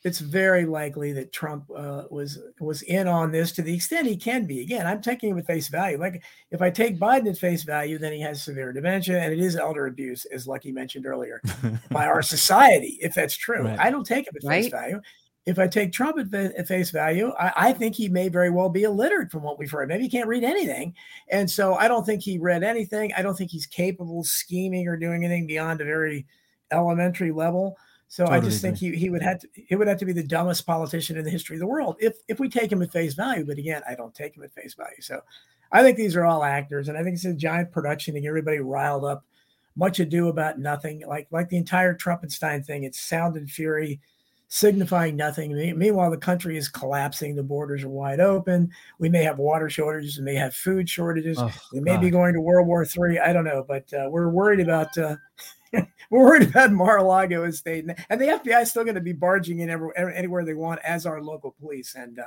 it's 0.03 0.19
very 0.19 0.65
likely 0.65 1.11
that 1.13 1.33
Trump 1.33 1.65
uh, 1.75 2.03
was 2.09 2.39
was 2.59 2.81
in 2.83 3.07
on 3.07 3.31
this 3.31 3.51
to 3.53 3.61
the 3.61 3.73
extent 3.75 4.07
he 4.07 4.15
can 4.15 4.45
be. 4.45 4.61
Again, 4.61 4.87
I'm 4.87 5.01
taking 5.01 5.29
him 5.31 5.37
at 5.37 5.45
face 5.45 5.67
value. 5.67 5.97
Like 5.99 6.23
if 6.51 6.61
I 6.61 6.69
take 6.69 6.99
Biden 6.99 7.29
at 7.29 7.37
face 7.37 7.63
value, 7.63 7.97
then 7.97 8.13
he 8.13 8.21
has 8.21 8.41
severe 8.41 8.71
dementia, 8.71 9.19
and 9.19 9.33
it 9.33 9.39
is 9.39 9.55
elder 9.55 9.87
abuse, 9.87 10.25
as 10.25 10.47
Lucky 10.47 10.71
mentioned 10.71 11.05
earlier, 11.05 11.41
by 11.91 12.05
our 12.07 12.21
society. 12.21 12.97
If 13.01 13.13
that's 13.13 13.35
true, 13.35 13.63
Right. 13.63 13.79
I 13.79 13.91
don't 13.91 14.05
take 14.05 14.27
him 14.27 14.33
at 14.35 14.47
face 14.47 14.71
value. 14.71 15.01
If 15.45 15.57
I 15.57 15.67
take 15.67 15.91
Trump 15.91 16.19
at, 16.19 16.33
at 16.33 16.67
face 16.67 16.91
value, 16.91 17.31
I, 17.39 17.51
I 17.55 17.73
think 17.73 17.95
he 17.95 18.07
may 18.07 18.29
very 18.29 18.51
well 18.51 18.69
be 18.69 18.83
illiterate 18.83 19.31
from 19.31 19.41
what 19.41 19.57
we've 19.57 19.71
heard. 19.71 19.89
Maybe 19.89 20.03
he 20.03 20.09
can't 20.09 20.27
read 20.27 20.43
anything. 20.43 20.93
And 21.29 21.49
so 21.49 21.73
I 21.73 21.87
don't 21.87 22.05
think 22.05 22.21
he 22.21 22.37
read 22.37 22.63
anything. 22.63 23.13
I 23.17 23.21
don't 23.23 23.35
think 23.35 23.49
he's 23.49 23.65
capable 23.65 24.19
of 24.19 24.27
scheming 24.27 24.87
or 24.87 24.95
doing 24.95 25.25
anything 25.25 25.47
beyond 25.47 25.81
a 25.81 25.85
very 25.85 26.27
elementary 26.71 27.31
level. 27.31 27.77
So 28.11 28.25
I 28.25 28.27
Totally 28.27 28.49
just 28.49 28.61
think 28.63 28.77
he, 28.77 28.95
he 28.95 29.11
would 29.11 29.21
have 29.21 29.39
to 29.39 29.47
he 29.53 29.75
would 29.75 29.87
have 29.87 29.99
to 29.99 30.05
be 30.05 30.13
the 30.13 30.23
dumbest 30.23 30.65
politician 30.65 31.15
in 31.15 31.23
the 31.23 31.29
history 31.29 31.55
of 31.55 31.59
the 31.59 31.67
world 31.67 31.95
if 31.99 32.17
if 32.27 32.39
we 32.39 32.49
take 32.49 32.71
him 32.71 32.81
at 32.81 32.91
face 32.91 33.13
value. 33.13 33.45
But 33.45 33.59
again, 33.59 33.83
I 33.87 33.93
don't 33.93 34.15
take 34.15 34.35
him 34.35 34.43
at 34.43 34.51
face 34.51 34.73
value. 34.73 34.99
So 34.99 35.21
I 35.71 35.83
think 35.83 35.95
these 35.95 36.15
are 36.15 36.25
all 36.25 36.43
actors, 36.43 36.89
and 36.89 36.97
I 36.97 37.03
think 37.03 37.13
it's 37.13 37.25
a 37.25 37.33
giant 37.35 37.71
production 37.71 38.15
to 38.15 38.19
get 38.19 38.27
everybody 38.27 38.59
riled 38.59 39.05
up. 39.05 39.23
Much 39.75 39.99
ado 39.99 40.27
about 40.27 40.57
nothing, 40.57 41.03
like 41.07 41.27
like 41.29 41.49
the 41.49 41.57
entire 41.57 41.95
Trumpenstein 41.95 42.65
thing. 42.65 42.83
It's 42.83 42.99
sound 42.99 43.37
and 43.37 43.49
fury, 43.49 44.01
signifying 44.47 45.15
nothing. 45.15 45.55
Meanwhile, 45.77 46.09
the 46.09 46.17
country 46.17 46.57
is 46.57 46.67
collapsing. 46.67 47.35
The 47.35 47.43
borders 47.43 47.83
are 47.83 47.89
wide 47.89 48.19
open. 48.19 48.71
We 48.97 49.09
may 49.09 49.23
have 49.23 49.37
water 49.37 49.69
shortages. 49.69 50.17
We 50.17 50.23
may 50.23 50.35
have 50.35 50.55
food 50.55 50.89
shortages. 50.89 51.37
Oh, 51.39 51.51
we 51.71 51.79
may 51.79 51.97
be 51.97 52.09
going 52.09 52.33
to 52.33 52.41
World 52.41 52.65
War 52.65 52.83
Three. 52.85 53.19
I 53.19 53.33
don't 53.33 53.45
know, 53.45 53.63
but 53.67 53.93
uh, 53.93 54.07
we're 54.09 54.29
worried 54.29 54.61
about. 54.61 54.97
Uh, 54.97 55.15
we're 56.09 56.23
worried 56.25 56.49
about 56.49 56.71
Mar-a-Lago 56.71 57.43
estate, 57.43 57.85
and, 57.85 57.95
and 58.09 58.19
the 58.19 58.25
FBI 58.27 58.61
is 58.61 58.69
still 58.69 58.83
going 58.83 58.95
to 58.95 59.01
be 59.01 59.13
barging 59.13 59.59
in 59.59 59.69
every, 59.69 59.89
anywhere 59.97 60.43
they 60.45 60.53
want 60.53 60.79
as 60.83 61.05
our 61.05 61.21
local 61.21 61.55
police, 61.59 61.95
and 61.95 62.19
uh, 62.19 62.23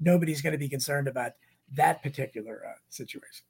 nobody's 0.00 0.42
going 0.42 0.52
to 0.52 0.58
be 0.58 0.68
concerned 0.68 1.08
about 1.08 1.32
that 1.74 2.02
particular 2.02 2.62
uh, 2.68 2.78
situation. 2.88 3.44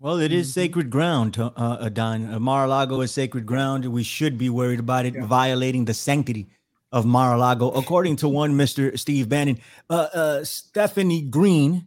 Well, 0.00 0.18
it 0.20 0.32
is 0.32 0.48
Mhm. 0.50 0.54
sacred 0.54 0.90
ground, 0.90 1.38
uh, 1.38 1.50
uh, 1.56 1.88
Don. 1.88 2.32
Uh, 2.32 2.38
Mar-a-Lago 2.38 3.00
is 3.00 3.10
sacred 3.12 3.44
ground. 3.46 3.84
We 3.84 4.04
should 4.04 4.38
be 4.38 4.48
worried 4.48 4.78
about 4.80 5.06
it 5.06 5.14
Yeah. 5.14 5.26
violating 5.26 5.84
the 5.86 5.94
sanctity 5.94 6.46
of 6.92 7.04
Mar-a-Lago, 7.04 7.70
according 7.72 8.16
to 8.16 8.28
one 8.28 8.56
Mister 8.56 8.96
Steve 8.96 9.28
Bannon. 9.28 9.58
Uh, 9.90 10.06
uh, 10.14 10.44
Stephanie 10.44 11.22
Green 11.22 11.86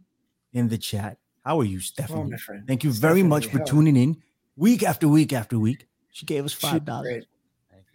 in 0.54 0.68
the 0.68 0.78
chat. 0.78 1.18
How 1.46 1.60
are 1.60 1.64
you, 1.64 1.78
Oh, 1.78 1.82
Stephanie? 1.82 2.32
my 2.32 2.38
friend. 2.38 2.68
Thank 2.68 2.84
you 2.84 2.92
very 2.92 3.24
much 3.24 3.48
for 3.48 3.60
tuning 3.60 3.96
in 3.96 4.22
week 4.58 4.84
after 4.84 5.08
week 5.08 5.34
after 5.34 5.58
week. 5.58 5.88
She 6.12 6.26
gave 6.26 6.46
us 6.46 6.54
five 6.54 6.86
dollars. 6.86 7.08
great. 7.08 7.26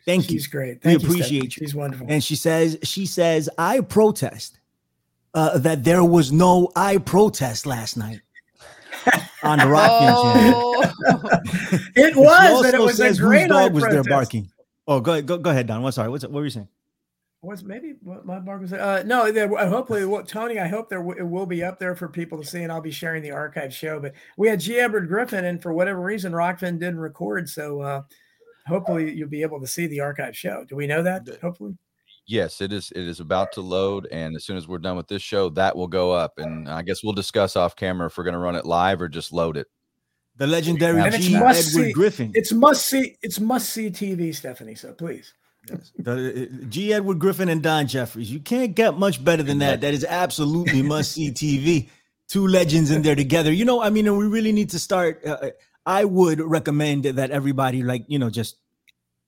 Thank 0.07 0.31
you. 0.31 0.39
She's 0.39 0.47
great. 0.47 0.85
We 0.85 0.93
you, 0.93 0.97
appreciate 0.99 1.25
Stephanie. 1.25 1.45
you. 1.45 1.51
She's 1.51 1.75
wonderful. 1.75 2.07
And 2.09 2.23
she 2.23 2.37
says, 2.37 2.79
she 2.85 3.07
says, 3.07 3.51
I 3.59 3.81
protest 3.81 4.61
uh, 5.35 5.59
that 5.59 5.83
there 5.83 6.05
was 6.05 6.31
no 6.31 6.71
I 6.77 6.99
protest 6.99 7.67
last 7.67 7.97
night 7.97 8.21
on 9.43 9.59
the 9.59 9.67
Rock 9.67 9.91
channel. 10.01 10.63
Oh, 10.65 10.83
it 11.97 12.15
was, 12.15 12.51
also 12.51 12.69
and 12.69 12.75
it 12.75 12.81
was 12.81 12.93
a 12.93 12.97
says 12.97 13.19
whose 13.19 13.27
great 13.27 13.49
dog 13.49 13.71
eye 13.71 13.75
was 13.75 13.85
there 13.85 14.05
barking. 14.05 14.49
Oh, 14.87 15.01
go 15.01 15.13
ahead, 15.13 15.27
go, 15.27 15.39
go 15.39 15.51
ahead, 15.51 15.67
Don. 15.67 15.83
What's 15.83 15.97
sorry? 15.97 16.09
What's 16.09 16.23
what 16.23 16.33
were 16.33 16.45
you 16.45 16.51
saying? 16.51 16.69
Was 17.47 17.63
maybe 17.65 17.95
what 18.03 18.27
my 18.27 18.39
bark 18.41 18.61
was? 18.61 18.73
Uh, 18.73 19.03
no, 19.07 19.31
there, 19.31 19.53
uh, 19.57 19.69
hopefully, 19.69 20.05
what 20.05 20.27
Tony. 20.27 20.59
I 20.59 20.67
hope 20.67 20.89
there 20.89 20.99
w- 20.99 21.19
it 21.19 21.23
will 21.27 21.47
be 21.47 21.63
up 21.63 21.79
there 21.79 21.95
for 21.95 22.09
people 22.09 22.39
to 22.43 22.45
see, 22.45 22.63
and 22.63 22.73
I'll 22.73 22.81
be 22.81 22.91
sharing 22.91 23.23
the 23.23 23.31
archive 23.31 23.73
show. 23.73 24.01
But 24.01 24.15
we 24.37 24.49
had 24.49 24.61
G. 24.61 24.77
Edward 24.79 25.09
Griffin, 25.09 25.45
and 25.45 25.63
for 25.63 25.73
whatever 25.73 26.01
reason, 26.01 26.33
Rokfin 26.33 26.79
didn't 26.81 26.99
record. 26.99 27.49
So 27.49 27.81
uh, 27.81 28.03
hopefully, 28.67 29.15
you'll 29.15 29.29
be 29.29 29.43
able 29.43 29.61
to 29.61 29.67
see 29.67 29.87
the 29.87 30.01
archive 30.01 30.37
show. 30.37 30.65
Do 30.69 30.75
we 30.77 30.87
know 30.87 31.03
that? 31.03 31.27
Hopefully, 31.41 31.77
Yes, 32.27 32.61
it 32.61 32.73
is. 32.73 32.91
It 32.97 33.07
is 33.07 33.21
about 33.21 33.53
to 33.53 33.61
load, 33.61 34.09
and 34.11 34.35
as 34.35 34.45
soon 34.45 34.57
as 34.57 34.67
we're 34.67 34.79
done 34.79 34.97
with 34.97 35.07
this 35.07 35.23
show, 35.23 35.49
that 35.51 35.77
will 35.77 35.87
go 35.87 36.11
up. 36.11 36.39
And 36.39 36.69
I 36.69 36.83
guess 36.83 37.05
we'll 37.05 37.13
discuss 37.13 37.55
off 37.55 37.77
camera 37.77 38.09
if 38.09 38.19
we're 38.19 38.25
going 38.25 38.35
to 38.35 38.41
run 38.41 38.57
it 38.57 38.67
live 38.67 39.01
or 39.01 39.09
just 39.09 39.33
load 39.33 39.57
it. 39.57 39.69
The 40.37 40.49
legendary 40.49 41.01
G. 41.13 41.37
Edward 41.37 41.55
see- 41.55 41.93
Griffin. 41.93 42.33
it's 42.35 42.53
must 42.53 42.87
see. 42.87 43.17
It's 43.23 43.39
must 43.39 43.71
see 43.71 43.89
TV, 43.91 44.35
Stephanie. 44.35 44.75
So 44.75 44.93
please. 44.93 45.33
The, 45.99 46.49
uh, 46.63 46.67
G. 46.69 46.93
Edward 46.93 47.19
Griffin 47.19 47.49
and 47.49 47.63
Don 47.63 47.87
Jeffries. 47.87 48.31
You 48.31 48.41
can't 48.41 48.75
get 48.75 48.99
much 48.99 49.23
better 49.25 49.43
than 49.43 49.59
that. 49.59 49.81
That 49.81 49.95
is 49.95 50.05
absolutely 50.05 50.83
must 50.95 51.13
see 51.13 51.31
TV. 51.31 51.89
Two 52.29 52.47
legends 52.47 52.91
in 52.91 53.03
there 53.03 53.15
together. 53.15 53.53
You 53.53 53.65
know, 53.65 53.81
I 53.83 53.91
mean, 53.91 54.07
and 54.07 54.19
we 54.19 54.27
really 54.27 54.53
need 54.53 54.71
to 54.71 54.79
start. 54.79 55.25
Uh, 55.25 55.51
I 55.85 56.05
would 56.05 56.41
recommend 56.41 57.05
that 57.05 57.31
everybody, 57.31 57.83
like, 57.85 58.05
you 58.09 58.19
know, 58.19 58.31
just 58.31 58.57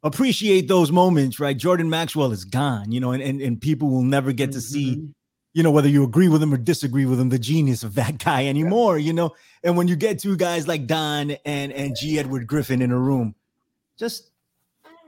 appreciate 0.02 0.68
those 0.68 0.90
moments, 0.92 1.38
right? 1.40 1.56
Jordan 1.56 1.90
Maxwell 1.90 2.32
is 2.32 2.44
gone, 2.44 2.90
you 2.92 3.00
know, 3.00 3.12
and, 3.12 3.22
and, 3.22 3.40
and 3.40 3.60
people 3.60 3.90
will 3.90 4.02
never 4.02 4.32
get 4.32 4.52
to 4.52 4.60
see, 4.60 4.96
Mhm. 4.96 5.14
you 5.54 5.62
know, 5.62 5.70
whether 5.70 5.88
you 5.88 6.04
agree 6.04 6.28
with 6.28 6.42
him 6.42 6.52
or 6.52 6.56
disagree 6.56 7.04
with 7.04 7.20
him, 7.20 7.28
the 7.28 7.38
genius 7.38 7.82
of 7.82 7.94
that 7.96 8.18
guy 8.18 8.46
anymore, 8.46 8.98
you 8.98 9.12
know. 9.12 9.34
And 9.62 9.76
when 9.76 9.88
you 9.88 9.96
get 9.96 10.18
two 10.20 10.36
guys 10.36 10.66
like 10.68 10.86
Don 10.86 11.32
and 11.44 11.72
and 11.72 11.96
G. 11.96 12.18
Edward 12.18 12.46
Griffin 12.46 12.80
in 12.82 12.90
a 12.92 12.98
room, 12.98 13.34
just 13.98 14.30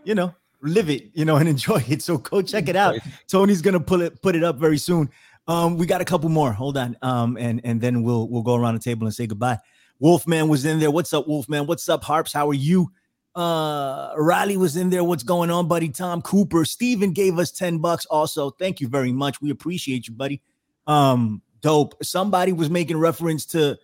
you 0.04 0.14
know, 0.14 0.34
live 0.62 0.90
it, 0.90 1.10
you 1.14 1.24
know, 1.24 1.36
and 1.36 1.48
enjoy 1.48 1.82
it. 1.88 2.02
So 2.10 2.18
go 2.18 2.42
check 2.42 2.68
it 2.68 2.76
out. 2.76 2.96
Tony's 3.28 3.62
gonna 3.62 3.80
put 3.80 4.00
it 4.00 4.22
put 4.22 4.34
it 4.34 4.44
up 4.44 4.56
very 4.56 4.78
soon. 4.78 5.10
Um, 5.48 5.76
we 5.76 5.86
got 5.86 6.00
a 6.00 6.04
couple 6.04 6.28
more. 6.28 6.52
Hold 6.52 6.76
on. 6.76 6.96
Um, 7.02 7.36
and 7.38 7.60
and 7.64 7.80
then 7.80 8.02
we'll 8.02 8.28
we'll 8.28 8.42
go 8.42 8.54
around 8.54 8.74
the 8.74 8.80
table 8.80 9.06
and 9.06 9.14
say 9.14 9.26
goodbye. 9.26 9.58
Wolfman 9.98 10.48
was 10.48 10.64
in 10.64 10.80
there. 10.80 10.90
What's 10.90 11.12
up, 11.12 11.28
Wolfman? 11.28 11.66
What's 11.66 11.88
up, 11.88 12.02
Harps? 12.04 12.32
How 12.32 12.48
are 12.48 12.54
you? 12.54 12.90
Uh 13.34 14.12
Riley 14.16 14.56
was 14.56 14.76
in 14.76 14.90
there. 14.90 15.04
What's 15.04 15.22
going 15.22 15.50
on, 15.50 15.68
buddy? 15.68 15.88
Tom 15.88 16.20
Cooper. 16.22 16.64
Steven 16.64 17.12
gave 17.12 17.38
us 17.38 17.52
10 17.52 17.78
bucks 17.78 18.04
also. 18.06 18.50
Thank 18.50 18.80
you 18.80 18.88
very 18.88 19.12
much. 19.12 19.40
We 19.40 19.50
appreciate 19.50 20.08
you, 20.08 20.14
buddy. 20.14 20.42
Um, 20.88 21.40
dope. 21.60 21.94
Somebody 22.02 22.52
was 22.52 22.70
making 22.70 22.96
reference 22.96 23.46
to 23.46 23.78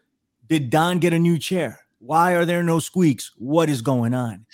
did 0.48 0.70
Don 0.70 0.98
get 0.98 1.12
a 1.12 1.18
new 1.18 1.38
chair? 1.38 1.80
Why 1.98 2.32
are 2.32 2.44
there 2.44 2.62
no 2.62 2.78
squeaks? 2.78 3.32
What 3.36 3.68
is 3.68 3.82
going 3.82 4.14
on? 4.14 4.46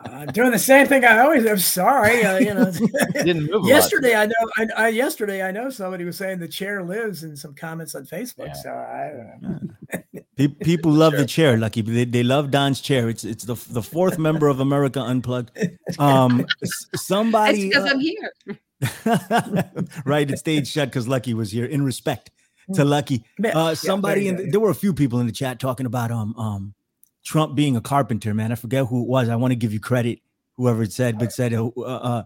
I'm 0.00 0.28
doing 0.28 0.50
the 0.50 0.58
same 0.58 0.86
thing 0.86 1.04
I 1.04 1.18
always. 1.20 1.46
I'm 1.46 1.58
sorry. 1.58 2.24
Uh, 2.24 2.38
you 2.38 2.54
know, 2.54 2.72
Didn't 3.14 3.50
move 3.50 3.66
yesterday 3.66 4.14
I 4.14 4.26
know. 4.26 4.34
I, 4.56 4.66
I 4.76 4.88
yesterday 4.88 5.42
I 5.42 5.50
know 5.50 5.70
somebody 5.70 6.04
was 6.04 6.16
saying 6.16 6.38
the 6.38 6.48
chair 6.48 6.82
lives 6.82 7.24
in 7.24 7.36
some 7.36 7.54
comments 7.54 7.94
on 7.94 8.06
Facebook. 8.06 8.46
Yeah. 8.46 8.52
So 8.54 8.70
I, 8.70 10.12
Pe- 10.36 10.48
People 10.48 10.92
love 11.04 11.16
the 11.16 11.26
chair, 11.26 11.56
Lucky. 11.56 11.82
They, 11.82 12.04
they 12.04 12.22
love 12.22 12.50
Don's 12.50 12.80
chair. 12.80 13.08
It's 13.08 13.24
it's 13.24 13.44
the 13.44 13.54
the 13.70 13.82
fourth 13.82 14.18
member 14.18 14.48
of 14.48 14.60
America 14.60 15.00
Unplugged. 15.00 15.50
Um, 15.98 16.40
s- 16.62 16.86
that's 16.90 17.06
somebody 17.06 17.68
because 17.68 17.84
uh, 17.84 17.90
I'm 17.90 18.00
here. 18.00 18.32
right, 20.04 20.30
it 20.30 20.38
stayed 20.38 20.66
shut 20.66 20.88
because 20.88 21.08
Lucky 21.08 21.34
was 21.34 21.50
here. 21.50 21.64
In 21.64 21.84
respect 21.84 22.30
to 22.74 22.84
Lucky, 22.84 23.24
Yeah, 23.38 23.50
uh, 23.50 23.68
yeah, 23.68 23.74
somebody 23.74 24.24
there 24.24 24.30
in 24.30 24.36
the, 24.46 24.50
there 24.50 24.60
were 24.60 24.70
a 24.70 24.74
few 24.74 24.94
people 24.94 25.20
in 25.20 25.26
the 25.26 25.32
chat 25.32 25.60
talking 25.60 25.86
about 25.86 26.10
um 26.10 26.34
um 26.36 26.73
Trump 27.24 27.54
being 27.54 27.76
a 27.76 27.80
carpenter. 27.80 28.34
Man, 28.34 28.52
I 28.52 28.54
forget 28.54 28.86
who 28.86 29.02
it 29.02 29.08
was. 29.08 29.28
I 29.28 29.36
want 29.36 29.52
to 29.52 29.56
give 29.56 29.72
you 29.72 29.80
credit, 29.80 30.20
whoever 30.56 30.82
it 30.82 30.92
said, 30.92 31.18
but 31.18 31.32
said 31.32 31.52
uh, 31.54 31.68
uh, 31.68 32.22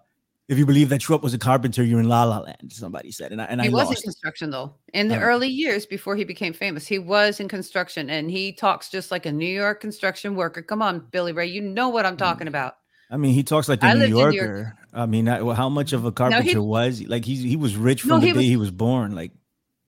if 0.48 0.58
you 0.58 0.64
believe 0.66 0.88
that 0.88 1.00
Trump 1.00 1.22
was 1.22 1.34
a 1.34 1.38
carpenter, 1.38 1.84
you're 1.84 2.00
in 2.00 2.08
La 2.08 2.24
La 2.24 2.38
Land. 2.38 2.72
Somebody 2.72 3.12
said, 3.12 3.32
and 3.32 3.40
I 3.40 3.44
and 3.44 3.60
He 3.60 3.68
I 3.68 3.70
was 3.70 3.90
in 3.90 3.96
construction 3.96 4.50
though. 4.50 4.74
In 4.94 5.08
the 5.08 5.16
Oh. 5.16 5.20
early 5.20 5.48
years 5.48 5.86
before 5.86 6.16
he 6.16 6.24
became 6.24 6.52
famous, 6.52 6.86
he 6.86 6.98
was 6.98 7.38
in 7.38 7.48
construction 7.48 8.10
and 8.10 8.30
he 8.30 8.52
talks 8.52 8.88
just 8.90 9.10
like 9.10 9.26
a 9.26 9.32
New 9.32 9.46
York 9.46 9.80
construction 9.80 10.34
worker. 10.34 10.62
Come 10.62 10.82
on, 10.82 11.06
Billy 11.10 11.32
Ray, 11.32 11.46
you 11.46 11.60
know 11.60 11.88
what 11.90 12.04
I'm 12.06 12.14
Mm. 12.16 12.18
talking 12.18 12.48
about. 12.48 12.76
I 13.10 13.16
mean, 13.18 13.32
he 13.34 13.42
talks 13.42 13.68
like 13.68 13.82
a 13.82 13.94
New 13.94 14.04
in 14.04 14.10
New 14.10 14.18
York. 14.18 14.34
Yorker. 14.34 14.74
I 14.92 15.06
mean, 15.06 15.28
I, 15.28 15.40
well, 15.42 15.54
how 15.54 15.68
much 15.68 15.92
of 15.92 16.04
a 16.04 16.08
he- 16.08 16.12
carpenter 16.14 16.62
was 16.62 16.98
he? 16.98 17.06
Like 17.06 17.24
he's 17.24 17.42
he 17.42 17.56
was 17.56 17.76
rich 17.76 18.00
from 18.02 18.10
No, 18.10 18.18
the 18.20 18.26
he 18.26 18.32
day 18.32 18.36
was- 18.38 18.46
he 18.46 18.56
was 18.56 18.70
born. 18.70 19.14
Like, 19.14 19.32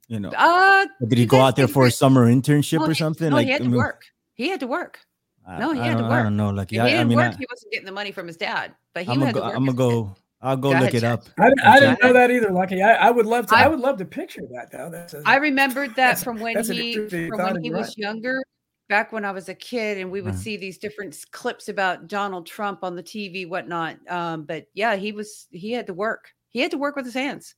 you 0.09 0.21
know, 0.21 0.31
Uh 0.37 0.87
did 1.09 1.19
he 1.19 1.27
go 1.27 1.41
out 1.41 1.57
there 1.57 1.69
for 1.69 1.87
a 1.87 1.91
summer 1.91 2.27
internship 2.31 2.79
no, 2.79 2.85
or 2.85 2.89
he- 2.89 2.95
something? 2.95 3.31
No, 3.31 3.37
like, 3.37 3.47
he 3.47 3.53
had 3.53 3.63
I 3.63 3.65
to 3.65 3.71
mean, 3.71 3.79
work. 3.79 4.05
He 4.41 4.49
had 4.49 4.61
to 4.61 4.67
work. 4.67 4.99
I- 5.47 5.59
No, 5.59 5.73
he 5.73 5.81
I 5.81 5.85
had 5.89 5.97
to 5.99 6.03
don't- 6.05 6.13
I 6.13 6.23
don't 6.23 6.37
know. 6.37 6.49
Like, 6.51 6.73
If 6.73 6.81
I, 6.81 6.89
he 6.89 6.95
I 6.95 6.97
didn't 6.97 7.09
mean, 7.09 7.19
work, 7.19 7.35
I, 7.35 7.37
he 7.37 7.47
wasn't 7.51 7.73
getting 7.73 7.85
the 7.87 7.93
money 7.93 8.11
from 8.11 8.27
his 8.27 8.39
dad. 8.39 8.75
But 8.95 9.05
he 9.05 9.13
I'm 9.13 9.21
had 9.21 9.35
gonna 9.35 9.35
go. 9.35 9.41
to 9.41 9.47
work. 9.47 9.57
I'm 9.57 9.65
gonna 9.67 9.71
as 9.71 9.75
a 9.75 9.77
kid. 9.77 10.15
go. 10.15 10.17
I'll 10.43 10.57
go, 10.57 10.63
Go 10.63 10.69
look 10.71 10.89
ahead, 10.89 10.95
it 10.95 11.05
up. 11.05 11.25
I, 11.39 11.51
I 11.63 11.81
didn't 11.81 12.03
know 12.03 12.13
that 12.15 12.31
either. 12.31 12.51
Lucky, 12.51 12.83
I, 12.83 12.95
I 13.09 13.11
would 13.11 13.27
love 13.27 13.47
to. 13.49 13.55
I, 13.55 13.65
I- 13.65 13.69
would 13.69 13.81
love 13.81 13.99
to 13.99 14.07
picture 14.07 14.41
that 14.53 14.71
though. 14.73 14.89
That's 14.91 15.13
a, 15.13 15.23
I 15.27 15.37
remembered 15.37 15.95
that 15.97 16.19
from 16.21 16.41
when 16.41 16.65
he 16.65 16.95
from 17.29 17.37
when 17.39 17.63
he 17.63 17.71
was 17.71 17.89
right. 17.89 17.99
younger, 17.99 18.43
back 18.89 19.13
when 19.13 19.27
I 19.27 19.33
was 19.33 19.51
a 19.51 19.55
kid, 19.55 19.99
and 19.99 20.11
we 20.11 20.23
would 20.23 20.35
Right. 20.35 20.43
see 20.43 20.57
these 20.57 20.79
different 20.79 21.15
clips 21.33 21.69
about 21.69 22.09
Donald 22.09 22.47
Trump 22.47 22.83
on 22.83 22.97
the 22.97 23.03
TV, 23.03 23.47
whatnot. 23.47 23.99
Um, 24.09 24.45
but 24.45 24.65
yeah, 24.73 24.97
he 24.97 25.13
was 25.13 25.47
he 25.51 25.73
had 25.73 25.87
to 25.89 25.93
work. 25.95 26.31
He 26.49 26.61
had 26.61 26.71
to 26.71 26.79
work 26.79 26.97
with 26.97 27.05
his 27.05 27.15
hands. 27.15 27.55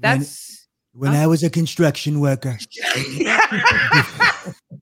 That's 0.00 0.68
When 0.94 1.12
Huh? 1.12 1.18
I 1.24 1.26
was 1.26 1.42
a 1.42 1.50
construction 1.50 2.20
worker, 2.20 2.56
yeah. 3.18 3.40
forget. 3.46 4.54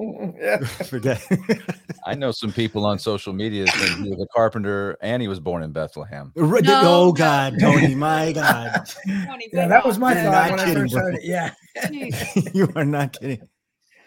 I 2.06 2.14
know 2.14 2.30
some 2.30 2.52
people 2.52 2.86
on 2.86 2.98
social 2.98 3.32
media 3.32 3.66
that 3.66 3.98
he 4.02 4.10
was 4.10 4.20
a 4.20 4.26
carpenter 4.34 4.96
and 5.02 5.20
he 5.20 5.28
was 5.28 5.40
born 5.40 5.62
in 5.62 5.72
Bethlehem. 5.72 6.32
No, 6.36 6.44
oh 6.44 6.60
no. 6.60 7.12
God, 7.12 7.54
Tony, 7.60 7.94
my 7.94 8.32
God, 8.34 8.88
yeah, 9.52 9.68
that 9.68 9.84
was 9.84 9.98
my 9.98 10.14
thought 10.14 10.32
not 10.32 10.50
when 10.50 10.60
I 10.60 10.74
first 10.74 10.94
heard 10.94 11.16
it. 11.16 11.24
Yeah. 11.24 11.52
you 12.54 12.70
are 12.74 12.84
not 12.84 13.18
kidding. 13.18 13.46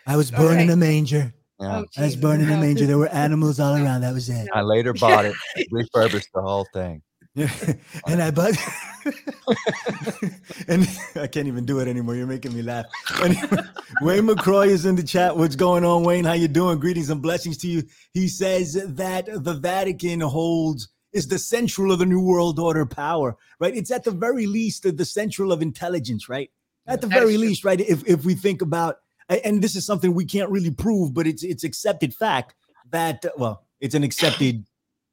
I 0.07 0.17
was 0.17 0.31
born 0.31 0.59
in 0.59 0.69
a 0.69 0.75
manger. 0.75 1.33
Yeah. 1.59 1.79
Oh, 1.79 1.85
I 1.97 2.05
was 2.05 2.15
born 2.15 2.41
in 2.41 2.49
a 2.51 2.57
manger. 2.57 2.85
There 2.85 2.97
were 2.97 3.09
animals 3.09 3.59
all 3.59 3.75
around. 3.75 4.01
That 4.01 4.13
was 4.13 4.29
it. 4.29 4.49
I 4.53 4.61
later 4.61 4.93
bought 4.93 5.25
it, 5.25 5.35
refurbished 5.71 6.29
the 6.33 6.41
whole 6.41 6.67
thing. 6.73 7.01
Yeah, 7.35 7.51
and 8.07 8.21
I 8.21 8.31
but 8.31 8.57
and 10.67 10.87
I 11.15 11.27
can't 11.27 11.47
even 11.47 11.65
do 11.65 11.79
it 11.79 11.87
anymore. 11.87 12.15
You're 12.15 12.27
making 12.27 12.53
me 12.53 12.61
laugh. 12.61 12.85
Anyway, 13.21 13.63
Wayne 14.01 14.27
McCroy 14.27 14.67
is 14.67 14.85
in 14.85 14.95
the 14.95 15.03
chat. 15.03 15.35
What's 15.35 15.55
going 15.55 15.83
on, 15.83 16.03
Wayne? 16.03 16.25
How 16.25 16.33
you 16.33 16.47
doing? 16.47 16.79
Greetings 16.79 17.09
and 17.09 17.21
blessings 17.21 17.57
to 17.59 17.67
you. 17.67 17.83
He 18.13 18.27
says 18.27 18.73
that 18.73 19.25
the 19.25 19.53
Vatican 19.53 20.21
holds 20.21 20.89
is 21.11 21.27
the 21.27 21.39
central 21.39 21.91
of 21.91 21.99
the 21.99 22.05
New 22.05 22.21
World 22.21 22.59
Order 22.59 22.85
power, 22.85 23.35
right? 23.59 23.75
It's 23.75 23.91
at 23.91 24.03
the 24.03 24.11
very 24.11 24.47
least 24.47 24.83
the 24.97 25.05
central 25.05 25.51
of 25.51 25.61
intelligence, 25.61 26.29
right? 26.29 26.49
At 26.85 27.01
the 27.01 27.07
very 27.07 27.37
least, 27.37 27.63
right? 27.63 27.79
If 27.79 28.07
if 28.07 28.25
we 28.25 28.35
think 28.35 28.61
about 28.61 28.97
and 29.29 29.61
this 29.61 29.75
is 29.75 29.85
something 29.85 30.13
we 30.13 30.25
can't 30.25 30.49
really 30.49 30.71
prove, 30.71 31.13
but 31.13 31.25
it's 31.25 31.43
it's 31.43 31.63
accepted 31.63 32.13
fact 32.13 32.53
that 32.91 33.25
well, 33.37 33.65
it's 33.79 33.95
an 33.95 34.03
accepted, 34.03 34.65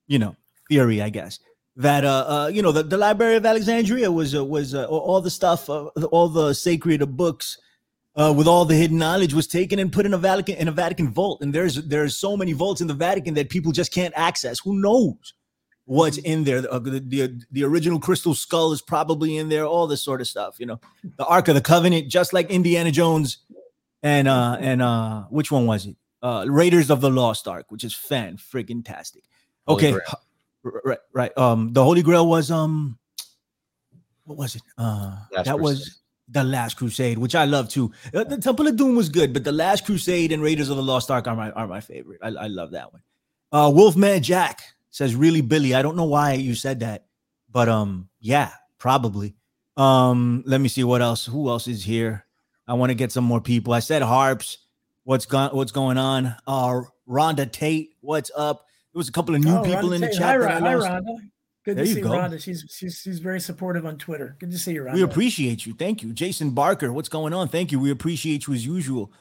you 0.06 0.18
know, 0.18 0.36
theory, 0.68 1.00
I 1.00 1.10
guess, 1.10 1.38
that 1.80 2.04
uh, 2.04 2.24
uh 2.28 2.50
you 2.52 2.62
know 2.62 2.72
the, 2.72 2.82
the 2.82 2.96
Library 2.96 3.36
of 3.36 3.46
Alexandria 3.46 4.12
was 4.12 4.34
uh, 4.34 4.44
was 4.44 4.74
uh, 4.74 4.84
all 4.86 5.20
the 5.20 5.30
stuff, 5.30 5.68
uh, 5.68 5.86
all 6.12 6.28
the 6.28 6.52
sacred 6.54 7.16
books. 7.16 7.58
Uh, 8.16 8.34
with 8.36 8.48
all 8.48 8.64
the 8.64 8.74
hidden 8.74 8.98
knowledge 8.98 9.32
was 9.32 9.46
taken 9.46 9.78
and 9.78 9.92
put 9.92 10.04
in 10.04 10.12
a 10.12 10.18
Vatican 10.18 10.56
in 10.56 10.66
a 10.66 10.72
Vatican 10.72 11.12
vault, 11.12 11.40
and 11.42 11.54
there's 11.54 11.76
there's 11.76 12.16
so 12.16 12.36
many 12.36 12.52
vaults 12.52 12.80
in 12.80 12.88
the 12.88 12.92
Vatican 12.92 13.34
that 13.34 13.50
people 13.50 13.70
just 13.70 13.92
can't 13.92 14.12
access. 14.16 14.58
Who 14.58 14.80
knows 14.82 15.32
what's 15.84 16.18
in 16.18 16.42
there? 16.42 16.58
Uh, 16.68 16.80
the, 16.80 16.98
the 16.98 17.40
the 17.52 17.64
original 17.64 18.00
crystal 18.00 18.34
skull 18.34 18.72
is 18.72 18.82
probably 18.82 19.36
in 19.36 19.48
there. 19.48 19.64
All 19.64 19.86
this 19.86 20.02
sort 20.02 20.20
of 20.20 20.26
stuff, 20.26 20.58
you 20.58 20.66
know. 20.66 20.80
The 21.16 21.24
Ark 21.24 21.46
of 21.48 21.54
the 21.54 21.60
Covenant, 21.60 22.08
just 22.08 22.32
like 22.32 22.50
Indiana 22.50 22.90
Jones, 22.90 23.38
and 24.02 24.26
uh 24.26 24.56
and 24.60 24.82
uh 24.82 25.22
which 25.30 25.52
one 25.52 25.66
was 25.66 25.86
it? 25.86 25.96
Uh 26.20 26.44
Raiders 26.48 26.90
of 26.90 27.00
the 27.00 27.10
Lost 27.10 27.46
Ark, 27.46 27.66
which 27.68 27.84
is 27.84 27.94
fan 27.94 28.38
friggin' 28.38 28.84
tastic. 28.84 29.22
Okay, 29.68 29.94
right, 30.62 30.98
right. 31.12 31.38
Um, 31.38 31.72
the 31.72 31.82
Holy 31.84 32.02
Grail 32.02 32.26
was 32.26 32.50
um, 32.50 32.98
what 34.24 34.38
was 34.38 34.56
it? 34.56 34.62
Uh, 34.78 35.16
Last 35.32 35.46
that 35.46 35.58
was 35.58 36.00
the 36.28 36.44
Last 36.44 36.74
Crusade, 36.74 37.18
which 37.18 37.34
I 37.34 37.44
love 37.44 37.68
too. 37.68 37.92
Uh, 38.14 38.24
the 38.24 38.38
Temple 38.38 38.68
of 38.68 38.76
Doom 38.76 38.96
was 38.96 39.08
good, 39.08 39.32
but 39.32 39.44
the 39.44 39.52
Last 39.52 39.84
Crusade 39.84 40.32
and 40.32 40.42
Raiders 40.42 40.70
of 40.70 40.76
the 40.76 40.82
Lost 40.82 41.10
Ark 41.10 41.26
are 41.26 41.36
my 41.36 41.50
are 41.50 41.66
my 41.66 41.80
favorite. 41.80 42.20
I, 42.22 42.28
I 42.28 42.46
love 42.46 42.70
that 42.72 42.92
one. 42.92 43.02
Uh, 43.52 43.70
Wolfman 43.74 44.22
Jack 44.22 44.62
says, 44.90 45.14
"Really, 45.14 45.40
Billy? 45.40 45.74
I 45.74 45.82
don't 45.82 45.96
know 45.96 46.04
why 46.04 46.34
you 46.34 46.54
said 46.54 46.80
that, 46.80 47.06
but 47.50 47.68
um, 47.68 48.08
yeah, 48.20 48.50
probably. 48.78 49.34
Um, 49.76 50.42
let 50.46 50.60
me 50.60 50.68
see 50.68 50.84
what 50.84 51.02
else. 51.02 51.26
Who 51.26 51.48
else 51.48 51.66
is 51.66 51.84
here? 51.84 52.26
I 52.68 52.74
want 52.74 52.90
to 52.90 52.94
get 52.94 53.12
some 53.12 53.24
more 53.24 53.40
people. 53.40 53.72
I 53.72 53.80
said 53.80 54.02
harps. 54.02 54.58
What's 55.04 55.26
gone? 55.26 55.50
What's 55.56 55.72
going 55.72 55.98
on? 55.98 56.36
Uh, 56.46 56.82
Rhonda 57.08 57.50
Tate. 57.50 57.94
What's 58.00 58.30
up? 58.36 58.66
There 58.92 58.98
was 58.98 59.08
a 59.08 59.12
couple 59.12 59.34
of 59.34 59.42
new 59.42 59.56
Oh, 59.56 59.62
people 59.62 59.90
Rhonda 59.90 59.94
in 59.96 60.00
the 60.00 60.08
chat. 60.08 60.22
Hi, 60.22 60.38
that 60.38 60.62
I 60.62 60.70
hi. 60.70 60.74
Rhonda. 60.74 61.16
Good 61.64 61.76
There 61.76 61.84
to 61.84 61.94
see 61.94 62.00
go. 62.00 62.10
Rhonda. 62.10 62.40
She's 62.42 62.64
she's 62.70 62.98
she's 62.98 63.18
very 63.20 63.40
supportive 63.40 63.86
on 63.86 63.98
Twitter. 63.98 64.36
Good 64.40 64.50
to 64.50 64.58
see 64.58 64.72
you, 64.72 64.82
Rhonda. 64.82 64.94
We 64.94 65.02
appreciate 65.02 65.66
you. 65.66 65.74
Thank 65.74 66.02
you. 66.02 66.12
Jason 66.12 66.50
Barker, 66.50 66.92
what's 66.92 67.08
going 67.08 67.32
on? 67.32 67.48
Thank 67.48 67.70
you. 67.70 67.78
We 67.78 67.90
appreciate 67.90 68.46
you 68.46 68.54
as 68.54 68.64
usual. 68.66 69.12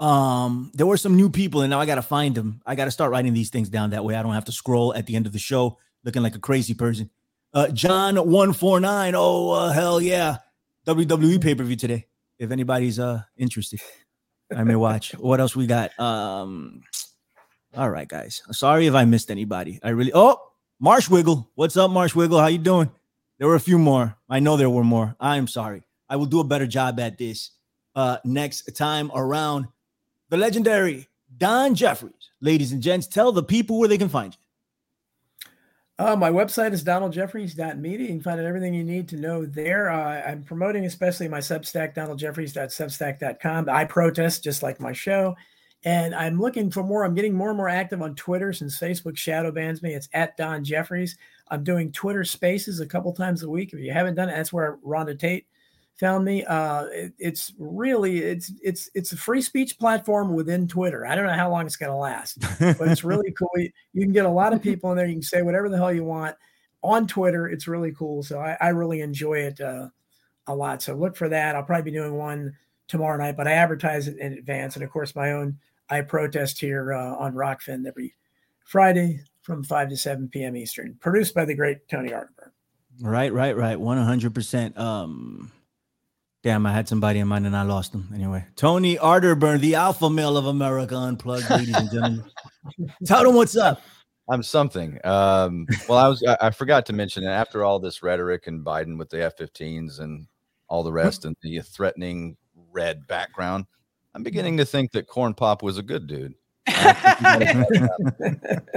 Um, 0.00 0.72
there 0.74 0.86
were 0.86 0.96
some 0.96 1.16
new 1.16 1.30
people, 1.30 1.62
and 1.62 1.70
now 1.70 1.80
I 1.80 1.86
gotta 1.86 2.02
find 2.02 2.34
them. 2.34 2.60
I 2.66 2.74
gotta 2.74 2.90
start 2.90 3.12
writing 3.12 3.32
these 3.32 3.48
things 3.50 3.68
down 3.68 3.90
that 3.90 4.04
way 4.04 4.16
I 4.16 4.22
don't 4.22 4.34
have 4.34 4.44
to 4.46 4.52
scroll 4.52 4.92
at 4.94 5.06
the 5.06 5.16
end 5.16 5.26
of 5.26 5.32
the 5.32 5.38
show 5.38 5.78
looking 6.04 6.22
like 6.22 6.34
a 6.34 6.40
crazy 6.40 6.74
person. 6.74 7.08
Uh 7.54 7.68
John 7.68 8.16
149. 8.16 9.14
Oh 9.16 9.50
uh, 9.50 9.72
hell 9.72 10.00
yeah. 10.00 10.38
WWE 10.86 11.40
pay-per-view 11.40 11.76
today. 11.76 12.06
If 12.38 12.50
anybody's 12.50 12.98
uh 12.98 13.22
interested, 13.38 13.80
I 14.54 14.64
may 14.64 14.74
watch. 14.76 15.12
What 15.12 15.40
else 15.40 15.54
we 15.56 15.66
got? 15.66 15.98
Um 15.98 16.82
all 17.76 17.90
right, 17.90 18.08
guys. 18.08 18.42
Sorry 18.52 18.86
if 18.86 18.94
I 18.94 19.04
missed 19.04 19.30
anybody. 19.30 19.80
I 19.82 19.90
really 19.90 20.12
oh 20.14 20.40
Marsh 20.80 21.08
Wiggle. 21.08 21.50
What's 21.54 21.76
up, 21.76 21.90
Marsh 21.90 22.14
Wiggle? 22.14 22.38
How 22.38 22.46
you 22.46 22.58
doing? 22.58 22.90
There 23.38 23.48
were 23.48 23.56
a 23.56 23.60
few 23.60 23.78
more. 23.78 24.16
I 24.28 24.40
know 24.40 24.56
there 24.56 24.70
were 24.70 24.84
more. 24.84 25.16
I 25.18 25.36
am 25.36 25.46
sorry. 25.46 25.82
I 26.08 26.16
will 26.16 26.26
do 26.26 26.40
a 26.40 26.44
better 26.44 26.66
job 26.66 27.00
at 27.00 27.18
this 27.18 27.50
uh 27.94 28.18
next 28.24 28.76
time 28.76 29.10
around. 29.14 29.66
The 30.30 30.36
legendary 30.36 31.08
Don 31.36 31.74
Jeffries, 31.74 32.30
ladies 32.40 32.72
and 32.72 32.82
gents, 32.82 33.06
tell 33.06 33.32
the 33.32 33.42
people 33.42 33.78
where 33.78 33.88
they 33.88 33.98
can 33.98 34.08
find 34.08 34.32
you. 34.32 34.38
Uh, 35.96 36.16
my 36.16 36.30
website 36.30 36.72
is 36.72 36.82
donaldjeffries.media. 36.82 38.00
You 38.00 38.14
can 38.14 38.22
find 38.22 38.40
out 38.40 38.46
everything 38.46 38.74
you 38.74 38.82
need 38.82 39.08
to 39.08 39.16
know 39.16 39.46
there. 39.46 39.90
Uh, 39.90 40.22
I'm 40.28 40.42
promoting 40.42 40.86
especially 40.86 41.28
my 41.28 41.38
Substack, 41.38 41.94
donaldjeffries.substack.com. 41.94 43.68
I 43.68 43.84
protest 43.84 44.42
just 44.42 44.62
like 44.64 44.80
my 44.80 44.92
show. 44.92 45.36
And 45.84 46.14
I'm 46.14 46.40
looking 46.40 46.70
for 46.70 46.82
more. 46.82 47.04
I'm 47.04 47.14
getting 47.14 47.34
more 47.34 47.50
and 47.50 47.56
more 47.58 47.68
active 47.68 48.00
on 48.00 48.14
Twitter 48.14 48.52
since 48.52 48.78
Facebook 48.78 49.16
shadow 49.16 49.52
bans 49.52 49.82
me. 49.82 49.94
It's 49.94 50.08
at 50.14 50.36
Don 50.36 50.64
Jeffries. 50.64 51.16
I'm 51.48 51.62
doing 51.62 51.92
Twitter 51.92 52.24
spaces 52.24 52.80
a 52.80 52.86
couple 52.86 53.12
times 53.12 53.42
a 53.42 53.50
week. 53.50 53.72
If 53.74 53.80
you 53.80 53.92
haven't 53.92 54.14
done 54.14 54.30
it, 54.30 54.34
that's 54.34 54.52
where 54.52 54.78
Rhonda 54.78 55.18
Tate 55.18 55.46
found 56.00 56.24
me. 56.24 56.42
Uh, 56.44 56.84
it- 56.86 57.12
it's 57.18 57.52
really 57.58 58.18
it's 58.20 58.50
it's 58.62 58.88
it's 58.94 59.12
a 59.12 59.16
free 59.16 59.42
speech 59.42 59.78
platform 59.78 60.32
within 60.34 60.66
Twitter. 60.66 61.06
I 61.06 61.14
don't 61.14 61.26
know 61.26 61.34
how 61.34 61.50
long 61.50 61.66
it's 61.66 61.76
going 61.76 61.92
to 61.92 61.96
last 61.96 62.40
but 62.58 62.88
it's 62.88 63.04
really 63.04 63.30
cool. 63.38 63.50
You 63.56 63.70
you 63.92 64.02
can 64.02 64.12
get 64.12 64.24
a 64.24 64.30
lot 64.30 64.54
of 64.54 64.62
people 64.62 64.90
in 64.90 64.96
there. 64.96 65.06
You 65.06 65.14
can 65.16 65.22
say 65.22 65.42
whatever 65.42 65.68
the 65.68 65.76
hell 65.76 65.92
you 65.92 66.04
want 66.04 66.34
on 66.82 67.06
Twitter. 67.06 67.46
It's 67.48 67.68
really 67.68 67.92
cool. 67.92 68.22
So 68.22 68.40
I, 68.40 68.56
I 68.60 68.68
really 68.70 69.02
enjoy 69.02 69.34
it 69.40 69.60
uh, 69.60 69.88
a 70.46 70.54
lot. 70.54 70.80
So 70.82 70.94
look 70.94 71.14
for 71.16 71.28
that. 71.28 71.54
I'll 71.56 71.62
probably 71.62 71.90
be 71.90 71.96
doing 71.96 72.14
one 72.14 72.56
tomorrow 72.88 73.16
night, 73.18 73.36
but 73.36 73.46
I 73.48 73.52
advertise 73.52 74.08
it 74.08 74.18
in 74.18 74.32
advance. 74.34 74.76
And 74.76 74.82
of 74.84 74.90
course, 74.90 75.14
my 75.14 75.32
own 75.32 75.58
I 75.90 76.00
protest 76.00 76.60
here 76.60 76.92
uh, 76.92 77.16
on 77.16 77.34
Rokfin 77.34 77.86
every 77.86 78.14
Friday 78.64 79.20
from 79.42 79.62
5 79.62 79.90
to 79.90 79.96
7 79.96 80.28
p.m. 80.28 80.56
Eastern, 80.56 80.96
produced 81.00 81.34
by 81.34 81.44
the 81.44 81.54
great 81.54 81.86
Tony 81.88 82.10
Arterburn. 82.10 82.50
Right, 83.00 83.32
right, 83.32 83.56
right. 83.56 83.76
100%. 83.76 84.78
Um, 84.78 85.52
damn, 86.42 86.64
I 86.64 86.72
had 86.72 86.88
somebody 86.88 87.18
in 87.18 87.28
mind 87.28 87.46
and 87.46 87.56
I 87.56 87.62
lost 87.62 87.92
them. 87.92 88.10
Anyway, 88.14 88.44
Tony 88.56 88.96
Arterburn, 88.96 89.60
the 89.60 89.74
alpha 89.74 90.08
male 90.08 90.36
of 90.36 90.46
America 90.46 90.96
Unplugged, 90.96 91.50
ladies 91.50 91.76
and 91.76 91.90
gentlemen. 91.90 92.24
Tell 93.06 93.24
them 93.24 93.34
what's 93.34 93.56
up. 93.56 93.82
I'm 94.28 94.42
something. 94.42 94.98
Um, 95.04 95.66
well, 95.88 95.98
I 95.98 96.08
was 96.08 96.24
I, 96.26 96.36
I 96.40 96.50
forgot 96.50 96.86
to 96.86 96.94
mention 96.94 97.24
that 97.24 97.32
after 97.32 97.62
all 97.62 97.78
this 97.78 98.02
rhetoric 98.02 98.46
and 98.46 98.64
Biden 98.64 98.98
with 98.98 99.10
the 99.10 99.22
F-15s 99.22 100.00
and 100.00 100.26
all 100.68 100.82
the 100.82 100.92
rest 100.92 101.26
and 101.26 101.36
the 101.42 101.60
threatening 101.60 102.36
red 102.72 103.06
background, 103.06 103.66
I'm 104.14 104.22
beginning 104.22 104.58
to 104.58 104.64
think 104.64 104.92
that 104.92 105.06
Corn 105.06 105.34
Pop 105.34 105.62
was 105.62 105.78
a 105.78 105.82
good 105.82 106.06
dude. 106.06 106.34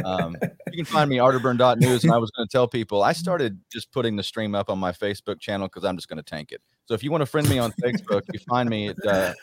um, 0.03 0.35
you 0.71 0.75
can 0.75 0.85
find 0.85 1.09
me 1.09 1.17
arterburn.news, 1.17 2.03
and 2.03 2.11
I 2.11 2.17
was 2.17 2.31
going 2.31 2.47
to 2.47 2.51
tell 2.51 2.67
people 2.67 3.03
I 3.03 3.13
started 3.13 3.59
just 3.71 3.91
putting 3.91 4.15
the 4.15 4.23
stream 4.23 4.55
up 4.55 4.69
on 4.69 4.77
my 4.77 4.91
Facebook 4.91 5.39
channel 5.39 5.67
because 5.67 5.85
I'm 5.85 5.95
just 5.95 6.09
going 6.09 6.17
to 6.17 6.23
tank 6.23 6.51
it. 6.51 6.61
So 6.85 6.93
if 6.95 7.03
you 7.03 7.11
want 7.11 7.21
to 7.21 7.25
friend 7.25 7.47
me 7.49 7.59
on 7.59 7.71
Facebook, 7.83 8.23
you 8.33 8.39
find 8.39 8.69
me 8.69 8.89
at 8.89 9.05
uh, 9.05 9.33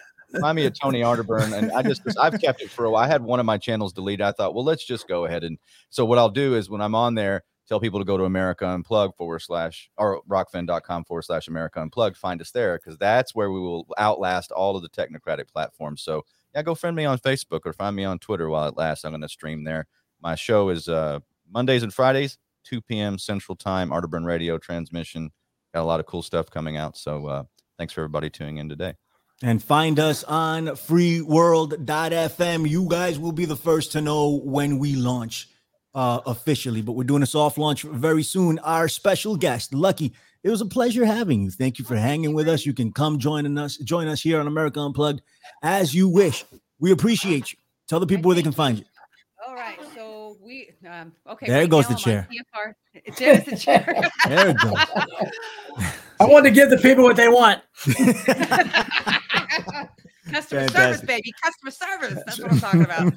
find 0.40 0.57
me 0.57 0.66
at 0.66 0.74
Tony 0.80 1.01
Arterburn, 1.01 1.53
and 1.57 1.72
I 1.72 1.82
just 1.82 2.03
I've 2.18 2.38
kept 2.40 2.61
it 2.61 2.70
for 2.70 2.84
a 2.84 2.90
while. 2.90 3.05
I 3.05 3.07
had 3.07 3.22
one 3.22 3.40
of 3.40 3.47
my 3.47 3.57
channels 3.57 3.92
deleted. 3.92 4.22
I 4.22 4.32
thought, 4.32 4.55
well, 4.55 4.64
let's 4.64 4.84
just 4.84 5.09
go 5.09 5.24
ahead 5.24 5.45
and 5.45 5.59
so 5.90 6.05
what 6.05 6.18
I'll 6.18 6.28
do 6.28 6.55
is 6.55 6.68
when 6.68 6.80
I'm 6.80 6.95
on 6.95 7.14
there, 7.14 7.45
tell 7.69 7.81
people 7.81 7.99
to 7.99 8.05
go 8.05 8.17
to 8.17 8.25
America 8.25 8.67
Unplugged 8.67 9.17
forward 9.17 9.41
slash 9.41 9.91
or 9.97 10.23
rokfin.com 10.29 11.05
forward 11.05 11.23
slash 11.23 11.49
America 11.49 11.81
Unplugged. 11.81 12.17
Find 12.17 12.41
us 12.41 12.51
there 12.51 12.79
because 12.79 12.99
that's 12.99 13.35
where 13.35 13.51
we 13.51 13.61
will 13.61 13.87
outlast 13.99 14.53
all 14.53 14.77
of 14.77 14.83
the 14.83 14.89
technocratic 14.89 15.49
platforms. 15.49 16.03
So 16.03 16.25
yeah, 16.55 16.62
go 16.62 16.75
friend 16.75 16.95
me 16.95 17.05
on 17.05 17.19
Facebook 17.19 17.61
or 17.65 17.73
find 17.73 17.97
me 17.97 18.05
on 18.05 18.19
Twitter 18.19 18.49
while 18.49 18.69
it 18.69 18.77
lasts. 18.77 19.05
I'm 19.05 19.12
going 19.12 19.23
to 19.23 19.29
stream 19.29 19.65
there. 19.65 19.87
My 20.21 20.35
show 20.35 20.69
is 20.69 20.89
uh, 20.89 21.21
Mondays 21.51 21.83
and 21.83 21.93
Fridays, 21.93 22.39
2 22.65 22.81
p.m. 22.81 23.19
Central 23.19 23.57
Time, 23.57 23.91
Arterburn 23.91 24.25
Radio 24.25 24.59
transmission. 24.59 25.31
Got 25.73 25.83
a 25.83 25.85
lot 25.85 26.01
of 26.01 26.07
cool 26.07 26.23
stuff 26.23 26.51
coming 26.51 26.77
out. 26.77 26.97
So 26.97 27.27
uh, 27.27 27.43
thanks 27.77 27.93
for 27.93 28.03
everybody 28.03 28.31
tuning 28.31 28.59
in 28.59 28.69
today. 28.69 28.95
And 29.43 29.62
find 29.62 29.99
us 29.99 30.23
on 30.25 30.69
freeworld.fm. 30.69 32.69
You 32.69 32.87
guys 32.89 33.19
will 33.19 33.33
be 33.33 33.45
the 33.45 33.57
first 33.57 33.93
to 33.93 34.01
know 34.01 34.39
when 34.39 34.79
we 34.79 34.95
launch 34.95 35.49
uh, 35.95 36.20
officially, 36.26 36.82
but 36.82 36.92
we're 36.92 37.05
doing 37.05 37.22
a 37.22 37.26
soft 37.26 37.59
launch 37.59 37.82
very 37.82 38.22
soon. 38.22 38.59
Our 38.61 38.88
special 38.88 39.36
guest, 39.36 39.72
Lucky, 39.72 40.12
it 40.42 40.51
was 40.51 40.61
a 40.61 40.66
pleasure 40.66 41.05
having 41.05 41.42
you. 41.42 41.51
Thank 41.51 41.78
you 41.78 41.84
for 41.84 41.97
hanging 41.97 42.34
with 42.34 42.49
us. 42.49 42.66
You 42.66 42.74
can 42.74 42.92
come 42.92 43.18
join 43.18 43.57
us, 43.57 43.76
join 43.78 44.09
us 44.09 44.20
here 44.20 44.40
on 44.40 44.47
America 44.47 44.80
Unplugged 44.80 45.22
as 45.62 45.95
you 45.95 46.09
wish. 46.09 46.45
We 46.80 46.90
appreciate 46.90 47.53
you. 47.53 47.59
Tell 47.88 48.01
the 48.01 48.07
people 48.07 48.28
where 48.28 48.36
they 48.36 48.42
can 48.42 48.53
find 48.53 48.78
you. 48.78 48.84
All 49.47 49.55
right, 49.55 49.79
so 49.95 50.37
we 50.42 50.71
um 50.88 51.12
okay. 51.29 51.46
There 51.46 51.61
right 51.61 51.71
goes 51.71 51.87
the 51.87 51.92
I'm 51.92 51.99
chair. 51.99 52.29
TFR. 52.30 52.75
There's 53.18 53.45
the 53.45 53.57
chair. 53.57 54.11
There 54.26 54.49
it 54.49 54.58
goes. 54.58 54.75
I 56.21 56.26
want 56.26 56.45
to 56.46 56.50
give 56.50 56.71
the 56.71 56.79
people 56.79 57.04
what 57.04 57.16
they 57.16 57.29
want. 57.29 57.61
Customer 60.30 60.68
service, 60.68 61.03
baby. 61.03 61.33
Customer 61.42 61.71
service. 61.71 62.22
That's 62.25 62.41
what 62.41 62.53
I'm 62.53 62.61
talking 62.61 62.84
about. 62.84 63.12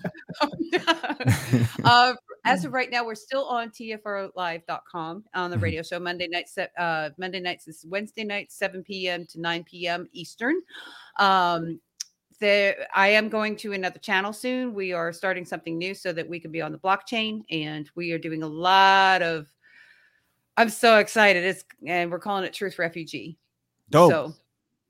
uh, 1.83 2.13
as 2.47 2.65
of 2.65 2.73
right 2.73 2.89
now, 2.89 3.05
we're 3.05 3.15
still 3.15 3.45
on 3.45 3.69
tfrlive.com 3.69 5.23
on 5.33 5.51
the 5.51 5.57
Mhm. 5.57 5.61
radio 5.61 5.81
show. 5.83 5.99
Monday 5.99 6.27
nights, 6.27 6.57
uh, 6.57 7.09
Monday 7.17 7.39
nights 7.39 7.67
is 7.67 7.85
Wednesday 7.87 8.23
nights, 8.23 8.55
7 8.55 8.83
p.m. 8.83 9.25
to 9.27 9.39
9 9.39 9.63
p.m. 9.63 10.07
Eastern. 10.13 10.61
Um, 11.19 11.79
there, 12.39 12.87
I 12.93 13.07
am 13.09 13.29
going 13.29 13.55
to 13.57 13.73
another 13.73 13.99
channel 13.99 14.31
soon. 14.31 14.73
We 14.73 14.93
are 14.93 15.11
starting 15.11 15.43
something 15.45 15.77
new 15.77 15.93
so 15.95 16.13
that 16.13 16.27
we 16.29 16.39
can 16.39 16.51
be 16.51 16.61
on 16.61 16.71
the 16.71 16.77
blockchain, 16.77 17.43
and 17.49 17.89
we 17.95 18.11
are 18.11 18.19
doing 18.19 18.43
a 18.43 18.47
lot 18.47 19.21
of. 19.21 19.47
I'm 20.55 20.69
so 20.69 20.97
excited! 20.97 21.43
It's 21.43 21.63
and 21.85 22.11
we're 22.11 22.19
calling 22.19 22.43
it 22.43 22.53
Truth 22.53 22.79
Refugee. 22.79 23.37
Dope. 23.89 24.11
So, 24.11 24.33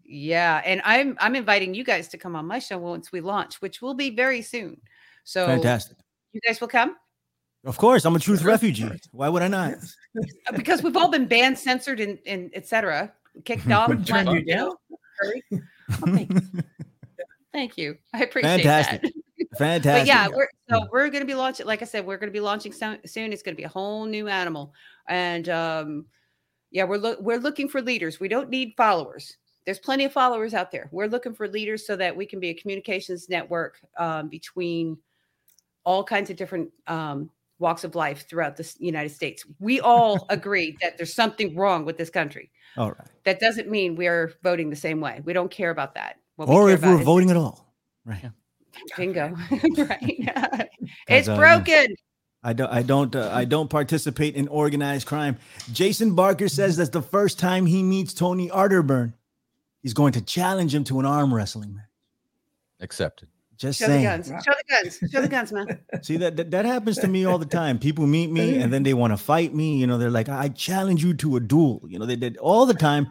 yeah, 0.06 0.62
and 0.66 0.82
I'm 0.86 1.18
I'm 1.20 1.36
inviting 1.36 1.74
you 1.74 1.84
guys 1.84 2.08
to 2.10 2.18
come 2.18 2.36
on 2.36 2.46
my 2.46 2.60
show 2.60 2.78
once 2.78 3.12
we 3.12 3.22
launch, 3.22 3.62
which 3.62 3.82
will 3.82 3.94
be 3.94 4.10
very 4.10 4.42
soon. 4.42 4.82
So, 5.24 5.46
Fantastic. 5.46 5.98
you 6.34 6.42
guys 6.42 6.60
will 6.62 6.68
come 6.70 6.96
Of 7.68 7.78
course, 7.78 8.06
I'm 8.06 8.16
a 8.16 8.20
truth 8.20 8.44
refugee. 8.44 8.90
Why 9.12 9.28
would 9.28 9.42
I 9.42 9.50
not? 9.50 9.74
Uh, 9.74 10.54
because 10.56 10.82
we've 10.82 10.96
all 10.96 11.10
been 11.10 11.28
banned, 11.28 11.60
censored, 11.60 12.00
and 12.00 12.18
and 12.26 12.50
etc. 12.56 13.14
Kicked 13.44 13.70
off. 13.70 13.90
You 14.08 14.46
know. 14.46 14.78
Oh, 15.92 16.06
thank, 16.06 16.32
thank 17.54 17.78
you. 17.78 17.98
I 18.14 18.24
appreciate 18.24 18.64
Fantastic. 18.64 19.02
that. 19.02 19.58
Fantastic. 19.58 20.02
But 20.02 20.08
yeah, 20.08 20.28
we're 20.28 20.48
So 20.70 20.88
we're 20.92 21.10
going 21.10 21.22
to 21.22 21.28
be 21.28 21.34
launching, 21.34 21.66
like 21.66 21.82
I 21.82 21.86
said, 21.86 22.06
we're 22.06 22.18
going 22.18 22.30
to 22.30 22.34
be 22.34 22.40
launching 22.40 22.72
so- 22.72 22.98
soon. 23.06 23.34
It's 23.34 23.42
going 23.42 23.56
to 23.56 23.58
be 23.58 23.64
a 23.64 23.70
whole 23.70 24.06
new 24.06 24.28
animal, 24.28 24.74
and 25.10 25.50
um, 25.50 26.06
yeah, 26.72 26.84
we're 26.86 26.98
loo- 26.98 27.18
we're 27.20 27.40
looking 27.40 27.68
for 27.68 27.82
leaders. 27.82 28.20
We 28.20 28.28
don't 28.28 28.50
need 28.50 28.74
followers. 28.78 29.38
There's 29.66 29.80
plenty 29.80 30.06
of 30.06 30.14
followers 30.14 30.54
out 30.54 30.72
there. 30.72 30.88
We're 30.92 31.08
looking 31.08 31.34
for 31.34 31.48
leaders 31.48 31.86
so 31.86 31.98
that 31.98 32.16
we 32.16 32.26
can 32.26 32.40
be 32.40 32.50
a 32.50 32.54
communications 32.54 33.28
network 33.28 33.80
um, 33.98 34.30
between 34.30 34.98
all 35.84 36.04
kinds 36.04 36.30
of 36.30 36.38
different 36.38 36.70
um, 36.88 37.30
walks 37.60 37.84
of 37.84 37.96
life 37.96 38.28
throughout 38.30 38.56
the 38.56 38.72
United 38.80 39.10
States. 39.10 39.46
We 39.60 39.80
all 39.80 40.26
agree 40.30 40.78
that 40.82 40.98
there's 40.98 41.14
something 41.14 41.56
wrong 41.56 41.86
with 41.86 41.98
this 41.98 42.10
country. 42.10 42.52
All 42.76 42.92
right. 42.92 43.08
That 43.26 43.40
doesn't 43.40 43.70
mean 43.70 43.96
we're 43.96 44.34
voting 44.44 44.70
the 44.70 44.76
same 44.76 45.02
way. 45.02 45.22
We 45.24 45.34
don't 45.34 45.50
care 45.50 45.72
about 45.72 45.96
that. 45.96 46.18
What 46.36 46.50
Or 46.50 46.68
care 46.68 46.76
if 46.76 46.82
we're 46.84 46.98
voting 46.98 47.32
at 47.32 47.38
all. 47.38 47.74
Right. 48.06 48.32
bingo, 48.96 49.36
right? 49.78 50.70
It's 51.08 51.28
um, 51.28 51.38
broken. 51.38 51.96
I 52.44 52.54
don't. 52.54 52.72
I 52.72 52.84
don't. 52.84 53.16
Uh, 53.16 53.32
I 53.34 53.46
don't 53.46 53.70
participate 53.70 54.36
in 54.36 54.48
organized 54.48 55.08
crime. 55.08 55.38
Jason 55.74 56.14
Barker 56.14 56.48
says 56.48 56.78
that's 56.78 56.92
the 56.92 57.02
first 57.02 57.40
time 57.40 57.66
he 57.66 57.82
meets 57.82 58.14
Tony 58.14 58.50
Arterburn. 58.50 59.14
He's 59.82 59.94
going 59.94 60.14
to 60.14 60.22
challenge 60.22 60.74
him 60.74 60.84
to 60.86 61.00
an 61.00 61.06
arm 61.06 61.34
wrestling 61.34 61.76
match. 61.76 61.86
Accepted. 62.80 63.30
Just 63.58 63.80
Show 63.80 63.88
the 63.88 64.04
guns. 64.04 64.28
Show 64.28 64.52
the 64.52 64.64
guns. 64.70 65.00
Show 65.12 65.22
the 65.22 65.28
guns, 65.28 65.52
man. 65.52 65.80
See 66.04 66.18
that, 66.18 66.38
that 66.38 66.52
that 66.52 66.66
happens 66.66 67.00
to 67.00 67.08
me 67.08 67.26
all 67.26 67.40
the 67.40 67.46
time. 67.46 67.80
People 67.80 68.06
meet 68.06 68.30
me 68.30 68.60
and 68.62 68.72
then 68.72 68.84
they 68.84 68.94
want 68.94 69.14
to 69.14 69.18
fight 69.18 69.54
me. 69.54 69.78
You 69.78 69.88
know, 69.88 69.98
they're 69.98 70.12
like, 70.12 70.30
"I 70.30 70.50
challenge 70.50 71.04
you 71.04 71.16
to 71.16 71.38
a 71.38 71.40
duel." 71.40 71.82
You 71.88 71.98
know, 71.98 72.06
they 72.06 72.16
did 72.16 72.38
all 72.38 72.68
the 72.68 72.76
time. 72.76 73.08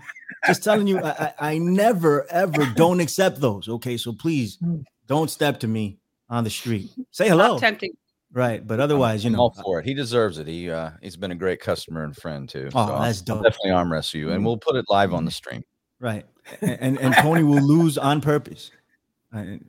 Just 0.46 0.62
telling 0.62 0.86
you, 0.86 1.00
I, 1.00 1.10
I, 1.10 1.34
I 1.52 1.58
never 1.58 2.30
ever 2.30 2.64
don't 2.76 3.00
accept 3.00 3.40
those. 3.40 3.68
Okay, 3.68 3.96
so 3.96 4.12
please 4.12 4.58
mm. 4.58 4.84
don't 5.06 5.30
step 5.30 5.58
to 5.60 5.68
me 5.68 5.98
on 6.30 6.44
the 6.44 6.50
street. 6.50 6.90
Say 7.10 7.28
hello, 7.28 7.52
Not 7.54 7.60
tempting. 7.60 7.96
right? 8.32 8.64
But 8.64 8.78
otherwise, 8.78 9.24
you 9.24 9.30
I'm 9.30 9.34
know, 9.34 9.40
all 9.40 9.54
for 9.64 9.80
it. 9.80 9.84
He 9.84 9.94
deserves 9.94 10.38
it. 10.38 10.46
He 10.46 10.70
uh, 10.70 10.90
he's 11.02 11.16
been 11.16 11.32
a 11.32 11.36
great 11.36 11.60
customer 11.60 12.04
and 12.04 12.16
friend 12.16 12.48
too. 12.48 12.70
Oh, 12.74 12.80
I'll- 12.80 13.02
that's 13.02 13.20
I'll 13.28 13.36
dope. 13.36 13.44
definitely 13.44 13.72
arm 13.72 13.90
wrestle 13.90 14.20
you, 14.20 14.28
and 14.28 14.38
mm-hmm. 14.38 14.46
we'll 14.46 14.58
put 14.58 14.76
it 14.76 14.84
live 14.88 15.12
on 15.12 15.24
the 15.24 15.30
mm-hmm. 15.30 15.34
stream. 15.34 15.62
right? 15.98 16.24
And 16.60 16.78
and, 16.80 16.98
and 17.00 17.14
Tony 17.16 17.42
will 17.42 17.62
lose 17.62 17.98
on 17.98 18.20
purpose, 18.20 18.70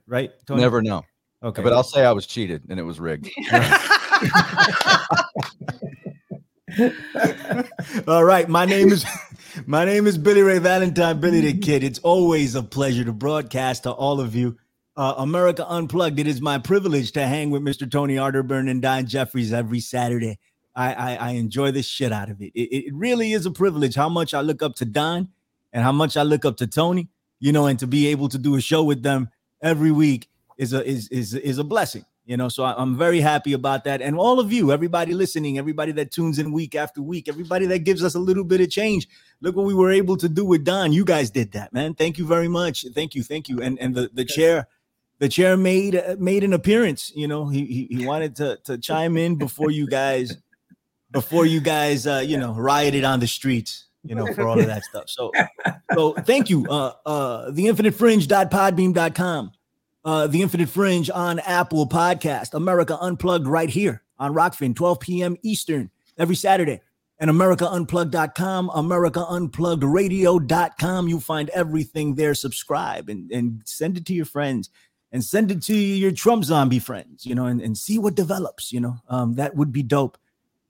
Right? 0.08 0.32
Tony? 0.46 0.62
Never 0.62 0.82
know. 0.82 1.04
Okay, 1.44 1.62
But 1.62 1.74
I'll 1.74 1.84
say 1.84 2.04
I 2.04 2.14
was 2.14 2.26
cheated 2.26 2.64
and 2.68 2.80
it 2.80 2.84
was 2.84 3.00
rigged. 3.00 3.30
All 8.08 8.24
right, 8.24 8.48
my 8.50 8.66
name 8.66 8.92
is 8.92 9.06
my 9.66 9.86
name 9.86 10.08
is 10.08 10.18
Billy 10.18 10.42
Ray 10.42 10.60
Valentine, 10.60 11.20
Billy 11.20 11.42
the 11.42 11.58
Kid. 11.58 11.84
It's 11.84 12.00
always 12.00 12.56
a 12.56 12.64
pleasure 12.64 13.04
to 13.04 13.14
broadcast 13.14 13.84
to 13.84 13.92
all 13.92 14.20
of 14.20 14.36
you. 14.36 14.58
Uh, 14.96 15.16
America 15.18 15.66
Unplugged. 15.68 16.20
It 16.20 16.28
is 16.28 16.42
my 16.42 16.58
privilege 16.58 17.12
to 17.14 17.28
hang 17.28 17.52
with 17.52 17.62
Mr. 17.62 17.90
Tony 17.90 18.16
Arterburn 18.16 18.70
and 18.70 18.82
Don 18.82 19.06
Jeffries 19.06 19.54
every 19.54 19.80
Saturday. 19.80 20.40
I, 20.76 20.94
I, 20.94 21.16
I 21.16 21.30
enjoy 21.32 21.72
the 21.72 21.84
shit 21.84 22.12
out 22.12 22.30
of 22.30 22.42
it. 22.42 22.52
it. 22.56 22.88
It 22.88 22.96
really 22.96 23.34
is 23.34 23.46
a 23.46 23.52
privilege 23.52 23.96
how 23.96 24.10
much 24.10 24.34
I 24.34 24.42
look 24.42 24.62
up 24.62 24.76
to 24.76 24.86
Don 24.86 25.30
and 25.72 25.84
how 25.84 25.92
much 25.92 26.18
I 26.18 26.24
look 26.24 26.46
up 26.46 26.58
to 26.58 26.68
Tony. 26.68 27.10
You 27.40 27.52
know, 27.52 27.68
and 27.68 27.78
to 27.80 27.86
be 27.86 28.08
able 28.08 28.30
to 28.30 28.40
do 28.40 28.56
a 28.56 28.62
show 28.62 28.84
with 28.84 29.04
them 29.04 29.30
every 29.62 29.92
week 29.92 30.30
is 30.58 30.74
a 30.74 30.86
is 30.86 31.08
is 31.10 31.34
is 31.34 31.58
a 31.58 31.64
blessing. 31.64 32.06
You 32.26 32.36
know, 32.36 32.50
so 32.50 32.64
I- 32.64 32.76
I'm 32.78 32.98
very 32.98 33.22
happy 33.22 33.54
about 33.54 33.86
that. 33.86 34.02
And 34.02 34.18
all 34.18 34.38
of 34.42 34.52
you, 34.52 34.74
everybody 34.74 35.14
listening, 35.14 35.58
everybody 35.58 35.94
that 35.94 36.12
tunes 36.12 36.40
in 36.40 36.52
week 36.52 36.76
after 36.76 37.02
week, 37.02 37.30
everybody 37.30 37.66
that 37.68 37.80
gives 37.86 38.04
us 38.04 38.16
a 38.16 38.20
little 38.20 38.44
bit 38.44 38.60
of 38.60 38.70
change. 38.70 39.08
Look 39.40 39.56
what 39.56 39.66
we 39.66 39.74
were 39.74 39.92
able 39.92 40.18
to 40.18 40.28
do 40.28 40.44
with 40.44 40.66
Don. 40.66 40.92
You 40.92 41.06
guys 41.06 41.30
did 41.32 41.54
that, 41.54 41.72
man. 41.72 41.94
Thank 41.94 42.18
you 42.18 42.28
very 42.28 42.50
much. 42.50 42.86
Thank 42.94 43.16
you, 43.16 43.24
thank 43.24 43.48
you. 43.48 43.62
And 43.62 43.80
and 43.80 43.96
the 43.96 44.10
the 44.14 44.26
chair, 44.26 44.68
the 45.20 45.30
chair 45.30 45.56
made 45.56 46.02
made 46.20 46.44
an 46.44 46.52
appearance. 46.52 47.14
You 47.16 47.30
know, 47.30 47.48
he 47.48 47.66
he, 47.66 47.98
he 48.00 48.06
wanted 48.06 48.36
to 48.38 48.58
to 48.66 48.78
chime 48.78 49.16
in 49.16 49.38
before 49.38 49.72
you 49.72 49.88
guys 49.88 50.36
before 51.12 51.46
you 51.46 51.62
guys 51.62 52.06
uh, 52.06 52.22
you 52.26 52.38
know 52.38 52.54
rioted 52.54 53.06
on 53.06 53.22
the 53.22 53.28
streets. 53.28 53.86
You 54.08 54.16
know, 54.16 54.34
for 54.34 54.48
all 54.48 54.60
of 54.60 54.66
that 54.66 54.84
stuff. 54.84 55.06
So 55.08 55.32
so 55.94 56.14
thank 56.14 56.50
you. 56.50 56.66
Uh 56.70 56.94
uh 57.06 57.52
the 57.52 57.66
infinitefringe.podbean.com 57.66 59.52
uh, 60.08 60.26
The 60.26 60.42
Infinite 60.42 60.70
Fringe 60.70 61.10
on 61.10 61.40
Apple 61.40 61.86
Podcast, 61.86 62.54
America 62.54 62.98
Unplugged 63.02 63.46
right 63.46 63.70
here 63.70 64.04
on 64.18 64.34
Rokfin, 64.34 64.74
12 64.74 65.02
p.m. 65.02 65.36
Eastern 65.44 65.92
every 66.18 66.36
Saturday. 66.36 66.80
And 67.20 67.30
AmericaUnplugged.com, 67.30 68.70
AmericaUnpluggedRadio.com. 68.70 71.10
You'll 71.10 71.20
find 71.20 71.50
everything 71.50 72.16
there. 72.16 72.34
Subscribe 72.36 73.10
and, 73.10 73.30
and 73.32 73.62
send 73.66 73.98
it 73.98 74.06
to 74.06 74.14
your 74.14 74.24
friends 74.24 74.70
and 75.12 75.22
send 75.22 75.52
it 75.52 75.62
to 75.64 75.76
your 75.76 76.12
Trump 76.12 76.46
zombie 76.46 76.80
friends, 76.80 77.26
you 77.26 77.36
know, 77.36 77.48
and, 77.48 77.60
and 77.60 77.78
see 77.78 78.00
what 78.00 78.16
develops, 78.16 78.72
you 78.72 78.80
know. 78.80 78.96
Um, 79.10 79.34
that 79.34 79.58
would 79.58 79.74
be 79.74 79.84
dope. 79.84 80.18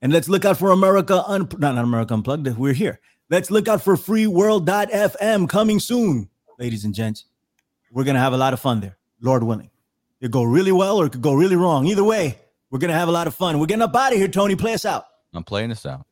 And 0.02 0.12
let's 0.12 0.28
look 0.28 0.44
out 0.44 0.58
for 0.58 0.72
America 0.72 1.22
Unplugged, 1.28 1.60
not 1.60 1.78
America 1.78 2.14
Unplugged. 2.14 2.48
We're 2.56 2.72
here. 2.72 2.98
Let's 3.30 3.50
look 3.50 3.68
out 3.68 3.82
for 3.82 3.96
freeworld.fm 3.96 5.48
coming 5.48 5.80
soon, 5.80 6.30
ladies 6.58 6.84
and 6.84 6.94
gents. 6.94 7.24
We're 7.92 8.04
going 8.04 8.14
to 8.14 8.20
have 8.20 8.32
a 8.32 8.38
lot 8.38 8.52
of 8.54 8.60
fun 8.60 8.80
there. 8.80 8.96
Lord 9.20 9.42
willing. 9.42 9.70
It 10.20 10.26
could 10.26 10.32
go 10.32 10.42
really 10.42 10.72
well 10.72 10.96
or 10.98 11.06
it 11.06 11.12
could 11.12 11.22
go 11.22 11.34
really 11.34 11.56
wrong. 11.56 11.86
Either 11.86 12.04
way, 12.04 12.38
we're 12.70 12.78
gonna 12.78 12.92
have 12.92 13.08
a 13.08 13.12
lot 13.12 13.26
of 13.26 13.34
fun. 13.34 13.58
We're 13.58 13.66
getting 13.66 13.82
up 13.82 13.94
out 13.94 14.12
of 14.12 14.18
here, 14.18 14.28
Tony. 14.28 14.56
Play 14.56 14.74
us 14.74 14.84
out. 14.84 15.04
I'm 15.32 15.44
playing 15.44 15.70
this 15.70 15.86
out. 15.86 16.06